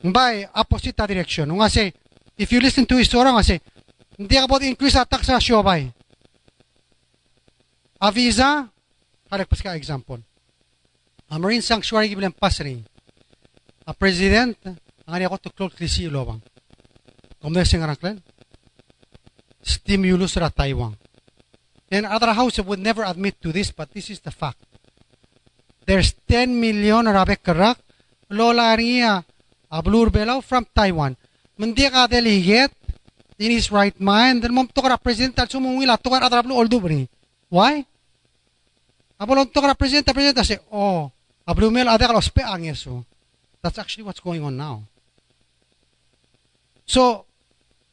By 0.00 0.48
opposite 0.54 0.96
direction. 0.96 1.52
Nga 1.52 1.68
say, 1.68 1.92
if 2.36 2.52
you 2.52 2.60
listen 2.60 2.86
to 2.88 2.96
his 2.96 3.08
story, 3.08 3.28
nga 3.28 3.44
say, 3.44 3.60
hindi 4.16 4.36
about 4.36 4.64
increase 4.64 4.96
attack 4.96 5.24
sa 5.24 5.40
siobay. 5.40 5.92
A 8.00 8.08
visa, 8.08 8.68
karek 9.28 9.48
pas 9.48 9.60
ka 9.60 9.76
example. 9.76 10.20
A 11.28 11.36
Marine 11.36 11.60
Sanctuary 11.60 12.08
gibilang 12.08 12.32
pasring. 12.32 12.80
A 13.84 13.92
president, 13.92 14.56
ang 15.04 15.12
ani 15.12 15.28
ako 15.28 15.36
to 15.36 15.50
klol 15.52 15.72
krisi 15.72 16.08
ulobang. 16.08 16.40
Kumda 17.40 17.64
sing 17.64 17.84
araklen? 17.84 18.20
stimulus 19.62 20.36
ra 20.36 20.50
Taiwan. 20.50 20.96
And 21.90 22.06
other 22.06 22.32
houses 22.32 22.64
would 22.64 22.78
never 22.78 23.02
admit 23.02 23.42
to 23.42 23.52
this, 23.52 23.70
but 23.70 23.90
this 23.90 24.10
is 24.10 24.20
the 24.20 24.30
fact. 24.30 24.58
There's 25.86 26.14
10 26.28 26.54
million 26.60 27.08
Arabic 27.08 27.42
karak, 27.42 27.76
lola 28.30 28.76
ria, 28.78 29.24
ablur 29.70 30.10
belau 30.10 30.42
from 30.42 30.66
Taiwan. 30.74 31.16
Mandi 31.56 31.88
ka 31.88 32.06
delegate 32.06 32.74
in 33.38 33.50
his 33.50 33.70
right 33.70 33.98
mind, 34.00 34.42
to 34.42 34.82
ka 34.82 34.96
president 34.96 35.38
al 35.38 35.46
sumungila 35.46 35.96
to 36.02 36.10
ka 36.10 36.20
adra 36.20 36.44
all 36.50 36.66
dubri. 36.66 37.08
Why? 37.48 37.86
To 39.18 39.60
ka 39.60 39.74
president, 39.74 40.06
president 40.12 40.46
say, 40.46 40.58
oh, 40.72 41.10
ablumel 41.46 41.88
ada 41.88 42.08
ka 42.08 42.14
ospe 42.14 42.42
ang 42.42 42.64
yeso. 42.64 43.04
That's 43.62 43.78
actually 43.78 44.04
what's 44.04 44.20
going 44.20 44.42
on 44.42 44.56
now. 44.56 44.84
So, 46.86 47.26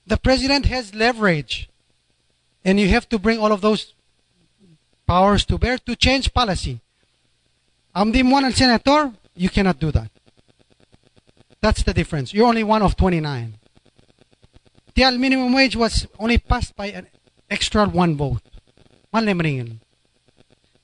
the 0.08 0.18
president 0.18 0.66
has 0.66 0.96
leverage. 0.96 1.70
And 2.66 2.80
you 2.80 2.90
have 2.90 3.08
to 3.10 3.20
bring 3.20 3.40
all 3.40 3.52
of 3.54 3.62
those 3.62 3.94
powers 5.06 5.46
to 5.46 5.58
bear 5.58 5.78
to 5.78 5.96
change 5.96 6.34
policy. 6.34 6.82
I'm 7.96 8.12
the 8.12 8.24
one 8.24 8.52
senator, 8.52 9.14
you 9.36 9.50
cannot 9.50 9.80
do 9.80 9.92
that. 9.92 10.12
That's 11.62 11.84
the 11.84 11.94
difference. 11.94 12.34
You're 12.34 12.48
only 12.48 12.64
one 12.64 12.82
of 12.82 12.96
29. 12.96 13.54
The 14.96 15.12
minimum 15.12 15.54
wage 15.54 15.76
was 15.76 16.08
only 16.20 16.38
passed 16.38 16.76
by 16.76 16.88
an 16.88 17.08
extra 17.50 17.86
one 17.86 18.16
vote. 18.16 18.42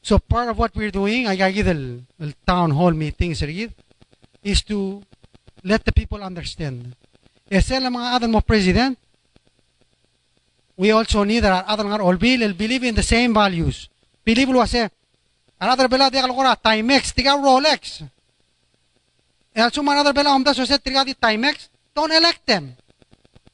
So 0.02 0.20
part 0.20 0.50
of 0.50 0.58
what 0.58 0.76
we're 0.76 0.92
doing, 0.92 1.26
give 1.36 1.66
the 1.66 2.36
town 2.46 2.72
hall 2.72 2.92
meetings 2.92 3.42
is 4.44 4.62
to 4.64 5.04
let 5.64 5.86
the 5.86 5.92
people 5.92 6.22
understand. 6.22 6.96
Esa 7.50 7.76
mga 7.76 8.16
adan 8.16 8.32
mo 8.32 8.42
president, 8.42 8.98
we 10.76 10.92
also 10.92 11.24
need 11.24 11.42
that 11.42 11.66
other 11.68 11.84
ngar 11.84 12.00
Olbil 12.00 12.58
believe 12.58 12.84
in 12.84 12.96
the 12.96 13.04
same 13.04 13.34
values. 13.34 13.90
Believe 14.26 14.50
lo 14.50 14.62
ase. 14.62 14.90
Another 15.60 15.88
bela 15.88 16.10
de 16.10 16.18
kalkora 16.18 16.56
Timex 16.56 17.14
tiga 17.14 17.38
Rolex. 17.38 18.04
Another 19.56 20.14
bela 20.14 20.36
umda 20.36 20.54
so 20.54 20.66
se 20.66 20.78
tiga 20.80 21.06
di 21.06 21.14
Timex 21.14 21.70
don't 21.94 22.12
elect 22.12 22.46
them. 22.46 22.76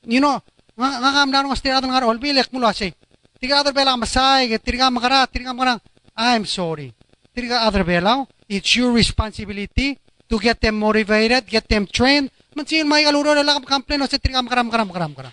You 0.04 0.22
know, 0.22 0.40
nga 0.78 1.12
kam 1.12 1.32
dano 1.32 1.50
ngas 1.50 1.62
tiga 1.62 1.82
ngar 1.82 2.04
Olbil 2.04 2.40
ek 2.40 2.52
mulo 2.54 2.68
ase. 2.68 2.94
Tiga 3.42 3.60
other 3.60 3.74
bela 3.74 3.98
masay 3.98 4.58
tiga 4.60 4.90
makara 4.90 5.28
tiga 5.28 5.52
makara 5.52 5.80
I'm 6.16 6.46
sorry. 6.46 6.94
Tiga 7.36 7.68
other 7.68 7.84
bela 7.84 8.28
it's 8.48 8.76
your 8.76 8.92
responsibility 8.92 10.00
to 10.30 10.40
get 10.40 10.62
them 10.62 10.80
motivated, 10.80 11.48
get 11.48 11.68
them 11.68 11.86
trained. 11.86 12.32
Mansin 12.56 12.88
may 12.88 13.04
kaluro 13.04 13.36
na 13.36 13.42
lang 13.42 13.64
complain 13.64 14.02
o 14.02 14.06
se 14.08 14.18
tiga 14.20 14.40
makara 14.40 14.64
makara 14.64 14.88
makara 14.88 15.08
makara. 15.12 15.32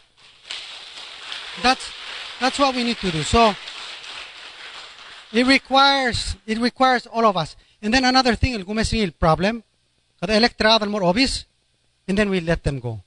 That's 1.63 1.87
that's 2.41 2.59
what 2.59 2.75
we 2.75 2.83
need 2.83 2.99
to 2.99 3.11
do. 3.11 3.23
So 3.23 3.55
it 5.33 5.47
requires 5.47 6.35
it 6.47 6.59
requires 6.59 7.07
all 7.07 7.25
of 7.25 7.37
us. 7.37 7.55
And 7.83 7.95
then 7.95 8.05
another 8.05 8.35
thing, 8.35 8.55
el 8.55 8.65
gumesing 8.65 9.15
problem, 9.19 9.63
kada 10.21 10.35
elektra 10.35 10.79
more 10.87 11.05
obvious, 11.05 11.45
and 12.09 12.17
then 12.17 12.31
we 12.31 12.41
let 12.41 12.63
them 12.63 12.81
go. 12.81 13.01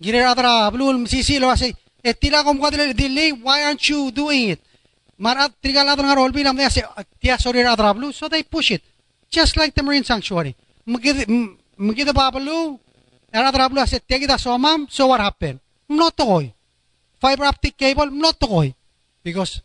Gire 0.00 0.24
adra 0.24 0.70
blul 0.70 1.06
sisi 1.06 1.40
lo 1.40 1.54
say, 1.54 1.74
etila 2.04 2.44
kom 2.44 2.58
ko 2.58 2.70
delay, 2.70 3.32
why 3.32 3.64
aren't 3.64 3.88
you 3.88 4.10
doing 4.10 4.50
it? 4.50 4.60
Marat 5.18 5.52
trigal 5.62 5.88
adra 5.88 6.04
ngar 6.04 6.18
olbi 6.18 6.44
lam 6.44 6.58
say, 6.70 6.82
tia 7.20 7.38
sorry 7.38 7.60
adra 7.60 7.94
blue, 7.94 8.12
so 8.12 8.28
they 8.28 8.42
push 8.42 8.72
it. 8.72 8.82
Just 9.30 9.56
like 9.56 9.74
the 9.74 9.82
marine 9.82 10.04
sanctuary. 10.04 10.54
Mugid 10.86 11.26
mugid 11.78 12.08
babalu, 12.12 12.78
adra 13.32 13.70
blue 13.70 13.86
say, 13.86 14.00
tegida 14.00 14.36
somam, 14.38 14.90
so 14.90 15.06
what 15.06 15.20
happened? 15.20 15.60
Not 15.88 16.16
fiber 17.20 17.44
optic 17.44 17.76
cable, 17.76 18.10
not 18.10 18.38
toy. 18.38 18.74
Because 19.22 19.62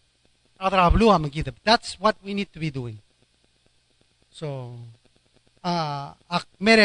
blue 0.94 1.32
That's 1.64 2.00
what 2.00 2.16
we 2.24 2.34
need 2.34 2.52
to 2.54 2.60
be 2.60 2.70
doing. 2.70 3.00
So, 4.32 4.78
uh, 5.64 6.14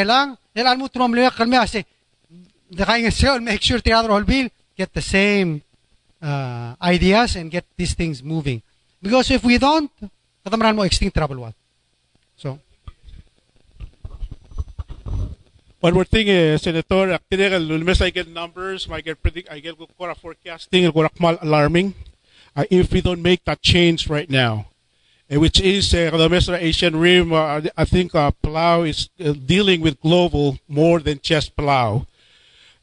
lang, 0.05 0.37
mo 0.79 0.89
tunom 0.89 1.13
liya 1.15 1.31
kalme 1.31 1.57
kasi, 1.57 1.85
dakain 2.71 3.05
nga 3.05 3.13
make 3.41 3.63
sure 3.63 3.81
the 3.81 3.93
other 3.93 4.11
bill 4.25 4.49
get 4.77 4.93
the 4.93 5.03
same 5.03 5.63
uh, 6.23 6.75
ideas 6.83 7.37
and 7.37 7.51
get 7.51 7.65
these 7.77 7.95
things 7.95 8.23
moving. 8.23 8.63
Because 9.01 9.31
if 9.31 9.45
we 9.45 9.59
don't, 9.59 9.91
katamaran 10.45 10.77
mo 10.77 10.83
extinct 10.83 11.17
trouble 11.17 11.41
what. 11.41 11.55
So, 12.37 12.61
One 15.87 15.95
more 15.95 16.05
thing, 16.05 16.29
uh, 16.29 16.59
Senator, 16.59 17.13
I 18.03 18.11
get 18.11 18.27
numbers, 18.27 18.89
I 18.91 19.01
get 19.03 19.23
predict, 19.23 19.49
I 19.53 19.61
get 19.61 19.77
kora 19.97 20.17
forecasting, 20.17 20.91
kora 20.91 21.11
alarming. 21.21 21.95
Uh, 22.57 22.65
if 22.71 22.91
we 22.91 23.01
don't 23.03 23.23
make 23.23 23.45
that 23.45 23.63
change 23.63 24.09
right 24.09 24.29
now, 24.29 24.67
which 25.29 25.61
is 25.61 25.93
uh, 25.93 26.11
the 26.11 26.59
Asian 26.61 26.97
Rim, 26.97 27.33
uh, 27.33 27.61
I 27.77 27.85
think 27.85 28.15
uh, 28.15 28.31
Palau 28.43 28.89
is 28.89 29.09
uh, 29.19 29.33
dealing 29.33 29.81
with 29.81 30.01
global 30.01 30.59
more 30.69 31.01
than 31.01 31.19
just 31.21 31.57
Palau. 31.57 32.07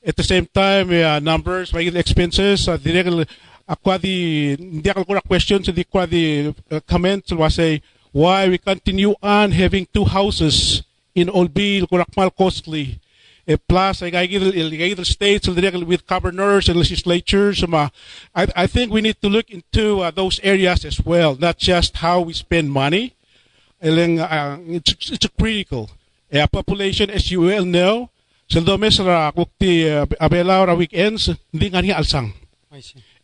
At 0.06 0.18
the 0.18 0.24
same 0.24 0.48
time, 0.48 0.92
uh, 0.92 1.20
numbers, 1.20 1.74
expenses, 1.74 2.68
uh, 2.68 2.76
direct, 2.76 3.32
ako 3.68 3.98
di, 3.98 4.58
hindi 4.60 4.90
ako 4.90 5.06
kura 5.06 5.22
questions, 5.22 5.68
hindi 5.68 5.86
ko 5.86 6.04
comments, 6.86 7.32
was 7.32 7.56
say, 7.56 7.82
why 8.12 8.50
we 8.50 8.58
continue 8.58 9.16
on 9.24 9.52
having 9.52 9.88
two 9.94 10.04
houses 10.04 10.84
in 11.16 11.30
Olbil, 11.30 11.88
kurakmal 11.88 12.36
costly. 12.36 13.00
Plus, 13.68 14.02
I 14.02 14.10
got 14.10 14.30
the 14.30 15.06
states 15.06 15.48
directly 15.48 15.84
with 15.84 16.08
governors 16.08 16.70
and 16.70 16.78
legislatures. 16.78 17.64
Um, 17.64 17.76
I, 17.76 17.90
I 18.34 18.68
think 18.68 18.92
we 18.92 19.02
need 19.02 19.20
to 19.22 19.28
look 19.28 19.50
into 19.50 20.00
uh, 20.00 20.12
those 20.12 20.40
areas 20.44 20.86
as 20.86 21.04
well, 21.04 21.36
not 21.36 21.58
just 21.58 21.98
how 21.98 22.22
we 22.22 22.34
spend 22.34 22.72
money. 22.72 23.16
Ilang, 23.84 24.20
uh, 24.20 24.58
it's, 24.66 25.12
it's 25.12 25.28
critical. 25.38 25.92
Eh, 26.32 26.46
population, 26.48 27.10
as 27.10 27.30
you 27.32 27.42
well 27.42 27.66
know, 27.66 28.10
sa 28.48 28.60
domes 28.62 29.00
ra 29.00 29.32
kukti 29.32 29.84
abela 30.20 30.66
ra 30.66 30.74
weekends, 30.74 31.30
hindi 31.52 31.68
nga 31.68 31.82
niya 31.84 32.00
alsang. 32.00 32.32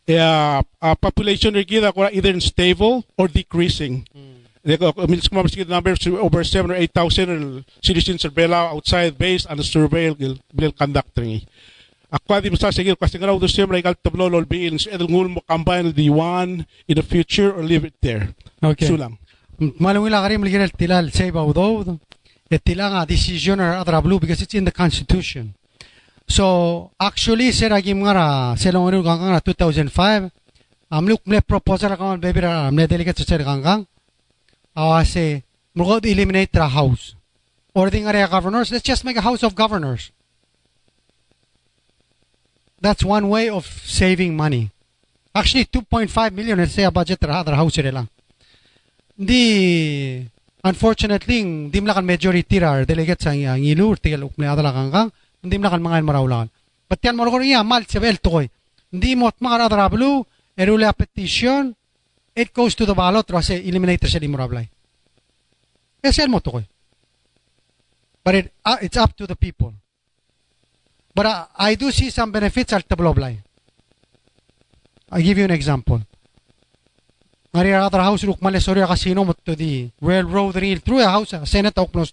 Uh, 0.09 0.61
population 0.99 1.53
rigida 1.53 1.93
ko 1.93 2.09
either 2.11 2.33
stable 2.41 3.05
or 3.15 3.29
decreasing. 3.29 4.03
Minsan 4.11 4.48
numbers 4.63 5.99
to 5.99 6.19
over 6.19 6.43
7 6.43 6.71
or 6.71 6.75
8,000 6.75 7.65
citizens 7.81 8.25
of 8.25 8.35
Bela 8.35 8.71
outside 8.73 9.17
based 9.17 9.47
on 9.47 9.57
the 9.57 9.63
survey 9.63 10.13
bil 10.53 10.71
conducting. 10.73 11.41
Ako 12.09 12.41
di 12.41 12.49
masa 12.49 12.73
sige 12.73 12.97
kasi 12.97 13.21
nga 13.21 13.29
daw 13.29 13.37
siyempre 13.45 13.77
igal 13.77 13.93
tablo 13.93 14.25
lol 14.25 14.49
biin 14.49 14.81
so 14.81 14.89
edel 14.89 15.05
ngul 15.05 15.29
mo 15.29 15.45
combine 15.45 15.93
the 15.93 16.09
one 16.09 16.65
in 16.89 16.97
the 16.97 17.05
future 17.05 17.53
or 17.53 17.61
leave 17.61 17.85
it 17.85 17.93
there. 18.01 18.33
Okay. 18.65 18.89
Sulang. 18.89 19.21
Malungila 19.77 20.25
karim 20.25 20.41
ligin 20.41 20.65
el 20.65 20.73
tilal 20.73 21.13
seba 21.13 21.45
udo. 21.45 21.85
El 22.49 22.59
tilanga 22.65 23.05
decision 23.05 23.61
or 23.61 23.77
other 23.77 24.01
blue 24.01 24.17
because 24.17 24.41
it's 24.41 24.57
in 24.57 24.65
the 24.65 24.73
constitution. 24.73 25.53
So 26.25 26.89
actually 26.97 27.53
sera 27.53 27.77
gim 27.77 28.01
ngara 28.01 28.57
selong 28.57 28.89
ru 28.89 29.05
gangang 29.05 29.37
2005 29.37 30.33
amluk 30.89 31.21
mle 31.29 31.45
proposal 31.45 31.93
ka 31.93 32.17
baby 32.17 32.41
ra 32.41 32.73
mle 32.73 32.89
delegate 32.89 33.21
sa 33.21 33.37
gangang 34.79 34.87
awase 34.87 35.43
murgod 35.75 36.05
eliminate 36.05 36.51
the 36.51 36.67
house. 36.67 37.15
Or 37.75 37.89
the 37.89 38.01
area 38.01 38.27
governors, 38.27 38.71
let's 38.71 38.83
just 38.83 39.03
make 39.05 39.15
a 39.15 39.21
house 39.21 39.43
of 39.43 39.55
governors. 39.55 40.11
That's 42.81 43.03
one 43.03 43.29
way 43.29 43.49
of 43.49 43.67
saving 43.67 44.35
money. 44.35 44.71
Actually, 45.35 45.65
2.5 45.65 46.33
million, 46.33 46.57
let's 46.57 46.73
say, 46.73 46.83
a 46.83 46.91
budget 46.91 47.19
ra 47.23 47.41
other 47.41 47.55
house 47.55 47.77
lang. 47.77 48.07
Di, 49.19 50.25
unfortunately, 50.63 51.69
di 51.69 51.79
mlakan 51.79 52.07
majority 52.07 52.57
ra 52.59 52.83
delegate 52.83 53.21
sa 53.21 53.35
ang 53.35 53.61
ilu, 53.61 53.93
tigal 53.99 54.25
ukme 54.31 54.47
adala 54.47 54.71
kang 54.71 55.11
hindi 55.43 55.55
mlakan 55.59 55.83
mga 55.83 56.03
marawlan. 56.03 56.47
But 56.89 57.03
yan 57.05 57.15
mo 57.15 57.29
iya 57.39 57.61
mal 57.61 57.85
sebel 57.85 58.17
toy. 58.17 58.49
Hindi 58.89 59.13
mo 59.13 59.29
mga 59.29 59.69
adara 59.69 59.87
blue, 59.91 60.25
erule 60.57 60.89
a 60.89 60.93
petition, 60.95 61.75
it 62.35 62.53
goes 62.53 62.75
to 62.75 62.85
the 62.85 62.93
ballot 62.93 63.27
kasi 63.27 63.67
eliminate 63.67 64.05
siya 64.05 64.19
di 64.21 64.27
murablay. 64.27 64.69
Kasi 66.01 66.27
mo 66.27 66.39
to 66.39 66.63
But 68.23 68.35
it, 68.35 68.53
uh, 68.65 68.77
it's 68.81 68.97
up 68.97 69.15
to 69.17 69.27
the 69.27 69.35
people. 69.35 69.73
But 71.15 71.25
uh, 71.25 71.45
I 71.55 71.75
do 71.75 71.91
see 71.91 72.09
some 72.09 72.31
benefits 72.31 72.73
al 72.73 72.81
tabloblay. 72.81 73.37
I 75.11 75.21
give 75.21 75.37
you 75.37 75.45
an 75.45 75.51
example. 75.51 76.01
Ngari 77.53 77.73
other 77.73 77.99
house 77.99 78.23
ruk 78.23 78.41
male 78.41 78.61
sorry 78.61 78.85
casino 78.85 79.25
mo 79.25 79.33
to 79.33 79.55
the 79.55 79.89
railroad 80.01 80.55
rail 80.55 80.77
through 80.77 81.01
a 81.01 81.09
house 81.09 81.33
Senate 81.49 81.77
ok 81.77 81.91
no. 81.95 82.05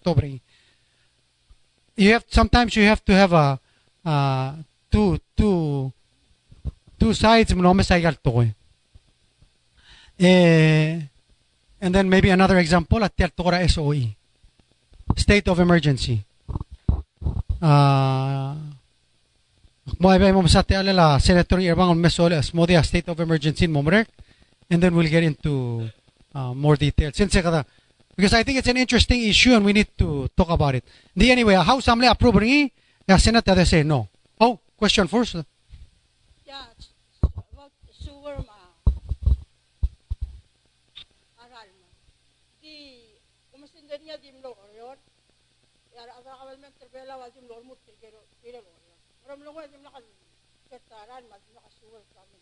You 1.97 2.13
have 2.13 2.25
sometimes 2.29 2.75
you 2.77 2.85
have 2.85 3.05
to 3.05 3.13
have 3.13 3.33
a 3.33 3.61
uh, 4.05 4.55
two 4.91 5.19
two 5.37 5.93
two 6.99 7.13
sides 7.13 7.55
mo 7.55 7.63
no 7.63 7.75
mesaygal 7.75 8.17
to 8.25 8.43
eh, 8.43 8.51
Eh, 10.19 11.01
and 11.81 11.95
then 11.95 12.09
maybe 12.09 12.31
another 12.31 12.59
example 12.59 13.05
at 13.05 13.13
Tora 13.37 13.69
SOE. 13.69 14.17
State 15.17 15.49
of 15.49 15.61
emergency. 15.61 16.25
Ah, 17.63 18.57
Alala 20.01 21.21
Senator 21.21 21.59
Irvang 21.59 21.91
on 21.91 22.85
state 22.85 23.09
of 23.09 23.21
emergency 23.21 23.65
in 23.65 23.73
Momrek 23.73 24.07
and 24.71 24.83
then 24.83 24.95
we'll 24.95 25.09
get 25.09 25.23
into 25.23 25.89
uh, 26.35 26.53
more 26.55 26.77
details. 26.77 27.17
Since 27.17 27.37
eh, 27.37 27.63
because 28.17 28.33
I 28.35 28.43
think 28.43 28.59
it's 28.59 28.69
an 28.69 28.77
interesting 28.77 29.23
issue 29.23 29.53
and 29.53 29.65
we 29.65 29.73
need 29.73 29.89
to 29.99 30.29
talk 30.37 30.49
about 30.51 30.75
it. 30.75 30.85
The 31.15 31.31
anyway, 31.31 31.55
how 31.55 31.81
samle 31.81 32.11
approve 32.11 32.35
ringi, 32.37 32.65
eh? 32.65 32.69
ya 33.09 33.17
Senate 33.17 33.45
they 33.45 33.65
say 33.65 33.83
no. 33.83 34.09
Oh, 34.41 34.59
question 34.77 35.07
first. 35.07 35.37
Yeah, 36.45 36.65
about 37.23 37.73
sewer 37.93 38.41
ma. 38.41 38.59
Aral 41.45 41.69
mo. 41.77 41.89
Di, 42.63 43.05
kumasinda 43.53 44.01
niya 44.01 44.17
di 44.17 44.33
mlo 44.33 44.57
oryon. 44.57 44.97
Yara 45.93 46.13
aga 46.17 46.33
kawal 46.41 46.57
men 46.57 46.73
terbela 46.81 47.21
wal 47.21 47.31
di 47.31 47.41
mlo 47.45 47.61
mut 47.69 47.79
tigero 47.85 48.25
tigero 48.33 48.65
oryon. 48.65 48.99
Maram 49.25 49.41
lo 49.45 49.53
di 49.69 49.77
mlo 49.77 49.93
kan 49.93 50.05
ketaran 51.17 51.31
ma 51.31 51.37
di 51.41 51.49
mlo 51.53 51.61
ka 51.65 51.71
sewer 51.73 52.03
kami. 52.13 52.39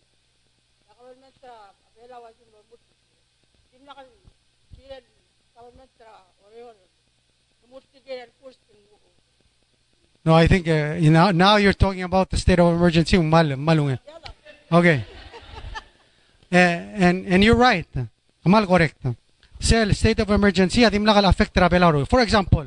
Kawal 0.89 1.15
men 1.23 1.33
tra 1.41 1.71
abela 1.87 2.17
wal 2.23 2.33
di 2.35 2.45
mlo 2.51 2.61
mut. 2.71 2.81
Di 3.71 3.77
mlo 3.79 3.93
kan 3.95 4.07
tigero 4.75 5.07
kawal 5.55 5.73
men 5.79 5.89
tra 5.99 6.11
oryon. 6.47 6.77
Mut 7.71 7.85
tigero 7.93 8.31
first 8.43 8.59
in 8.71 8.83
No, 10.27 10.33
I 10.35 10.47
think 10.47 10.67
uh, 10.67 10.97
you 10.99 11.11
know, 11.11 11.31
now 11.33 11.57
you're 11.57 11.75
talking 11.77 12.03
about 12.03 12.31
the 12.31 12.39
state 12.39 12.59
of 12.59 12.73
emergency. 12.75 13.19
Okay. 13.19 15.05
uh, 16.51 16.57
and 16.57 17.27
and 17.27 17.45
you're 17.45 17.55
right. 17.55 17.87
Mal 18.45 18.67
correct. 18.67 19.05
Sel 19.61 19.93
state 19.93 20.21
of 20.21 20.31
emergency 20.31 20.81
adim 20.81 21.05
lakal 21.05 21.29
affect 21.29 21.55
travelaro. 21.55 22.09
For 22.09 22.21
example, 22.21 22.67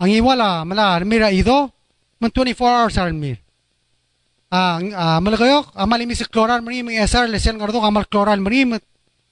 ang 0.00 0.08
iwala 0.08 0.64
mala 0.66 1.04
mira 1.04 1.30
ido 1.30 1.70
man 2.18 2.30
24 2.30 2.68
hours 2.68 2.96
ar 2.96 3.12
Ah, 4.52 4.56
ah, 4.56 4.78
ah, 4.78 4.78
mir. 4.78 4.92
Ang 4.92 4.92
uh, 4.92 5.18
malagayok 5.24 5.66
amal 5.74 6.00
imis 6.00 6.26
chloral 6.28 6.60
mri 6.62 6.84
mi 6.84 7.00
SR 7.00 7.26
lesen 7.26 7.58
ngardo 7.58 7.80
amal 7.80 8.06
chloral 8.06 8.38
mri 8.38 8.64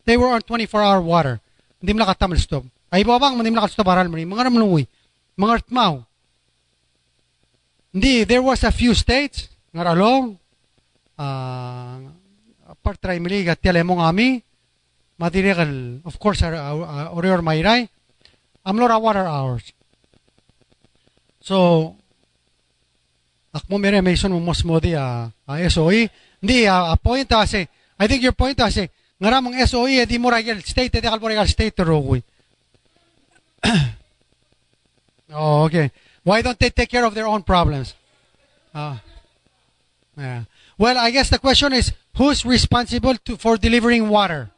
they 0.02 0.16
were 0.18 0.32
on 0.32 0.42
24 0.42 0.82
hour 0.82 1.00
water. 1.00 1.38
Hindi 1.78 1.92
mla 1.94 2.10
katamel 2.10 2.38
stop. 2.38 2.64
Ay 2.90 3.04
babang 3.06 3.38
hindi 3.38 3.50
mla 3.50 3.68
stop 3.70 3.86
aral 3.88 4.10
mri. 4.10 4.26
Mga 4.26 4.50
ramlungoy. 4.50 4.84
Mga 5.38 5.52
artmaw. 5.62 6.02
Hindi, 7.92 8.24
there 8.24 8.40
was 8.40 8.64
a 8.64 8.72
few 8.72 8.96
states 8.96 9.52
nga 9.72 9.92
along 9.92 10.40
uh, 11.16 11.96
part 12.82 12.98
try 13.00 13.16
mili 13.22 13.46
gat 13.46 13.62
mong 13.62 14.02
ami 14.02 14.42
material 15.16 16.02
of 16.04 16.18
course 16.18 16.42
orior 17.14 17.40
mayray 17.40 17.86
amlora 18.66 18.98
water 18.98 19.24
hours 19.24 19.70
so 21.38 21.94
akmo 23.52 23.78
mere 23.78 24.00
mason 24.00 24.32
mo 24.32 24.40
mosmodi 24.40 24.94
a 24.96 25.00
ah, 25.00 25.30
uh, 25.48 25.60
ah, 25.60 25.68
SOE 25.68 26.08
hindi 26.40 26.66
uh, 26.66 26.92
a 26.92 26.96
point 26.96 27.30
ase 27.32 27.68
I 27.98 28.06
think 28.08 28.22
your 28.22 28.32
point 28.32 28.58
ase 28.60 28.88
ngara 29.20 29.40
mong 29.44 29.56
SOE 29.68 30.02
eh, 30.02 30.06
di 30.06 30.18
mo 30.18 30.30
ragal 30.30 30.60
state 30.64 30.98
eh, 30.98 31.00
de 31.00 31.08
kalborigal 31.08 31.48
state 31.48 31.78
eh, 31.78 31.84
rogui 31.84 32.22
oh 35.36 35.64
okay 35.68 35.92
why 36.24 36.42
don't 36.42 36.58
they 36.58 36.70
take 36.70 36.88
care 36.88 37.04
of 37.04 37.14
their 37.14 37.26
own 37.26 37.42
problems? 37.42 37.94
Uh, 38.74 38.98
yeah. 40.16 40.44
Well, 40.78 40.96
I 40.98 41.10
guess 41.10 41.30
the 41.30 41.38
question 41.38 41.72
is 41.72 41.92
who's 42.16 42.44
responsible 42.44 43.16
to, 43.26 43.36
for 43.36 43.56
delivering 43.56 44.08
water? 44.08 44.50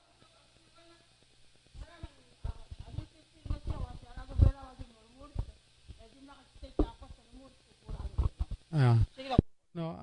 Yeah. 8.75 8.99
No, 9.75 9.95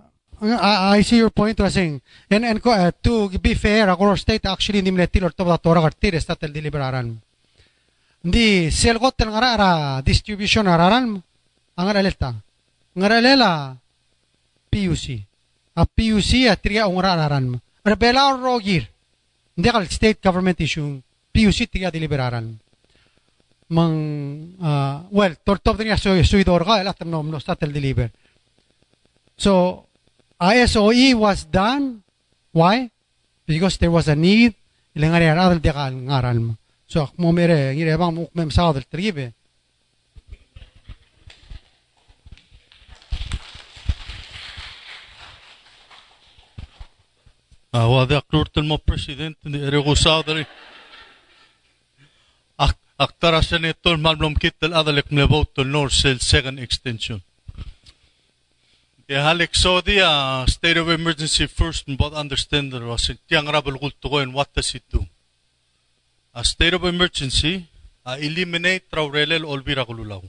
I, 0.42 0.98
I 0.98 1.02
see 1.04 1.18
your 1.18 1.30
point 1.30 1.60
saying 1.60 2.02
and 2.32 2.46
and 2.46 2.60
uh, 2.66 2.92
to 3.04 3.30
be 3.38 3.54
fair 3.54 3.90
ako 3.92 4.16
state 4.16 4.48
actually 4.48 4.80
hindi 4.80 4.92
mletil 4.92 5.28
or 5.28 5.34
to 5.36 5.44
tora 5.62 5.82
kartir 5.84 6.18
statel 6.20 6.52
deliberaran 6.52 7.20
hindi 8.24 8.72
selgot 8.72 9.16
tel 9.16 9.30
ngara 9.30 9.50
ara 9.54 9.72
distribution 10.02 10.66
araran 10.66 11.22
ang 11.78 11.88
araleta 11.88 12.34
ngaralela 12.96 13.78
PUC 14.72 15.06
a 15.76 15.84
PUC 15.86 16.48
a 16.48 16.56
triya 16.56 16.88
ong 16.88 17.00
araran 17.00 17.60
rebela 17.84 18.34
rogir. 18.38 18.88
Hindi 19.56 19.68
kal 19.70 19.86
state 19.88 20.20
government 20.24 20.60
issue 20.62 21.00
PUC 21.32 21.68
triya 21.70 21.92
deliberaran 21.92 22.56
mang 23.72 23.96
uh, 24.60 25.08
well 25.16 25.32
tortop 25.48 25.80
niya 25.80 25.96
so 25.96 26.12
suidor 26.28 26.68
ka 26.68 26.84
elat 26.84 27.00
no 27.08 27.24
no 27.24 27.40
statel 27.40 27.72
deliver 27.72 28.12
So, 29.42 29.90
ISOE 30.38 31.18
was 31.18 31.50
done. 31.50 32.06
Why? 32.54 32.94
Because 33.50 33.82
there 33.82 33.90
was 33.90 34.06
a 34.06 34.14
need. 34.14 34.54
Ilang 34.94 35.18
ari 35.18 35.26
aral 35.26 35.58
di 35.58 35.74
ngaral 35.74 36.38
mo. 36.38 36.54
So, 36.86 37.10
mo 37.18 37.34
mere, 37.34 37.74
ngire 37.74 37.98
bang 37.98 38.14
mo 38.14 38.30
mem 38.38 38.54
sa 38.54 38.70
del 38.70 38.86
tribe. 38.86 39.34
Ah, 47.74 47.90
wa 47.90 48.06
de 48.06 48.22
aklurtel 48.22 48.62
mo 48.62 48.78
presidente 48.78 49.42
dali. 50.22 50.46
Ak 52.62 52.78
aktara 53.00 53.42
senator 53.42 53.98
malblom 53.98 54.38
north 55.66 55.98
cell 55.98 56.22
second 56.22 56.62
extension. 56.62 57.26
Halik 59.20 59.52
so 59.56 59.82
dia 59.82 60.46
state 60.48 60.78
of 60.78 60.88
emergency 60.88 61.48
first 61.48 61.88
and 61.88 61.98
both 61.98 62.14
understand 62.14 62.72
that 62.72 62.82
was 62.82 63.12
tiang 63.28 63.52
and 63.52 64.34
what 64.34 64.54
does 64.54 64.76
it 64.76 64.84
do? 64.90 65.06
A 66.34 66.46
state 66.46 66.74
of 66.74 66.86
emergency 66.86 67.68
a 68.06 68.18
eliminate 68.18 68.90
traurelel 68.90 69.44
olbira 69.44 69.86
kululaw. 69.86 70.24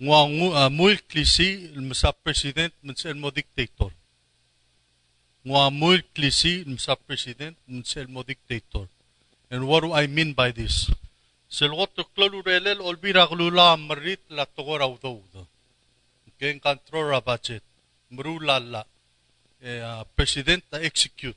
Ngwa 0.00 0.20
ngu 0.28 0.48
a 0.56 0.70
mul 0.70 0.96
klisi 1.08 1.68
president 2.24 2.72
msa 2.82 3.14
mo 3.14 3.30
dictator. 3.30 3.92
Ngwa 5.44 5.70
president 7.06 7.56
msa 7.68 8.08
mo 8.08 8.22
dictator. 8.22 8.88
And 9.50 9.68
what 9.68 9.82
do 9.82 9.92
I 9.92 10.06
mean 10.06 10.32
by 10.32 10.50
this? 10.50 10.90
Selgot 11.50 11.94
tuklolu 11.94 12.42
relel 12.42 12.80
olbira 12.80 13.26
kulula 13.28 13.76
marit 13.76 14.20
la. 14.30 14.46
Ken 16.40 16.58
control 16.58 17.12
a 17.14 17.20
budget. 17.20 17.62
Mrulala. 18.10 18.84
Eh, 19.62 19.78
uh, 19.84 20.04
president 20.16 20.64
ta 20.70 20.78
execute. 20.80 21.36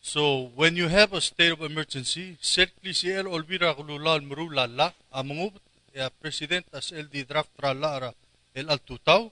So 0.00 0.50
when 0.56 0.76
you 0.76 0.88
have 0.88 1.12
a 1.12 1.20
state 1.20 1.52
of 1.52 1.60
emergency, 1.60 2.38
certainly 2.40 2.94
si 2.94 3.12
el 3.12 3.28
olbira 3.28 3.74
kululal 3.76 4.24
mrulala 4.24 4.94
amangup 5.12 5.60
ya 5.92 6.04
eh, 6.04 6.06
uh, 6.06 6.10
president 6.22 6.64
as 6.72 6.88
di 7.12 7.24
draft 7.24 7.52
trala 7.52 8.14
el 8.54 8.70
altutaw 8.72 9.28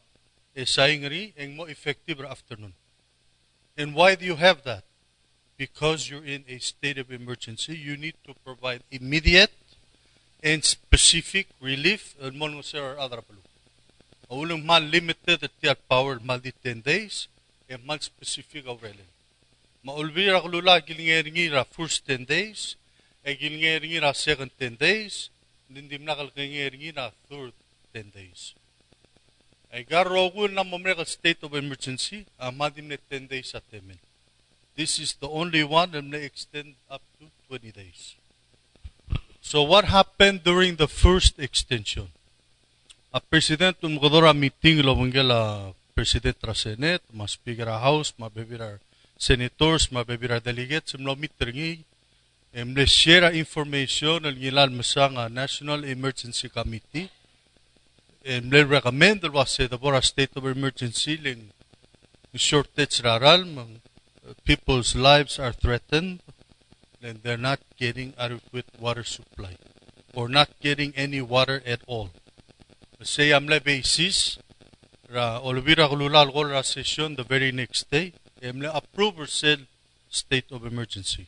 e 0.53 0.61
eh, 0.61 0.67
saingri 0.69 1.33
eng 1.41 1.57
mo 1.57 1.65
effective 1.65 2.21
afternoon. 2.21 2.75
And 3.79 3.95
why 3.97 4.15
do 4.15 4.27
you 4.27 4.37
have 4.37 4.61
that? 4.69 4.85
Because 5.57 6.11
you're 6.11 6.25
in 6.25 6.45
a 6.49 6.59
state 6.61 6.99
of 6.99 7.11
emergency, 7.11 7.73
you 7.81 7.97
need 7.97 8.17
to 8.29 8.37
provide 8.45 8.85
immediate 8.93 9.57
and 10.45 10.61
specific 10.61 11.49
relief 11.65 12.13
and 12.21 12.37
mon 12.37 12.61
or 12.61 12.63
Ulung 14.31 14.65
mal 14.65 14.83
limited 14.83 15.45
at 15.45 15.55
your 15.63 15.79
power 15.87 16.19
mal 16.19 16.43
di 16.43 16.51
10 16.51 16.83
days 16.83 17.31
and 17.71 17.85
mal 17.87 18.03
specific 18.03 18.67
aurelin. 18.67 19.07
maulbira 19.87 20.43
kulula 20.43 20.83
gilingeringi 20.83 21.47
ra 21.55 21.63
first 21.63 22.03
10 22.11 22.27
days 22.27 22.75
e 23.23 23.39
gilingeringi 23.39 24.03
ra 24.03 24.11
second 24.11 24.51
10 24.59 24.75
days 24.83 25.31
nindim 25.71 26.03
nakal 26.03 26.27
gilingeringi 26.35 26.91
ra 26.99 27.15
third 27.31 27.55
10 27.95 28.11
days. 28.11 28.55
E 29.71 29.87
garrogu 29.87 30.51
na 30.51 30.67
momreka 30.67 31.07
state 31.07 31.39
of 31.47 31.55
emergency 31.55 32.27
amadim 32.39 32.91
ne 32.91 32.99
10 32.99 33.31
days 33.31 33.55
at 33.55 33.63
temen. 33.71 33.99
This 34.75 34.99
is 34.99 35.15
the 35.23 35.31
only 35.31 35.63
one 35.63 35.95
and 35.95 36.11
they 36.13 36.27
extend 36.27 36.75
up 36.91 37.03
to 37.19 37.31
20 37.47 37.71
days. 37.71 38.19
So 39.41 39.63
what 39.63 39.87
happened 39.87 40.43
during 40.43 40.75
the 40.83 40.91
first 40.91 41.39
extension 41.39 42.11
a 43.17 43.21
president 43.21 43.77
um 43.87 43.95
godora 44.03 44.33
meeting 44.43 44.79
lo 44.87 44.93
bungela 44.99 45.41
president 45.97 46.37
ra 46.49 46.55
senate 46.55 47.05
ma 47.19 47.27
speaker 47.27 47.71
house 47.87 48.13
ma 48.21 48.29
bebira 48.29 48.69
senators, 49.19 49.89
mabibira 49.91 50.41
delegates, 50.41 50.95
mlo 50.95 51.17
mitringi, 51.17 51.85
mle 52.53 52.87
share 52.87 53.33
information 53.35 54.25
al 54.25 54.37
ngilal 54.37 54.71
masanga 54.71 55.29
National 55.33 55.85
Emergency 55.85 56.49
Committee, 56.49 57.09
mle 58.25 58.65
recommend 58.69 59.25
al 59.25 59.31
wase 59.31 59.69
the 59.69 59.79
bora 59.79 60.03
state 60.03 60.37
of 60.37 60.45
emergency 60.47 61.17
ling 61.17 61.49
shortage 62.35 63.01
raral, 63.01 63.43
people's 64.45 64.95
lives 64.95 65.39
are 65.39 65.53
threatened, 65.53 66.21
and 67.03 67.23
they're 67.23 67.41
not 67.41 67.61
getting 67.79 68.13
adequate 68.19 68.67
water 68.79 69.05
supply, 69.05 69.57
or 70.13 70.29
not 70.29 70.51
getting 70.61 70.93
any 70.97 71.23
water 71.23 71.63
at 71.65 71.81
all. 71.87 72.11
Say 73.03 73.31
amle 73.31 73.63
basis, 73.63 74.39
ra 75.11 75.41
olvira 75.41 75.89
gululal 75.89 76.33
gol 76.33 76.47
ra 76.47 76.63
session 76.63 77.15
the 77.15 77.25
very 77.25 77.53
next 77.53 77.91
day, 77.91 78.13
Emle 78.43 78.71
approve 78.75 79.29
said 79.29 79.67
state 80.09 80.51
of 80.51 80.65
emergency. 80.65 81.27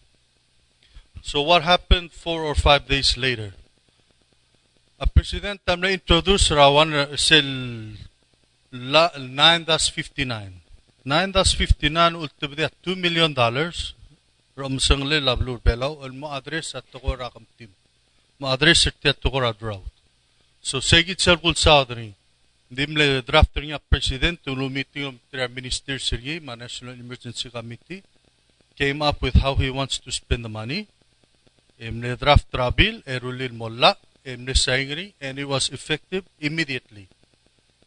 So 1.22 1.42
what 1.42 1.62
happened 1.62 2.12
four 2.12 2.42
or 2.42 2.54
five 2.54 2.86
days 2.86 3.16
later? 3.16 3.52
A 5.00 5.06
president 5.06 5.60
tamle 5.66 5.92
introduce 5.92 6.48
rawan 6.50 7.16
sel 7.18 7.44
9-59. 8.72 10.52
9-59 11.06 12.16
ultibde 12.16 12.70
2 12.82 12.96
million 12.96 13.32
dollars 13.32 13.94
ram 14.56 14.78
sangle 14.78 15.20
lablur 15.20 15.60
belaw 15.62 16.04
al 16.04 16.12
address 16.36 16.74
at 16.74 16.84
to 16.92 16.98
rakam 16.98 17.46
tim. 17.56 17.70
Mo 18.38 18.52
address 18.52 18.86
at 18.86 19.22
to 19.22 19.30
drought. 19.58 19.97
So 20.68 20.82
segit 20.84 21.16
sel 21.16 21.38
kul 21.40 21.54
saudri. 21.56 22.12
Dimle 22.68 23.22
drafter 23.24 23.64
niya 23.64 23.80
president 23.80 24.44
of 24.44 24.58
the 24.58 25.48
minister 25.48 25.98
Sergey, 25.98 26.40
my 26.40 26.56
National 26.56 26.92
Emergency 26.92 27.48
Committee, 27.48 28.02
came 28.76 29.00
up 29.00 29.22
with 29.22 29.36
how 29.36 29.54
he 29.54 29.70
wants 29.70 29.96
to 29.96 30.12
spend 30.12 30.44
the 30.44 30.50
money. 30.50 30.86
Emne 31.80 32.18
draft 32.18 32.52
trabil, 32.52 33.02
erulil 33.04 33.56
molla, 33.56 33.96
emne 34.26 34.52
saingri, 34.52 35.14
and 35.22 35.38
it 35.38 35.48
was 35.48 35.70
effective 35.70 36.24
immediately. 36.38 37.08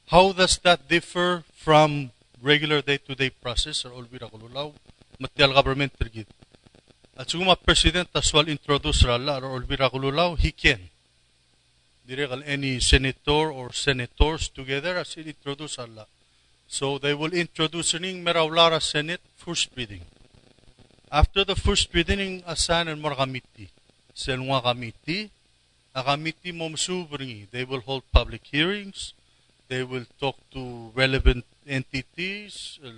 How 0.08 0.32
does 0.32 0.58
that 0.64 0.88
differ 0.88 1.44
from 1.53 2.10
regular 2.41 2.82
day-to-day 2.82 3.30
process 3.30 3.86
or 3.86 3.91
olbira 3.91 4.26
kululaw? 4.26 4.74
Material 5.20 5.53
government 5.53 5.94
tergid. 5.99 6.26
At 7.16 7.28
suguma 7.28 7.56
president 7.64 8.10
as 8.16 8.34
well 8.34 8.48
introduce 8.48 9.03
rala 9.03 9.38
or 9.38 9.62
olbira 9.62 9.91
kululaw, 9.91 10.36
he 10.40 10.52
can 10.52 10.90
direct 12.15 12.43
any 12.45 12.79
senator 12.79 13.51
or 13.51 13.71
senators 13.71 14.49
together 14.49 14.97
as 14.97 15.15
it 15.15 15.27
introduce 15.27 15.79
Allah. 15.79 16.07
So 16.67 16.97
they 16.97 17.13
will 17.13 17.33
introduce 17.33 17.93
merawlara 17.93 18.81
Senate 18.81 19.21
first 19.38 19.69
reading. 19.77 20.01
After 21.11 21.43
the 21.43 21.55
first 21.55 21.93
reading, 21.93 22.43
assign 22.45 22.88
and 22.89 23.01
committee. 23.01 23.69
Selwa 24.15 24.61
committee, 24.61 25.31
a 25.95 26.03
committee 26.03 26.51
momsubringi. 26.51 27.49
They 27.49 27.63
will 27.63 27.81
hold 27.81 28.03
public 28.11 28.41
hearings. 28.45 29.13
They 29.69 29.83
will 29.83 30.05
talk 30.19 30.35
to 30.51 30.91
relevant 30.93 31.45
entities, 31.65 32.79
uh, 32.83 32.91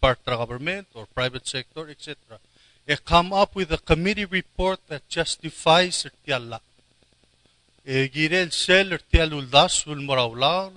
part 0.00 0.24
government 0.24 0.88
or 0.94 1.06
private 1.06 1.46
sector, 1.48 1.88
etc. 1.88 2.16
They 2.84 2.96
come 2.96 3.32
up 3.32 3.54
with 3.54 3.72
a 3.72 3.78
committee 3.78 4.26
report 4.26 4.80
that 4.88 5.08
justifies 5.08 6.06
Allah 6.28 6.60
girel 7.84 8.50
sel 8.50 8.92
ertial 8.96 9.32
uldas 9.38 9.86
ul 9.86 10.02
morawlar 10.08 10.72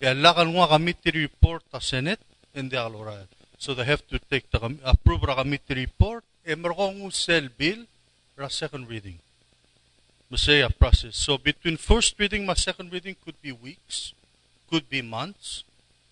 yalla 0.00 0.34
kan 0.34 0.52
wa 0.52 0.66
committee 0.66 1.12
report 1.22 1.62
ta 1.70 1.78
senate 1.78 2.24
and 2.54 2.70
the 2.70 2.78
alora 2.86 3.26
so 3.58 3.74
they 3.74 3.84
have 3.84 4.04
to 4.08 4.18
take 4.30 4.50
the 4.50 4.58
approve 4.84 5.20
the 5.20 5.34
committee 5.34 5.74
report 5.74 6.24
emergong 6.44 7.10
sel 7.10 7.48
bill 7.58 7.84
ra 8.40 8.48
second 8.48 8.88
reading. 8.88 9.18
Say 10.34 10.60
a 10.62 10.70
process. 10.70 11.16
So 11.16 11.36
between 11.36 11.76
first 11.76 12.18
reading 12.18 12.48
and 12.48 12.56
second 12.56 12.92
reading 12.92 13.16
could 13.22 13.40
be 13.42 13.52
weeks 13.52 14.14
could 14.70 14.88
be 14.88 15.02
months 15.02 15.64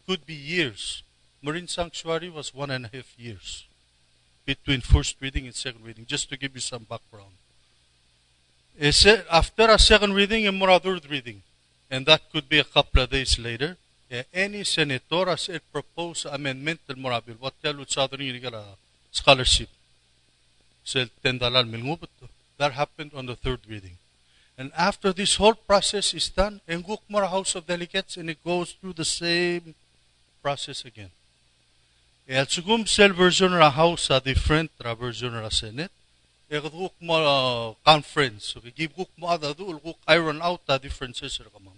could 0.07 0.27
be 0.27 0.35
years. 0.35 1.03
Marine 1.41 1.69
sanctuary 1.69 2.29
was 2.29 2.53
one 2.53 2.71
and 2.71 2.85
a 2.87 2.91
half 2.93 3.19
years 3.19 3.67
between 4.45 4.81
first 4.81 5.17
reading 5.21 5.47
and 5.47 5.55
second 5.55 5.85
reading 5.85 6.05
just 6.05 6.29
to 6.29 6.37
give 6.37 6.55
you 6.55 6.61
some 6.61 6.85
background 6.85 7.35
after 9.29 9.71
a 9.71 9.79
second 9.79 10.15
reading 10.15 10.47
and 10.47 10.57
more 10.57 10.71
a 10.71 10.79
third 10.79 11.11
reading, 11.11 11.43
and 11.91 12.07
that 12.07 12.31
could 12.31 12.49
be 12.49 12.61
a 12.61 12.65
couple 12.65 13.03
of 13.03 13.11
days 13.11 13.39
later, 13.39 13.77
any 14.33 14.63
senator 14.65 15.27
has 15.27 15.49
a 15.49 15.59
proposed 15.59 16.27
amendment 16.27 16.81
del 16.87 16.97
morabil, 16.97 17.35
what 17.41 17.55
tell 17.63 17.85
southern 17.87 18.21
scholarship. 19.11 19.69
So 20.85 21.05
that 21.25 22.73
happened 22.73 23.11
on 23.15 23.27
the 23.27 23.37
third 23.37 23.61
reading. 23.69 23.99
And 24.57 24.73
after 24.77 25.13
this 25.13 25.37
whole 25.37 25.55
process 25.55 26.15
is 26.15 26.29
done, 26.29 26.61
and 26.67 26.85
House 26.85 27.55
of 27.55 27.67
Delegates, 27.67 28.17
and 28.17 28.31
it 28.31 28.43
goes 28.45 28.73
through 28.73 28.95
the 28.95 29.05
same 29.05 29.75
process 30.43 30.85
again. 30.85 31.11
El 32.29 32.47
sugum 32.47 32.87
sel 32.87 33.13
version 33.13 33.53
House 33.53 34.11
a 34.11 34.21
different 34.21 34.71
version 34.79 35.51
Senate. 35.51 35.91
Ekaduk 36.51 36.93
mo 37.01 37.15
ah, 37.15 37.75
conference. 37.85 38.57
So 38.57 38.61
gibuk 38.61 39.09
mo 39.17 39.29
ada 39.29 39.53
du 39.53 39.69
ulguk 39.69 39.97
iron 40.09 40.41
out 40.41 40.65
the 40.67 40.79
differences 40.79 41.39
kamam. 41.39 41.77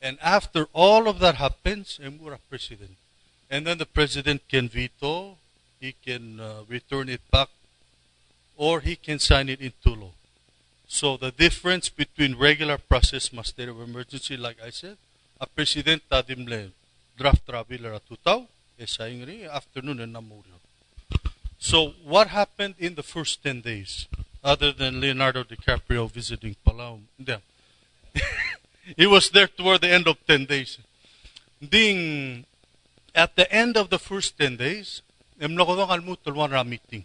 And 0.00 0.18
after 0.22 0.68
all 0.72 1.08
of 1.08 1.18
that 1.18 1.36
happens, 1.36 1.98
eh, 2.02 2.08
emura 2.08 2.38
president. 2.48 2.96
And 3.50 3.66
then 3.66 3.78
the 3.78 3.86
president 3.86 4.42
can 4.48 4.68
veto, 4.68 5.36
he 5.80 5.94
can 6.04 6.38
uh, 6.38 6.62
return 6.68 7.08
it 7.08 7.22
back, 7.30 7.48
or 8.56 8.80
he 8.80 8.94
can 8.94 9.18
sign 9.18 9.48
it 9.48 9.60
into 9.60 9.90
law. 9.90 10.12
So 10.86 11.16
the 11.16 11.30
difference 11.30 11.88
between 11.88 12.36
regular 12.36 12.78
process 12.78 13.30
state 13.44 13.68
of 13.68 13.80
emergency, 13.80 14.36
like 14.36 14.56
I 14.64 14.70
said, 14.70 14.96
a 15.40 15.46
president 15.46 16.02
tadimle 16.10 16.70
draft 17.16 17.46
trabiler 17.46 17.98
atutaw, 17.98 18.46
e 18.78 18.82
eh, 18.82 18.86
saingri 18.86 19.44
eh, 19.44 19.48
afternoon 19.48 20.00
and 20.00 20.14
namuryo. 20.14 20.67
So, 21.58 21.98
what 22.06 22.28
happened 22.28 22.76
in 22.78 22.94
the 22.94 23.02
first 23.02 23.42
10 23.42 23.62
days, 23.62 24.06
other 24.44 24.70
than 24.70 25.00
Leonardo 25.00 25.42
DiCaprio 25.42 26.10
visiting 26.10 26.54
Palau? 26.64 27.00
Yeah. 27.18 27.42
he 28.96 29.06
was 29.06 29.30
there 29.30 29.48
toward 29.48 29.82
the 29.82 29.90
end 29.90 30.06
of 30.06 30.16
10 30.26 30.46
days. 30.46 30.78
Ding, 31.58 32.46
at 33.12 33.34
the 33.34 33.50
end 33.52 33.76
of 33.76 33.90
the 33.90 33.98
first 33.98 34.38
10 34.38 34.56
days, 34.56 35.02
emlokodong 35.42 35.90
almutul 35.90 36.38
one 36.38 36.54
ra 36.54 36.62
meeting. 36.62 37.02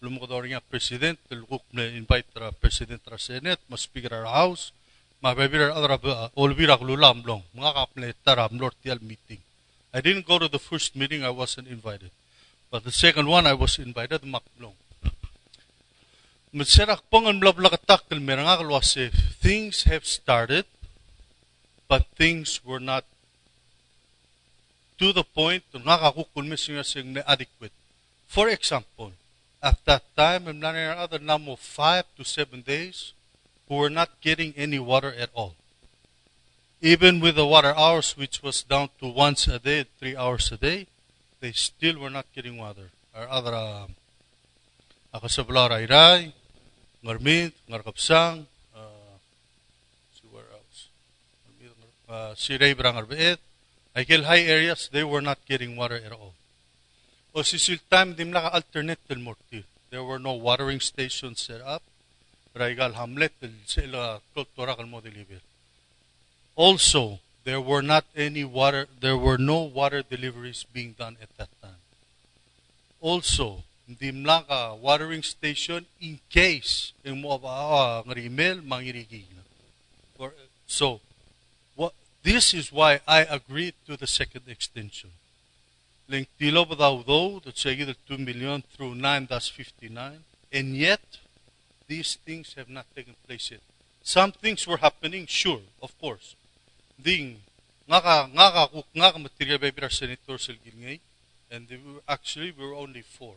Lumukodong 0.00 0.56
nga 0.56 0.64
president, 0.64 1.20
lukuk 1.28 1.60
na 1.76 1.84
invite 1.84 2.32
ra 2.32 2.48
president 2.56 3.04
ra 3.04 3.20
senate, 3.20 3.60
mas 3.68 3.84
speaker 3.84 4.24
ra 4.24 4.24
house, 4.24 4.72
mabibira 5.20 5.76
adra 5.76 6.00
ba, 6.00 6.08
uh, 6.08 6.28
olbira 6.40 6.80
lulam 6.80 7.20
long, 7.28 7.44
mga 7.52 7.72
kaple 7.76 8.08
tara 8.24 8.48
mlortial 8.48 9.04
meeting. 9.04 9.44
I 9.92 10.00
didn't 10.00 10.24
go 10.24 10.40
to 10.40 10.48
the 10.48 10.58
first 10.58 10.96
meeting, 10.96 11.20
I 11.20 11.28
wasn't 11.28 11.68
invited. 11.68 12.08
But 12.70 12.84
the 12.84 12.92
second 12.92 13.26
one, 13.26 13.46
I 13.46 13.54
was 13.54 13.78
invited, 13.78 14.22
maklong. 14.22 14.78
Mitserak 16.54 17.02
pongan 17.10 17.38
blablakatak 17.42 18.10
kalmerangak 18.10 18.62
lwase, 18.62 19.10
things 19.38 19.84
have 19.90 20.06
started, 20.06 20.66
but 21.86 22.06
things 22.18 22.58
were 22.64 22.82
not 22.82 23.06
to 24.98 25.14
the 25.14 25.22
point 25.22 25.62
nga 25.74 25.98
kakukulmisinga 25.98 26.86
sing 26.86 27.14
na 27.14 27.22
adequate. 27.26 27.74
For 28.26 28.50
example, 28.50 29.14
at 29.62 29.78
that 29.86 30.02
time, 30.14 30.46
I'm 30.46 30.58
not 30.58 30.74
other 30.74 31.18
number 31.18 31.54
five 31.54 32.06
to 32.18 32.24
seven 32.24 32.62
days, 32.62 33.14
who 33.66 33.78
were 33.78 33.90
not 33.90 34.20
getting 34.20 34.54
any 34.56 34.78
water 34.78 35.14
at 35.14 35.30
all. 35.34 35.54
Even 36.82 37.18
with 37.22 37.34
the 37.34 37.46
water 37.46 37.74
hours, 37.74 38.16
which 38.18 38.42
was 38.42 38.62
down 38.62 38.90
to 38.98 39.06
once 39.06 39.46
a 39.46 39.58
day, 39.58 39.86
three 39.98 40.16
hours 40.16 40.50
a 40.50 40.58
day, 40.58 40.89
they 41.40 41.52
still 41.52 41.98
were 41.98 42.10
not 42.10 42.26
getting 42.34 42.56
water. 42.56 42.90
Our 43.14 43.28
other, 43.28 43.54
uh, 43.54 43.86
ako 45.12 45.26
sa 45.28 45.42
Blara 45.42 45.80
Iray, 45.80 46.32
Ngarmit, 47.02 47.52
Ngarkapsang, 47.68 48.46
uh, 48.76 49.14
where 50.30 50.48
else? 50.52 50.88
Uh, 52.08 52.32
Siray 52.36 52.76
Brangarbeet, 52.76 53.40
get 54.04 54.24
high 54.24 54.44
areas, 54.44 54.88
they 54.92 55.04
were 55.04 55.20
not 55.24 55.38
getting 55.48 55.76
water 55.76 55.96
at 55.96 56.12
all. 56.12 56.34
O 57.34 57.42
sisil 57.42 57.78
time 57.88 58.14
dim 58.14 58.30
naka 58.30 58.50
alternate 58.50 59.00
til 59.08 59.18
morti. 59.18 59.64
There 59.90 60.02
were 60.02 60.18
no 60.18 60.32
watering 60.34 60.80
stations 60.80 61.40
set 61.40 61.60
up. 61.62 61.82
Raigal 62.54 62.94
hamlet 62.94 63.32
til 63.40 63.54
sila 63.66 64.18
kultura 64.34 64.74
kal 64.74 64.86
mo. 64.86 65.00
Also, 66.56 67.18
there 67.44 67.60
were 67.60 67.82
not 67.82 68.04
any 68.16 68.44
water, 68.44 68.86
there 69.00 69.16
were 69.16 69.38
no 69.38 69.62
water 69.62 70.02
deliveries 70.02 70.64
being 70.72 70.94
done 70.98 71.16
at 71.22 71.36
that 71.38 71.48
time. 71.62 71.80
Also, 73.00 73.64
the 73.98 74.12
mlaka 74.12 74.76
watering 74.78 75.22
station 75.22 75.86
in 76.00 76.20
case. 76.28 76.92
Or, 80.18 80.34
so, 80.66 81.00
what, 81.74 81.94
this 82.22 82.54
is 82.54 82.70
why 82.70 83.00
I 83.08 83.20
agreed 83.22 83.74
to 83.86 83.96
the 83.96 84.06
second 84.06 84.42
extension. 84.46 85.10
Link 86.08 86.28
tilo 86.38 86.68
ba 86.68 86.76
daw 86.76 87.40
say 87.54 87.72
either 87.72 87.94
2 88.06 88.18
million 88.18 88.62
through 88.62 88.94
9, 88.96 89.26
that's 89.30 89.48
59. 89.48 90.18
And 90.52 90.76
yet, 90.76 91.00
these 91.88 92.16
things 92.16 92.54
have 92.54 92.68
not 92.68 92.86
taken 92.94 93.14
place 93.26 93.50
yet. 93.50 93.60
Some 94.02 94.32
things 94.32 94.66
were 94.66 94.78
happening, 94.78 95.26
sure, 95.26 95.60
of 95.82 95.98
course. 96.00 96.34
Ding, 97.02 97.40
nga 97.88 98.00
ka, 98.00 98.28
nga 98.30 98.46
ka, 98.52 98.62
nga 98.94 99.12
ka 99.12 99.18
material 99.18 99.58
by 99.58 99.72
our 99.82 99.90
senator 99.90 100.38
sa 100.38 100.52
Gilngay, 100.52 101.00
and 101.50 101.68
they 101.68 101.76
were, 101.76 102.04
actually 102.08 102.52
we 102.52 102.64
were 102.64 102.74
only 102.74 103.02
four. 103.02 103.36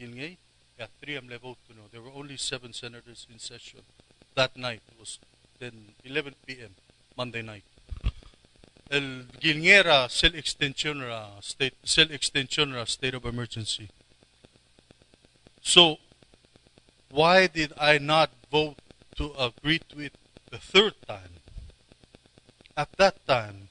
Gilngay, 0.00 0.36
yeah, 0.78 0.86
three 1.00 1.16
am 1.16 1.28
level 1.28 1.56
to 1.68 1.76
know. 1.76 1.86
There 1.92 2.02
were 2.02 2.14
only 2.14 2.36
seven 2.36 2.72
senators 2.72 3.26
in 3.30 3.38
session 3.38 3.80
that 4.34 4.56
night. 4.56 4.82
It 4.90 4.98
was 4.98 5.18
10, 5.60 5.94
11 6.04 6.34
p.m. 6.46 6.74
Monday 7.16 7.42
night. 7.42 7.64
El 8.90 9.26
Gilngera 9.40 10.10
cell 10.10 10.34
extension 10.34 11.00
ra 11.00 11.40
state 11.40 11.74
cell 11.84 12.10
extension 12.10 12.72
ra 12.72 12.84
state 12.84 13.14
of 13.14 13.24
emergency. 13.24 13.88
So 15.62 15.98
why 17.10 17.46
did 17.46 17.72
I 17.80 17.98
not 17.98 18.30
vote 18.50 18.76
to 19.16 19.32
agree 19.38 19.80
to 19.90 20.00
it 20.00 20.14
the 20.50 20.58
third 20.58 20.94
time? 21.06 21.33
At 22.74 22.90
that 22.98 23.22
time, 23.22 23.70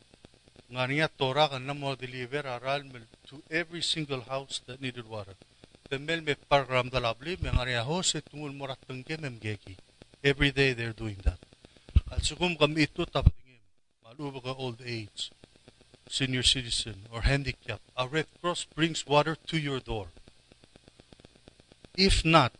nga 0.72 0.88
niya 0.88 1.12
Torah 1.12 1.52
ka 1.52 1.60
na 1.60 1.76
mo 1.76 1.92
deliver 1.92 2.48
aral 2.48 2.88
mel 2.88 3.04
to 3.28 3.44
every 3.52 3.84
single 3.84 4.24
house 4.24 4.64
that 4.64 4.80
needed 4.80 5.12
water. 5.12 5.36
Temel 5.92 6.24
me 6.24 6.40
program 6.40 6.88
dalabli 6.88 7.36
me 7.44 7.52
nga 7.52 7.68
niya 7.68 7.84
ho 7.84 8.00
se 8.00 8.24
tungul 8.24 8.56
morat 8.56 8.80
tengke 8.88 9.20
mem. 9.20 9.44
Every 10.24 10.56
day 10.56 10.72
they're 10.72 10.96
doing 10.96 11.20
that. 11.28 11.36
At 12.08 12.24
sukum 12.24 12.56
kami 12.56 12.88
ito 12.88 13.04
tapatingin. 13.04 13.60
Maluba 14.08 14.40
ka 14.40 14.56
old 14.56 14.80
age, 14.80 15.36
senior 16.08 16.48
citizen, 16.48 17.04
or 17.12 17.28
handicapped. 17.28 17.84
A 18.00 18.08
Red 18.08 18.32
Cross 18.40 18.72
brings 18.72 19.04
water 19.04 19.36
to 19.52 19.60
your 19.60 19.84
door. 19.84 20.16
If 22.00 22.24
not, 22.24 22.56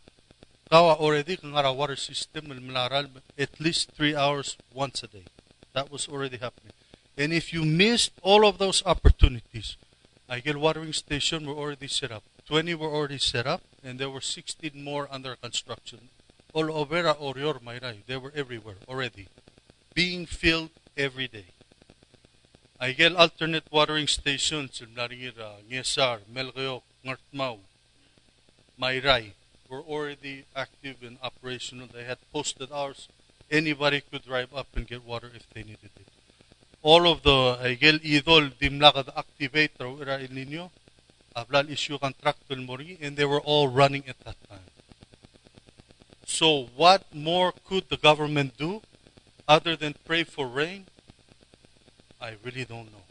kawa 0.68 1.00
already 1.00 1.40
kang 1.40 1.56
ara 1.56 1.72
water 1.72 1.96
system 1.96 2.52
at 2.52 3.52
least 3.56 3.96
three 3.96 4.12
hours 4.12 4.60
once 4.76 5.00
a 5.00 5.08
day. 5.08 5.24
That 5.74 5.90
was 5.90 6.08
already 6.08 6.38
happening. 6.38 6.72
And 7.18 7.32
if 7.32 7.52
you 7.52 7.64
missed 7.64 8.12
all 8.22 8.46
of 8.46 8.58
those 8.58 8.82
opportunities, 8.86 9.76
Aigel 10.30 10.56
watering 10.56 10.92
station 10.92 11.46
were 11.46 11.54
already 11.54 11.88
set 11.88 12.10
up. 12.10 12.22
20 12.46 12.74
were 12.74 12.88
already 12.88 13.18
set 13.18 13.46
up, 13.46 13.62
and 13.82 13.98
there 13.98 14.10
were 14.10 14.20
16 14.20 14.82
more 14.82 15.08
under 15.10 15.36
construction. 15.36 16.08
All 16.52 16.72
over 16.72 17.02
Orior 17.02 17.60
Mayray, 17.60 18.06
they 18.06 18.16
were 18.16 18.32
everywhere 18.34 18.76
already, 18.88 19.28
being 19.94 20.26
filled 20.26 20.70
every 20.96 21.28
day. 21.28 21.46
Aigel 22.80 23.16
alternate 23.16 23.64
watering 23.70 24.06
stations 24.06 24.80
in 24.80 24.88
Naringira, 24.88 25.62
Ngesar, 25.70 26.20
Melgeok, 26.32 26.82
Ngartmau, 27.04 27.58
Mayray 28.80 29.32
were 29.68 29.82
already 29.82 30.44
active 30.54 30.96
and 31.02 31.16
operational. 31.22 31.86
They 31.86 32.04
had 32.04 32.18
posted 32.32 32.70
hours. 32.72 33.08
Anybody 33.54 34.02
could 34.10 34.24
drive 34.24 34.52
up 34.52 34.66
and 34.74 34.84
get 34.84 35.04
water 35.04 35.30
if 35.32 35.48
they 35.50 35.62
needed 35.62 35.94
it. 35.94 36.08
All 36.82 37.06
of 37.06 37.22
the 37.22 37.30
uh, 37.32 37.62
Aigel 37.62 38.00
Idol 38.04 38.50
Dimlakad 38.60 39.08
activator 39.14 39.96
were 39.96 40.10
in 40.18 40.34
Nino, 40.34 40.72
Ablal 41.36 41.70
issue 41.70 41.96
contractual 41.98 42.58
mori, 42.58 42.98
and 43.00 43.16
they 43.16 43.24
were 43.24 43.40
all 43.40 43.68
running 43.68 44.02
at 44.08 44.18
that 44.24 44.36
time. 44.48 44.68
So 46.26 46.68
what 46.74 47.14
more 47.14 47.52
could 47.64 47.88
the 47.90 47.96
government 47.96 48.56
do 48.58 48.82
other 49.46 49.76
than 49.76 49.94
pray 50.04 50.24
for 50.24 50.48
rain? 50.48 50.86
I 52.20 52.34
really 52.44 52.64
don't 52.64 52.90
know. 52.90 53.06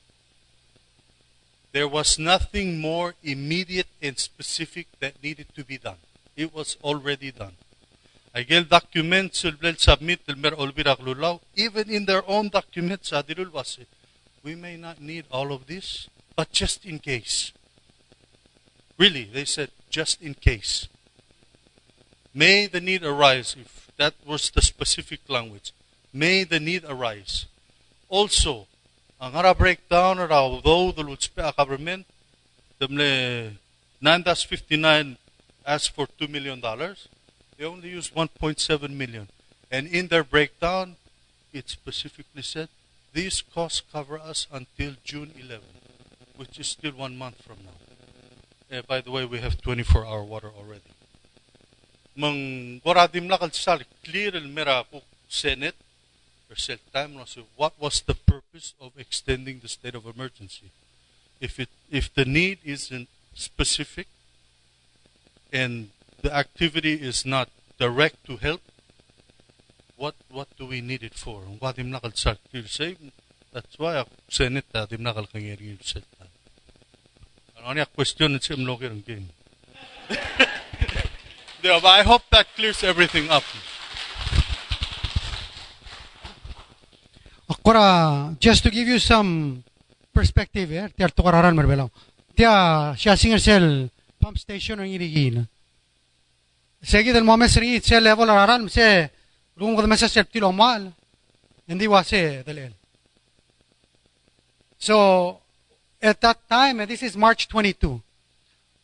There 1.72 1.88
was 1.88 2.20
nothing 2.20 2.82
more 2.82 3.15
immediate 3.24 3.88
and 4.02 4.20
specific 4.20 4.88
that 4.99 5.24
needed 5.24 5.48
to 5.56 5.64
be 5.64 5.78
done. 5.78 6.02
It 6.36 6.53
was 6.53 6.76
already 6.84 7.32
done. 7.32 7.56
Aigel 8.35 8.68
documents 8.68 9.43
will 9.43 9.76
submit 9.77 10.26
the 10.26 10.35
mer 10.35 10.51
olbirak 10.51 10.97
lulaw. 10.97 11.39
Even 11.55 11.89
in 11.89 12.05
their 12.05 12.27
own 12.27 12.49
documents, 12.49 13.11
adirul 13.11 13.51
wasi. 13.51 13.85
We 14.43 14.55
may 14.55 14.76
not 14.76 14.99
need 14.99 15.26
all 15.31 15.53
of 15.53 15.68
this, 15.68 16.10
but 16.35 16.51
just 16.51 16.84
in 16.84 16.99
case. 16.99 17.51
Really, 18.97 19.26
they 19.26 19.45
said, 19.45 19.69
just 19.89 20.22
in 20.22 20.34
case. 20.34 20.88
May 22.34 22.65
the 22.65 22.81
need 22.81 23.03
arise, 23.03 23.55
if 23.60 23.91
that 23.97 24.15
was 24.26 24.49
the 24.49 24.61
specific 24.61 25.22
language. 25.30 25.72
May 26.11 26.43
the 26.43 26.60
need 26.60 26.84
arise. 26.85 27.45
Also, 28.10 28.65
ang 29.22 29.35
ara 29.35 29.53
breakdown 29.53 30.18
raw, 30.18 30.60
though 30.60 30.91
the 30.91 31.03
Lutspe 31.03 31.55
government, 31.55 32.05
the 32.80 32.89
eh, 32.89 33.53
9-59 34.03 35.18
asked 35.65 35.95
for 35.95 36.07
$2 36.19 36.30
million, 36.30 36.60
they 37.57 37.65
only 37.65 37.89
used 37.89 38.13
1.7 38.15 38.89
million. 38.89 39.27
And 39.71 39.88
in 39.88 40.07
their 40.07 40.23
breakdown, 40.23 40.95
it 41.51 41.69
specifically 41.69 42.41
said, 42.41 42.69
these 43.13 43.41
costs 43.41 43.81
cover 43.91 44.17
us 44.17 44.47
until 44.51 44.93
June 45.03 45.31
11, 45.39 45.61
which 46.35 46.59
is 46.59 46.67
still 46.67 46.93
one 46.93 47.17
month 47.17 47.41
from 47.43 47.57
now. 47.63 48.77
Uh, 48.77 48.81
by 48.88 49.01
the 49.01 49.11
way, 49.11 49.23
we 49.23 49.38
have 49.39 49.61
24 49.61 50.05
hour 50.05 50.23
water 50.23 50.49
already. 50.57 50.81
Mang 52.15 52.81
waradim 52.85 53.30
lakal 53.30 53.84
clear 54.03 54.35
el 54.35 54.47
mera 54.47 54.84
Senate 55.30 55.75
or 56.49 56.55
set 56.55 56.80
time 56.93 57.13
what 57.55 57.73
was 57.80 58.01
the 58.01 58.13
purpose 58.13 58.73
of 58.80 58.91
extending 58.97 59.59
the 59.59 59.67
state 59.67 59.95
of 59.95 60.05
emergency? 60.05 60.69
If 61.39 61.59
it 61.59 61.69
if 61.89 62.13
the 62.13 62.25
need 62.25 62.59
isn't 62.63 63.09
specific 63.35 64.07
and 65.51 65.89
the 66.23 66.31
activity 66.31 66.95
is 66.95 67.27
not 67.27 67.51
direct 67.77 68.23
to 68.25 68.39
help, 68.39 68.63
what 69.99 70.15
what 70.31 70.47
do 70.57 70.65
we 70.65 70.79
need 70.79 71.03
it 71.03 71.13
for? 71.13 71.43
Wadim 71.59 71.91
nakal 71.91 72.15
sa 72.15 72.39
say 72.65 72.97
that's 73.51 73.77
why 73.77 73.99
I 73.99 74.07
said 74.31 74.55
ako 74.55 74.63
Senate 74.65 74.69
adim 74.73 75.03
nakal 75.03 75.27
kangeri 75.27 75.77
set. 75.83 76.07
Ano 77.59 77.75
niya 77.75 77.85
question 77.91 78.39
sa 78.39 78.55
imloger 78.55 78.89
ang 78.89 79.03
game. 79.03 79.29
Yeah, 81.63 81.79
but 81.79 81.95
I 81.95 82.03
hope 82.03 82.27
that 82.35 82.43
clears 82.59 82.83
everything 82.83 83.31
up. 83.31 83.47
Akora, 87.47 88.35
just 88.35 88.67
to 88.67 88.69
give 88.69 88.83
you 88.91 88.99
some 88.99 89.63
perspective, 90.11 90.75
eh, 90.75 90.91
tiar 90.91 91.15
tukararan 91.15 91.55
marbelaw. 91.55 91.87
Tia, 92.35 92.91
siya 92.99 93.15
singer 93.15 93.39
sel 93.39 93.87
pump 94.19 94.35
station 94.35 94.83
ang 94.83 94.91
irigin. 94.91 95.47
Ringi 96.84 97.11
se 97.11 97.14
se 97.80 98.01
de 98.01 99.88
mesa 99.88 100.51
mal. 100.51 100.93
So, 104.77 105.39
at 106.01 106.19
that 106.19 106.38
time, 106.49 106.81
and 106.81 106.89
this 106.89 107.01
is 107.03 107.15
March 107.15 107.47
22, 107.47 108.01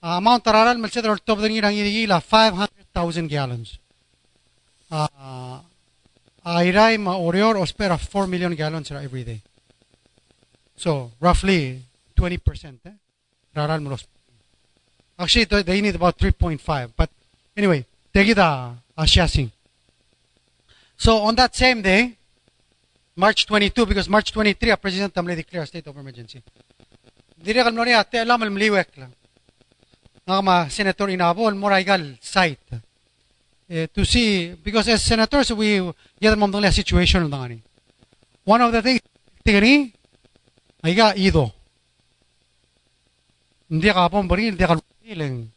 uh, 0.01 0.21
Mount 0.21 0.47
Araral, 0.47 0.77
malse 0.77 1.01
del 1.01 1.17
top 1.17 1.39
de 1.39 1.59
ang 1.59 1.75
irigila 1.75 2.21
500,000 2.21 3.27
gallons. 3.27 3.79
Uh, 4.89 5.59
Airay 6.45 6.97
ma 6.97 7.17
Orior 7.17 7.57
ospera 7.57 7.97
4 7.97 8.27
million 8.27 8.55
gallons 8.55 8.89
every 8.91 9.25
day. 9.25 9.41
So, 10.77 11.11
roughly 11.19 11.83
20%. 12.15 12.79
Eh? 12.85 12.91
Raral 13.53 13.99
Actually, 15.17 15.45
th- 15.45 15.65
they 15.65 15.81
need 15.81 15.95
about 15.95 16.17
3.5. 16.17 16.93
But 16.95 17.09
anyway, 17.57 17.85
take 18.13 18.29
it 18.29 18.37
a, 18.37 18.75
a. 18.97 19.07
So, 20.97 21.17
on 21.17 21.35
that 21.35 21.55
same 21.55 21.81
day, 21.81 22.17
March 23.15 23.45
22, 23.45 23.85
because 23.85 24.09
March 24.09 24.31
23, 24.31 24.71
a 24.71 24.77
President 24.77 25.13
Tamle 25.13 25.43
a 25.53 25.65
state 25.65 25.87
of 25.87 25.97
emergency. 25.97 26.41
Dire 27.41 27.63
kal 27.63 27.73
mori 27.73 27.93
ate 27.93 28.15
alam 28.15 28.43
al 28.43 28.49
mliwek 28.49 28.97
lang. 28.97 29.13
Nga 30.27 30.69
Senator 30.69 31.07
Inabol, 31.07 31.55
moraigal 31.55 32.17
site 32.21 32.81
to 33.69 34.05
see 34.05 34.55
because 34.55 34.89
as 34.89 35.03
senators 35.03 35.53
we 35.53 35.79
get 36.19 36.37
mom 36.37 36.51
dong 36.51 36.65
situation 36.71 37.23
ng 37.23 37.31
ngani. 37.31 37.61
One 38.43 38.61
of 38.61 38.71
the 38.73 38.81
things 38.81 39.01
tingani 39.45 39.93
ay 40.83 40.93
ga 40.95 41.13
ido. 41.15 41.53
Hindi 43.69 43.89
ka 43.93 44.09
pong 44.09 44.27
bari, 44.27 44.49
hindi 44.49 44.65
ka 44.65 44.81
feeling. 45.05 45.53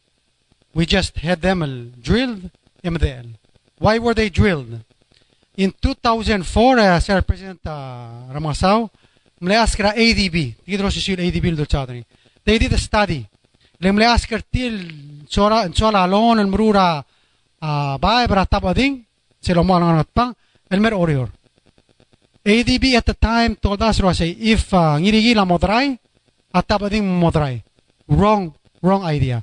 We 0.75 0.87
just 0.87 1.17
had 1.19 1.43
them 1.43 1.93
drilled 2.01 2.51
MDL. 2.83 3.35
Why 3.79 3.99
were 3.99 4.15
they 4.15 4.31
drilled? 4.31 4.81
In 5.57 5.75
2004, 5.83 6.79
uh, 6.79 7.01
Sir 7.01 7.21
President 7.23 7.61
uh, 7.67 8.33
Ramasaw, 8.33 8.89
mleas 9.41 9.77
kara 9.77 9.93
ADB, 9.93 10.55
sil 10.65 11.21
ADB 11.21 11.47
chadani. 11.69 12.05
They 12.45 12.59
did 12.59 12.73
a 12.73 12.79
study. 12.79 13.29
Le 13.81 13.93
mleas 13.93 14.27
kar 14.27 14.41
til 14.51 15.27
chora 15.29 15.69
chola 15.75 16.05
alon 16.05 16.39
al 16.39 16.47
murura 16.47 17.05
uh, 17.61 17.99
bae 17.99 18.27
bra 18.29 18.47
tabading 18.47 19.05
silo 19.41 19.65
mo 19.65 19.79
lang 19.79 20.05
pang 20.15 20.35
elmer 20.71 20.95
orior. 20.95 21.29
ADB 22.47 22.95
at 22.97 23.07
the 23.07 23.15
time 23.15 23.57
told 23.57 23.83
us 23.83 24.01
Rossi, 24.01 24.37
if 24.41 24.71
ngirigila 24.71 25.45
modray 25.45 25.99
at 26.55 26.67
tabading 26.67 27.05
modray. 27.21 27.63
Wrong, 28.09 28.55
wrong 28.81 29.05
idea. 29.05 29.43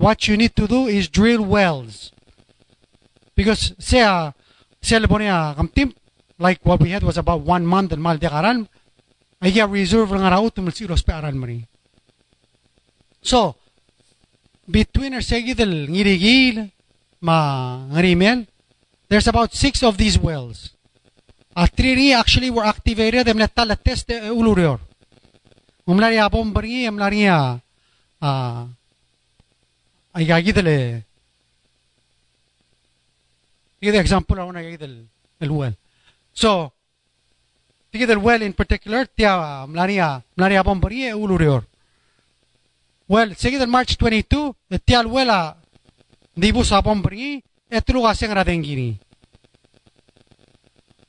What 0.00 0.24
you 0.24 0.40
need 0.40 0.56
to 0.56 0.64
do 0.64 0.88
is 0.88 1.12
drill 1.12 1.44
wells. 1.44 2.08
Because 3.36 3.76
sea 3.76 4.32
sea 4.80 4.96
lebonia 4.96 5.52
kamtim 5.52 5.92
like 6.40 6.64
what 6.64 6.80
we 6.80 6.88
had 6.88 7.04
was 7.04 7.20
about 7.20 7.44
one 7.44 7.68
month 7.68 7.92
and 7.92 8.00
mal 8.00 8.16
de 8.16 8.24
karan 8.24 8.64
ay 9.44 9.52
ya 9.52 9.68
reserve 9.68 10.16
lang 10.16 10.24
araw 10.24 10.48
tumul 10.48 10.72
si 10.72 10.88
pe 10.88 11.12
aran 11.12 11.36
mari. 11.36 11.68
So 13.20 13.60
between 14.64 15.12
our 15.12 15.20
segidel 15.20 15.92
ngirigil 15.92 16.72
ma 17.20 17.84
ngarimel 17.92 18.48
there's 19.12 19.28
about 19.28 19.52
six 19.52 19.84
of 19.84 20.00
these 20.00 20.16
wells. 20.16 20.72
Uh, 21.52 21.68
three 21.68 22.16
actually 22.16 22.48
were 22.48 22.64
activated 22.64 23.28
em 23.28 23.36
letala 23.36 23.76
test 23.76 24.08
ulurior. 24.32 24.80
Umlari 25.84 26.16
abom 26.16 26.56
bari 26.56 26.88
umlari 26.88 27.28
ah 27.28 27.60
gagidele 30.14 31.04
Give 33.80 33.92
the 33.92 34.00
example 34.00 34.38
I 34.38 34.44
want 34.44 34.58
to 34.58 34.62
give 34.62 34.78
the, 34.78 35.06
the 35.38 35.52
well. 35.52 35.72
So, 36.34 36.72
to 37.90 37.98
give 37.98 38.08
the 38.08 38.20
well 38.20 38.42
in 38.42 38.52
particular, 38.52 39.06
tiya 39.06 39.66
mlaria 39.66 40.22
mlaria 40.36 40.62
bombari 40.62 41.08
e 41.08 41.14
ulurior. 41.14 41.64
Well, 43.08 43.34
sige 43.34 43.58
del 43.58 43.68
March 43.68 43.96
22, 43.96 44.54
the 44.68 44.78
tiya 44.78 45.06
wela 45.08 45.56
dibu 46.36 46.62
sa 46.62 46.82
bombari 46.82 47.42
e 47.70 47.80
tuluga 47.80 48.14
sing 48.14 48.30
radengini. 48.30 48.98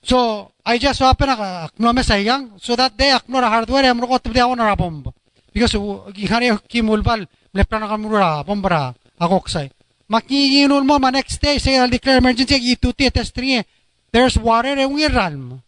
So, 0.03 0.51
I 0.65 0.77
just 0.77 0.99
so 0.99 1.05
happen 1.05 1.29
akno 1.29 1.93
me 1.93 2.01
sayang, 2.03 2.59
so 2.59 2.75
that 2.77 2.95
day 2.95 3.11
akno 3.11 3.41
hardware 3.41 3.85
am 3.85 3.99
rogot 3.99 4.23
bdi 4.23 4.39
awon 4.39 4.59
ra 4.59 4.75
bomb. 4.75 5.11
Because 5.53 5.73
gihari 6.13 6.57
kimulbal 6.69 7.27
le 7.53 7.65
plano 7.65 7.87
kamura 7.87 8.43
bombara 8.43 8.93
akoksay. 9.19 9.69
Makikinul 10.11 10.83
mo, 10.83 10.99
ma 10.99 11.09
next 11.09 11.41
day, 11.41 11.57
say, 11.57 11.77
I'll 11.77 11.89
declare 11.89 12.17
emergency, 12.17 12.75
ituti, 12.75 13.09
test 13.09 13.33
3, 13.33 13.63
there's 14.11 14.37
water 14.37 14.75
in 14.75 14.93
realm. 15.13 15.61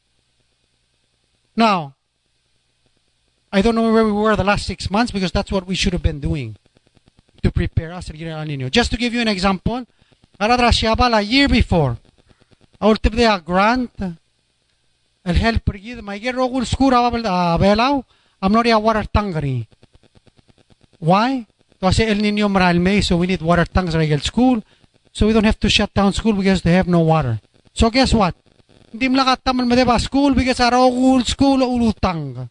Now, 1.56 1.96
I 3.52 3.62
don't 3.62 3.76
know 3.76 3.94
where 3.94 4.04
we 4.04 4.12
were 4.12 4.36
the 4.36 4.44
last 4.44 4.66
six 4.66 4.92
months 4.92 5.12
because 5.12 5.32
that's 5.32 5.52
what 5.52 5.66
we 5.66 5.76
should 5.76 5.94
have 5.94 6.04
been 6.04 6.20
doing 6.20 6.58
to 7.42 7.52
prepare 7.52 7.94
us 7.94 8.10
for 8.10 8.16
El 8.18 8.46
Nino. 8.46 8.68
Just 8.68 8.92
to 8.92 8.98
give 8.98 9.14
you 9.14 9.22
an 9.22 9.28
example, 9.30 9.86
Aradra 10.42 10.72
Shiabala, 10.72 11.20
a 11.20 11.22
year 11.22 11.48
before, 11.48 11.98
our 12.82 12.98
a 13.02 13.40
grant, 13.40 13.92
el 15.26 15.36
help 15.36 15.64
pergid, 15.64 16.02
my 16.02 16.18
get 16.18 16.36
rogul 16.36 16.66
skura 16.66 17.00
abelaw, 17.00 18.04
I'm 18.42 18.52
not 18.52 18.68
a 18.68 18.78
water 18.78 19.04
tangari. 19.04 19.68
Why? 21.00 21.46
Kasi 21.84 22.08
El 22.08 22.24
Nino 22.24 22.48
Maral 22.48 22.80
May, 22.80 23.04
so 23.04 23.20
we 23.20 23.28
need 23.28 23.44
water 23.44 23.68
tanks 23.68 23.92
at 23.92 24.24
school. 24.24 24.64
So 25.12 25.28
we 25.28 25.34
don't 25.36 25.44
have 25.44 25.60
to 25.60 25.68
shut 25.68 25.92
down 25.92 26.16
school 26.16 26.32
because 26.32 26.64
they 26.64 26.72
have 26.72 26.88
no 26.88 27.04
water. 27.04 27.44
So 27.76 27.92
guess 27.92 28.16
what? 28.16 28.40
Hindi 28.96 29.12
mo 29.12 29.20
nakatamal 29.20 29.68
mo 29.68 29.76
diba 29.76 30.00
school 30.00 30.32
because 30.32 30.64
araw 30.64 30.88
school 31.28 31.60
ulutang. 31.60 32.48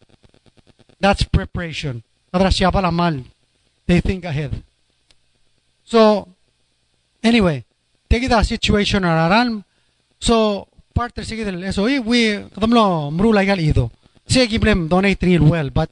That's 1.01 1.25
preparation. 1.25 2.05
Nadrasya 2.29 2.69
pala 2.69 2.93
mal. 2.93 3.25
They 3.89 3.99
think 4.05 4.23
ahead. 4.23 4.53
So, 5.83 6.29
anyway, 7.25 7.65
take 8.05 8.29
the 8.29 8.43
situation 8.45 9.03
araran. 9.03 9.65
So, 10.21 10.67
parte 10.93 11.25
sige 11.25 11.43
del 11.43 11.73
SOE, 11.73 11.99
we, 11.99 12.37
kadamlo, 12.53 13.11
mrula 13.11 13.43
igal 13.43 13.59
ido. 13.59 13.91
Sige, 14.29 14.47
giblem, 14.47 14.87
donate 14.87 15.25
real 15.25 15.43
well, 15.43 15.69
but 15.73 15.89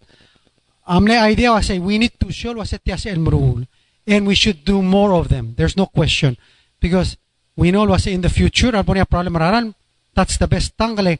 Amle 0.91 1.17
idea 1.21 1.53
was 1.53 1.67
say 1.67 1.79
we 1.79 1.97
need 1.97 2.19
to 2.19 2.29
show 2.33 2.51
it 2.51 3.07
el 3.07 3.15
mrul 3.15 3.65
and 4.05 4.27
we 4.27 4.35
should 4.35 4.65
do 4.65 4.81
more 4.81 5.13
of 5.13 5.29
them. 5.29 5.53
There's 5.55 5.77
no 5.77 5.85
question 5.85 6.37
because 6.81 7.15
we 7.55 7.71
know 7.71 7.85
was 7.85 8.07
in 8.07 8.19
the 8.19 8.29
future 8.29 8.71
albonia 8.71 9.07
problem 9.09 9.37
raran 9.37 9.73
that's 10.13 10.35
the 10.37 10.47
best 10.47 10.75
tangale. 10.75 11.17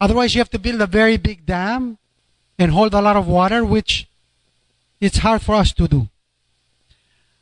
Otherwise 0.00 0.34
you 0.34 0.40
have 0.40 0.50
to 0.50 0.58
build 0.58 0.80
a 0.80 0.88
very 0.88 1.18
big 1.18 1.46
dam 1.46 1.98
and 2.58 2.72
hold 2.72 2.94
a 2.94 3.00
lot 3.00 3.14
of 3.14 3.28
water 3.28 3.64
which 3.64 4.08
it's 5.00 5.18
hard 5.18 5.40
for 5.40 5.54
us 5.54 5.72
to 5.72 5.86
do. 5.86 6.08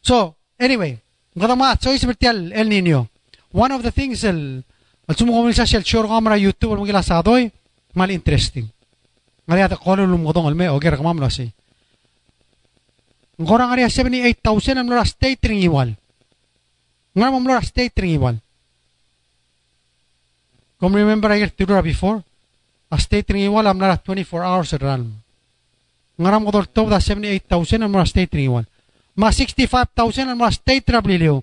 So 0.02 0.34
anyway, 0.58 1.00
ngadamat 1.34 1.80
so 1.80 1.96
isbertial 1.96 2.52
El 2.52 2.68
Nino. 2.68 3.08
One 3.52 3.72
of 3.72 3.82
the 3.82 3.90
things 3.90 4.22
el 4.22 4.64
sa 5.08 5.64
shell 5.64 5.82
sure 5.82 6.04
kamera 6.04 6.36
YouTube 6.36 6.76
mo 6.76 6.84
gila 6.84 7.00
sadoy 7.00 7.50
mal 7.94 8.10
interesting. 8.10 8.68
Ngari 9.48 9.64
ata 9.64 9.76
kono 9.76 10.04
lumodong 10.04 10.44
alme 10.46 10.68
o 10.68 10.78
ger 10.78 10.96
kamam 11.00 11.18
lo 11.18 11.30
si. 11.30 11.50
Ngorang 13.40 13.72
area 13.72 13.88
78,000 13.88 14.76
ang 14.76 14.88
lora 14.92 15.08
state 15.08 15.40
ring 15.48 15.64
iwal. 15.64 15.96
Ngorang 17.16 17.40
mam 17.40 17.48
lora 17.48 17.64
state 17.64 17.96
ring 17.96 18.20
iwal. 18.20 18.36
Come 20.76 21.00
remember 21.00 21.32
I 21.32 21.48
to 21.48 21.64
before? 21.80 22.20
A 22.92 23.00
state 23.00 23.32
ring 23.32 23.48
iwal 23.48 23.64
am 23.64 23.80
lora 23.80 23.96
24 23.96 24.44
hours 24.44 24.76
run. 24.76 25.24
Ngaram 26.20 26.44
ko 26.44 26.60
to 26.68 26.84
da 26.84 27.00
78,000 27.00 27.80
ang 27.80 27.92
lora 27.96 28.04
state 28.04 28.28
ring 28.36 28.52
iwal. 28.52 28.68
Ma 29.16 29.32
65,000 29.32 30.28
ang 30.28 30.36
lora 30.36 30.52
state 30.52 30.84
rabliliw. 30.84 31.40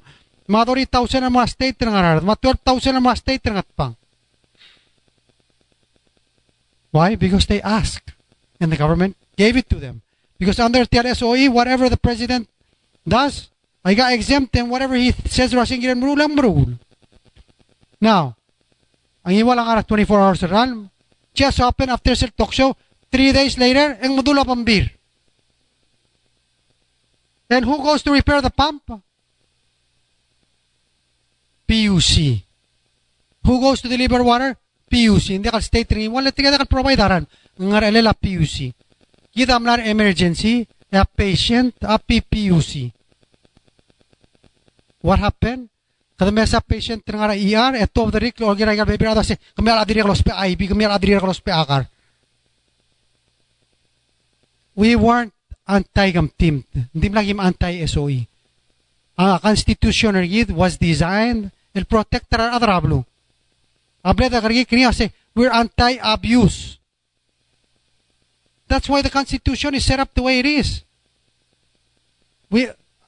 Ma 0.54 0.62
30,000 0.62 1.26
ang 1.26 1.34
lora 1.34 1.50
state 1.50 1.82
ring 1.82 1.98
arad. 1.98 2.22
Ma 2.22 2.38
12,000 2.38 2.94
ang 2.94 3.06
lora 3.10 3.18
state 3.18 3.42
ring 3.42 3.58
atpang. 3.58 3.98
Why? 6.94 7.18
Because 7.18 7.50
they 7.50 7.58
asked. 7.66 8.14
And 8.62 8.70
the 8.70 8.78
government 8.78 9.18
gave 9.34 9.58
it 9.58 9.66
to 9.74 9.82
them. 9.82 10.06
Because 10.38 10.60
under 10.60 10.86
TRSOE, 10.86 11.50
whatever 11.50 11.90
the 11.90 11.98
president 11.98 12.48
does, 13.08 13.50
I 13.84 13.94
got 13.94 14.14
exempt 14.14 14.56
and 14.56 14.70
whatever 14.70 14.96
he 14.96 15.12
says 15.26 15.56
Russian 15.56 15.82
giran 15.82 16.04
rule 16.04 16.22
ang 16.22 16.36
rule. 16.38 16.74
Now, 18.02 18.38
ang 19.26 19.34
iwala 19.34 19.66
nga 19.66 19.84
24 19.84 20.22
hours 20.22 20.44
run, 20.46 20.90
just 21.34 21.60
open 21.60 21.90
after 21.90 22.14
sir 22.14 22.30
talk 22.30 22.54
show, 22.54 22.78
three 23.10 23.34
days 23.34 23.58
later, 23.58 23.98
ang 24.02 24.14
modula 24.14 24.46
pang 24.46 24.62
beer. 24.62 24.92
Then 27.48 27.64
who 27.64 27.80
goes 27.80 28.04
to 28.04 28.12
repair 28.12 28.42
the 28.44 28.52
pump? 28.52 28.84
PUC. 31.68 32.44
Who 33.44 33.60
goes 33.60 33.82
to 33.82 33.88
deliver 33.88 34.24
water? 34.24 34.56
PUC. 34.92 35.40
Hindi 35.40 35.52
kal 35.52 35.64
state 35.64 35.92
ring. 35.92 36.12
Wala 36.12 36.32
tiga 36.32 36.56
kal 36.56 36.68
provide 36.68 37.00
aran. 37.00 37.28
Ngar 37.60 37.84
elela 37.88 38.12
ah, 38.12 38.20
PUC. 38.20 38.72
Kita 39.38 39.62
amlar 39.62 39.86
emergency. 39.86 40.66
A 40.90 41.06
patient. 41.06 41.78
A 41.86 42.02
PPUC. 42.02 42.90
What 45.06 45.22
happened? 45.22 45.70
Kada 46.18 46.34
mesa 46.34 46.58
patient 46.58 47.06
ngara 47.06 47.38
ER. 47.38 47.78
Eto 47.78 48.10
of 48.10 48.18
the 48.18 48.18
rik. 48.18 48.42
Or 48.42 48.58
gira 48.58 48.74
gira 48.74 48.90
baby. 48.90 49.06
Ada 49.06 49.22
se. 49.22 49.38
Kami 49.54 49.70
al 49.70 49.86
adiri 49.86 50.02
kalos 50.02 50.26
pe 50.26 50.34
IB. 50.34 50.74
Kami 50.74 50.90
al 50.90 50.98
adiri 50.98 51.22
kalos 51.22 51.38
pe 51.38 51.54
akar. 51.54 51.86
We 54.74 54.98
weren't 54.98 55.38
anti-gam 55.70 56.34
team. 56.34 56.66
Hindi 56.90 57.14
lagi 57.14 57.34
anti-SOE. 57.38 58.26
Ang 59.18 59.38
constitution 59.42 60.18
yid 60.26 60.50
was 60.50 60.82
designed 60.82 61.54
to 61.74 61.86
protect 61.86 62.30
our 62.34 62.58
other 62.58 62.70
ablu. 62.74 63.06
Able 64.02 64.30
da 64.30 64.42
kargi 64.42 64.66
kini 64.66 64.86
say 64.94 65.14
we're 65.38 65.54
anti-abuse. 65.54 66.78
That's 68.68 68.90
why 68.90 69.02
the 69.02 69.10
constitution 69.10 69.76
is 69.76 69.86
set 69.86 70.00
up 70.00 70.14
the 70.14 70.22
way 70.22 70.40
it 70.40 70.46
is. 70.46 70.84
We 72.50 72.68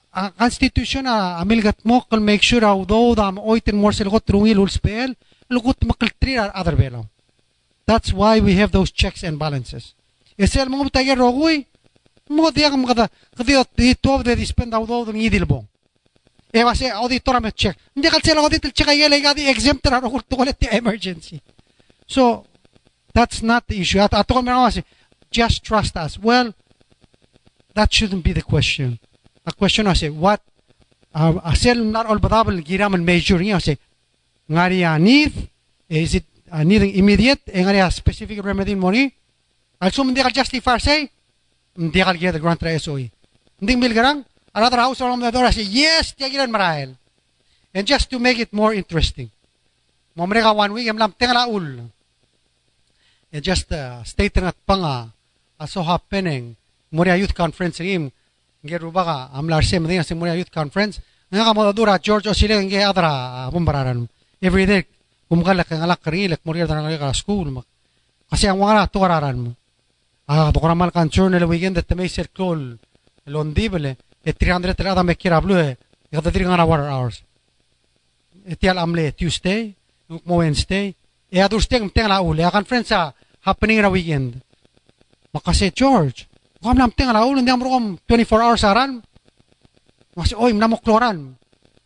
ang 0.09 0.33
constitution 0.33 1.05
a 1.05 1.37
amilgat 1.43 1.85
mo 1.85 2.01
kal 2.01 2.19
make 2.19 2.41
sure 2.41 2.65
although 2.65 3.13
am 3.19 3.37
oiten 3.37 3.77
more 3.77 3.93
silgot 3.93 4.25
trungil 4.25 4.57
ulspel 4.57 5.15
lugut 5.51 5.79
makaltri 5.85 6.39
other 6.39 6.75
belo. 6.75 7.07
That's 7.85 8.13
why 8.13 8.39
we 8.39 8.55
have 8.55 8.71
those 8.71 8.91
checks 8.91 9.23
and 9.23 9.37
balances. 9.37 9.93
Esel 10.37 10.69
mo 10.69 10.87
tayo 10.89 11.15
rogoy 11.15 11.65
mo 12.29 12.49
dia 12.51 12.69
kam 12.69 12.85
kada 12.85 13.09
kada 13.35 13.65
di 13.75 13.95
top 13.95 14.23
de 14.23 14.35
dispend 14.35 14.73
although 14.73 15.05
ng 15.11 15.19
idilbong. 15.19 15.65
E 16.53 16.63
va 16.63 16.73
se 16.73 16.89
auditora 16.89 17.39
me 17.39 17.51
check. 17.51 17.77
Hindi 17.93 18.09
kal 18.09 18.21
sila 18.21 18.41
audit 18.41 18.73
check 18.73 18.87
ay 18.87 19.05
lega 19.09 19.35
di 19.35 19.45
exempt 19.45 19.85
ra 19.85 19.99
ro 19.99 20.09
to 20.21 20.35
the 20.57 20.69
emergency. 20.73 21.41
So 22.07 22.45
that's 23.13 23.41
not 23.41 23.67
the 23.67 23.81
issue. 23.81 23.99
At 23.99 24.13
ato 24.13 24.33
kami 24.33 24.49
kasi 24.49 24.81
just 25.31 25.63
trust 25.63 25.97
us. 25.97 26.17
Well, 26.17 26.53
that 27.73 27.93
shouldn't 27.93 28.23
be 28.23 28.33
the 28.33 28.41
question. 28.41 28.99
The 29.45 29.53
question 29.53 29.87
I 29.87 29.93
say 29.93 30.09
what 30.09 30.41
uh, 31.13 31.33
asel 31.41 31.83
not 31.85 32.05
all 32.05 32.19
giram 32.19 32.93
and 32.93 33.05
measure 33.05 33.39
niya 33.39 33.61
say 33.61 33.77
ngari 34.49 34.85
need 35.01 35.49
is 35.89 36.15
it 36.15 36.25
uh, 36.51 36.63
needing 36.63 36.93
immediate 36.95 37.45
ngari 37.45 37.81
specific 37.91 38.43
remedy 38.43 38.75
money 38.75 39.13
also 39.81 40.03
hindi 40.03 40.21
kal 40.21 40.31
justify 40.31 40.77
say 40.77 41.09
hindi 41.75 41.99
kal 42.01 42.15
get 42.15 42.33
the 42.33 42.39
grant 42.39 42.61
ra 42.61 42.77
SOE. 42.77 43.09
Hindi 43.59 43.75
milgarang 43.75 44.23
Another 44.53 44.77
house 44.77 45.01
around 45.01 45.19
the 45.19 45.31
door, 45.31 45.45
I 45.45 45.51
say, 45.51 45.61
yes, 45.63 46.13
tiyagilan 46.17 46.49
marahil. 46.49 46.97
And 47.73 47.85
just 47.85 48.09
to 48.09 48.17
make 48.17 48.39
it 48.39 48.51
more 48.51 48.73
interesting, 48.73 49.29
mamre 50.17 50.41
ka 50.41 50.53
one 50.53 50.73
week, 50.73 50.89
lam 50.89 51.13
tenga. 51.13 51.45
And 51.47 53.43
just 53.43 53.71
uh, 53.71 54.03
state 54.03 54.37
at 54.37 54.55
panga, 54.65 55.13
aso 55.59 55.83
happening, 55.83 56.55
Moria 56.95 57.19
Youth 57.19 57.35
Conference 57.35 57.83
rim, 57.83 58.07
ngeru 58.63 58.89
baka, 58.95 59.29
amlar 59.35 59.61
sem 59.67 59.83
din 59.83 60.01
sa 60.01 60.15
Moria 60.15 60.39
Youth 60.39 60.49
Conference, 60.49 61.03
nga 61.29 61.45
ka 61.45 61.51
mo 61.53 61.67
dura 61.75 61.99
George 61.99 62.31
Osile 62.31 62.57
nge 62.63 62.79
adra 62.81 63.45
bumbararan. 63.51 64.07
Every 64.41 64.65
day, 64.65 64.87
kumgalak 65.27 65.69
ang 65.75 65.83
alak 65.83 66.01
kari, 66.01 66.31
lek 66.31 66.41
Moria 66.47 66.65
dara 66.65 66.81
ka 66.81 67.11
school. 67.13 67.51
Kasi 68.31 68.47
ang 68.47 68.63
mga 68.63 68.87
to 68.89 69.03
kararan 69.03 69.37
mo. 69.37 69.51
Ah, 70.25 70.49
to 70.53 70.63
karamal 70.63 70.89
kan 70.95 71.11
journal 71.11 71.43
weekend 71.49 71.77
at 71.77 71.89
may 71.97 72.07
circle 72.07 72.77
londibele 73.25 73.97
e 74.21 74.31
300 74.33 74.77
ada 74.77 75.01
me 75.01 75.17
kira 75.17 75.41
blue 75.41 75.57
e 75.57 75.77
kada 76.09 76.29
diri 76.29 76.45
ngana 76.45 76.65
water 76.65 76.89
hours. 76.89 77.21
E 78.45 78.53
tial 78.53 78.77
amle 78.77 79.09
tuesday 79.17 79.73
nuk 80.09 80.21
mo 80.29 80.41
wednesday. 80.41 80.93
E 81.29 81.37
adur 81.41 81.61
steng 81.61 81.89
teng 81.89 82.09
la 82.09 82.21
ule 82.21 82.45
akan 82.45 82.65
friends 82.65 82.93
sa 82.93 83.13
happening 83.45 83.81
ra 83.81 83.89
weekend 83.89 84.37
makase 85.33 85.71
george 85.75 86.27
kam 86.63 86.77
nam 86.77 86.91
teng 86.91 87.11
la 87.13 87.25
ule 87.25 87.41
ndam 87.41 87.63
rom 87.63 87.85
24 88.07 88.41
hours 88.41 88.63
aran 88.63 89.01
makase 90.15 90.35
oy 90.35 90.53
mnamo 90.53 90.77
kloran 90.81 91.35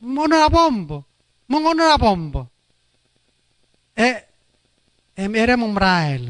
mo 0.02 0.24
na 0.28 0.50
bombo 0.50 1.04
mo 1.50 1.74
na 1.74 1.98
bombo 1.98 2.48
e 3.96 4.10
em 5.16 5.32
ere 5.36 5.56
mong 5.56 5.74
mrael 5.74 6.24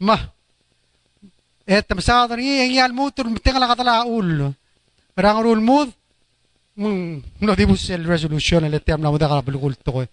Ma 0.02 0.18
et 1.66 1.86
sa 2.02 2.26
ni 2.34 2.66
ang 2.66 2.74
yal 2.74 2.92
mutur 2.92 3.30
tingal 3.38 3.70
katala 3.70 4.04
ul. 4.06 4.50
Rang 5.16 5.40
rule 5.40 5.64
mood, 5.64 5.88
mm, 6.76 7.40
no 7.40 7.54
dibus 7.56 7.88
el 7.88 8.04
resolution 8.04 8.66
el 8.66 8.82
tem 8.82 9.00
na 9.00 9.10
muda 9.10 9.30
kala 9.30 9.46
bulugul 9.46 9.74
to 9.78 10.04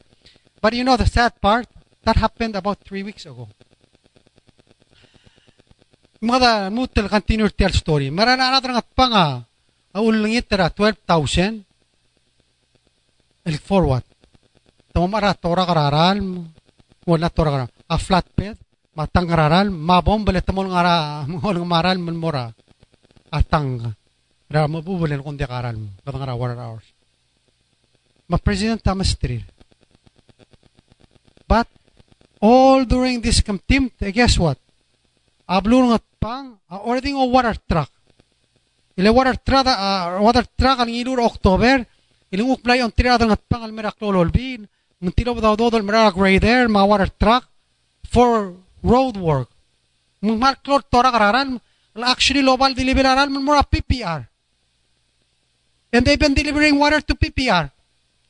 But 0.61 0.73
you 0.73 0.85
know 0.85 0.95
the 0.95 1.05
sad 1.05 1.35
part, 1.41 1.67
that 2.05 2.15
happened 2.15 2.55
about 2.55 2.79
three 2.87 3.03
weeks 3.03 3.25
ago. 3.25 3.49
Mga 6.23 6.71
mutel 6.71 7.11
continue 7.11 7.51
tell 7.51 7.75
story. 7.75 8.07
Marana 8.07 8.47
na 8.47 8.63
nga 8.63 8.79
panga 8.79 9.43
aul 9.91 10.23
ngitera 10.23 10.71
12,000 10.71 11.67
el 13.43 13.57
forward. 13.59 14.07
Tamo 14.95 15.11
mara 15.11 15.35
tora 15.35 15.67
kararal 15.67 16.23
wala 17.03 17.27
tora 17.27 17.51
kararal. 17.51 17.71
A 17.91 17.99
flatbed 17.99 18.55
matang 18.95 19.27
kararal 19.27 19.67
mabom 19.67 20.23
bale 20.23 20.39
tamo 20.39 20.63
ngara 20.63 21.27
ngol 21.27 21.59
maral 21.67 21.99
man 21.99 22.15
mora 22.15 22.47
atang. 23.27 23.91
Ra 24.47 24.63
mabubulan 24.71 25.19
kung 25.19 25.35
di 25.35 25.43
karal 25.43 25.75
mo. 25.75 25.91
Katang 26.07 26.23
ara 26.23 26.39
water 26.39 26.55
hours. 26.55 26.87
Ma 28.31 28.39
President 28.39 28.79
Thomas 28.79 29.11
Trill. 29.19 29.43
But 31.43 31.67
all 32.39 32.87
during 32.87 33.19
this 33.19 33.43
contempt, 33.43 33.99
eh, 33.99 34.15
guess 34.15 34.39
what? 34.39 34.55
Ablur 35.47 35.91
nga 35.91 35.99
pang, 36.19 36.55
a 36.71 36.79
ording 36.83 37.19
o 37.19 37.27
water 37.27 37.55
truck. 37.67 37.91
Ile 38.95 39.09
water 39.11 39.35
truck, 39.35 39.67
uh, 39.67 40.21
water 40.23 40.45
truck 40.55 40.79
ang 40.79 40.91
ilur 40.91 41.19
October, 41.19 41.83
ilang 42.31 42.53
ukblay 42.53 42.79
ang 42.79 42.93
tirada 42.93 43.27
nga 43.27 43.35
pang 43.35 43.65
almera 43.65 43.91
klololbin, 43.91 44.63
ng 45.03 45.11
tilo 45.11 45.35
daw 45.35 45.59
do 45.59 45.67
dol 45.67 45.83
mera 45.83 46.07
grader, 46.15 46.71
mga 46.71 46.87
water 46.87 47.11
truck, 47.11 47.43
for 48.07 48.55
road 48.79 49.19
work. 49.19 49.51
Mga 50.23 50.39
marklor 50.39 50.79
tora 50.87 51.11
kararan, 51.11 51.59
actually 51.99 52.39
lobal 52.39 52.71
deliberaran 52.71 53.27
mo 53.27 53.43
mura 53.43 53.67
PPR. 53.67 54.23
And 55.91 56.07
they've 56.07 56.17
been 56.17 56.33
delivering 56.33 56.79
water 56.79 57.03
to 57.03 57.13
PPR. 57.13 57.69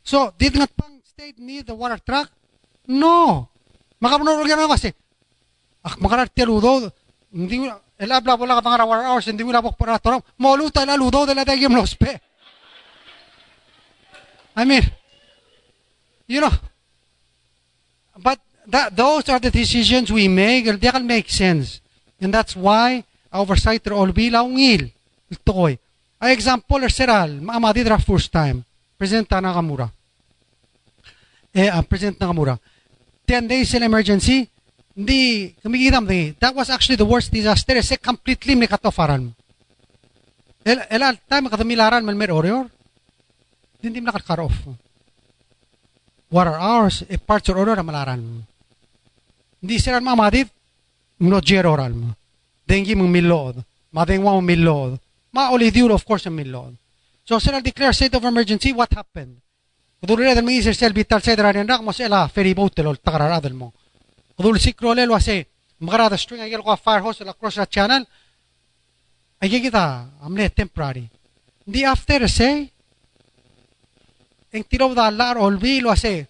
So, 0.03 0.33
did 0.35 0.57
nga 0.57 0.67
pang 0.67 0.99
state 1.05 1.39
need 1.39 1.69
the 1.69 1.77
water 1.77 2.01
truck? 2.01 2.27
No. 2.89 3.47
Makapunod 4.03 4.43
ka 4.43 4.57
na 4.59 4.67
kasi. 4.67 4.91
Ah, 5.79 5.95
makararti 5.95 6.43
Hindi 7.33 7.65
ka 7.65 8.61
pang 8.61 8.85
water 8.85 9.05
hours, 9.09 9.25
hindi 9.25 9.43
para 9.43 9.97
ila 9.97 10.93
aludo 10.93 11.25
de 11.25 11.33
la 11.33 11.43
lospe. 11.43 12.21
I 14.55 14.65
mean, 14.65 14.83
you 16.27 16.39
know, 16.39 16.51
but 18.21 18.39
that, 18.67 18.95
those 18.95 19.27
are 19.29 19.39
the 19.39 19.49
decisions 19.49 20.11
we 20.11 20.27
make, 20.27 20.65
they 20.65 20.91
can 20.91 21.07
make 21.07 21.29
sense. 21.29 21.81
And 22.21 22.33
that's 22.33 22.55
why 22.55 23.03
oversight 23.33 23.87
all 23.89 24.11
bilang 24.13 24.53
ngil. 24.55 24.93
Ito 25.31 25.51
ko'y. 25.51 25.75
A 26.21 26.31
example 26.31 26.87
seral, 26.87 27.41
maamadi 27.41 27.83
dra 27.83 27.97
first 27.97 28.31
time. 28.31 28.63
President 28.97 29.27
Nakamura. 29.27 29.91
Eh, 31.51 31.67
uh, 31.67 31.81
President 31.81 32.19
Nakamura. 32.19 32.59
10 33.27 33.47
days 33.47 33.73
in 33.73 33.83
emergency, 33.83 34.49
hindi, 34.93 35.53
kumikiram 35.61 36.05
di. 36.05 36.37
That 36.37 36.53
was 36.53 36.69
actually 36.69 36.97
the 36.97 37.07
worst 37.07 37.33
disaster. 37.33 37.73
Kasi 37.73 37.97
completely 37.97 38.53
may 38.53 38.69
katofaran. 38.69 39.33
El, 40.63 40.79
time 41.27 41.49
katamilaran 41.49 42.05
man 42.05 42.17
mer 42.17 42.31
orior. 42.31 42.69
Hindi 43.81 43.99
mo 43.99 44.13
nakat 44.13 44.39
off. 44.39 44.55
Water 46.31 46.57
hours, 46.57 47.03
e 47.05 47.13
eh, 47.13 47.19
parts 47.19 47.49
or 47.49 47.59
order 47.59 47.77
malaran. 47.83 48.47
Hindi 49.61 49.75
sila 49.77 50.01
mamadit, 50.01 50.49
no 51.19 51.37
jeroral 51.43 51.93
mo. 51.93 52.09
Dengi 52.65 52.95
mong 52.95 53.11
milod. 53.11 53.55
Madengwa 53.91 54.39
mong 54.39 54.47
milod. 54.47 54.91
Ma 55.35 55.51
Olidiur, 55.51 55.91
of 55.91 56.01
course, 56.07 56.25
ang 56.25 56.39
milod. 56.39 56.73
So, 57.27 57.37
sila 57.37 57.61
declare 57.61 57.93
state 57.93 58.15
of 58.15 58.23
emergency, 58.23 58.73
what 58.73 58.89
happened? 58.93 59.43
Kudul 60.03 60.25
le 60.25 60.35
del 60.35 60.43
mi 60.43 60.61
sel 60.61 60.91
bital 60.91 61.21
se 61.23 61.35
dra 61.35 61.51
ren 61.51 61.67
rak 61.67 61.81
mo 61.81 61.93
se 61.93 62.03
ferry 62.33 62.53
boat 62.53 62.77
lo 62.79 62.95
tagara 62.95 63.39
mo. 63.53 63.73
Kudul 64.35 64.59
sikro 64.59 64.93
le 64.93 65.05
lo 65.05 65.15
ase 65.15 65.47
magara 65.79 66.09
the 66.09 66.17
string 66.17 66.41
agel 66.41 66.63
ko 66.63 66.75
fire 66.77 67.01
hose 67.01 67.21
la 67.23 67.33
cross 67.33 67.55
the 67.55 67.65
channel. 67.67 68.05
Ay 69.41 69.49
kita 69.49 70.09
amle 70.23 70.49
temporary. 70.49 71.09
Di 71.65 71.85
after 71.85 72.27
say 72.27 72.71
en 74.51 74.63
tiro 74.63 74.93
da 74.93 75.11
lar 75.11 75.37
olvi 75.37 75.81
lo 75.81 75.91
ase. 75.91 76.27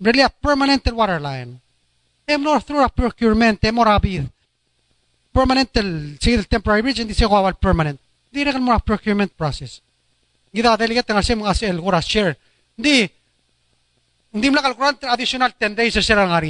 Really 0.00 0.22
a 0.22 0.28
permanent 0.28 0.86
water 0.92 1.20
line. 1.20 1.60
Em 2.26 2.42
no 2.42 2.58
through 2.60 2.82
a 2.82 2.88
procurement 2.88 3.62
em 3.64 3.78
rapid. 3.78 4.30
Permanent 5.32 5.70
el 5.76 6.18
sige 6.20 6.36
el 6.36 6.46
temporary 6.46 6.82
bridge 6.82 7.00
hindi 7.00 7.14
siya 7.14 7.28
kawal 7.28 7.54
permanent. 7.54 8.00
Di 8.32 8.44
rin 8.44 8.62
mo 8.62 8.72
a 8.72 8.78
procurement 8.78 9.30
process. 9.36 9.80
Gita 10.52 10.76
delegate 10.76 11.12
nga 11.12 11.22
siya 11.22 11.36
mga 11.36 11.70
el 11.70 11.80
gura 11.80 12.00
share. 12.02 12.36
Hindi 12.76 13.10
hindi 14.32 14.46
mo 14.50 14.60
kalkulan 14.60 14.96
additional 15.08 15.52
10 15.56 15.72
days 15.72 15.94
sa 15.96 16.04
sila 16.04 16.28
nga 16.28 16.40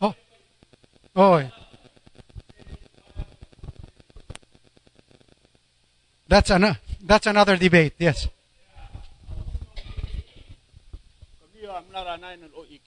Oh. 0.00 0.14
Oh. 1.14 1.44
That's 6.26 6.50
an, 6.50 6.76
that's 7.04 7.26
another 7.26 7.56
debate. 7.56 7.92
Yes. 7.98 8.28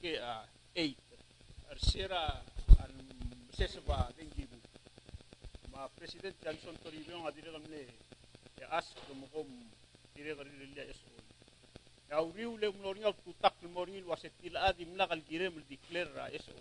Uh, 0.02 0.44
8. 0.76 0.98
Arsira 1.70 2.42
ang 2.82 2.96
sesaba 3.54 4.10
dengibu. 4.18 4.58
Ma 5.70 5.86
President 5.94 6.34
Johnson 6.42 6.74
eso. 12.12 12.18
Ya 12.18 12.22
uriu 12.22 12.58
le 12.58 12.70
mloringa 12.72 13.14
tutak 13.24 13.54
mloringa 13.64 14.08
waset 14.08 14.32
tila 14.42 14.68
adi 14.68 14.86
mla 14.86 15.08
kal 15.08 15.22
gire 15.30 15.50
ml 15.50 15.64
declare 15.70 16.12
ra 16.14 16.28
eso. 16.30 16.52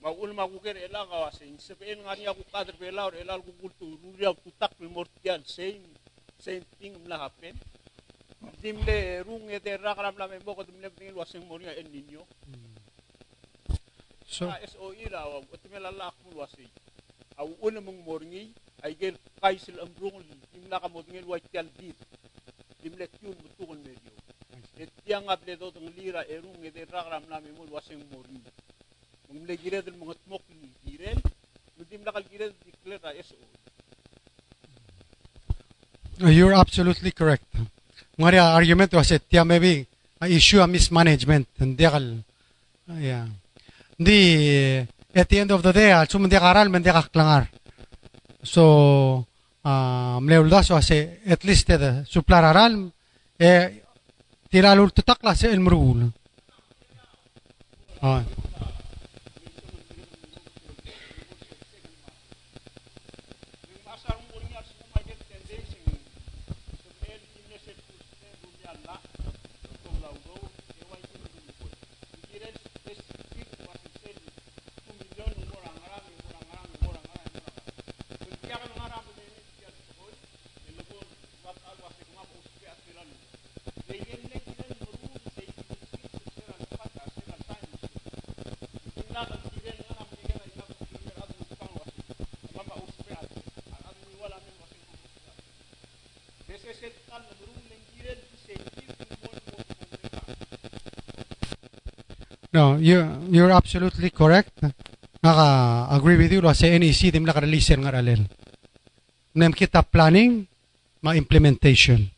Ma 0.00 0.10
ul 0.10 0.32
ma 0.34 0.48
kuker 0.48 0.76
ela 0.76 1.06
ka 1.06 1.18
wasin 1.20 1.58
sepen 1.58 2.02
ngani 2.02 2.26
aku 2.26 2.42
kader 2.52 2.74
bela 2.78 3.06
or 3.06 3.14
ela 3.14 3.38
ku 3.40 3.52
kultu 3.60 3.98
ruria 4.02 4.34
tutak 4.34 4.74
primordial 4.78 5.42
same 5.44 5.82
same 6.38 6.64
thing 6.78 6.94
mla 7.04 7.18
happen. 7.18 7.54
Dimle 8.62 9.22
rung 9.22 9.50
ete 9.50 9.76
rakaram 9.76 10.18
la 10.18 10.26
membo 10.26 10.54
ko 10.54 10.62
dimle 10.62 10.90
tingil 10.90 11.14
wasing 11.14 11.46
moringa 11.46 11.74
en 11.78 11.86
ninyo. 11.86 12.22
So, 14.26 14.46
Sa 14.46 14.60
SOE 14.60 15.08
ra 15.10 15.26
wa 15.26 15.40
utimela 15.54 15.90
la 15.90 16.10
akmul 16.10 16.42
wasi. 16.42 16.66
Au 17.38 17.54
una 17.62 17.80
mong 17.80 18.02
moringi 18.04 18.50
ay 18.82 18.94
gel 18.94 19.16
kaisil 19.40 19.80
ambrung 19.80 20.22
dimla 20.52 20.82
ka 20.82 20.88
moringil 20.90 21.26
wa 21.26 21.38
tial 21.38 21.66
dit. 21.78 21.96
Dimle 22.88 23.06
kyun 23.20 23.36
mutukon 23.44 23.78
medyo. 23.84 24.12
Et 24.80 24.88
tiang 25.04 25.28
able 25.28 25.56
do 25.60 25.80
lira 25.96 26.24
erung 26.24 26.56
ete 26.64 26.88
rakaram 26.88 27.22
la 27.28 27.40
membo 27.40 27.68
wasing 27.70 28.00
moringi. 28.10 28.50
Dimle 29.28 29.54
gire 29.62 29.82
del 29.82 29.96
ni 30.60 30.70
gire. 30.84 31.12
Dimla 31.90 32.12
kal 32.12 32.24
gire 32.32 32.46
declare 32.64 32.98
ra 33.04 33.10
SOE. 33.28 33.46
you're 36.32 36.54
absolutely 36.54 37.12
correct. 37.12 37.44
Ngari 38.18 38.38
argument 38.40 38.92
was 38.94 39.10
it 39.12 39.22
maybe 39.44 39.86
a 40.20 40.26
issue 40.26 40.60
of 40.60 40.70
mismanagement 40.70 41.46
and 41.60 41.76
degal 41.76 42.24
yeah. 42.96 43.26
Di 44.00 44.78
at 45.14 45.28
the 45.28 45.38
end 45.40 45.50
of 45.50 45.62
the 45.62 45.72
day 45.72 45.92
al 45.92 46.08
sum 46.08 46.26
dia 46.28 46.40
karal 46.40 46.70
men. 46.70 46.82
So 48.42 49.26
um 49.64 50.28
leulda 50.28 50.62
so 50.62 50.76
ase 50.76 51.20
at 51.26 51.44
least 51.44 51.66
the 51.66 52.04
suplar 52.06 52.44
aral 52.44 52.92
eh 53.38 53.82
tilalul 54.50 54.90
tutakla 54.92 55.34
se 55.34 55.50
el 55.52 55.60
mrul. 55.60 56.10
Ah. 58.00 58.22
Masarong 63.86 64.24
moringi 64.30 64.56
at 64.56 64.66
sumay 64.70 65.02
get 65.08 65.18
tendency. 65.28 65.82
Sumel 66.78 67.20
kimne 67.34 67.58
set 67.64 67.78
kusne 67.86 68.28
dunya 68.42 68.72
la. 68.86 68.96
Kung 69.82 69.98
laudo, 70.04 70.36
ewan 70.80 71.02
kim 71.10 71.22
dulupo. 71.26 71.66
Ikiren 72.22 72.54
specific 72.54 73.48
wasisel. 73.66 74.18
Kung 74.86 74.96
milyon 75.02 75.32
umurang 75.42 75.78
arami, 75.86 76.12
umurang 76.22 76.46
arami, 76.54 76.74
umurang 76.78 77.06
arami, 77.12 77.34
umurang 77.34 77.58
arami. 77.58 77.72
Kung 78.22 78.36
tiya 78.42 78.56
ka 78.62 78.66
ng 78.70 78.80
arami 78.86 79.10
na 79.18 79.22
yun, 79.26 79.44
tiya 79.58 79.70
sa 79.74 79.82
koy, 79.98 80.14
ilabon, 80.70 81.08
wat 81.44 81.58
al 81.68 81.76
wasi 81.82 82.02
kuma 82.06 82.22
po 82.30 82.34
uspe 82.38 82.66
at 82.70 82.78
silan. 82.86 83.08
Leyen 83.88 84.22
le 84.30 84.38
kiren 84.46 84.72
muru, 84.84 85.08
say 85.34 85.48
kiren 85.50 85.82
siran 86.36 86.62
pata, 86.78 87.02
siran 87.16 87.40
times. 87.48 87.82
Kinlakan 88.94 89.40
kiren 89.56 89.78
nga 89.80 89.94
namin 89.98 90.18
kiren 90.22 90.40
ay 90.44 90.52
kapag 90.56 90.78
kiren 90.92 91.16
at 91.24 91.30
upang 91.42 91.72
wasi. 91.78 92.00
Mama 92.54 92.74
uspe 92.84 93.12
at 93.16 93.28
ang 93.88 93.96
ni 94.04 94.14
wala 94.20 94.36
min 94.44 94.54
wasi 94.60 94.76
kuma. 94.84 95.32
Dese 96.48 96.70
set 96.76 96.94
kan 97.08 97.22
muru 97.40 97.56
lengkiren 97.70 98.20
say 98.44 98.56
kiren 98.76 99.08
mo 99.24 99.30
mo 99.32 99.56
mo 99.56 99.56
No, 102.52 102.77
you 102.88 103.00
you're 103.28 103.52
absolutely 103.52 104.08
correct. 104.08 104.64
Naka 105.20 105.48
agree 105.92 106.16
with 106.16 106.32
you 106.32 106.40
sa 106.54 106.66
NEC 106.66 107.12
dim 107.12 107.28
la 107.28 107.36
release 107.36 107.76
nga 107.76 107.92
alel. 107.92 108.24
Nem 109.36 109.52
kita 109.52 109.84
planning 109.84 110.48
ma 111.04 111.12
implementation. 111.12 112.08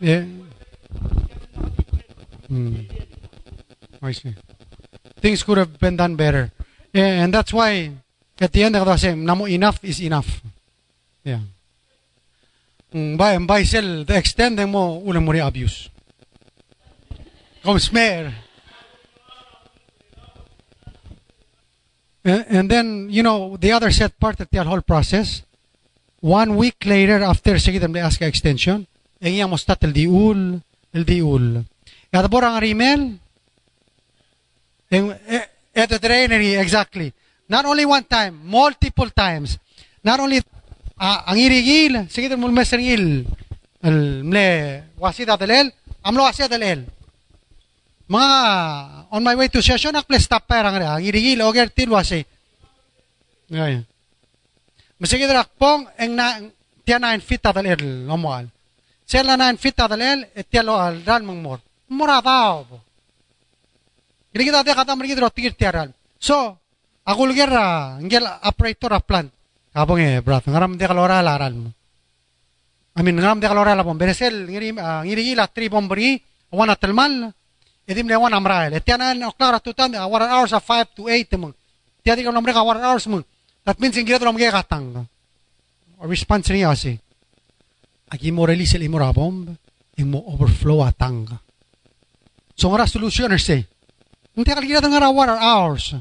Yeah. 0.00 0.24
Hmm. 2.48 2.88
I 4.02 4.12
see. 4.12 4.34
Things 5.20 5.42
could 5.42 5.58
have 5.58 5.80
been 5.80 5.96
done 5.96 6.16
better. 6.16 6.52
Yeah, 6.92 7.24
and 7.24 7.32
that's 7.32 7.52
why 7.52 7.90
at 8.40 8.52
the 8.52 8.62
end 8.62 8.76
of 8.76 8.84
the 8.86 8.96
same, 8.96 9.24
namo 9.24 9.50
enough 9.50 9.82
is 9.84 10.00
enough. 10.00 10.42
Yeah. 11.24 11.40
Mm, 12.94 13.16
by 13.16 13.38
by 13.42 13.62
sel 13.64 14.04
the 14.04 14.16
extent 14.16 14.60
mo 14.68 15.02
ulang 15.02 15.24
mo 15.24 15.34
abuse. 15.34 15.90
Come 17.64 17.80
smear. 17.80 18.44
And, 22.24 22.70
then, 22.70 23.08
you 23.10 23.22
know, 23.22 23.58
the 23.58 23.72
other 23.72 23.90
set 23.92 24.18
part 24.18 24.40
of 24.40 24.48
the 24.48 24.64
whole 24.64 24.80
process, 24.80 25.44
one 26.20 26.56
week 26.56 26.80
later 26.86 27.22
after 27.22 27.60
sige 27.60 27.78
dem 27.78 27.96
ask 28.00 28.22
extension, 28.24 28.88
ang 29.20 29.32
iyang 29.32 29.52
mostat 29.52 29.84
el 29.84 29.92
diul, 29.92 30.64
el 30.96 31.04
diul. 31.04 31.68
At 32.08 32.24
borang 32.32 32.56
rimel, 32.64 33.20
ang 34.88 35.04
at 35.76 35.88
the 35.90 35.98
trainery, 35.98 36.56
exactly. 36.56 37.12
Not 37.48 37.66
only 37.66 37.84
one 37.84 38.04
time, 38.04 38.40
multiple 38.46 39.10
times. 39.10 39.58
Not 40.00 40.20
only, 40.20 40.40
ang 40.96 41.36
irigil, 41.36 42.08
sige 42.08 42.32
dem 42.32 42.40
mulmes 42.40 42.72
ringil, 42.72 43.28
el 43.84 44.24
mle, 44.24 44.96
wasida 44.96 45.36
del 45.36 45.50
el, 45.50 45.68
amlo 46.00 46.24
wasida 46.24 46.48
del 46.48 46.62
el. 46.62 46.80
Mga, 48.04 48.30
on 49.08 49.22
my 49.24 49.34
way 49.34 49.48
to 49.48 49.64
session, 49.64 49.96
akple 49.96 50.20
stop 50.20 50.44
pa 50.44 50.60
rang 50.60 50.76
ang 50.76 51.00
irigil, 51.00 51.40
oger 51.40 51.72
tilwasi. 51.72 52.20
Ngayon. 53.48 53.84
Masige 55.00 55.24
drakpong, 55.24 55.88
ang 55.96 56.12
na, 56.12 56.26
tiya 56.84 57.00
na 57.00 57.16
fit 57.16 57.40
adal 57.40 57.64
el, 57.64 58.04
lomual. 58.04 58.44
Sela 59.08 59.36
na 59.40 59.52
fit 59.56 59.76
adal 59.80 60.00
el, 60.00 60.20
et 60.36 60.44
tiya 60.48 60.60
lo 60.60 60.76
al 60.76 61.00
dal 61.00 61.24
mang 61.24 61.40
mor. 61.40 61.60
Mura 61.88 62.20
tao 62.20 62.64
po. 62.68 62.76
Gini 64.32 64.52
kita 64.52 64.64
tiya 64.64 64.76
kata 64.76 64.96
merigi 64.96 65.16
dro 65.16 65.32
tigir 65.32 65.56
tiya 65.56 65.72
ral. 65.72 65.90
So, 66.20 66.60
ako 67.04 67.20
lugar, 67.24 67.52
ngel 68.04 68.24
operator 68.44 68.92
a 68.96 69.00
plant. 69.00 69.32
Kapong 69.72 70.00
eh, 70.00 70.20
brat, 70.20 70.44
ngaram 70.44 70.76
tiya 70.76 70.92
kalora 70.92 71.24
laral 71.24 71.54
mo. 71.56 71.70
I 72.94 73.02
mean, 73.02 73.16
ngaram 73.16 73.40
tiya 73.40 73.50
kalora 73.52 73.74
lapong. 73.74 73.96
Beresel, 73.96 74.46
ngiri, 74.46 74.76
uh, 74.76 75.02
ngiri 75.02 75.34
la 75.34 75.48
tri 75.48 75.72
bombari, 75.72 76.20
wana 76.52 76.76
telmal, 76.78 77.32
edim 77.88 78.08
le 78.08 78.16
wana 78.16 78.36
amrael. 78.36 78.80
Tiya 78.80 78.96
na 78.98 79.28
oklara 79.28 79.60
tutan, 79.60 79.94
uh, 79.94 80.08
one 80.08 80.24
hours 80.24 80.52
of 80.52 80.64
five 80.64 80.88
to 80.96 81.08
eight 81.08 81.32
mo. 81.36 81.52
Tiya 82.04 82.16
di 82.16 82.24
ka 82.24 82.32
nombre 82.32 82.52
ka 82.52 82.64
one 82.64 82.80
hours 82.80 83.06
mo. 83.06 83.22
That 83.64 83.80
means 83.80 83.96
ingkira 83.96 84.20
dro 84.20 84.32
mga 84.32 84.52
katang. 84.52 85.08
Or 85.98 86.06
response 86.08 86.52
niya 86.52 86.72
kasi. 86.72 87.00
Agi 88.12 88.28
mo 88.32 88.44
release 88.44 88.76
el 88.76 88.84
imora 88.84 89.12
bomb, 89.12 89.48
imo 89.96 90.18
overflow 90.28 90.84
atang. 90.84 91.28
So 92.54 92.68
nga 92.70 92.86
solution 92.86 93.32
er 93.32 93.40
say. 93.40 93.64
Hindi 94.36 94.50
ka 94.50 94.60
kira 94.60 94.84
nga 94.84 95.10
one 95.10 95.32
hours. 95.32 95.96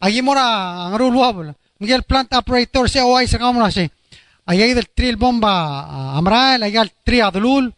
Agi 0.00 0.20
mo 0.24 0.32
ra 0.32 0.88
ang 0.88 0.96
rule 0.96 1.20
wabul. 1.20 1.48
Miguel 1.80 2.06
plant 2.08 2.32
operator 2.32 2.88
say 2.88 3.04
OI 3.04 3.28
sa 3.28 3.36
kamuna 3.36 3.68
say. 3.68 3.90
Ayay 4.44 4.76
del 4.76 4.88
trill 4.92 5.16
bomba 5.16 5.84
uh, 5.88 6.18
amrael, 6.20 6.64
ayay 6.64 6.88
tri 7.04 7.20
adlul. 7.20 7.72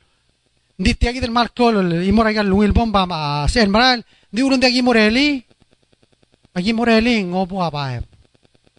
Hindi 0.77 0.93
tiyagi 0.93 1.25
del 1.25 1.33
markol, 1.33 2.05
imora 2.05 2.29
ayay 2.29 2.45
luil 2.45 2.77
bomba 2.77 3.09
uh, 3.09 3.49
sa 3.49 3.65
amrael. 3.65 4.05
Hindi 4.29 4.41
ulun 4.45 4.61
di 4.61 4.69
agi 4.69 4.85
moreli. 4.85 5.41
Agi 6.53 6.77
moreli 6.77 7.25
ngobo 7.25 7.65
abay. 7.65 8.05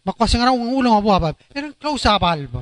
Makwasang 0.06 0.46
araw 0.46 0.54
ang 0.54 0.78
ulang 0.78 0.94
ngobo 0.94 1.10
abay. 1.10 1.34
Pero 1.50 1.74
close 1.74 2.06
abal 2.06 2.46
ba? 2.46 2.62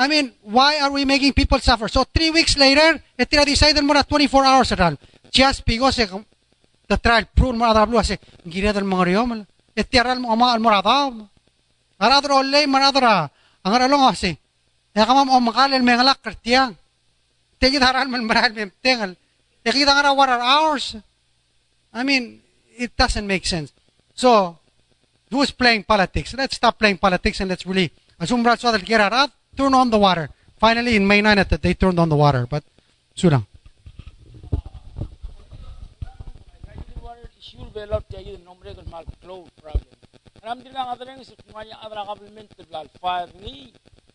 I 0.00 0.08
mean, 0.10 0.34
why 0.42 0.82
are 0.82 0.90
we 0.90 1.06
making 1.06 1.30
people 1.30 1.62
suffer? 1.62 1.86
So 1.86 2.02
three 2.08 2.34
weeks 2.34 2.58
later, 2.58 2.98
etira 3.14 3.46
decide 3.46 3.78
mo 3.84 3.94
na 3.94 4.02
24 4.02 4.48
hours 4.48 4.72
aral. 4.74 4.98
Just 5.30 5.62
because 5.62 6.00
eh, 6.02 6.10
the 6.88 6.98
trial 6.98 7.28
prune 7.30 7.60
mo 7.60 7.68
adablo 7.68 8.00
ase 8.00 8.18
gira 8.48 8.74
del 8.74 8.88
mga 8.88 9.04
riyom. 9.14 9.46
Etira 9.76 10.18
mo 10.18 10.34
ama 10.34 10.56
al 10.56 10.58
morada. 10.58 11.12
Aradro 12.02 12.42
olay 12.42 12.66
maradra. 12.66 13.30
Ang 13.62 13.72
aralong 13.76 14.10
ase. 14.10 14.40
Ya 14.90 15.06
kamam 15.06 15.30
o 15.30 15.38
makalel 15.38 15.84
me 15.84 15.94
ngalak 15.94 16.18
kertiang. 16.18 16.79
تجدها 17.60 18.04
من 18.04 18.14
المراحل 18.14 18.64
بتغل 18.66 19.16
تجدها 19.64 20.10
ورا 20.10 20.36
hours. 20.38 20.96
I 21.94 22.02
mean 22.02 22.40
it 22.76 22.96
doesn't 22.96 23.26
make 23.26 23.46
sense. 23.46 23.72
So 24.14 24.58
who's 25.30 25.50
playing 25.50 25.84
politics? 25.84 26.34
Let's 26.34 26.56
stop 26.56 26.78
playing 26.78 26.98
politics 26.98 27.40
and 27.40 27.50
let's 27.50 27.66
really 27.66 27.90
assume 28.20 28.46
رأس 28.46 28.66
هذا 28.66 28.76
القرارات 28.76 29.30
turn 29.56 29.74
on 29.74 29.90
the 29.90 29.98
water. 29.98 30.28
Finally 30.60 30.96
in 30.96 31.06
May 31.06 31.20
9 31.20 31.44
they 31.62 31.74
turned 31.74 31.98
on 31.98 32.08
the 32.08 32.16
water 32.16 32.46
but 32.46 32.62
سورة 33.16 33.42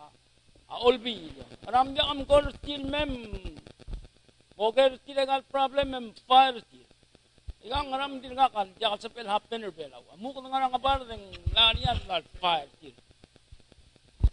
olbi 0.84 1.32
ram 1.66 1.94
din 1.94 2.02
am 2.02 2.24
kor 2.24 2.52
still 2.62 2.84
mem 2.86 3.10
boger 4.56 4.96
still 5.02 5.26
gal 5.26 5.42
problem 5.50 5.90
mem 5.90 6.12
fire 6.28 6.60
still 6.60 6.86
igang 7.64 7.90
ram 7.90 8.20
din 8.20 8.32
nga 8.34 8.48
kan 8.48 8.68
jakal 8.80 8.98
sa 9.00 9.08
pel 9.08 9.26
happen 9.26 9.60
bela 9.76 9.96
amu 10.14 10.32
ko 10.32 10.40
nga 10.40 10.68
nga 10.68 10.78
bar 10.78 11.00
den 11.08 11.20
lanian 11.54 11.98
blal 12.06 12.22
fire 12.40 12.68
still 12.78 12.94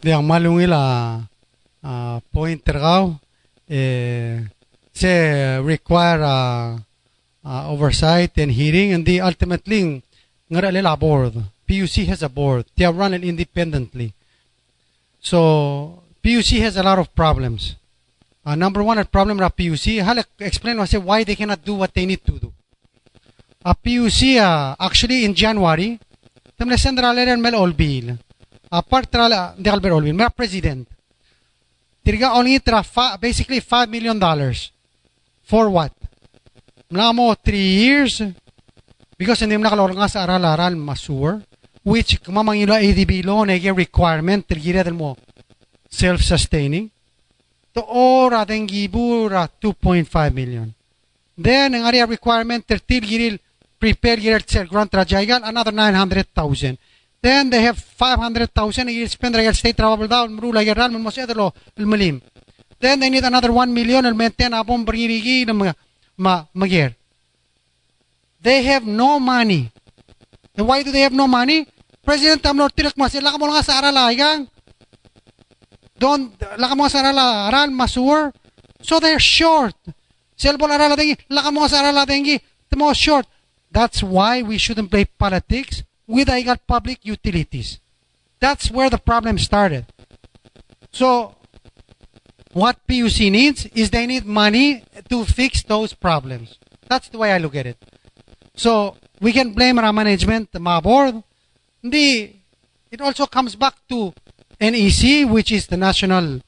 Di 0.00 0.12
ang 0.16 0.24
malungila 0.24 1.20
uh, 1.84 2.18
point 2.32 2.64
tergaw 2.64 3.12
eh, 3.68 4.48
se 4.92 5.12
require 5.60 6.24
uh, 6.24 6.80
uh, 7.44 7.62
oversight 7.68 8.32
and 8.40 8.48
hearing 8.52 8.96
and 8.96 9.04
the 9.04 9.20
ultimately 9.20 10.00
ngara 10.48 10.72
lela 10.72 10.96
board 10.96 11.36
PUC 11.70 12.06
has 12.10 12.26
a 12.26 12.28
board. 12.28 12.66
They 12.74 12.84
are 12.84 12.92
running 12.92 13.22
independently. 13.22 14.12
So 15.22 16.02
PUC 16.18 16.58
has 16.66 16.76
a 16.76 16.82
lot 16.82 16.98
of 16.98 17.14
problems. 17.14 17.76
Uh, 18.44 18.56
number 18.56 18.82
one 18.82 18.98
problem 19.06 19.38
ra 19.38 19.50
PUC 19.54 20.02
halak 20.02 20.26
explain 20.40 20.82
why 21.06 21.22
they 21.22 21.36
cannot 21.36 21.62
do 21.62 21.74
what 21.74 21.94
they 21.94 22.06
need 22.06 22.24
to 22.26 22.40
do. 22.42 22.52
A 23.62 23.76
PUC 23.76 24.40
uh, 24.42 24.74
actually 24.80 25.24
in 25.24 25.34
January 25.34 26.00
tamle 26.58 26.76
central 26.76 27.16
area 27.16 27.36
mel 27.36 27.54
olbil 27.54 28.18
apart 28.72 29.06
tra 29.06 29.54
di 29.54 29.68
Albert 29.70 29.92
Olbil 29.92 30.14
mera 30.14 30.30
president 30.30 30.88
Tirga 32.04 32.34
only 32.34 32.58
basically 33.20 33.60
5 33.60 33.88
million 33.88 34.18
dollars 34.18 34.72
for 35.44 35.68
what? 35.70 35.92
Mla 36.90 37.12
3 37.14 37.54
years 37.54 38.22
because 39.16 39.38
hindi 39.44 39.54
mo 39.60 39.68
nakalor 39.68 39.92
nga 39.94 40.08
sa 40.08 40.24
aral-aral 40.24 40.74
masur 40.74 41.44
which 41.82 42.20
kumamangilo 42.22 42.74
ADB 42.74 43.24
law 43.24 43.44
na 43.44 43.56
requirement 43.72 44.46
tirgira 44.46 44.84
del 44.84 44.94
mo 44.94 45.16
self-sustaining. 45.88 46.90
To 47.74 47.84
ora 47.86 48.44
den 48.44 48.66
gibura 48.66 49.48
2.5 49.62 50.34
million. 50.34 50.74
Then 51.38 51.74
ang 51.74 51.86
area 51.86 52.06
requirement 52.06 52.66
tertil 52.66 53.02
giril 53.06 53.38
prepare 53.78 54.20
giril 54.20 54.44
sel 54.46 54.66
grant 54.66 54.92
rajaigal 54.92 55.40
another 55.42 55.72
900,000 55.72 56.76
then 57.22 57.50
they 57.50 57.62
have 57.62 57.78
500,000 57.78 58.88
you 58.88 59.06
spend 59.08 59.36
real 59.36 59.54
state 59.54 59.76
travel 59.76 60.08
down 60.08 60.32
mru 60.36 60.52
la 60.52 60.64
geral 60.64 60.90
mo 60.92 61.10
sa 61.10 61.24
lo 61.32 61.52
malim 61.76 62.20
then 62.80 63.00
they 63.00 63.08
need 63.08 63.24
another 63.24 63.52
1 63.52 63.72
million 63.72 64.04
al 64.04 64.14
maintain 64.14 64.50
na 64.50 64.62
mga 64.64 65.74
ma 66.16 66.44
magyar 66.52 66.92
they 68.42 68.62
have 68.64 68.84
no 68.84 69.18
money 69.18 69.72
and 70.60 70.68
why 70.68 70.84
do 70.84 70.92
they 70.92 71.00
have 71.00 71.16
no 71.16 71.24
money 71.24 71.64
president 72.04 72.44
amlor 72.44 72.68
tilak 72.68 72.92
mas 73.00 73.16
laka 73.16 73.40
mo 73.40 73.48
sa 73.64 73.80
don't 75.96 76.36
laka 76.60 76.76
mo 76.76 76.84
sa 76.92 77.00
aral 77.00 77.72
masur 77.72 78.32
so 78.84 79.00
they're 79.00 79.22
short 79.22 79.72
selbol 80.36 80.68
aral 80.68 80.92
dengi 81.00 81.16
laka 81.32 81.48
mo 81.48 81.64
sa 81.64 81.80
short 82.92 83.24
that's 83.72 84.02
why 84.02 84.42
we 84.42 84.58
shouldn't 84.58 84.90
play 84.90 85.04
politics 85.04 85.82
with 86.10 86.28
IGAL 86.28 86.58
public 86.66 86.98
utilities. 87.02 87.78
That's 88.40 88.70
where 88.70 88.90
the 88.90 88.98
problem 88.98 89.38
started. 89.38 89.86
So, 90.92 91.36
what 92.52 92.84
PUC 92.88 93.30
needs 93.30 93.66
is 93.66 93.90
they 93.90 94.06
need 94.06 94.26
money 94.26 94.82
to 95.08 95.24
fix 95.24 95.62
those 95.62 95.94
problems. 95.94 96.58
That's 96.88 97.08
the 97.08 97.18
way 97.18 97.32
I 97.32 97.38
look 97.38 97.54
at 97.54 97.66
it. 97.66 97.78
So, 98.60 98.94
we 99.22 99.32
can 99.32 99.54
blame 99.54 99.78
our 99.78 99.90
management, 99.90 100.52
the 100.52 100.60
board. 100.84 101.22
The, 101.82 102.30
it 102.90 103.00
also 103.00 103.24
comes 103.24 103.56
back 103.56 103.72
to 103.88 104.12
NEC, 104.60 105.24
which 105.30 105.50
is 105.50 105.66
the 105.66 105.78
National, 105.78 106.42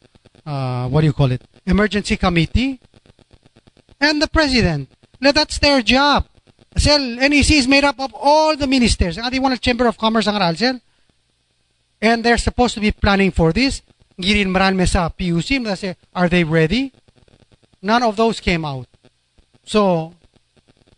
uh, 0.44 0.88
what 0.90 1.00
do 1.00 1.06
you 1.06 1.14
call 1.14 1.32
it, 1.32 1.40
Emergency 1.64 2.18
Committee, 2.18 2.78
and 3.98 4.20
the 4.20 4.28
President. 4.28 4.90
Now, 5.22 5.32
that's 5.32 5.58
their 5.58 5.80
job. 5.80 6.26
Sel, 6.76 7.00
NEC 7.00 7.50
is 7.52 7.66
made 7.66 7.84
up 7.84 7.98
of 7.98 8.12
all 8.12 8.58
the 8.58 8.66
ministers. 8.66 9.16
Ang 9.16 9.32
ating 9.32 9.60
Chamber 9.62 9.86
of 9.86 9.96
Commerce 9.96 10.28
ang. 10.28 10.82
And 12.02 12.22
they're 12.22 12.36
supposed 12.36 12.74
to 12.74 12.80
be 12.80 12.92
planning 12.92 13.30
for 13.30 13.54
this. 13.54 13.80
Girin 14.20 14.52
maran 14.52 14.76
sa 14.86 15.08
PUC. 15.08 15.96
Are 16.12 16.28
they 16.28 16.44
ready? 16.44 16.92
None 17.80 18.02
of 18.02 18.16
those 18.16 18.38
came 18.38 18.66
out. 18.66 18.86
So, 19.64 20.12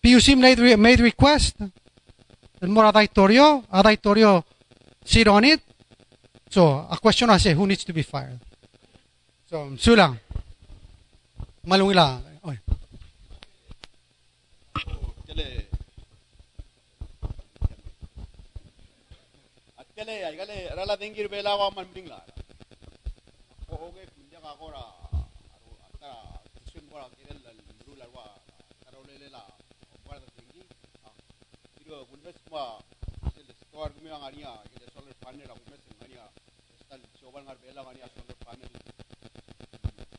PUC 0.04 0.36
made, 0.36 0.76
made 0.76 1.00
request. 1.00 1.56
And 2.60 2.72
more 2.72 2.84
adaitorio. 2.84 3.64
Adaitorio 3.72 4.44
sit 5.04 5.26
on 5.28 5.44
it. 5.44 5.60
So, 6.50 6.86
a 6.90 6.98
question 6.98 7.30
I 7.30 7.38
say, 7.38 7.54
who 7.54 7.66
needs 7.66 7.84
to 7.84 7.92
be 7.92 8.02
fired? 8.02 8.38
So, 9.48 9.70
sulang. 9.76 10.18
Malungila. 11.66 12.20
Kale. 19.96 20.36
Kale 20.36 20.56
rala 20.76 20.96
dengir 20.98 21.30
bela 21.30 21.56
wa 21.56 21.70
man 21.70 21.86
bring 21.92 22.08
la. 22.08 22.20
O 23.70 23.88
oge 23.88 24.04
kunja 24.12 24.42
ka 24.42 24.52
ko 24.58 24.68
ra 24.74 24.84
aru 25.54 25.70
ata 25.86 26.10
sun 26.68 26.82
bora 26.90 27.06
kirel 27.16 27.38
la 27.40 27.50
rula 27.86 28.06
wa 28.12 28.24
karole 28.84 29.14
la 29.30 29.42
bora 30.04 30.18
da 30.18 30.26
dengi. 30.36 30.66
Iro 31.86 32.04
gunmes 32.10 32.36
ma 32.50 32.82
sel 33.32 33.48
store 33.54 33.94
gumi 33.94 34.10
ang 34.10 34.26
ania 34.28 34.52
kile 34.74 34.86
solar 34.92 35.14
panel 35.22 35.46
ra 35.46 35.54
gunmes 35.62 35.82
ania 36.04 36.26
stal 36.84 37.00
choban 37.16 37.46
ngar 37.46 37.56
bela 37.62 37.80
ania 37.88 38.10
solar 38.12 38.36
panel. 38.44 38.72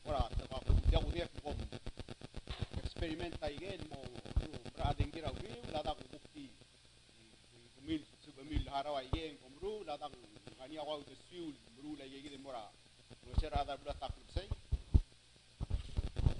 Ora 0.08 0.24
ta 0.40 0.44
ka 0.50 0.58
kunja 0.66 1.00
udia 1.04 1.28
ko 1.44 1.52
experimenta 3.06 3.46
igen 3.50 3.80
mo 3.90 4.02
rading 4.82 5.12
bukti 5.14 6.50
mil 7.86 8.02
mil 8.50 8.66
harawa 8.74 9.02
igen 9.14 9.38
komru 9.42 9.86
fuel 11.30 11.54
mru 11.78 11.94
la 12.00 12.06
yegi 12.06 12.38
mora 12.44 12.66
no 13.26 13.34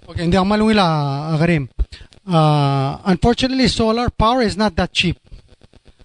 Okay, 0.08 0.22
hindi 0.22 0.36
Karim. 1.38 1.68
Uh, 2.26 2.98
unfortunately, 3.04 3.68
solar 3.68 4.08
power 4.10 4.42
is 4.42 4.56
not 4.56 4.74
that 4.76 4.92
cheap. 4.92 5.18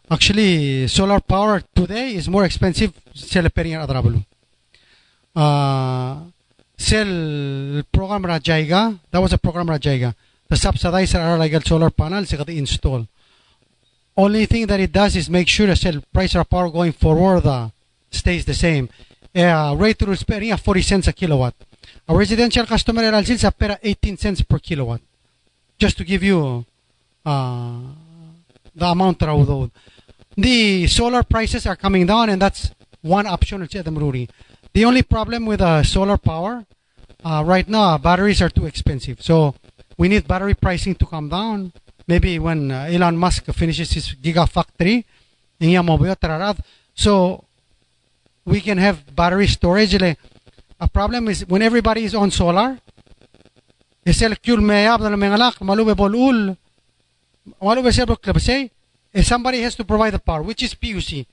Actually, 0.09 0.88
solar 0.88 1.19
power 1.19 1.61
today 1.75 2.15
is 2.15 2.27
more 2.27 2.45
expensive 2.45 2.91
sel 3.13 3.49
pering 3.49 3.73
adrabulu. 3.73 4.25
Uh, 5.35 6.17
sel 6.77 7.83
program 7.91 8.23
Rajaiga, 8.23 8.99
that 9.11 9.19
was 9.21 9.33
a 9.33 9.38
program 9.38 9.67
Rajaiga. 9.67 10.13
The 10.52 10.57
subsidizer 10.57 11.22
are 11.22 11.38
like 11.38 11.53
a 11.53 11.61
solar 11.61 11.90
panel, 11.90 12.26
se 12.26 12.36
kati 12.36 12.57
install. 12.57 13.07
Only 14.18 14.45
thing 14.45 14.68
that 14.68 14.82
it 14.82 14.91
does 14.91 15.15
is 15.15 15.30
make 15.30 15.48
sure 15.48 15.65
the 15.65 16.03
price 16.11 16.36
of 16.36 16.49
power 16.49 16.69
going 16.69 16.91
forward 16.91 17.45
uh, 17.45 17.69
stays 18.10 18.44
the 18.44 18.53
same. 18.53 18.90
Uh, 19.34 19.73
rate 19.80 19.98
to 19.99 20.14
spending 20.18 20.53
40 20.53 20.82
cents 20.82 21.07
a 21.07 21.14
kilowatt. 21.14 21.53
A 22.06 22.14
residential 22.14 22.65
customer 22.65 23.02
era 23.02 23.23
sales 23.23 23.45
pera 23.57 23.80
18 23.82 24.18
cents 24.18 24.41
per 24.41 24.60
kilowatt. 24.60 24.99
Just 25.80 25.98
to 25.99 26.03
give 26.03 26.22
you 26.22 26.65
uh, 27.26 27.80
the 28.76 28.88
amount 28.88 29.22
raw 29.22 29.68
The 30.36 30.86
solar 30.88 31.23
prices 31.23 31.65
are 31.65 31.78
coming 31.78 32.06
down 32.06 32.30
and 32.30 32.41
that's 32.41 32.72
one 32.99 33.26
option. 33.26 33.65
The 34.73 34.84
only 34.84 35.03
problem 35.03 35.45
with 35.45 35.61
uh, 35.61 35.82
solar 35.84 36.18
power 36.18 36.65
uh, 37.23 37.44
right 37.45 37.69
now, 37.69 37.98
batteries 37.98 38.41
are 38.41 38.49
too 38.49 38.65
expensive. 38.65 39.22
So 39.22 39.56
we 40.02 40.07
need 40.10 40.28
battery 40.28 40.56
pricing 40.56 40.95
to 40.95 41.06
come 41.06 41.30
down. 41.30 41.72
Maybe 42.07 42.40
when 42.40 42.72
uh, 42.72 42.90
Elon 42.90 43.15
Musk 43.15 43.45
finishes 43.53 43.91
his 43.94 44.15
gigafactory, 44.15 45.03
in 45.60 46.57
so 46.95 47.45
we 48.44 48.61
can 48.61 48.80
have 48.80 49.15
battery 49.15 49.45
storage. 49.45 49.94
A 49.94 50.88
problem 50.91 51.28
is 51.28 51.45
when 51.45 51.61
everybody 51.61 52.03
is 52.03 52.15
on 52.15 52.32
solar, 52.32 52.80
somebody 59.22 59.61
has 59.61 59.76
to 59.76 59.84
provide 59.84 60.14
the 60.14 60.19
power, 60.19 60.41
which 60.41 60.64
is 60.64 60.73
PUC. 60.73 61.28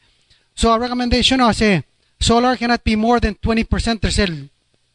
So 0.55 0.73
our 0.73 0.79
recommendation 0.79 1.41
is 1.41 1.83
solar 2.21 2.55
cannot 2.57 2.85
be 2.85 2.97
more 2.97 3.19
than 3.19 3.35
20% 3.35 4.01
tersel 4.03 4.51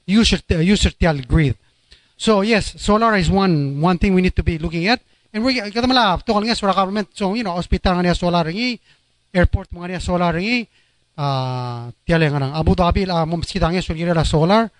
user 0.05 0.37
user 0.61 0.91
grid. 1.27 1.57
So 2.23 2.39
yes, 2.39 2.79
solar 2.79 3.19
is 3.19 3.27
one 3.27 3.83
one 3.83 3.99
thing 3.99 4.15
we 4.15 4.23
need 4.23 4.35
to 4.39 4.47
be 4.47 4.55
looking 4.55 4.87
at. 4.87 5.03
And 5.35 5.43
we 5.43 5.59
kata 5.59 5.83
mala 5.83 6.23
to 6.23 6.31
nga 6.31 6.55
solar 6.55 6.71
government 6.71 7.11
so 7.11 7.35
you 7.35 7.43
know 7.43 7.51
hospital 7.59 7.99
nga 7.99 8.15
solar 8.15 8.47
ringi 8.47 8.79
airport 9.35 9.67
mga 9.75 9.99
solar 9.99 10.31
ringi 10.31 10.63
nga 11.19 12.39
nang 12.39 12.55
Abu 12.55 12.79
Dhabi 12.79 13.03
la 13.03 13.27
mumsida 13.27 13.67
nga 13.67 13.83
sulgira 13.83 14.15
la 14.15 14.23
solar 14.23 14.71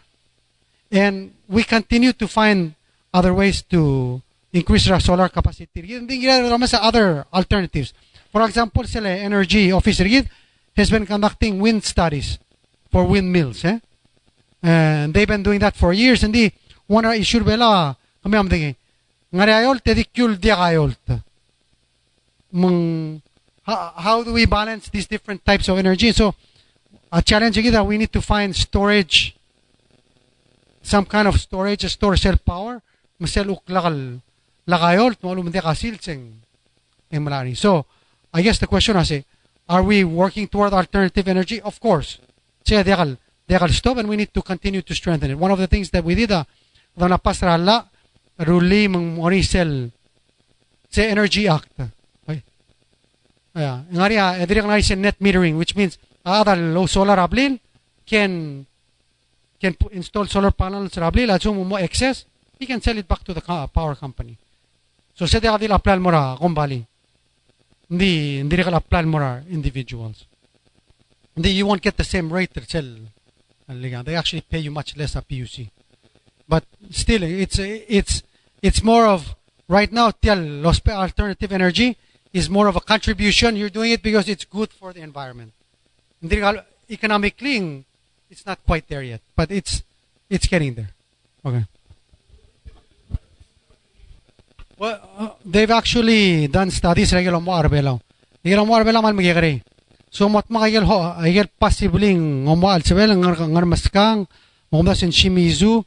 and 0.88 1.36
we 1.52 1.68
continue 1.68 2.16
to 2.16 2.32
find 2.32 2.80
other 3.12 3.36
ways 3.36 3.60
to 3.68 4.24
increase 4.56 4.88
our 4.88 5.04
solar 5.04 5.28
capacity. 5.28 5.84
Hindi 5.84 6.24
gira 6.24 6.40
naman 6.40 6.72
sa 6.72 6.80
other 6.80 7.28
alternatives. 7.34 7.92
For 8.32 8.40
example, 8.48 8.88
sila 8.88 9.10
energy 9.10 9.68
office 9.76 10.00
rigid 10.00 10.32
has 10.80 10.88
been 10.88 11.04
conducting 11.04 11.60
wind 11.60 11.84
studies 11.84 12.40
for 12.88 13.04
windmills. 13.04 13.66
Eh? 13.68 13.84
And 14.64 15.12
they've 15.12 15.28
been 15.28 15.44
doing 15.44 15.60
that 15.60 15.76
for 15.76 15.92
years. 15.92 16.24
Hindi, 16.24 16.54
one 16.88 17.06
issue 17.06 17.44
bela, 17.44 17.98
kami 18.22 18.38
am 18.38 18.50
dingi. 18.50 18.76
Ngari 19.34 19.52
ayol, 19.52 19.82
tedikyul 19.82 20.40
dia 20.40 20.56
ayol. 20.56 20.96
Mang, 22.52 23.22
how, 23.64 24.24
do 24.24 24.34
we 24.34 24.46
balance 24.46 24.90
these 24.90 25.08
different 25.08 25.44
types 25.44 25.68
of 25.70 25.78
energy? 25.78 26.12
So, 26.12 26.36
a 27.12 27.22
challenge 27.22 27.58
is 27.58 27.72
that 27.72 27.86
we 27.86 27.98
need 27.98 28.12
to 28.14 28.22
find 28.22 28.56
storage, 28.56 29.36
some 30.82 31.06
kind 31.06 31.28
of 31.28 31.40
storage, 31.40 31.82
to 31.82 31.90
store 31.90 32.18
cell 32.18 32.38
power. 32.38 32.82
Masel 33.20 33.58
uklakal 33.58 34.22
lakayol, 34.68 35.16
tumalum 35.16 35.44
hindi 35.44 35.60
kasilsing. 35.60 36.34
Malari. 37.12 37.56
So, 37.56 37.86
I 38.34 38.42
guess 38.42 38.60
the 38.60 38.68
question 38.68 38.98
is, 38.98 39.24
are 39.70 39.84
we 39.84 40.04
working 40.04 40.48
toward 40.48 40.74
alternative 40.74 41.28
energy? 41.28 41.62
Of 41.62 41.80
course. 41.80 42.20
Siya 42.66 42.84
dekal, 42.84 43.18
dekal 43.48 43.70
stop 43.70 43.98
and 43.98 44.10
we 44.10 44.18
need 44.18 44.34
to 44.34 44.42
continue 44.42 44.82
to 44.82 44.96
strengthen 44.96 45.32
it. 45.32 45.38
One 45.38 45.52
of 45.52 45.60
the 45.60 45.68
things 45.68 45.90
that 45.92 46.04
we 46.04 46.16
did, 46.16 46.32
uh, 46.32 46.44
na 46.98 47.08
napasra 47.08 47.58
la, 47.58 47.84
ruli 48.40 48.88
mong 48.88 49.18
monisel, 49.18 49.92
sa 50.90 51.02
Energy 51.02 51.50
Act. 51.50 51.74
Yeah. 53.54 53.86
Ngari, 53.94 54.18
uh, 54.18 54.42
ediri 54.42 54.66
nga 54.66 54.96
net 54.98 55.18
metering, 55.22 55.58
which 55.58 55.76
means, 55.76 55.98
other 56.26 56.56
low 56.56 56.88
solar 56.88 57.18
ablil 57.20 57.60
can 58.06 58.66
can 59.60 59.76
install 59.92 60.28
solar 60.28 60.52
panels 60.52 60.94
sa 60.94 61.10
ablil, 61.10 61.32
at 61.32 61.42
so 61.42 61.54
mo 61.54 61.78
excess, 61.78 62.26
he 62.60 62.66
can 62.66 62.82
sell 62.82 62.98
it 62.98 63.08
back 63.08 63.24
to 63.24 63.34
the 63.34 63.42
power 63.42 63.96
company. 63.96 64.38
So 65.14 65.26
sa 65.26 65.40
dila 65.40 65.82
plan 65.82 66.02
mo 66.02 66.10
ra, 66.10 66.36
kumbali. 66.38 66.84
Hindi, 67.90 68.42
hindi 68.42 68.54
rin 68.58 68.74
apply 68.74 69.06
mo 69.06 69.18
ra 69.22 69.42
individuals. 69.50 70.26
Hindi, 71.36 71.50
you 71.54 71.66
won't 71.66 71.82
get 71.82 71.98
the 71.98 72.04
same 72.04 72.34
rate 72.34 72.54
sell. 72.68 72.90
They 73.68 74.16
actually 74.16 74.42
pay 74.42 74.60
you 74.60 74.72
much 74.72 74.98
less 74.98 75.16
at 75.16 75.28
PUC. 75.28 75.70
But 76.54 76.70
still, 76.94 77.24
it's 77.26 77.58
it's 77.58 78.22
it's 78.62 78.86
more 78.86 79.10
of 79.10 79.34
right 79.66 79.90
now. 79.90 80.14
Tell 80.14 80.38
alternative 80.70 81.52
energy 81.52 81.98
is 82.30 82.46
more 82.46 82.70
of 82.70 82.76
a 82.78 82.84
contribution. 82.94 83.58
You're 83.58 83.74
doing 83.74 83.90
it 83.90 84.06
because 84.06 84.30
it's 84.30 84.46
good 84.46 84.70
for 84.70 84.94
the 84.94 85.02
environment. 85.02 85.58
Economically, 86.90 87.86
it's 88.30 88.46
not 88.46 88.62
quite 88.70 88.86
there 88.86 89.02
yet, 89.02 89.22
but 89.34 89.50
it's 89.50 89.82
it's 90.30 90.46
getting 90.46 90.78
there. 90.78 90.94
Okay. 91.42 91.66
Well, 94.78 95.02
uh, 95.18 95.30
they've 95.44 95.74
actually 95.74 96.54
done 96.54 96.70
studies 96.70 97.18
regular 97.18 97.42
mo 97.42 97.58
arbelaw. 97.58 97.98
Regular 98.46 98.62
mo 98.62 98.78
arbelaw 98.78 99.02
man 99.02 99.18
magigari. 99.18 99.58
So 100.14 100.30
mat 100.30 100.46
makagel 100.54 100.86
ho, 100.86 101.18
agel 101.18 101.50
possibling 101.58 102.46
ngomo 102.46 102.70
alsebel 102.70 103.18
ngar 103.18 103.42
ngar 103.42 103.66
maskang 103.66 104.30
ngomo 104.70 104.94
sin 104.94 105.10
Shimizu 105.10 105.82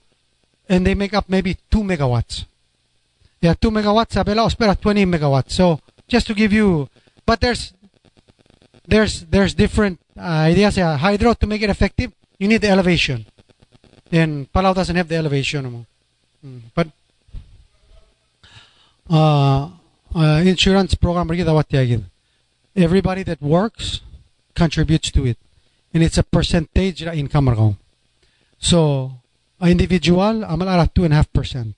and 0.68 0.86
they 0.86 0.94
make 0.94 1.14
up 1.14 1.28
maybe 1.28 1.56
2 1.70 1.82
megawatts. 1.82 2.44
Yeah, 3.40 3.54
2 3.54 3.70
megawatts 3.70 4.16
abela 4.16 4.50
spera 4.50 4.74
20 4.74 5.06
megawatts. 5.06 5.52
So 5.52 5.80
just 6.08 6.26
to 6.26 6.34
give 6.34 6.52
you 6.52 6.88
but 7.24 7.40
there's 7.40 7.72
there's 8.86 9.26
there's 9.26 9.54
different 9.54 10.00
uh, 10.16 10.50
ideas 10.50 10.76
yeah, 10.76 10.96
hydro 10.96 11.34
to 11.34 11.46
make 11.46 11.62
it 11.62 11.70
effective, 11.70 12.12
you 12.38 12.48
need 12.48 12.60
the 12.60 12.68
elevation. 12.68 13.26
And 14.12 14.50
Palau 14.52 14.74
doesn't 14.74 14.94
have 14.94 15.08
the 15.08 15.16
elevation. 15.16 15.86
Mm. 16.44 16.60
But 16.74 16.88
uh, 19.10 19.68
uh, 20.14 20.42
insurance 20.44 20.94
program. 20.94 21.30
Everybody 22.76 23.22
that 23.24 23.42
works 23.42 24.00
contributes 24.54 25.10
to 25.12 25.26
it. 25.26 25.38
And 25.92 26.02
it's 26.02 26.18
a 26.18 26.22
percentage 26.22 27.04
na 27.04 27.12
income. 27.12 27.78
So, 28.58 29.12
individual, 29.62 30.44
amal 30.44 30.68
ara 30.68 30.86
2.5%. 30.86 31.74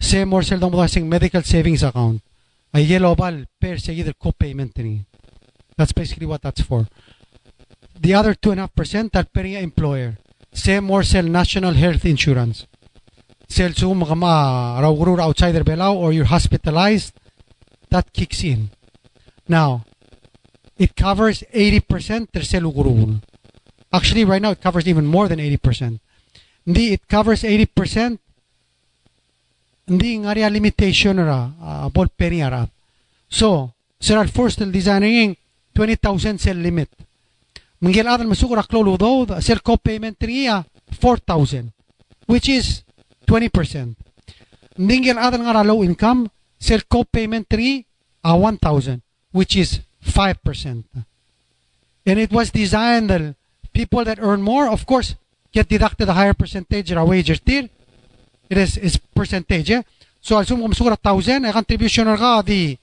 Same 0.00 0.28
more 0.28 0.42
dong 0.42 0.88
sing 0.88 1.08
medical 1.08 1.42
savings 1.42 1.82
account. 1.82 2.20
A 2.74 2.80
yellow 2.80 3.14
bal 3.14 3.44
per 3.60 3.78
se 3.78 3.94
either 3.94 4.14
co-payment. 4.14 4.76
That's 5.76 5.92
basically 5.92 6.26
what 6.26 6.42
that's 6.42 6.62
for. 6.62 6.88
The 7.98 8.14
other 8.14 8.34
2.5% 8.34 9.12
that 9.12 9.32
per 9.32 9.44
employer. 9.44 10.18
Same 10.52 10.84
more 10.84 11.02
sell 11.02 11.24
national 11.24 11.74
health 11.74 12.04
insurance 12.04 12.66
sel 13.52 13.74
su 13.74 13.92
mga 13.94 14.16
ma 14.16 14.80
raw 14.80 15.24
outside 15.24 15.52
their 15.52 15.64
belao 15.64 15.94
or 15.94 16.12
you're 16.12 16.32
hospitalized, 16.36 17.12
that 17.90 18.12
kicks 18.12 18.42
in. 18.42 18.70
Now, 19.46 19.84
it 20.78 20.96
covers 20.96 21.44
80% 21.52 22.32
tersel 22.32 22.72
gurul. 22.72 23.20
Actually, 23.92 24.24
right 24.24 24.40
now 24.40 24.52
it 24.52 24.62
covers 24.62 24.88
even 24.88 25.06
more 25.06 25.28
than 25.28 25.38
80%. 25.38 26.00
Hindi, 26.66 26.92
it 26.94 27.08
covers 27.08 27.42
80%. 27.42 28.18
Hindi 29.88 30.10
nga 30.22 30.32
rin 30.32 30.52
limitation 30.52 31.18
ra, 31.18 31.50
uh, 31.58 31.88
ball 31.90 32.08
penny 32.08 32.42
ara. 32.42 32.68
So, 33.28 33.74
sir 33.98 34.26
first 34.28 34.62
designing 34.70 35.36
20,000 35.74 36.38
cell 36.38 36.56
limit. 36.56 36.88
Manggil 37.82 38.06
adan 38.06 38.30
masukura 38.30 38.62
klolo 38.62 38.94
do, 38.94 39.26
cell 39.40 39.58
co-payment 39.58 40.16
riya 40.22 40.64
4,000, 40.92 41.72
which 42.26 42.48
is 42.48 42.84
20%. 43.26 43.96
Ningyan 44.78 45.18
other 45.18 45.42
nga 45.42 45.64
low 45.64 45.82
income, 45.82 46.30
sir 46.58 46.80
co-payment 46.86 47.48
3 47.50 47.84
uh, 48.24 48.36
1,000, 48.36 49.02
which 49.32 49.56
is 49.56 49.80
5%. 50.06 50.84
And 52.06 52.18
it 52.18 52.30
was 52.30 52.50
designed 52.50 53.10
that 53.10 53.34
people 53.72 54.04
that 54.04 54.18
earn 54.20 54.42
more, 54.42 54.68
of 54.68 54.86
course, 54.86 55.14
get 55.52 55.68
deducted 55.68 56.08
a 56.08 56.12
higher 56.12 56.34
percentage 56.34 56.90
in 56.90 56.98
of 56.98 57.08
wages 57.08 57.38
still. 57.38 57.68
It 58.48 58.58
is, 58.58 58.76
is 58.76 58.96
percentage, 58.96 59.70
yeah? 59.70 59.82
So, 60.20 60.38
assume 60.38 60.60
kung 60.60 60.70
masugura 60.70 60.96
1,000, 60.96 61.44
a 61.44 61.48
eh, 61.48 61.52
contribution 61.52 62.06
di 62.44 62.78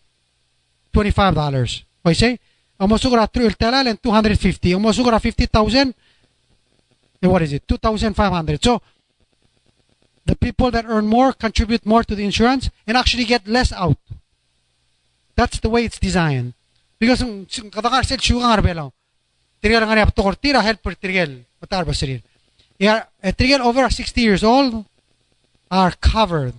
$25. 0.93 1.83
Okay, 2.05 2.13
say? 2.13 2.39
Ang 2.79 2.89
masugura 2.89 3.27
3 3.27 3.55
talal 3.55 3.87
and 3.87 3.99
250. 4.01 4.73
Ang 4.75 4.81
masugura 4.81 5.19
50,000, 5.19 5.93
eh, 7.21 7.27
what 7.27 7.41
is 7.41 7.53
it? 7.53 7.63
2,500. 7.67 8.63
So, 8.63 8.81
the 10.25 10.35
people 10.35 10.69
that 10.71 10.85
earn 10.85 11.07
more 11.07 11.33
contribute 11.33 11.85
more 11.85 12.03
to 12.03 12.13
the 12.13 12.23
insurance 12.23 12.69
and 12.85 12.97
actually 12.97 13.25
get 13.25 13.47
less 13.47 13.71
out. 13.73 13.97
That's 15.35 15.59
the 15.59 15.69
way 15.69 15.85
it's 15.85 15.97
designed. 15.97 16.53
Because 16.99 17.23
mm, 17.23 17.47
kadakar 17.71 18.05
sel 18.05 18.19
shuga 18.19 18.51
arbelo. 18.51 18.91
Trigal 19.63 19.87
ngari 19.87 20.03
ap 20.03 20.13
tokor 20.13 20.35
tira 20.35 20.61
help 20.61 20.83
per 20.83 20.95
trigal 20.99 21.45
matar. 21.61 21.87
Yeah, 22.79 23.03
a 23.21 23.33
trigal 23.33 23.59
over 23.59 23.89
60 23.89 24.21
years 24.21 24.41
old 24.41 24.85
are 25.69 25.91
covered. 25.99 26.53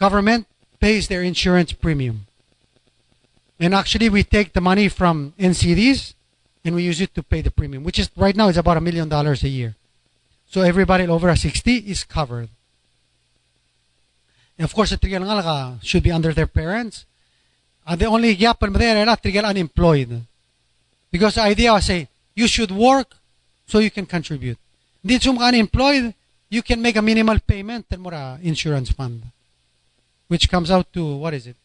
Government 0.00 0.46
pays 0.80 1.08
their 1.08 1.22
insurance 1.22 1.72
premium. 1.72 2.26
And 3.60 3.74
actually 3.74 4.08
we 4.08 4.22
take 4.22 4.54
the 4.54 4.62
money 4.62 4.88
from 4.88 5.34
NCDs 5.38 6.14
and 6.64 6.74
we 6.74 6.82
use 6.82 7.00
it 7.02 7.14
to 7.14 7.22
pay 7.22 7.42
the 7.42 7.50
premium, 7.50 7.84
which 7.84 7.98
is 7.98 8.10
right 8.16 8.34
now 8.34 8.48
is 8.48 8.56
about 8.56 8.78
a 8.78 8.80
million 8.80 9.08
dollars 9.08 9.44
a 9.44 9.48
year. 9.48 9.76
So 10.46 10.62
everybody 10.62 11.06
over 11.06 11.34
60 11.34 11.76
is 11.76 12.04
covered. 12.04 12.48
And 14.56 14.64
of 14.64 14.74
course, 14.74 14.90
the 14.90 14.96
trigal 14.96 15.82
should 15.84 16.02
be 16.02 16.10
under 16.10 16.32
their 16.32 16.46
parents. 16.46 17.04
And 17.86 18.00
the 18.00 18.06
only 18.06 18.34
gap 18.34 18.60
there 18.60 18.96
is 18.96 19.08
trigal 19.16 19.44
unemployed. 19.44 20.22
Because 21.10 21.34
the 21.34 21.42
idea 21.42 21.72
was 21.72 21.84
say, 21.84 22.08
you 22.34 22.46
should 22.46 22.70
work 22.70 23.16
so 23.66 23.78
you 23.78 23.90
can 23.90 24.06
contribute. 24.06 24.58
Hindi 25.08 25.24
sum 25.24 25.38
unemployed, 25.38 26.12
you 26.50 26.62
can 26.62 26.82
make 26.82 26.96
a 26.96 27.00
minimal 27.00 27.38
payment 27.40 27.86
and 27.90 28.02
more 28.02 28.38
insurance 28.42 28.90
fund. 28.90 29.22
Which 30.28 30.50
comes 30.50 30.70
out 30.70 30.92
to, 30.92 31.16
what 31.16 31.32
is 31.32 31.46
it? 31.46 31.56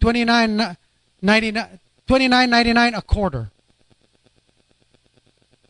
29.99 0.00 1.80
29.99 2.08 2.96
a 2.96 3.02
quarter. 3.02 3.50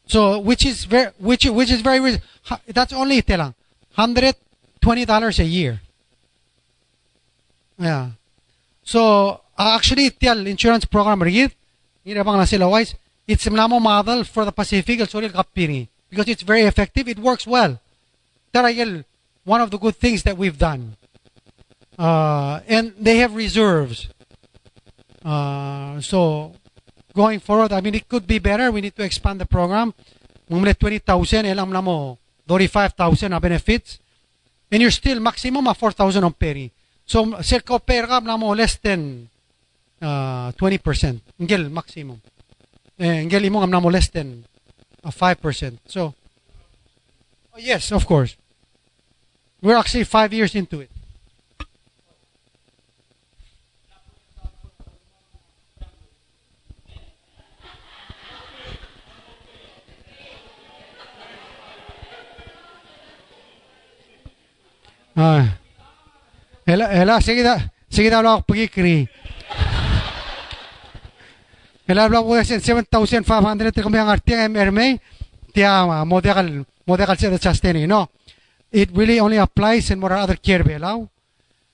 So, 0.07 0.39
which 0.39 0.67
is 0.67 0.85
very, 0.85 1.11
which, 1.19 1.47
which 1.47 1.71
is 1.71 1.81
very, 1.81 2.21
that's 2.69 2.93
only, 2.93 3.19
ite 3.19 3.37
lang, 3.37 3.55
$120 3.97 5.39
a 5.39 5.45
year. 5.45 5.81
Yeah. 7.79 8.11
So, 8.85 9.41
actually, 9.59 10.11
tial 10.11 10.47
insurance 10.47 10.85
program 10.85 11.23
rigid, 11.23 11.53
ngira 12.07 12.25
bang 12.25 12.37
na 12.37 12.45
sila 12.45 12.69
wise, 12.69 12.95
it's 13.27 13.47
mlamo 13.47 13.81
model 13.81 14.25
for 14.25 14.45
the 14.45 14.53
Pacific, 14.53 15.01
also 15.01 15.21
kapiri. 15.21 15.89
Because 16.11 16.29
it's 16.29 16.43
very 16.43 16.63
effective, 16.63 17.09
it 17.09 17.19
works 17.19 17.47
well. 17.47 17.81
Tarayel, 18.53 19.05
one 19.45 19.61
of 19.61 19.71
the 19.71 19.79
good 19.79 19.97
things 19.97 20.23
that 20.23 20.37
we've 20.37 20.59
done. 20.59 20.97
Uh, 21.99 22.61
and 22.67 22.95
they 22.99 23.19
have 23.19 23.35
reserves. 23.35 24.09
Uh, 25.25 26.01
so, 26.01 26.53
going 27.15 27.41
forward, 27.41 27.73
I 27.73 27.81
mean, 27.81 27.95
it 27.95 28.09
could 28.09 28.27
be 28.27 28.39
better. 28.39 28.71
We 28.71 28.81
need 28.81 28.97
to 28.97 29.03
expand 29.03 29.41
the 29.41 29.47
program. 29.47 29.93
Mumle 30.49 30.75
20,000, 30.75 31.45
elam 31.45 31.71
na 31.71 31.83
mo, 31.83 32.19
35,000 32.47 33.31
na 33.31 33.41
benefits. 33.41 33.99
And 34.71 34.81
you're 34.81 34.91
still 34.91 35.21
maximum 35.21 35.67
of 35.67 35.77
4,000 35.77 36.25
on 36.25 36.33
peri. 36.33 36.71
So, 37.05 37.41
circa 37.43 37.79
pera 37.81 38.21
na 38.21 38.37
mo 38.37 38.55
less 38.55 38.77
than 38.77 39.29
uh, 40.01 40.53
20%. 40.53 41.21
Ngel, 41.41 41.71
maximum. 41.71 42.21
Eh, 42.99 43.23
ngel 43.31 43.47
imo 43.47 43.63
na 43.67 43.79
mo 43.79 43.91
less 43.91 44.11
than 44.11 44.43
uh, 45.05 45.11
5%. 45.11 45.79
So, 45.87 46.15
oh, 47.55 47.59
yes, 47.59 47.93
of 47.93 48.07
course. 48.07 48.37
We're 49.61 49.77
actually 49.77 50.05
five 50.05 50.33
years 50.33 50.55
into 50.55 50.81
it. 50.81 50.91
Ah. 65.21 65.59
Ela, 66.65 66.93
ela, 66.93 67.21
sige 67.21 67.43
da, 67.43 67.59
sige 67.91 68.11
da 68.11 68.21
ako 68.21 68.43
pagikri. 68.47 69.09
Ela 71.89 72.05
bla 72.09 72.21
ko 72.21 72.37
sen 72.45 72.61
7500 72.61 73.73
te 73.73 73.81
kami 73.81 73.97
ang 73.97 74.13
artiang 74.13 74.53
MRMA 74.53 75.01
tia 75.57 75.89
model 76.05 76.69
model 76.85 77.09
sa 77.17 77.39
sustaining 77.41 77.89
no. 77.89 78.13
It 78.69 78.93
really 78.93 79.17
only 79.21 79.41
applies 79.41 79.89
in 79.91 79.99
more 79.99 80.13
other 80.13 80.37
care 80.37 80.61
belau. 80.61 81.09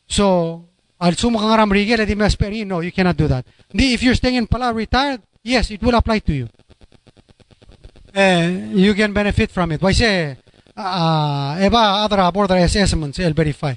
So, 0.07 0.63
al 1.03 1.19
sumo 1.19 1.43
kang 1.43 1.51
aram 1.51 1.73
rigel 1.73 2.07
di 2.07 2.15
masperi 2.15 2.63
no, 2.63 2.79
you 2.79 2.93
cannot 2.95 3.19
do 3.19 3.27
that. 3.27 3.45
If 3.75 4.07
you're 4.07 4.15
staying 4.15 4.37
in 4.37 4.47
Pala 4.47 4.73
retired, 4.73 5.21
yes, 5.43 5.75
it 5.75 5.83
will 5.83 5.99
apply 5.99 6.21
to 6.21 6.33
you. 6.33 6.47
Eh, 8.15 8.71
you 8.71 8.95
can 8.95 9.13
benefit 9.13 9.51
from 9.51 9.73
it. 9.73 9.83
Why 9.83 9.91
say 9.91 10.39
uh, 10.77 11.59
eba 11.59 12.05
other 12.07 12.31
border 12.31 12.63
assessments 12.63 13.19
el 13.19 13.35
verify. 13.35 13.75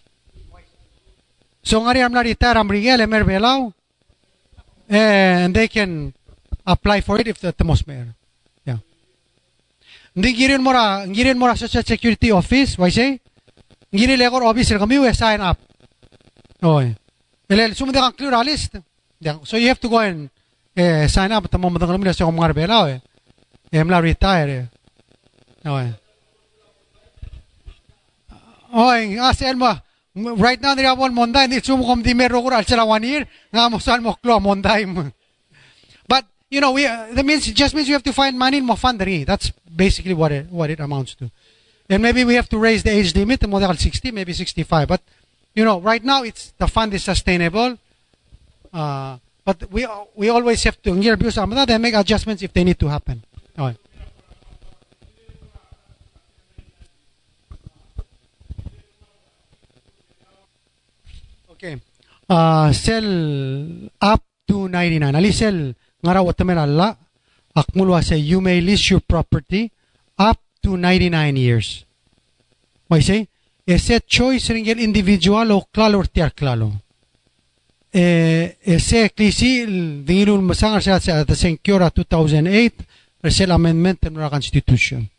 So 1.64 1.82
ngari 1.82 2.06
am 2.06 2.14
na 2.14 2.22
retire 2.22 2.58
am 2.58 2.70
rigel 2.70 3.02
emer 3.02 3.26
belau 3.26 3.74
and 4.88 5.56
they 5.56 5.68
can 5.68 6.14
apply 6.68 7.00
for 7.00 7.16
it 7.20 7.28
if 7.32 7.40
the 7.40 7.56
temos 7.56 7.88
mayor. 7.88 8.12
Yeah. 8.68 8.84
Hindi 10.12 10.36
girin 10.36 10.62
mo 10.62 10.76
ra, 10.76 11.08
mo 11.08 11.48
ra 11.48 11.56
Social 11.56 11.84
Security 11.84 12.32
Office, 12.32 12.78
why 12.78 12.92
say? 12.92 13.22
Girin 13.94 14.20
legor 14.20 14.44
office 14.44 14.76
kami 14.76 15.00
we 15.00 15.14
sign 15.14 15.40
up. 15.40 15.58
Oy. 16.62 16.92
Ele 17.48 17.72
sumunod 17.72 17.96
kang 17.96 18.18
clear 18.20 18.36
list. 18.44 18.76
Yeah. 19.24 19.40
So 19.48 19.56
you 19.56 19.72
have 19.72 19.80
to 19.80 19.88
go 19.88 20.04
and 20.04 20.30
eh, 20.76 21.08
sign 21.08 21.32
up 21.32 21.48
tamo 21.48 21.72
mo 21.72 21.80
kami 21.80 22.12
sa 22.12 22.28
mga 22.28 22.54
belau 22.54 22.92
eh. 22.92 23.00
Em 23.72 23.88
la 23.88 24.04
retire. 24.04 24.68
eh. 25.64 25.70
Oy. 25.70 25.88
Oy, 28.68 29.16
as 29.18 29.42
elmo 29.42 29.80
right 30.18 30.60
now 30.60 30.74
nila 30.74 30.96
bon 30.98 31.14
monday 31.14 31.48
ni 31.48 31.62
sumo 31.62 31.86
kom 31.86 32.02
di 32.02 32.14
mero 32.14 32.42
ko 32.42 32.50
al 32.50 32.66
sila 32.66 32.86
one 32.86 33.06
year 33.06 33.24
nga 33.54 33.70
mo 33.70 33.78
sal 33.78 34.02
mo 34.02 34.18
klo 34.18 34.42
monday 34.42 34.86
mo. 34.86 35.08
You 36.50 36.62
know, 36.62 36.72
we 36.72 36.86
uh, 36.86 37.08
that 37.12 37.26
means 37.26 37.48
it 37.48 37.56
just 37.56 37.76
means 37.76 37.88
you 37.88 37.94
have 37.94 38.04
to 38.04 38.14
find 38.14 38.38
money 38.38 38.58
in 38.58 38.66
Mofandari. 38.66 39.26
That's 39.26 39.52
basically 39.52 40.14
what 40.14 40.32
it 40.32 40.48
what 40.50 40.70
it 40.70 40.80
amounts 40.80 41.16
to. 41.16 41.30
And 41.90 42.02
maybe 42.02 42.24
we 42.24 42.36
have 42.36 42.50
to 42.50 42.58
raise 42.58 42.84
the 42.84 42.92
age 42.92 43.16
limit 43.16 43.48
model 43.48 43.74
60, 43.74 44.12
maybe 44.12 44.34
65. 44.34 44.88
But 44.88 45.02
you 45.56 45.66
know, 45.66 45.80
right 45.82 46.04
now 46.04 46.24
it's 46.24 46.54
the 46.58 46.68
fund 46.68 46.94
is 46.94 47.04
sustainable. 47.04 47.78
Uh, 48.74 49.18
but 49.44 49.72
we 49.72 49.88
we 50.16 50.30
always 50.30 50.64
have 50.64 50.82
to 50.84 50.92
ngir 50.92 51.14
abuse 51.14 51.36
they 51.68 51.78
make 51.78 51.94
adjustments 51.94 52.44
if 52.44 52.54
they 52.54 52.64
need 52.64 52.80
to 52.80 52.88
happen. 52.88 53.24
Okay. 53.58 53.78
Okay. 61.52 61.82
Uh, 62.30 62.72
sell 62.72 63.90
up 64.00 64.22
to 64.48 64.68
99. 64.70 65.16
Ali 65.16 65.32
sell 65.32 65.74
ngara 66.08 66.24
watamel 66.24 66.58
alla 66.58 66.98
akmulwa 67.54 68.02
say 68.02 68.20
you 68.20 68.40
may 68.40 68.62
lease 68.62 68.92
your 68.92 69.02
property 69.02 69.70
up 70.18 70.40
to 70.64 70.78
99 70.78 71.36
years. 71.36 71.86
Why 72.88 73.02
say? 73.02 73.28
Ese 73.68 74.00
choice 74.08 74.54
ringel 74.54 74.80
individual 74.80 75.52
o 75.52 75.68
klalo 75.74 76.02
tiar 76.08 76.32
klalo. 76.32 76.72
Ese 77.92 79.10
klisi 79.10 79.66
dingilul 80.08 80.42
masangar 80.42 80.82
sa 80.82 81.00
sa 81.00 81.26
the 81.26 81.36
Senkyora 81.36 81.92
2008 81.92 82.86
Resel 83.24 83.52
amendment 83.52 84.06
in 84.06 84.18
our 84.18 84.30
constitution. 84.30 85.10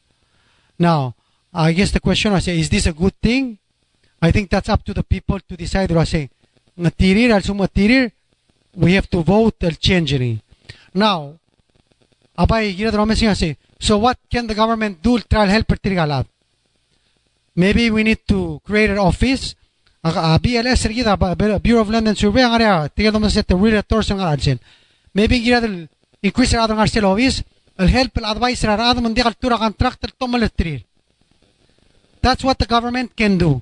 Now, 0.79 1.15
I 1.53 1.73
guess 1.73 1.91
the 1.91 2.01
question 2.01 2.33
I 2.33 2.39
say, 2.39 2.59
is 2.59 2.71
this 2.71 2.87
a 2.87 2.93
good 2.93 3.15
thing? 3.21 3.59
I 4.23 4.31
think 4.31 4.49
that's 4.49 4.69
up 4.69 4.85
to 4.85 4.95
the 4.95 5.03
people 5.03 5.41
to 5.41 5.57
decide. 5.57 5.91
I 5.93 6.05
say, 6.05 6.31
we 6.77 6.85
have 8.93 9.11
to 9.11 9.23
vote 9.23 9.65
al 9.65 9.73
changing. 9.73 10.41
Now, 10.95 11.37
abay 12.39 12.75
gina 12.77 12.91
drama 12.91 13.15
siya 13.15 13.37
say, 13.37 13.57
so 13.79 13.99
what 13.99 14.19
can 14.31 14.47
the 14.47 14.55
government 14.55 15.03
do 15.03 15.19
to 15.19 15.37
help 15.47 15.67
pertirgalat? 15.67 16.27
Maybe 17.59 17.91
we 17.91 18.07
need 18.07 18.23
to 18.31 18.63
create 18.63 18.91
an 18.91 19.03
office. 19.03 19.59
Uh, 19.99 20.39
BLS 20.39 20.87
kita 20.87 21.19
Bureau 21.59 21.83
of 21.83 21.91
Land 21.91 22.07
and 22.07 22.17
Survey 22.17 22.47
ang 22.47 22.55
area 22.55 22.87
tinggal 22.87 23.19
naman 23.19 23.35
sa 23.35 23.43
the 23.43 23.59
realtors 23.59 24.07
ang 24.15 24.23
arjen. 24.23 24.63
Maybe 25.11 25.43
kita 25.43 25.67
increase 26.23 26.55
ang 26.55 26.71
atong 26.71 26.79
arcel 26.79 27.03
office, 27.03 27.43
al 27.75 27.91
help 27.91 28.15
al 28.23 28.39
advice 28.39 28.63
ra 28.63 28.79
ra 28.79 28.95
man 28.95 29.11
di 29.11 29.23
kaltura 29.27 29.59
contract 29.59 30.07
al 30.07 30.15
tomal 30.15 30.47
trir. 30.55 30.87
That's 32.23 32.47
what 32.47 32.63
the 32.63 32.67
government 32.71 33.15
can 33.19 33.39
do. 33.39 33.59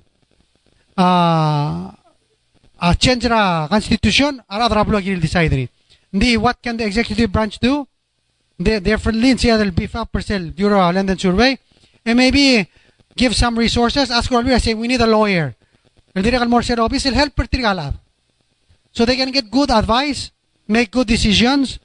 Uh, 0.92 1.92
uh, 2.76 2.94
change 3.00 3.24
ra 3.24 3.68
constitution 3.68 4.44
ara 4.44 4.68
drablo 4.68 5.00
gil 5.00 5.20
decide 5.20 5.68
Ndi 6.12 6.36
what 6.38 6.62
can 6.62 6.76
the 6.76 6.84
executive 6.84 7.32
branch 7.32 7.58
do? 7.58 7.86
They 8.58 8.78
they're 8.78 8.98
say 8.98 9.56
they'll 9.56 9.70
beef 9.70 9.94
up 9.96 10.12
Purcell 10.12 10.50
Bureau 10.50 10.80
of 10.80 10.94
Land 10.94 11.10
and 11.10 11.20
Survey 11.20 11.58
and 12.04 12.16
maybe 12.16 12.68
give 13.16 13.34
some 13.34 13.58
resources. 13.58 14.10
Ask 14.10 14.30
for 14.30 14.58
say 14.58 14.74
we 14.74 14.88
need 14.88 15.00
a 15.00 15.06
lawyer. 15.06 15.54
El 16.14 16.22
direcal 16.22 16.48
Morse 16.48 16.70
office 16.70 17.04
will 17.04 17.14
help 17.14 17.34
pertirgalab. 17.34 17.94
So 18.92 19.04
they 19.04 19.16
can 19.16 19.30
get 19.30 19.50
good 19.50 19.70
advice, 19.70 20.30
make 20.66 20.90
good 20.90 21.06
decisions, 21.06 21.78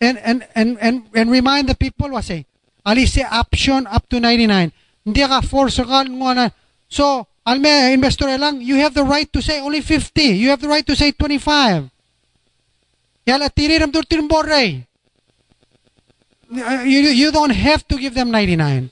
and 0.00 0.16
and 0.18 0.46
and 0.54 0.78
and, 0.80 1.04
and 1.14 1.30
remind 1.30 1.68
the 1.68 1.74
people 1.74 2.08
what 2.08 2.24
say. 2.24 2.46
Ali 2.86 3.04
say 3.04 3.22
option 3.22 3.86
up 3.86 4.08
to 4.08 4.20
99. 4.20 4.72
Hindi 5.04 5.20
ka 5.20 5.40
force 5.42 5.76
ka 5.76 6.04
ngona. 6.04 6.52
So, 6.88 7.26
alme 7.46 7.92
investor 7.92 8.26
lang, 8.38 8.62
you 8.62 8.76
have 8.76 8.94
the 8.94 9.04
right 9.04 9.30
to 9.32 9.42
say 9.42 9.60
only 9.60 9.82
50. 9.82 10.22
You 10.22 10.48
have 10.48 10.60
the 10.60 10.68
right 10.68 10.86
to 10.86 10.96
say 10.96 11.12
25. 11.12 11.89
Yala 13.30 13.48
tiriram 13.48 13.92
dur 13.94 14.02
tirimborre. 14.02 14.86
Uh, 16.50 16.82
you 16.82 17.00
you 17.14 17.30
don't 17.30 17.54
have 17.54 17.86
to 17.86 17.94
give 17.96 18.14
them 18.14 18.30
99. 18.30 18.90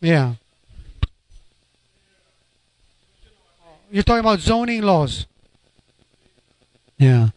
Yeah. 0.00 0.34
You're 3.90 4.06
talking 4.06 4.20
about 4.20 4.38
zoning 4.38 4.82
laws. 4.82 5.26
Yeah. 6.98 7.34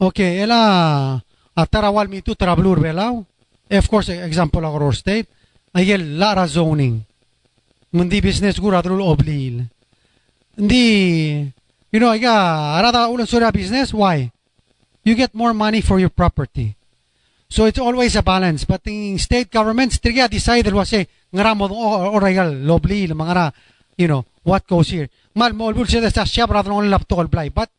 Okay, 0.00 0.40
ela 0.40 1.20
atarawal 1.56 2.08
mi 2.08 2.22
tu 2.22 2.32
trablur 2.34 2.80
belaw. 2.80 3.24
Of 3.68 3.88
course, 3.88 4.08
example 4.08 4.64
our 4.64 4.92
state. 4.92 5.28
Ayel 5.74 6.16
lara 6.16 6.46
zoning. 6.48 7.04
Mundi 7.92 8.20
business 8.20 8.56
gura 8.58 8.80
drul 8.82 9.04
oblil. 9.04 9.68
Ndi, 10.56 10.84
you 11.92 12.00
know, 12.00 12.12
iga 12.16 12.32
arada 12.80 13.08
ulan 13.12 13.26
sura 13.26 13.52
business. 13.52 13.92
Why? 13.92 14.32
You 15.06 15.14
get 15.14 15.38
more 15.38 15.54
money 15.54 15.80
for 15.86 16.02
your 16.02 16.10
property. 16.10 16.74
So 17.48 17.64
it's 17.70 17.78
always 17.78 18.16
a 18.16 18.26
balance. 18.26 18.66
But 18.66 18.82
in 18.90 19.18
state 19.22 19.54
governments, 19.54 20.02
tiga 20.02 20.28
decide 20.28 20.66
was 20.74 20.90
say 20.90 21.06
ngaramo 21.32 21.70
or 21.70 22.20
igal 22.26 22.50
lobli 22.66 23.06
mangara, 23.14 23.52
you 23.96 24.08
know, 24.08 24.26
what 24.42 24.66
goes 24.66 24.90
here. 24.90 25.08
Mal 25.30 25.52
mo 25.54 25.70
bul 25.72 25.86
siya 25.86 26.10
sa 26.10 26.26
siya 26.26 26.48
brother 26.48 26.72
on 26.72 26.90
laptop 26.90 27.30
blay. 27.30 27.50
But 27.50 27.70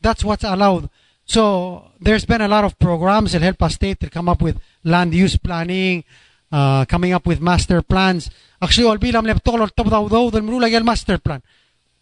that's 0.00 0.22
what's 0.22 0.44
allowed. 0.46 0.88
So 1.26 1.90
there's 2.00 2.24
been 2.24 2.42
a 2.42 2.48
lot 2.48 2.62
of 2.62 2.78
programs 2.78 3.32
that 3.32 3.42
help 3.42 3.60
a 3.62 3.70
state 3.70 3.98
to 3.98 4.08
come 4.08 4.28
up 4.28 4.40
with 4.40 4.54
land 4.84 5.12
use 5.12 5.36
planning, 5.36 6.04
uh, 6.52 6.84
coming 6.84 7.12
up 7.12 7.26
with 7.26 7.40
master 7.40 7.82
plans. 7.82 8.30
Actually, 8.62 8.86
all 8.86 8.98
bilam 8.98 9.26
lep 9.26 9.42
tolo 9.42 9.66
top 9.66 9.90
daw 9.90 10.06
dal 10.06 10.42
murula 10.46 10.70
gel 10.70 10.84
master 10.84 11.18
plan. 11.18 11.42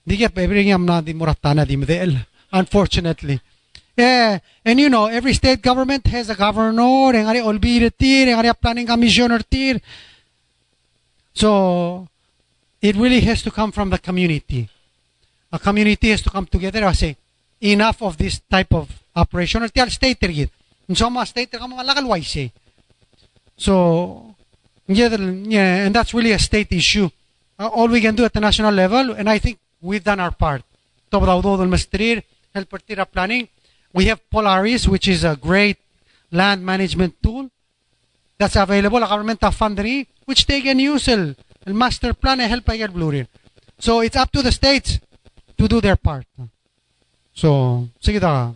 Di 0.06 0.16
get 0.16 0.36
everything 0.36 0.70
am 0.70 0.84
na 0.84 1.00
di 1.00 1.14
muratana 1.14 1.64
di 1.64 1.76
mdel. 1.80 2.12
Unfortunately. 2.52 3.40
Yeah, 3.98 4.38
and 4.64 4.78
you 4.78 4.88
know, 4.88 5.06
every 5.06 5.34
state 5.34 5.60
government 5.60 6.06
has 6.06 6.30
a 6.30 6.36
governor, 6.36 7.10
and 7.18 7.26
ari 7.26 7.40
olbi 7.40 7.90
tir, 7.90 8.30
and 8.30 8.38
ari 8.38 8.46
a 8.46 8.54
planning 8.54 8.86
commissioner 8.86 9.40
tir. 9.42 9.80
So, 11.34 12.06
it 12.80 12.94
really 12.94 13.18
has 13.22 13.42
to 13.42 13.50
come 13.50 13.72
from 13.72 13.90
the 13.90 13.98
community. 13.98 14.68
A 15.50 15.58
community 15.58 16.10
has 16.10 16.22
to 16.22 16.30
come 16.30 16.46
together 16.46 16.84
and 16.84 16.96
say, 16.96 17.16
enough 17.60 18.00
of 18.00 18.16
this 18.18 18.40
type 18.48 18.72
of 18.72 18.88
operation. 19.16 19.64
Or 19.64 19.68
tiyal 19.68 19.90
state. 19.90 20.22
And 20.22 20.96
so, 20.96 21.10
state 21.24 21.50
tirgit, 21.50 21.66
mga 21.66 21.84
lakal 21.84 22.06
waise. 22.06 22.52
So, 23.56 24.36
yeah, 24.86 25.10
and 25.10 25.92
that's 25.92 26.14
really 26.14 26.30
a 26.30 26.38
state 26.38 26.70
issue. 26.70 27.10
Uh, 27.58 27.66
all 27.66 27.88
we 27.88 28.00
can 28.00 28.14
do 28.14 28.24
at 28.24 28.32
the 28.32 28.38
national 28.38 28.72
level, 28.72 29.10
and 29.10 29.28
I 29.28 29.40
think 29.40 29.58
we've 29.82 30.04
done 30.04 30.20
our 30.20 30.30
part. 30.30 30.62
Top 31.10 31.24
daw 31.24 31.42
daw 31.42 31.56
dal 31.56 31.66
mastrir, 31.66 32.22
help 32.54 32.70
partira 32.70 33.04
planning. 33.04 33.48
We 33.92 34.06
have 34.06 34.20
PALARIS, 34.30 34.86
which 34.88 35.08
is 35.08 35.24
a 35.24 35.36
great 35.36 35.78
land 36.30 36.64
management 36.64 37.22
tool 37.22 37.50
that's 38.38 38.56
available, 38.56 39.02
a 39.02 39.08
government 39.08 39.40
funding, 39.52 40.06
which 40.24 40.46
they 40.46 40.60
can 40.60 40.78
use 40.78 41.08
el 41.08 41.34
master 41.66 42.14
plan 42.14 42.40
and 42.40 42.50
help 42.50 42.66
get 42.66 42.92
blue 42.92 43.24
So 43.78 44.00
it's 44.00 44.16
up 44.16 44.30
to 44.32 44.42
the 44.42 44.52
states 44.52 45.00
to 45.56 45.68
do 45.68 45.80
their 45.80 45.96
part. 45.96 46.26
So, 47.34 47.88
sige 48.00 48.20
da. 48.20 48.52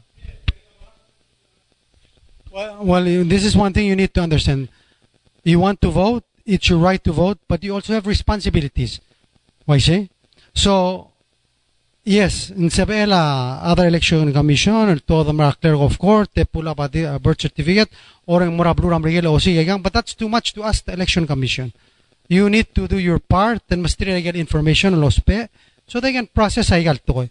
Well, 2.51 2.85
well, 2.85 3.05
this 3.25 3.45
is 3.45 3.57
one 3.57 3.73
thing 3.73 3.87
you 3.87 3.97
need 3.97 4.13
to 4.15 4.21
understand. 4.21 4.69
You 5.43 5.59
want 5.59 5.81
to 5.81 5.91
vote, 5.91 6.25
it's 6.45 6.69
your 6.69 6.79
right 6.79 7.03
to 7.05 7.13
vote, 7.13 7.39
but 7.49 7.65
you 7.65 7.75
also 7.75 7.95
have 7.95 8.07
responsibilities. 8.07 9.01
Why 9.65 9.79
say? 9.79 10.11
So, 10.55 11.12
yes, 12.05 12.51
in 12.51 12.69
Sabela, 12.69 13.61
other 13.62 13.87
election 13.87 14.33
commission, 14.33 15.01
to 15.01 15.24
the 15.24 15.33
Mara 15.33 15.55
clerk 15.55 15.81
of 15.81 15.99
court, 15.99 16.31
they 16.35 16.45
pull 16.45 16.69
up 16.69 16.79
a, 16.79 17.19
birth 17.19 17.43
certificate, 17.43 17.91
or 18.27 18.43
ang 18.43 18.57
Mura 18.57 18.74
Blue 18.74 18.89
Ramrigel 18.89 19.27
o 19.27 19.39
sige 19.39 19.83
but 19.83 19.93
that's 19.93 20.15
too 20.15 20.29
much 20.29 20.53
to 20.55 20.62
ask 20.62 20.85
the 20.85 20.93
election 20.93 21.27
commission. 21.27 21.73
You 22.29 22.49
need 22.49 22.74
to 22.74 22.89
do 22.89 22.99
your 22.99 23.19
part, 23.19 23.62
and 23.70 23.83
must 23.83 23.99
get 23.99 24.37
information 24.37 24.95
on 24.95 25.11
pe, 25.24 25.49
so 25.87 26.01
they 26.01 26.12
can 26.12 26.27
process 26.27 26.73
ay 26.73 26.85
to. 26.85 27.29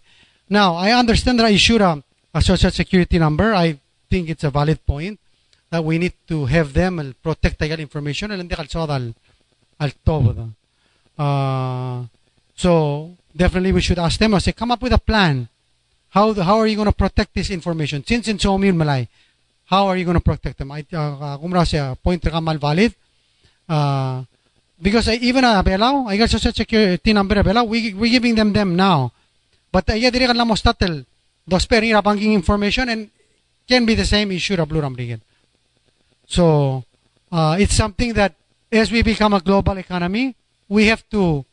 Now, 0.48 0.74
I 0.74 0.92
understand 0.92 1.38
that 1.40 1.46
I 1.46 1.50
issued 1.50 1.80
a, 1.80 2.02
a 2.34 2.42
social 2.42 2.70
security 2.70 3.18
number. 3.18 3.54
I 3.54 3.78
think 4.10 4.28
it's 4.28 4.44
a 4.44 4.50
valid 4.50 4.84
point 4.84 5.18
that 5.70 5.82
we 5.82 5.96
need 5.96 6.12
to 6.28 6.44
have 6.44 6.72
them 6.74 6.98
and 6.98 7.20
protect 7.22 7.58
the 7.58 7.80
information 7.80 8.30
and 8.30 8.42
hindi 8.42 8.54
kalsod 8.54 8.90
al 8.90 9.14
al 9.80 9.92
todo. 10.04 10.52
Uh, 11.18 12.04
so 12.54 13.16
definitely 13.36 13.72
we 13.72 13.80
should 13.80 13.98
ask 13.98 14.18
them. 14.18 14.34
I 14.34 14.38
say, 14.38 14.52
come 14.52 14.70
up 14.70 14.82
with 14.82 14.92
a 14.92 14.98
plan. 14.98 15.48
How 16.10 16.32
the, 16.32 16.44
how 16.44 16.58
are 16.58 16.66
you 16.66 16.76
going 16.76 16.90
to 16.90 16.96
protect 16.96 17.34
this 17.34 17.50
information? 17.50 18.04
Since 18.04 18.28
in 18.28 18.38
so 18.38 18.58
malay, 18.58 19.08
how 19.66 19.86
are 19.86 19.96
you 19.96 20.04
going 20.04 20.18
to 20.18 20.24
protect 20.24 20.58
them? 20.58 20.70
I 20.70 20.84
uh, 20.92 21.38
kumra 21.38 21.64
siya 21.64 21.96
point 21.96 22.20
ka 22.20 22.40
mal 22.40 22.58
valid. 22.58 22.92
Uh, 23.68 24.24
because 24.80 25.08
I, 25.08 25.14
even 25.14 25.44
a 25.44 25.62
Belao, 25.64 26.10
I 26.10 26.26
security 26.26 27.12
number 27.12 27.40
a 27.40 27.44
Belao, 27.44 27.66
we 27.66 27.94
we 27.94 28.10
giving 28.10 28.34
them 28.34 28.52
them 28.52 28.76
now. 28.76 29.12
But 29.72 29.88
uh, 29.88 29.94
yeah, 29.94 30.10
dire 30.10 30.26
kan 30.26 30.36
lamos 30.36 30.60
tatel 30.60 31.06
dos 31.48 31.64
per 31.64 31.82
ira 31.82 32.02
banking 32.02 32.34
information 32.34 32.88
and 32.90 33.08
can 33.66 33.86
be 33.86 33.94
the 33.94 34.04
same 34.04 34.32
issue 34.32 34.60
of 34.60 34.68
Blue 34.68 34.82
Ramrigan. 34.82 35.20
So 36.26 36.84
uh, 37.30 37.56
it's 37.58 37.74
something 37.74 38.12
that 38.14 38.34
as 38.70 38.92
we 38.92 39.02
become 39.02 39.32
a 39.32 39.40
global 39.40 39.78
economy, 39.78 40.36
we 40.68 40.86
have 40.86 41.08
to 41.10 41.44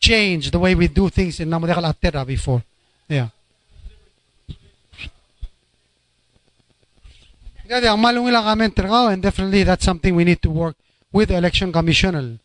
change 0.00 0.50
the 0.50 0.58
way 0.58 0.74
we 0.74 0.88
do 0.88 1.08
things 1.08 1.38
in 1.40 1.48
Namodekal 1.48 1.84
Atera 1.84 2.26
before. 2.26 2.62
Yeah. 3.08 3.28
And 7.68 9.22
definitely 9.22 9.62
that's 9.62 9.84
something 9.84 10.14
we 10.16 10.24
need 10.24 10.42
to 10.42 10.50
work 10.50 10.76
with 11.12 11.28
the 11.28 11.36
election 11.36 11.72
commissioner 11.72 12.38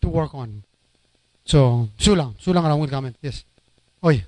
to 0.00 0.08
work 0.08 0.34
on. 0.34 0.62
So, 1.44 1.90
sulang, 1.98 2.34
sulang 2.40 2.64
lang 2.64 2.88
comment. 2.88 3.16
Yes. 3.20 3.44
Oy. 4.02 4.24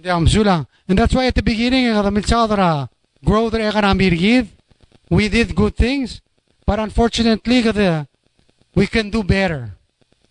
Sulang. 0.00 0.66
And 0.88 0.98
that's 0.98 1.14
why 1.14 1.26
at 1.26 1.34
the 1.34 1.42
beginning, 1.42 1.86
the 1.86 2.88
grow 3.24 3.50
their 3.50 3.68
economy. 3.68 4.48
We 5.10 5.28
did 5.28 5.56
good 5.56 5.74
things, 5.74 6.20
but 6.64 6.78
unfortunately, 6.78 7.62
the, 7.62 8.06
we 8.80 8.86
can 8.86 9.10
do 9.10 9.22
better. 9.22 9.76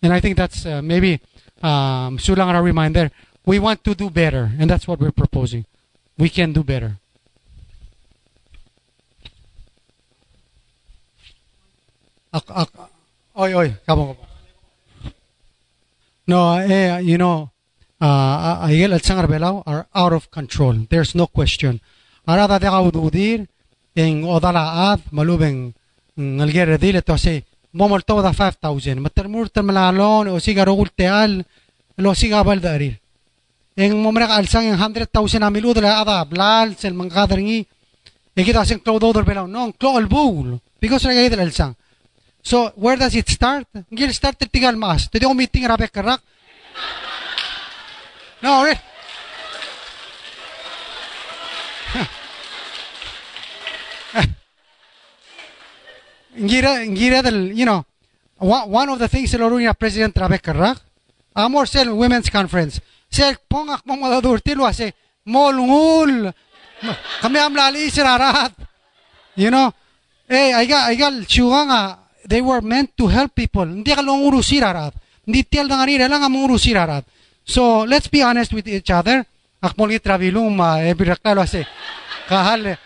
And 0.02 0.12
I 0.12 0.18
think 0.18 0.36
that's 0.36 0.66
uh, 0.66 0.82
maybe 0.82 1.20
um, 1.62 2.18
sulang 2.18 2.50
a 2.50 2.60
reminder. 2.60 3.12
We 3.46 3.60
want 3.60 3.84
to 3.84 3.94
do 3.94 4.10
better, 4.10 4.50
and 4.58 4.68
that's 4.68 4.88
what 4.88 4.98
we're 4.98 5.14
proposing. 5.14 5.66
We 6.18 6.28
can 6.30 6.52
do 6.52 6.64
better. 6.64 6.98
Ak, 12.34 12.46
ak, 12.50 12.70
oy, 13.38 13.54
oy, 13.54 13.68
kabong, 13.86 14.18
kabong. 14.18 14.26
No, 16.26 16.58
eh, 16.58 16.98
you 17.06 17.18
know, 17.18 17.50
uh, 18.00 18.66
ayel 18.66 18.94
at 18.94 19.02
sangar 19.02 19.26
belaw 19.30 19.62
are 19.66 19.86
out 19.94 20.12
of 20.12 20.30
control. 20.30 20.74
There's 20.90 21.14
no 21.14 21.26
question. 21.26 21.80
Arada 22.26 22.58
de 22.58 22.66
kaududir, 22.66 23.46
en 23.94 24.22
odala 24.26 24.90
ad, 24.90 25.02
malubeng, 25.10 25.74
ngalgere 26.18 26.78
dile 26.78 27.02
to 27.02 27.18
say, 27.18 27.44
momol 27.72 28.02
to 28.02 28.22
da 28.22 28.32
5,000. 28.32 29.00
Matermurtan 29.00 29.64
malalon, 29.64 30.28
o 30.28 30.40
siga 30.40 30.64
rogulteal, 30.64 31.44
lo 31.96 32.14
siga 32.14 32.42
baldarir. 32.42 32.98
En 33.76 33.96
momra 34.02 34.26
ka 34.26 34.36
alsang 34.36 34.66
en 34.66 34.76
100,000 34.76 35.42
amilu 35.42 35.74
de 35.74 35.80
la 35.80 36.00
ada, 36.00 36.24
blal, 36.24 36.76
sel 36.76 36.94
mangkadaringi, 36.94 37.66
e 38.34 38.44
kita 38.44 38.64
sing 38.64 38.80
klo 38.82 38.98
dodor 38.98 39.24
belaw, 39.24 39.46
no, 39.46 39.72
klo 39.72 39.96
albul, 39.96 40.58
because 40.80 41.06
ragay 41.06 41.30
del 41.30 41.40
alsang. 41.40 41.74
So, 42.42 42.72
where 42.76 42.96
does 42.96 43.14
it 43.14 43.28
start? 43.28 43.68
Gil 43.92 44.12
start 44.14 44.38
tigal 44.50 44.76
mas. 44.76 45.08
Tadi 45.08 45.24
ko 45.24 45.34
meeting 45.34 45.68
rabe 45.68 45.88
karak. 45.92 46.20
No, 48.42 48.62
wait. 48.64 48.80
Ngira, 56.38 56.86
ngira 56.86 57.22
del, 57.22 57.52
you 57.52 57.64
know, 57.64 57.84
one 58.38 58.88
of 58.88 58.98
the 58.98 59.08
things 59.08 59.30
that 59.32 59.40
Lorunia 59.40 59.74
President 59.78 60.14
Rabe 60.14 60.40
karak, 60.40 60.78
amor 61.34 61.66
sel 61.66 61.94
women's 61.94 62.30
conference. 62.30 62.80
Sel 63.10 63.36
pongak 63.50 63.82
mo 63.84 63.96
madadur 63.96 64.40
tilo 64.40 64.64
ase 64.64 64.94
molungul. 65.26 66.32
Kami 67.20 67.38
amlali 67.38 67.90
sirarat. 67.90 68.52
You 69.36 69.50
know, 69.50 69.72
eh, 70.28 70.54
aiga, 70.54 70.86
aiga, 70.86 71.10
chuganga, 71.26 71.98
they 72.26 72.40
were 72.40 72.60
meant 72.60 72.96
to 72.96 73.06
help 73.08 73.34
people. 73.34 73.66
Hindi 73.66 73.90
ka 73.90 74.02
lang 74.02 74.22
urusir 74.22 74.62
arat. 74.62 74.94
Hindi 75.26 75.46
na 75.66 75.84
nga 75.84 76.08
lang 76.08 76.22
ang 76.22 76.36
urusir 76.36 76.76
arat. 76.76 77.04
So, 77.44 77.84
let's 77.84 78.06
be 78.06 78.22
honest 78.22 78.52
with 78.52 78.66
each 78.68 78.90
other. 78.90 79.26
Akmol 79.62 79.92
itravilum, 79.92 80.54
eh, 80.80 80.94
biraklalo 80.94 81.42
ase. 81.42 81.66
Kahal, 82.28 82.78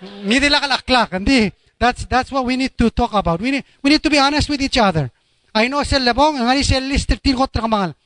hindi 0.00 0.36
nila 0.40 0.62
kalaklak. 0.62 1.18
Hindi. 1.18 1.61
That's, 1.82 2.06
that's 2.06 2.30
what 2.30 2.46
we 2.46 2.54
need 2.54 2.78
to 2.78 2.94
talk 2.94 3.10
about. 3.10 3.42
We 3.42 3.50
need, 3.50 3.64
we 3.82 3.90
need 3.90 4.02
to 4.06 4.10
be 4.10 4.14
honest 4.22 4.46
with 4.46 4.62
each 4.62 4.78
other. 4.78 5.10
I 5.50 5.66
know 5.66 5.82
sel 5.82 6.06
lebong, 6.06 6.38
ang 6.38 6.46
ali 6.46 6.62
sel 6.62 6.86
lister 6.86 7.18
tin 7.18 7.34
ko 7.34 7.50
trakamangal. 7.50 7.98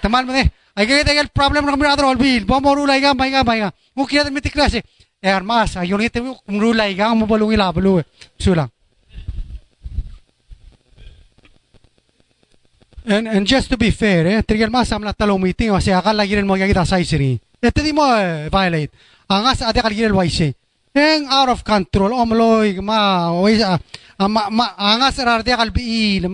Tamal 0.00 0.24
mo 0.24 0.32
ne. 0.32 0.48
Ay 0.72 0.88
kaya 0.88 1.04
tayo 1.04 1.20
problem 1.28 1.68
ng 1.68 1.76
kamera 1.76 2.00
otro 2.00 2.16
bil. 2.16 2.48
Bomorulay 2.48 3.04
ka, 3.04 3.12
may 3.12 3.28
ka, 3.28 3.44
may 3.44 3.60
ka. 3.60 3.76
Mukha 3.92 4.24
natin 4.24 4.32
mitiklase. 4.32 4.80
Eh, 5.20 5.28
armas, 5.28 5.76
ayun 5.76 6.00
ito 6.00 6.16
yung 6.16 6.40
kumrulay 6.48 6.96
ka, 6.96 7.12
mabalong 7.12 7.52
ilabalo 7.52 8.00
eh. 8.00 8.08
Sulang. 8.40 8.72
And, 13.04 13.28
and 13.28 13.44
just 13.44 13.68
to 13.68 13.76
be 13.76 13.92
fair, 13.92 14.24
eh, 14.24 14.40
trigger 14.40 14.72
mas 14.72 14.88
amla 14.96 15.12
talo 15.12 15.36
meeting 15.36 15.76
kasi 15.76 15.92
akal 15.92 16.16
lagi 16.16 16.40
rin 16.40 16.48
mo 16.48 16.56
kita 16.56 16.88
sa 16.88 16.96
isiri. 16.96 17.36
Ito 17.60 17.84
di 17.84 17.92
mo 17.92 18.08
eh, 18.16 18.48
violate. 18.48 18.96
Angas 19.28 19.60
ade 19.60 19.84
kal 19.84 19.92
gilel 19.92 20.16
waise. 20.94 21.26
Out 21.28 21.48
of 21.48 21.64
control 21.64 22.10
omloy 22.12 22.78
ma 22.82 23.30
ah, 23.30 24.28
ma 24.28 24.66
angas 24.78 25.18
rarde 25.18 25.52
kal 25.54 25.70
biil. 25.70 26.26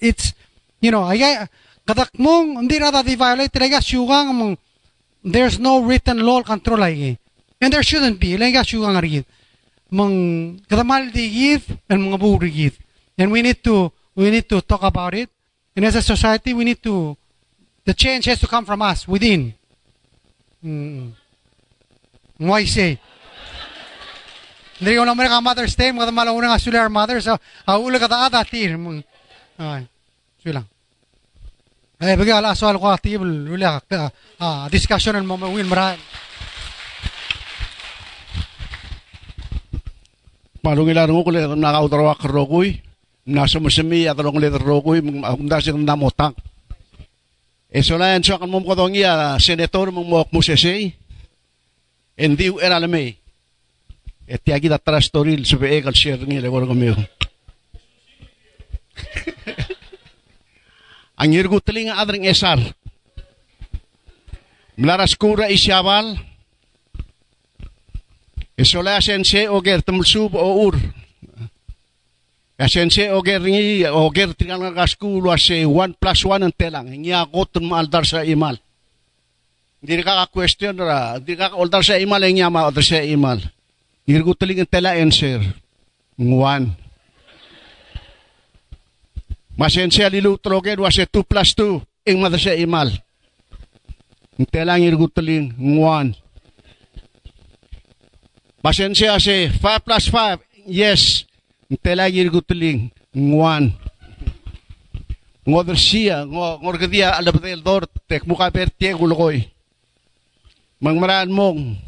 It's 0.00 0.34
you 0.80 0.90
know, 0.90 1.04
ay 1.08 1.46
kadak 1.86 2.12
mong 2.18 2.64
hindi 2.64 2.78
rada 2.78 3.02
di 3.02 3.16
violate 3.16 3.52
talaga 3.52 3.80
syugang 3.80 4.32
mong 4.34 4.56
there's 5.24 5.58
no 5.58 5.80
written 5.82 6.20
law 6.20 6.42
control 6.42 6.82
ay. 6.82 7.18
And 7.60 7.72
there 7.72 7.82
shouldn't 7.82 8.20
be. 8.20 8.36
Talaga 8.36 8.66
syugang 8.66 8.96
arigid. 8.98 9.24
Mong 9.90 10.58
kadamal 10.68 11.12
di 11.12 11.30
gid 11.30 11.64
and 11.88 12.00
mga 12.02 12.18
buri 12.20 12.50
gid. 12.50 12.74
And 13.16 13.30
we 13.30 13.42
need 13.42 13.62
to 13.64 13.92
we 14.14 14.30
need 14.30 14.48
to 14.48 14.60
talk 14.62 14.82
about 14.82 15.14
it. 15.14 15.30
And 15.76 15.84
as 15.84 15.96
a 15.96 16.02
society, 16.02 16.54
we 16.54 16.64
need 16.64 16.82
to, 16.84 17.16
the 17.84 17.94
change 17.94 18.26
has 18.26 18.40
to 18.40 18.46
come 18.46 18.64
from 18.64 18.80
us, 18.82 19.08
within. 19.08 19.54
Mm. 20.64 21.12
Why 22.38 22.64
say? 22.64 23.00
Hindi 24.82 24.98
ko 24.98 25.06
naman 25.06 25.30
ka 25.30 25.38
Mother's 25.38 25.78
Day, 25.78 25.94
mga 25.94 26.10
malaw 26.10 26.34
nga 26.34 26.58
sila 26.58 26.82
our 26.82 26.90
mother, 26.90 27.22
so, 27.22 27.38
ah, 27.66 27.78
ula 27.78 28.02
ka 28.02 28.10
taata, 28.10 28.42
tir, 28.42 28.74
mong, 28.74 29.06
ay, 29.62 29.86
sila. 30.42 30.66
Eh, 32.02 32.18
bagi 32.18 32.34
ala 32.34 32.58
soal 32.58 32.74
ko 32.82 32.90
ati 32.90 33.14
ula 33.14 33.78
ka, 33.86 34.10
ah, 34.42 34.66
discussion 34.66 35.14
ang 35.14 35.30
mamawin 35.30 35.70
marahan. 35.70 35.96
Malungilan 40.64 41.12
ko 41.12 41.22
kulit 41.22 41.44
nakautrawa 41.54 42.16
ka 42.16 42.26
rogoy. 42.26 42.80
Nasa 43.24 43.60
masami 43.60 44.08
at 44.08 44.16
rong 44.16 44.36
letter 44.36 44.60
rogoy, 44.60 45.00
munda 45.00 45.60
siya 45.60 45.76
namotang. 45.76 46.32
E 47.68 47.80
so 47.80 47.96
layan 54.28 54.40
siya 54.42 54.56
kan 54.56 54.64
mo 54.64 54.64
ko 54.64 54.64
dong 54.64 54.64
iya, 54.64 54.64
senator 54.64 54.64
mo 54.64 54.64
mo 54.64 54.64
mo 54.64 54.64
sesay. 54.64 54.64
Hindi 54.64 54.64
era 54.64 54.64
alamay. 54.64 54.64
E 54.64 54.64
tiagi 54.64 54.68
da 54.68 54.78
trastoril 54.78 55.44
sa 55.44 55.56
be 55.56 55.68
egal 55.68 55.94
share 55.94 56.24
ngi 56.24 56.40
le 56.40 56.48
ko 56.48 56.66
kami. 56.66 56.94
Ang 61.20 61.32
irgo 61.34 61.60
telinga 61.60 62.00
adring 62.00 62.24
esar. 62.26 62.58
Mlaras 64.76 65.14
kura 65.14 65.48
isyabal. 65.50 66.18
Isola 68.56 69.00
sense 69.02 69.48
oger 69.48 69.82
tumsub 69.82 70.34
o 70.34 70.66
ur. 70.66 70.78
Ya 72.58 72.68
sense 72.70 73.10
oger 73.10 73.42
ngi 73.42 73.86
oger 73.90 74.34
tingal 74.34 74.62
nga 74.74 74.86
school 74.86 75.26
wa 75.26 75.38
se 75.38 75.66
1 75.66 75.94
plus 75.98 76.24
1 76.26 76.42
ang 76.42 76.54
telang. 76.54 76.86
Ngi 76.86 77.12
ako 77.14 77.44
tun 77.46 77.66
maaldar 77.66 78.06
sa 78.06 78.22
imal. 78.26 78.58
Hindi 79.84 80.00
ka 80.00 80.24
ka 80.24 80.32
question 80.32 80.80
ra, 80.80 81.20
hindi 81.20 81.36
ka 81.36 81.52
ka 81.52 81.60
aldar 81.60 81.84
sa 81.84 82.00
imal 82.00 82.24
ang 82.24 82.40
yama 82.40 82.64
aldar 82.64 82.80
sa 82.80 83.04
imal. 83.04 83.36
Irgutuling 84.04 84.60
ang 84.60 84.68
tela 84.68 85.00
and 85.00 85.08
share. 85.08 85.40
Nguan. 86.20 86.76
Masensya 89.56 90.12
lilu 90.12 90.36
trogen 90.36 90.76
wasya 90.76 91.08
2 91.08 91.24
plus 91.24 91.56
2. 91.56 91.80
Ing 92.04 92.20
madasya 92.20 92.60
imal. 92.60 92.92
Ang 94.36 94.48
tela 94.50 94.76
ang 94.76 94.84
irgutuling. 94.84 95.56
Nguan. 95.56 96.12
Masensya 98.60 99.16
si 99.16 99.48
5 99.48 99.86
plus 99.86 100.04
5. 100.12 100.68
Yes. 100.68 101.24
Ang 101.72 101.80
tela 101.80 102.04
ang 102.04 102.12
irgutuling. 102.12 102.92
Nguan. 103.16 103.72
Ngoder 105.48 105.80
siya. 105.80 106.28
Ngorgadia 106.28 107.16
alabatel 107.16 107.64
dort. 107.64 107.88
Tek 108.04 108.28
mukaper 108.28 108.68
tiego 108.68 109.08
lukoy. 109.08 109.48
Mangmaraan 110.76 111.32
mong 111.32 111.80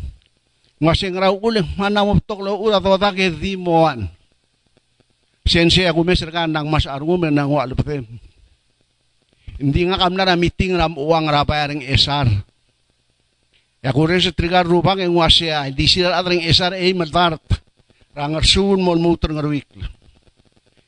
Ngasing 0.77 1.17
raw 1.17 1.33
uling. 1.33 1.67
Mana 1.81 2.05
mo 2.05 2.17
toklo 2.21 2.61
ula 2.61 2.81
toda 2.81 3.13
ke 3.13 3.33
di 3.33 3.57
moan. 3.57 4.09
Sensya 5.47 5.95
ako 5.95 6.03
meser 6.03 6.35
ka 6.35 6.45
nang 6.51 6.67
mas 6.67 6.91
argumen 6.91 7.31
nang 7.31 7.55
wa 7.55 7.63
alabdel. 7.63 8.03
Hindi 9.57 9.89
nga 9.89 9.97
kam 9.97 10.19
na 10.19 10.37
meeting 10.37 10.77
ram 10.77 10.99
uang 10.99 11.33
rapayaring 11.33 11.87
esar. 11.87 12.29
Ya 13.81 13.95
kurin 13.95 14.19
sa 14.19 14.35
trigar 14.35 14.67
rupang 14.67 14.99
ang 14.99 15.15
wasya, 15.15 15.71
hindi 15.71 15.87
sila 15.87 16.19
atring 16.19 16.43
esar 16.45 16.75
ay 16.75 16.91
madart. 16.93 17.41
Rangar 18.13 18.43
suun 18.43 18.83
mo 18.83 18.99
mutur 18.99 19.31
nga 19.31 19.45
ruwik. 19.47 19.71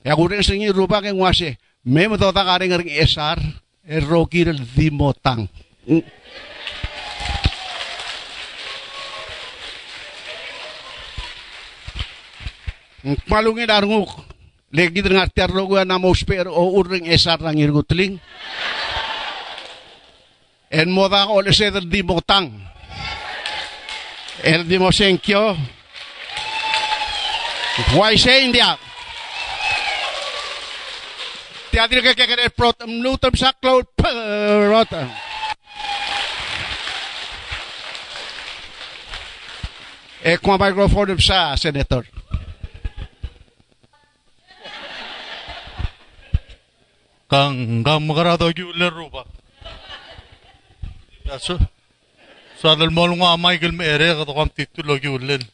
Ya 0.02 0.18
kurin 0.18 0.42
sa 0.42 0.58
inyo 0.58 0.74
rupang 0.74 1.06
ang 1.06 1.22
wasya, 1.22 1.54
may 1.86 2.10
matota 2.10 2.42
ka 2.42 2.58
rin 2.58 2.74
esar, 2.90 3.38
e 3.86 3.96
rokir 4.02 4.52
di 4.52 4.90
motang. 13.04 13.24
Palungin 13.28 13.70
arnguk. 13.70 14.10
Lagi 14.68 15.00
dengan 15.00 15.28
tiar 15.32 15.48
rogo 15.48 15.80
na 15.80 15.96
mo 15.96 16.12
sper 16.12 16.44
o 16.48 16.76
uring 16.76 17.08
esar 17.08 17.40
ng 17.40 17.56
irgutling. 17.56 18.20
En 20.68 20.92
moda 20.92 21.24
ko 21.24 21.40
lese 21.40 21.72
di 21.88 22.02
motang. 22.04 22.52
El 24.44 24.68
Dimosenkyo. 24.68 25.56
Waise 27.96 28.44
India. 28.44 28.76
Tiadir 31.70 32.02
ka 32.02 32.12
kaya 32.12 32.50
prot 32.50 32.84
nutam 32.84 33.32
sa 33.38 33.54
cloud 33.56 33.86
rota. 34.68 35.08
E 40.20 40.36
kung 40.42 40.58
microphone 40.58 41.16
sa 41.22 41.56
senator. 41.56 42.17
Kang 47.28 47.84
kang 47.84 48.08
magarado 48.08 48.48
gyuler 48.48 48.88
ruba. 48.88 49.28
Yaso. 51.28 51.60
So 52.56 52.72
adal 52.72 52.88
mo 52.88 53.04
nga 53.04 53.36
Michael 53.36 53.76
me 53.76 53.84
ere 53.84 54.16
ka 54.16 54.24
kam 54.24 54.48
titulo 54.48 54.96
gyulen. 54.96 55.44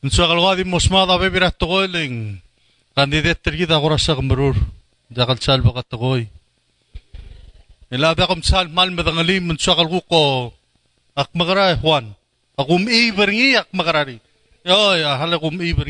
Unsa 0.00 0.24
kalwadi 0.24 0.64
mosmada 0.64 1.20
be 1.20 1.28
birat 1.28 1.60
to 1.60 1.68
ling. 1.84 2.40
Kandidat 2.96 3.44
tergi 3.44 3.68
da 3.68 3.76
kurasa 3.76 4.16
kamrur. 4.16 4.56
Jakal 5.12 5.36
sal 5.44 5.60
bakat 5.60 5.84
to 5.92 6.00
koy. 6.00 6.24
Ilabi 7.92 8.24
akong 8.24 8.40
sal 8.40 8.72
mal 8.72 8.88
medangalim 8.88 9.52
unsa 9.52 9.76
kalku 9.76 10.00
ko 10.08 10.56
ak 11.12 11.36
magara 11.36 11.76
Juan. 11.76 12.16
Akum 12.56 12.80
iber 12.88 13.28
ngi 13.28 13.60
ak 13.60 13.68
magarari. 13.76 14.16
Yo 14.64 14.96
ya 14.96 15.20
hala 15.20 15.36
kum 15.36 15.60
iber 15.60 15.84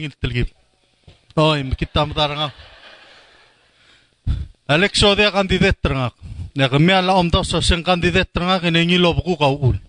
Alexodia 4.68 5.32
candidatrangak. 5.32 6.12
Nagamia 6.52 7.00
la 7.00 7.16
omda 7.16 7.40
sa 7.40 7.64
sen 7.64 7.80
candidatrangak 7.80 8.68
inengi 8.68 9.00
lobku 9.00 9.32
kaul. 9.40 9.80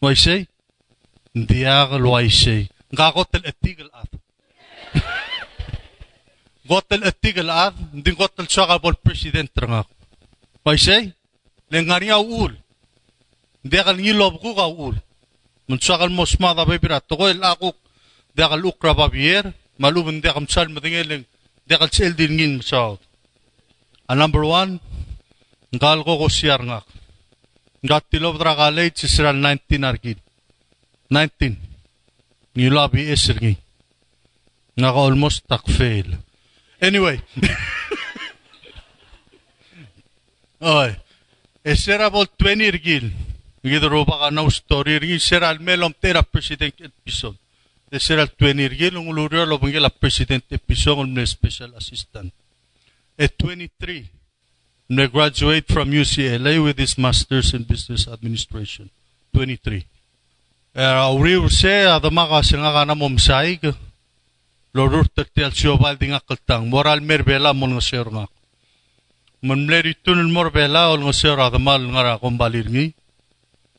Waisei? 0.00 0.48
Diag 1.36 2.00
loaisei. 2.00 2.72
Gagotel 2.88 3.44
etigal 3.44 3.92
at. 3.92 4.08
Gotel 6.64 7.04
etigal 7.04 7.52
at, 7.52 7.76
din 7.92 8.16
gotel 8.16 8.48
saka 8.48 8.80
bol 8.80 8.96
president 8.96 9.52
trangak. 9.52 9.84
Waisei? 10.64 11.12
Lengaria 11.68 12.16
ul. 12.16 12.56
Diag 13.60 13.92
inengi 13.92 14.16
lobku 14.16 14.56
kaul. 14.56 14.96
Munsagal 15.68 16.08
mosmada 16.08 16.64
bebira 16.64 17.04
togo 17.04 17.28
el 17.28 17.44
akuk. 17.44 17.76
Diag 18.32 18.56
lukra 18.56 18.96
babier. 18.96 19.52
Malubin 19.76 20.24
diag 20.24 20.40
msal 20.40 20.72
madingeleng. 20.72 21.28
Diag 21.68 21.84
el 21.84 21.92
sel 21.92 22.16
dingin 22.16 22.64
msaot. 22.64 23.04
Masaw. 24.08 24.08
A 24.08 24.16
number 24.16 24.44
one, 24.44 24.80
ngal 25.72 26.04
ko 26.04 26.18
ko 26.18 26.28
siyar 26.28 26.64
nga. 26.64 26.82
Ngat 27.84 28.04
tilob 28.10 28.38
tra 28.38 28.56
kalay 28.56 28.90
sisral 28.94 29.36
19 29.36 29.84
argid. 29.84 30.18
19. 31.10 31.56
Ngilabi 32.56 33.12
esir 33.12 33.36
ngi. 33.36 33.56
Nga 34.76 34.92
ka 34.92 34.98
almost 34.98 35.46
tak 35.46 35.68
fail. 35.68 36.18
Anyway. 36.80 37.20
Oy. 40.60 40.96
Esera 41.64 42.10
bol 42.10 42.26
20 42.26 42.64
irgil. 42.64 43.12
Ngidro 43.62 44.04
ba 44.06 44.26
ka 44.26 44.30
na 44.30 44.48
story 44.50 44.98
ringi 44.98 45.20
seral 45.20 45.58
melom 45.60 45.94
tera 45.94 46.22
president 46.22 46.74
Etpison. 46.80 47.36
Esera 47.92 48.26
20 48.26 48.58
irgil 48.58 48.98
nguluryo 48.98 49.46
lo 49.46 49.58
bangila 49.58 49.90
president 49.90 50.44
Etpison 50.50 51.06
ng 51.06 51.26
special 51.26 51.74
assistant. 51.76 52.32
At 53.18 53.36
23, 53.38 54.10
they 54.90 55.08
graduate 55.08 55.66
from 55.66 55.90
UCLA 55.90 56.62
with 56.62 56.78
his 56.78 56.96
master's 56.96 57.52
in 57.52 57.64
business 57.64 58.06
administration. 58.06 58.90
23. 59.34 59.76
Eh, 59.76 59.82
Era 60.80 61.10
uri 61.10 61.34
urse 61.34 61.90
adama 61.90 62.28
ka 62.28 62.42
singa 62.42 62.70
kana 62.72 62.94
mom 62.94 63.18
saig. 63.18 63.58
Lorur 64.72 65.08
tertial 65.10 65.50
siobal 65.50 65.98
dinga 65.98 66.20
kaltang 66.22 66.70
moral 66.70 67.00
merbela 67.00 67.52
mon 67.52 67.74
ngaser 67.74 68.06
nga. 68.06 68.26
Mon 69.42 69.66
mleri 69.66 69.94
tunul 69.98 70.30
morbela 70.30 70.92
ol 70.92 71.02
ngaser 71.02 71.38
adama 71.42 71.74
ngara 71.78 72.20
kombalir 72.22 72.70
ngi. 72.70 72.94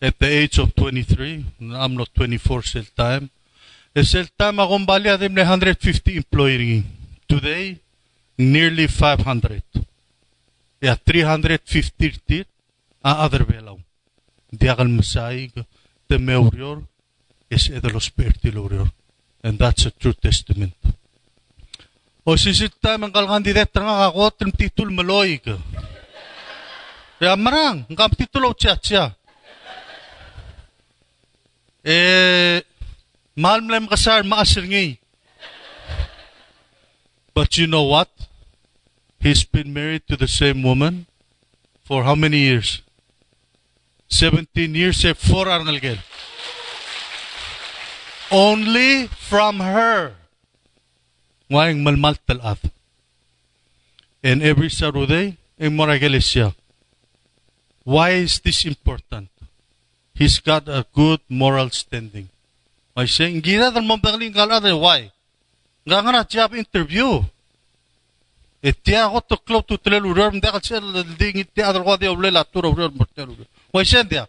At 0.02 0.20
the 0.20 0.28
age 0.28 0.60
of 0.60 0.76
23, 0.76 1.46
I'm 1.76 1.96
not 1.96 2.10
24 2.14 2.64
sel 2.64 2.88
time. 2.96 3.30
Eh, 3.96 4.04
sel 4.04 4.28
time 4.38 4.60
akombali 4.60 5.08
adim 5.08 5.32
150 5.32 6.18
employee. 6.18 6.84
Today, 7.28 7.80
nearly 8.40 8.88
500. 8.88 9.62
Yeah, 10.80 10.96
350 10.96 12.24
tir 12.24 12.48
a 13.04 13.28
other 13.28 13.44
belaw. 13.44 13.76
Diagal 14.56 14.88
masayig 14.88 15.54
the 16.08 16.18
meurior 16.18 16.88
is 17.52 17.68
edalos 17.68 18.08
pertilurior. 18.10 18.88
And 19.44 19.60
that's 19.60 19.86
a 19.86 19.92
true 19.92 20.16
testament. 20.16 20.74
O 22.24 22.36
sisit 22.40 22.80
tayo 22.80 23.00
mang 23.00 23.12
kalkandidat 23.12 23.76
nga 23.76 24.08
ako 24.08 24.32
trim 24.36 24.52
titul 24.56 24.92
maloy 24.92 25.40
ka. 25.40 25.56
Kaya 27.20 27.36
marang, 27.36 27.84
ang 27.84 27.98
kam 28.00 28.12
titulo 28.16 28.56
siya 28.56 28.80
siya. 28.80 29.06
Eh, 31.84 32.64
Mahal 33.40 33.64
mlem 33.64 33.88
kasar 33.88 34.28
maasir 34.28 34.68
ngi. 34.68 35.00
But 37.32 37.56
you 37.56 37.72
know 37.72 37.88
what? 37.88 38.12
He's 39.20 39.44
been 39.44 39.74
married 39.74 40.08
to 40.08 40.16
the 40.16 40.28
same 40.28 40.64
woman 40.64 41.06
for 41.84 42.04
how 42.04 42.16
many 42.16 42.38
years? 42.38 42.82
17 44.08 44.74
years 44.74 45.06
eh, 45.06 45.14
for 45.14 45.46
Arnalgel. 45.46 46.00
Only 48.32 49.08
from 49.08 49.60
her. 49.60 50.14
Ngayang 51.50 51.82
malmal 51.84 52.18
talat. 52.28 52.62
And 54.24 54.44
every 54.44 54.70
Saturday, 54.70 55.40
in 55.60 55.76
Moragelisya. 55.76 56.56
Why 57.84 58.24
is 58.24 58.40
this 58.40 58.64
important? 58.66 59.28
He's 60.16 60.40
got 60.40 60.68
a 60.68 60.88
good 60.96 61.20
moral 61.28 61.70
standing. 61.70 62.30
I 62.96 63.06
say, 63.06 63.32
ngira 63.36 63.72
dan 63.74 63.88
mambagling 63.88 64.34
kalada, 64.34 64.72
why? 64.80 65.12
Nga 65.84 66.00
nga 66.24 66.48
interview. 66.56 67.24
Itiya 68.60 69.08
ako 69.08 69.20
to 69.24 69.36
club 69.40 69.64
to 69.68 69.80
telu 69.80 70.12
rar 70.12 70.36
mda 70.36 70.52
ka 70.52 70.60
sel 70.60 70.84
ding 71.16 71.36
itiya 71.48 71.72
adar 71.72 71.84
kwa 71.84 71.96
dia 71.96 72.12
ulela 72.12 72.44
tura 72.44 72.68
rar 72.76 72.92
mortelu. 72.92 73.34
Why 73.72 73.84
say 73.88 74.04
dia? 74.04 74.28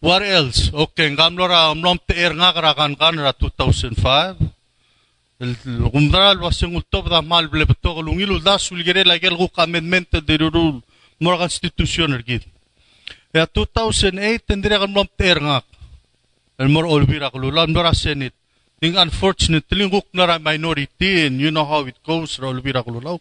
What 0.00 0.22
else? 0.22 0.70
Okay, 0.74 1.10
ngamlora 1.10 1.70
amlom 1.74 1.98
te 2.06 2.14
er 2.14 2.34
nga 2.34 2.54
karakan 2.54 2.94
kan 2.94 3.18
ra 3.18 3.34
2005. 3.34 4.38
Gumdral 5.90 6.38
wasing 6.42 6.74
ultop 6.74 7.10
da 7.10 7.22
mal 7.22 7.46
ble 7.50 7.66
beto 7.66 7.98
lungilu 8.02 8.38
da 8.42 8.58
sulgere 8.58 9.02
la 9.06 9.18
gel 9.18 9.34
gu 9.38 9.46
amendment 9.58 10.10
de 10.22 10.34
rule 10.38 10.82
mor 11.18 11.38
constitution 11.38 12.14
ergid. 12.14 12.42
Ya 13.34 13.46
2008 13.46 14.46
tendire 14.46 14.78
kan 14.78 14.90
mlom 14.90 15.06
te 15.18 15.26
er 15.30 15.40
nga. 15.42 15.62
El 16.58 16.68
mor 16.70 16.86
olvira 16.86 17.30
kululan 17.30 17.70
mora 17.70 17.94
senate. 17.94 18.37
Ding 18.80 18.96
unfortunately 18.96 19.88
guk 19.90 20.06
nara 20.14 20.38
minority 20.38 21.26
and 21.26 21.40
you 21.40 21.50
know 21.50 21.64
how 21.64 21.84
it 21.86 21.96
goes 22.06 22.38
ra 22.38 22.48
olvira 22.48 22.84
kululaw. 22.84 23.18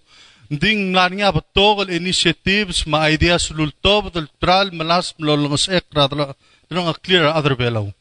Ding 0.49 0.93
nanya 0.93 1.33
betogol 1.33 1.89
initiatives 1.89 2.85
ma 2.85 3.09
ideas 3.09 3.49
lultob 3.49 4.13
tral 4.39 4.71
malas 4.71 5.13
mlolongos 5.19 5.67
ekra 5.67 6.07
dala 6.09 6.93
clear 7.03 7.25
other 7.25 7.55
below. 7.55 7.91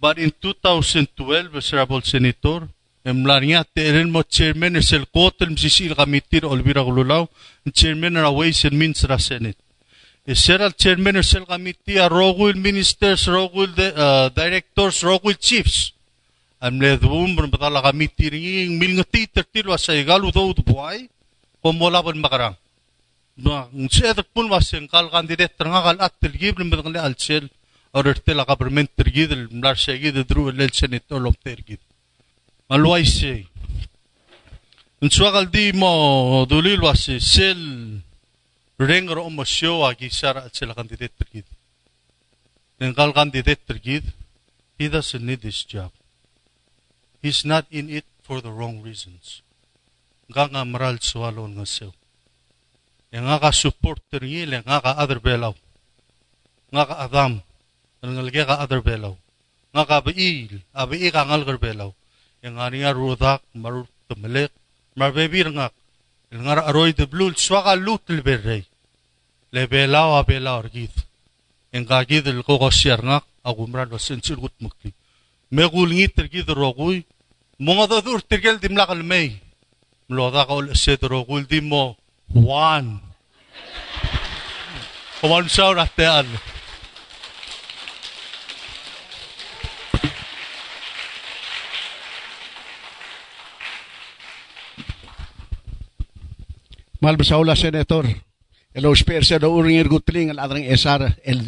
But 0.00 0.18
in 0.18 0.32
2012, 0.40 1.54
Honorable 1.54 2.02
Senator, 2.02 2.68
emlarnya 3.04 3.64
teren 3.74 4.10
mo 4.10 4.22
chairman 4.22 4.82
sel 4.82 5.06
kotel 5.06 5.50
msisil 5.50 5.94
kamitir 5.94 6.44
olvira 6.44 6.82
gululaw, 6.82 7.28
chairman 7.72 8.16
er 8.16 8.30
Ways 8.30 8.64
and 8.64 8.78
Means 8.78 9.04
ra 9.04 9.18
Senate. 9.18 9.58
Seral 10.34 10.72
chairman 10.72 11.22
sel 11.22 11.46
committee 11.46 11.98
a 11.98 12.08
rogul 12.08 12.54
ministers, 12.54 13.26
rogul 13.26 13.74
de, 13.74 13.92
uh, 13.94 14.28
directors, 14.30 15.02
rogul 15.02 15.34
chiefs. 15.38 15.91
Am 16.62 16.78
le 16.78 16.96
dum 16.96 17.34
bun 17.34 17.50
batala 17.50 17.82
committee 17.82 18.30
ring 18.30 18.78
mil 18.78 18.92
ngati 18.98 19.26
tertir 19.34 19.66
wa 19.66 19.76
sa 19.76 19.92
igalu 19.92 20.30
do 20.30 20.54
buai 20.62 21.10
ko 21.60 21.72
mola 21.72 22.02
ban 22.02 22.18
makarang. 22.24 22.56
Na 23.36 23.66
nsedak 23.74 24.30
pun 24.34 24.46
wa 24.52 24.60
sengkal 24.62 25.10
kandidat 25.10 25.58
terngal 25.58 25.98
at 25.98 26.14
tilgib 26.22 26.58
lim 26.58 26.70
batang 26.70 26.94
le 26.94 27.00
alsel 27.02 27.44
orerte 27.98 28.32
la 28.38 28.44
government 28.44 28.90
tergid 28.94 29.32
el 29.32 29.44
mlar 29.50 29.76
segid 29.84 30.14
dru 30.30 30.42
el 30.54 30.70
senator 30.70 31.18
lom 31.18 31.34
tergid. 31.42 31.82
Malwai 32.70 33.04
se. 33.04 33.34
Nsuagal 35.02 35.50
di 35.50 35.74
mo 35.80 36.46
dulil 36.46 36.80
wa 36.86 36.94
se 36.94 37.18
sel 37.18 37.62
Renger 38.78 39.18
om 39.18 39.38
a 39.38 39.44
show 39.44 39.82
agi 39.86 40.10
sara 40.10 40.46
at 40.46 40.54
sila 40.56 40.74
kandidat 40.74 41.12
tergid. 41.18 41.46
Nengkal 42.80 43.14
kandidat 43.14 43.60
tergid, 43.66 44.02
he 44.78 44.88
doesn't 44.88 45.22
need 45.22 45.40
this 45.40 45.62
job. 45.62 45.92
He's 47.22 47.46
not 47.46 47.70
in 47.70 47.86
it 47.86 48.04
for 48.26 48.42
the 48.42 48.50
wrong 48.50 48.82
reasons. 48.82 49.46
Nga 50.26 50.50
nga 50.50 50.62
maral 50.66 50.98
swalon 50.98 51.54
nga 51.54 51.62
sew. 51.62 51.94
Nga 53.14 53.38
ka 53.38 53.50
supporter 53.54 54.26
ngil, 54.26 54.58
yang 54.58 54.66
nga 54.66 54.82
ka 54.82 54.98
other 54.98 55.22
belaw. 55.22 55.54
Nga 56.74 56.82
ka 56.82 56.96
adam, 57.06 57.32
ngalge 58.02 58.42
ka 58.42 58.58
other 58.58 58.82
belaw. 58.82 59.14
Nga 59.70 59.82
ka 59.86 59.96
bail, 60.02 60.50
abai 60.74 61.08
ka 61.14 61.22
ngalgar 61.28 61.62
belaw. 61.62 61.94
Nga 62.42 62.66
niya 62.74 62.90
rudak, 62.90 63.46
marut 63.54 63.86
tumelik, 64.10 64.50
marbebir 64.98 65.54
nga. 65.54 65.70
Yang 66.32 66.42
nga 66.42 66.54
aroy 66.66 66.90
de 66.90 67.06
blul, 67.06 67.38
swaka 67.38 67.78
lutel 67.78 68.18
berrey. 68.24 68.66
Le 69.54 69.68
belaw 69.70 70.18
a 70.18 70.26
belaw 70.26 70.64
argid. 70.64 70.90
Yang 71.70 71.84
ka 71.86 71.98
gid 72.02 72.26
el 72.26 72.42
kokosyar 72.42 72.98
nga, 73.04 73.22
agumran 73.46 73.94
wa 73.94 74.00
sensil 74.00 74.42
gut 74.42 74.56
mukli. 75.52 75.60
Megul 75.60 75.92
ngit 75.92 76.16
tergid 76.16 76.48
roguy, 76.48 77.04
mga 77.60 77.86
dadur 77.88 78.20
tergel 78.24 78.58
dimlakal 78.58 79.04
may. 79.04 79.40
Mloda 80.08 80.46
ka 80.48 80.54
ul 80.56 80.74
set 80.74 81.02
rogul 81.04 81.46
di 81.46 81.60
mo, 81.60 81.96
one. 82.34 83.00
Kuman 85.20 85.46
siya 85.48 85.76
natean. 85.76 86.26
Mal 97.02 97.16
besaula 97.18 97.56
senator. 97.56 98.06
Elo 98.74 98.94
sper 98.94 99.26
sa 99.26 99.38
do 99.38 99.50
uring 99.50 99.84
gutling 99.90 100.30
al 100.30 100.38
adrang 100.38 100.64
esar 100.64 101.18
el 101.24 101.44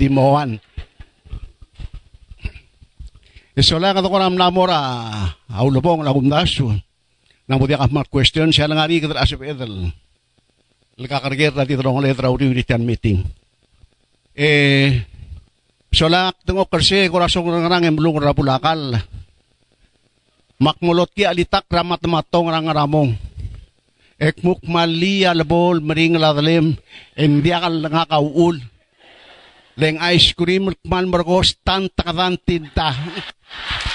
dimoan. 3.55 3.59
Isola 3.59 3.95
ka 3.95 4.03
ko 4.03 4.19
nam 4.19 4.35
namora 4.35 5.35
aulobong 5.49 6.03
la 6.03 6.13
gumdasu. 6.13 6.75
Nang 7.47 7.61
budia 7.61 7.79
ka 7.79 7.89
mat 7.93 8.09
question 8.11 8.51
siya 8.51 8.69
lang 8.69 8.79
ari 8.79 9.01
kadra 9.01 9.23
asip 9.23 9.43
edel. 9.43 9.93
Lakakarger 10.99 11.55
na 11.55 11.67
dito 11.67 11.83
ng 11.83 12.01
letra 12.03 12.31
uri 12.31 12.49
wiritan 12.49 12.87
meeting. 12.87 13.23
Eh, 14.35 15.03
solak 15.93 16.39
tengok 16.47 16.71
kerse 16.71 17.11
korasong 17.11 17.47
ngarang 17.47 17.87
emblung 17.87 18.19
rapulakal. 18.19 18.99
Makmulot 20.59 21.11
ki 21.11 21.27
alitak 21.27 21.67
ramat 21.67 22.03
matong 22.07 22.49
rang 22.51 22.71
ramong. 22.71 23.11
Ekmuk 24.15 24.63
mali 24.71 25.27
alabol 25.27 25.83
mering 25.83 26.15
ladalim 26.15 26.79
embiakal 27.19 27.83
nga 27.91 28.07
kauul. 28.07 28.63
Leng 29.75 29.99
ice 30.15 30.31
cream 30.39 30.71
man 30.87 31.11
margos 31.11 31.59
tan 31.67 31.91
takadan 31.91 32.39
tinta. 32.39 32.95
you 33.57 33.94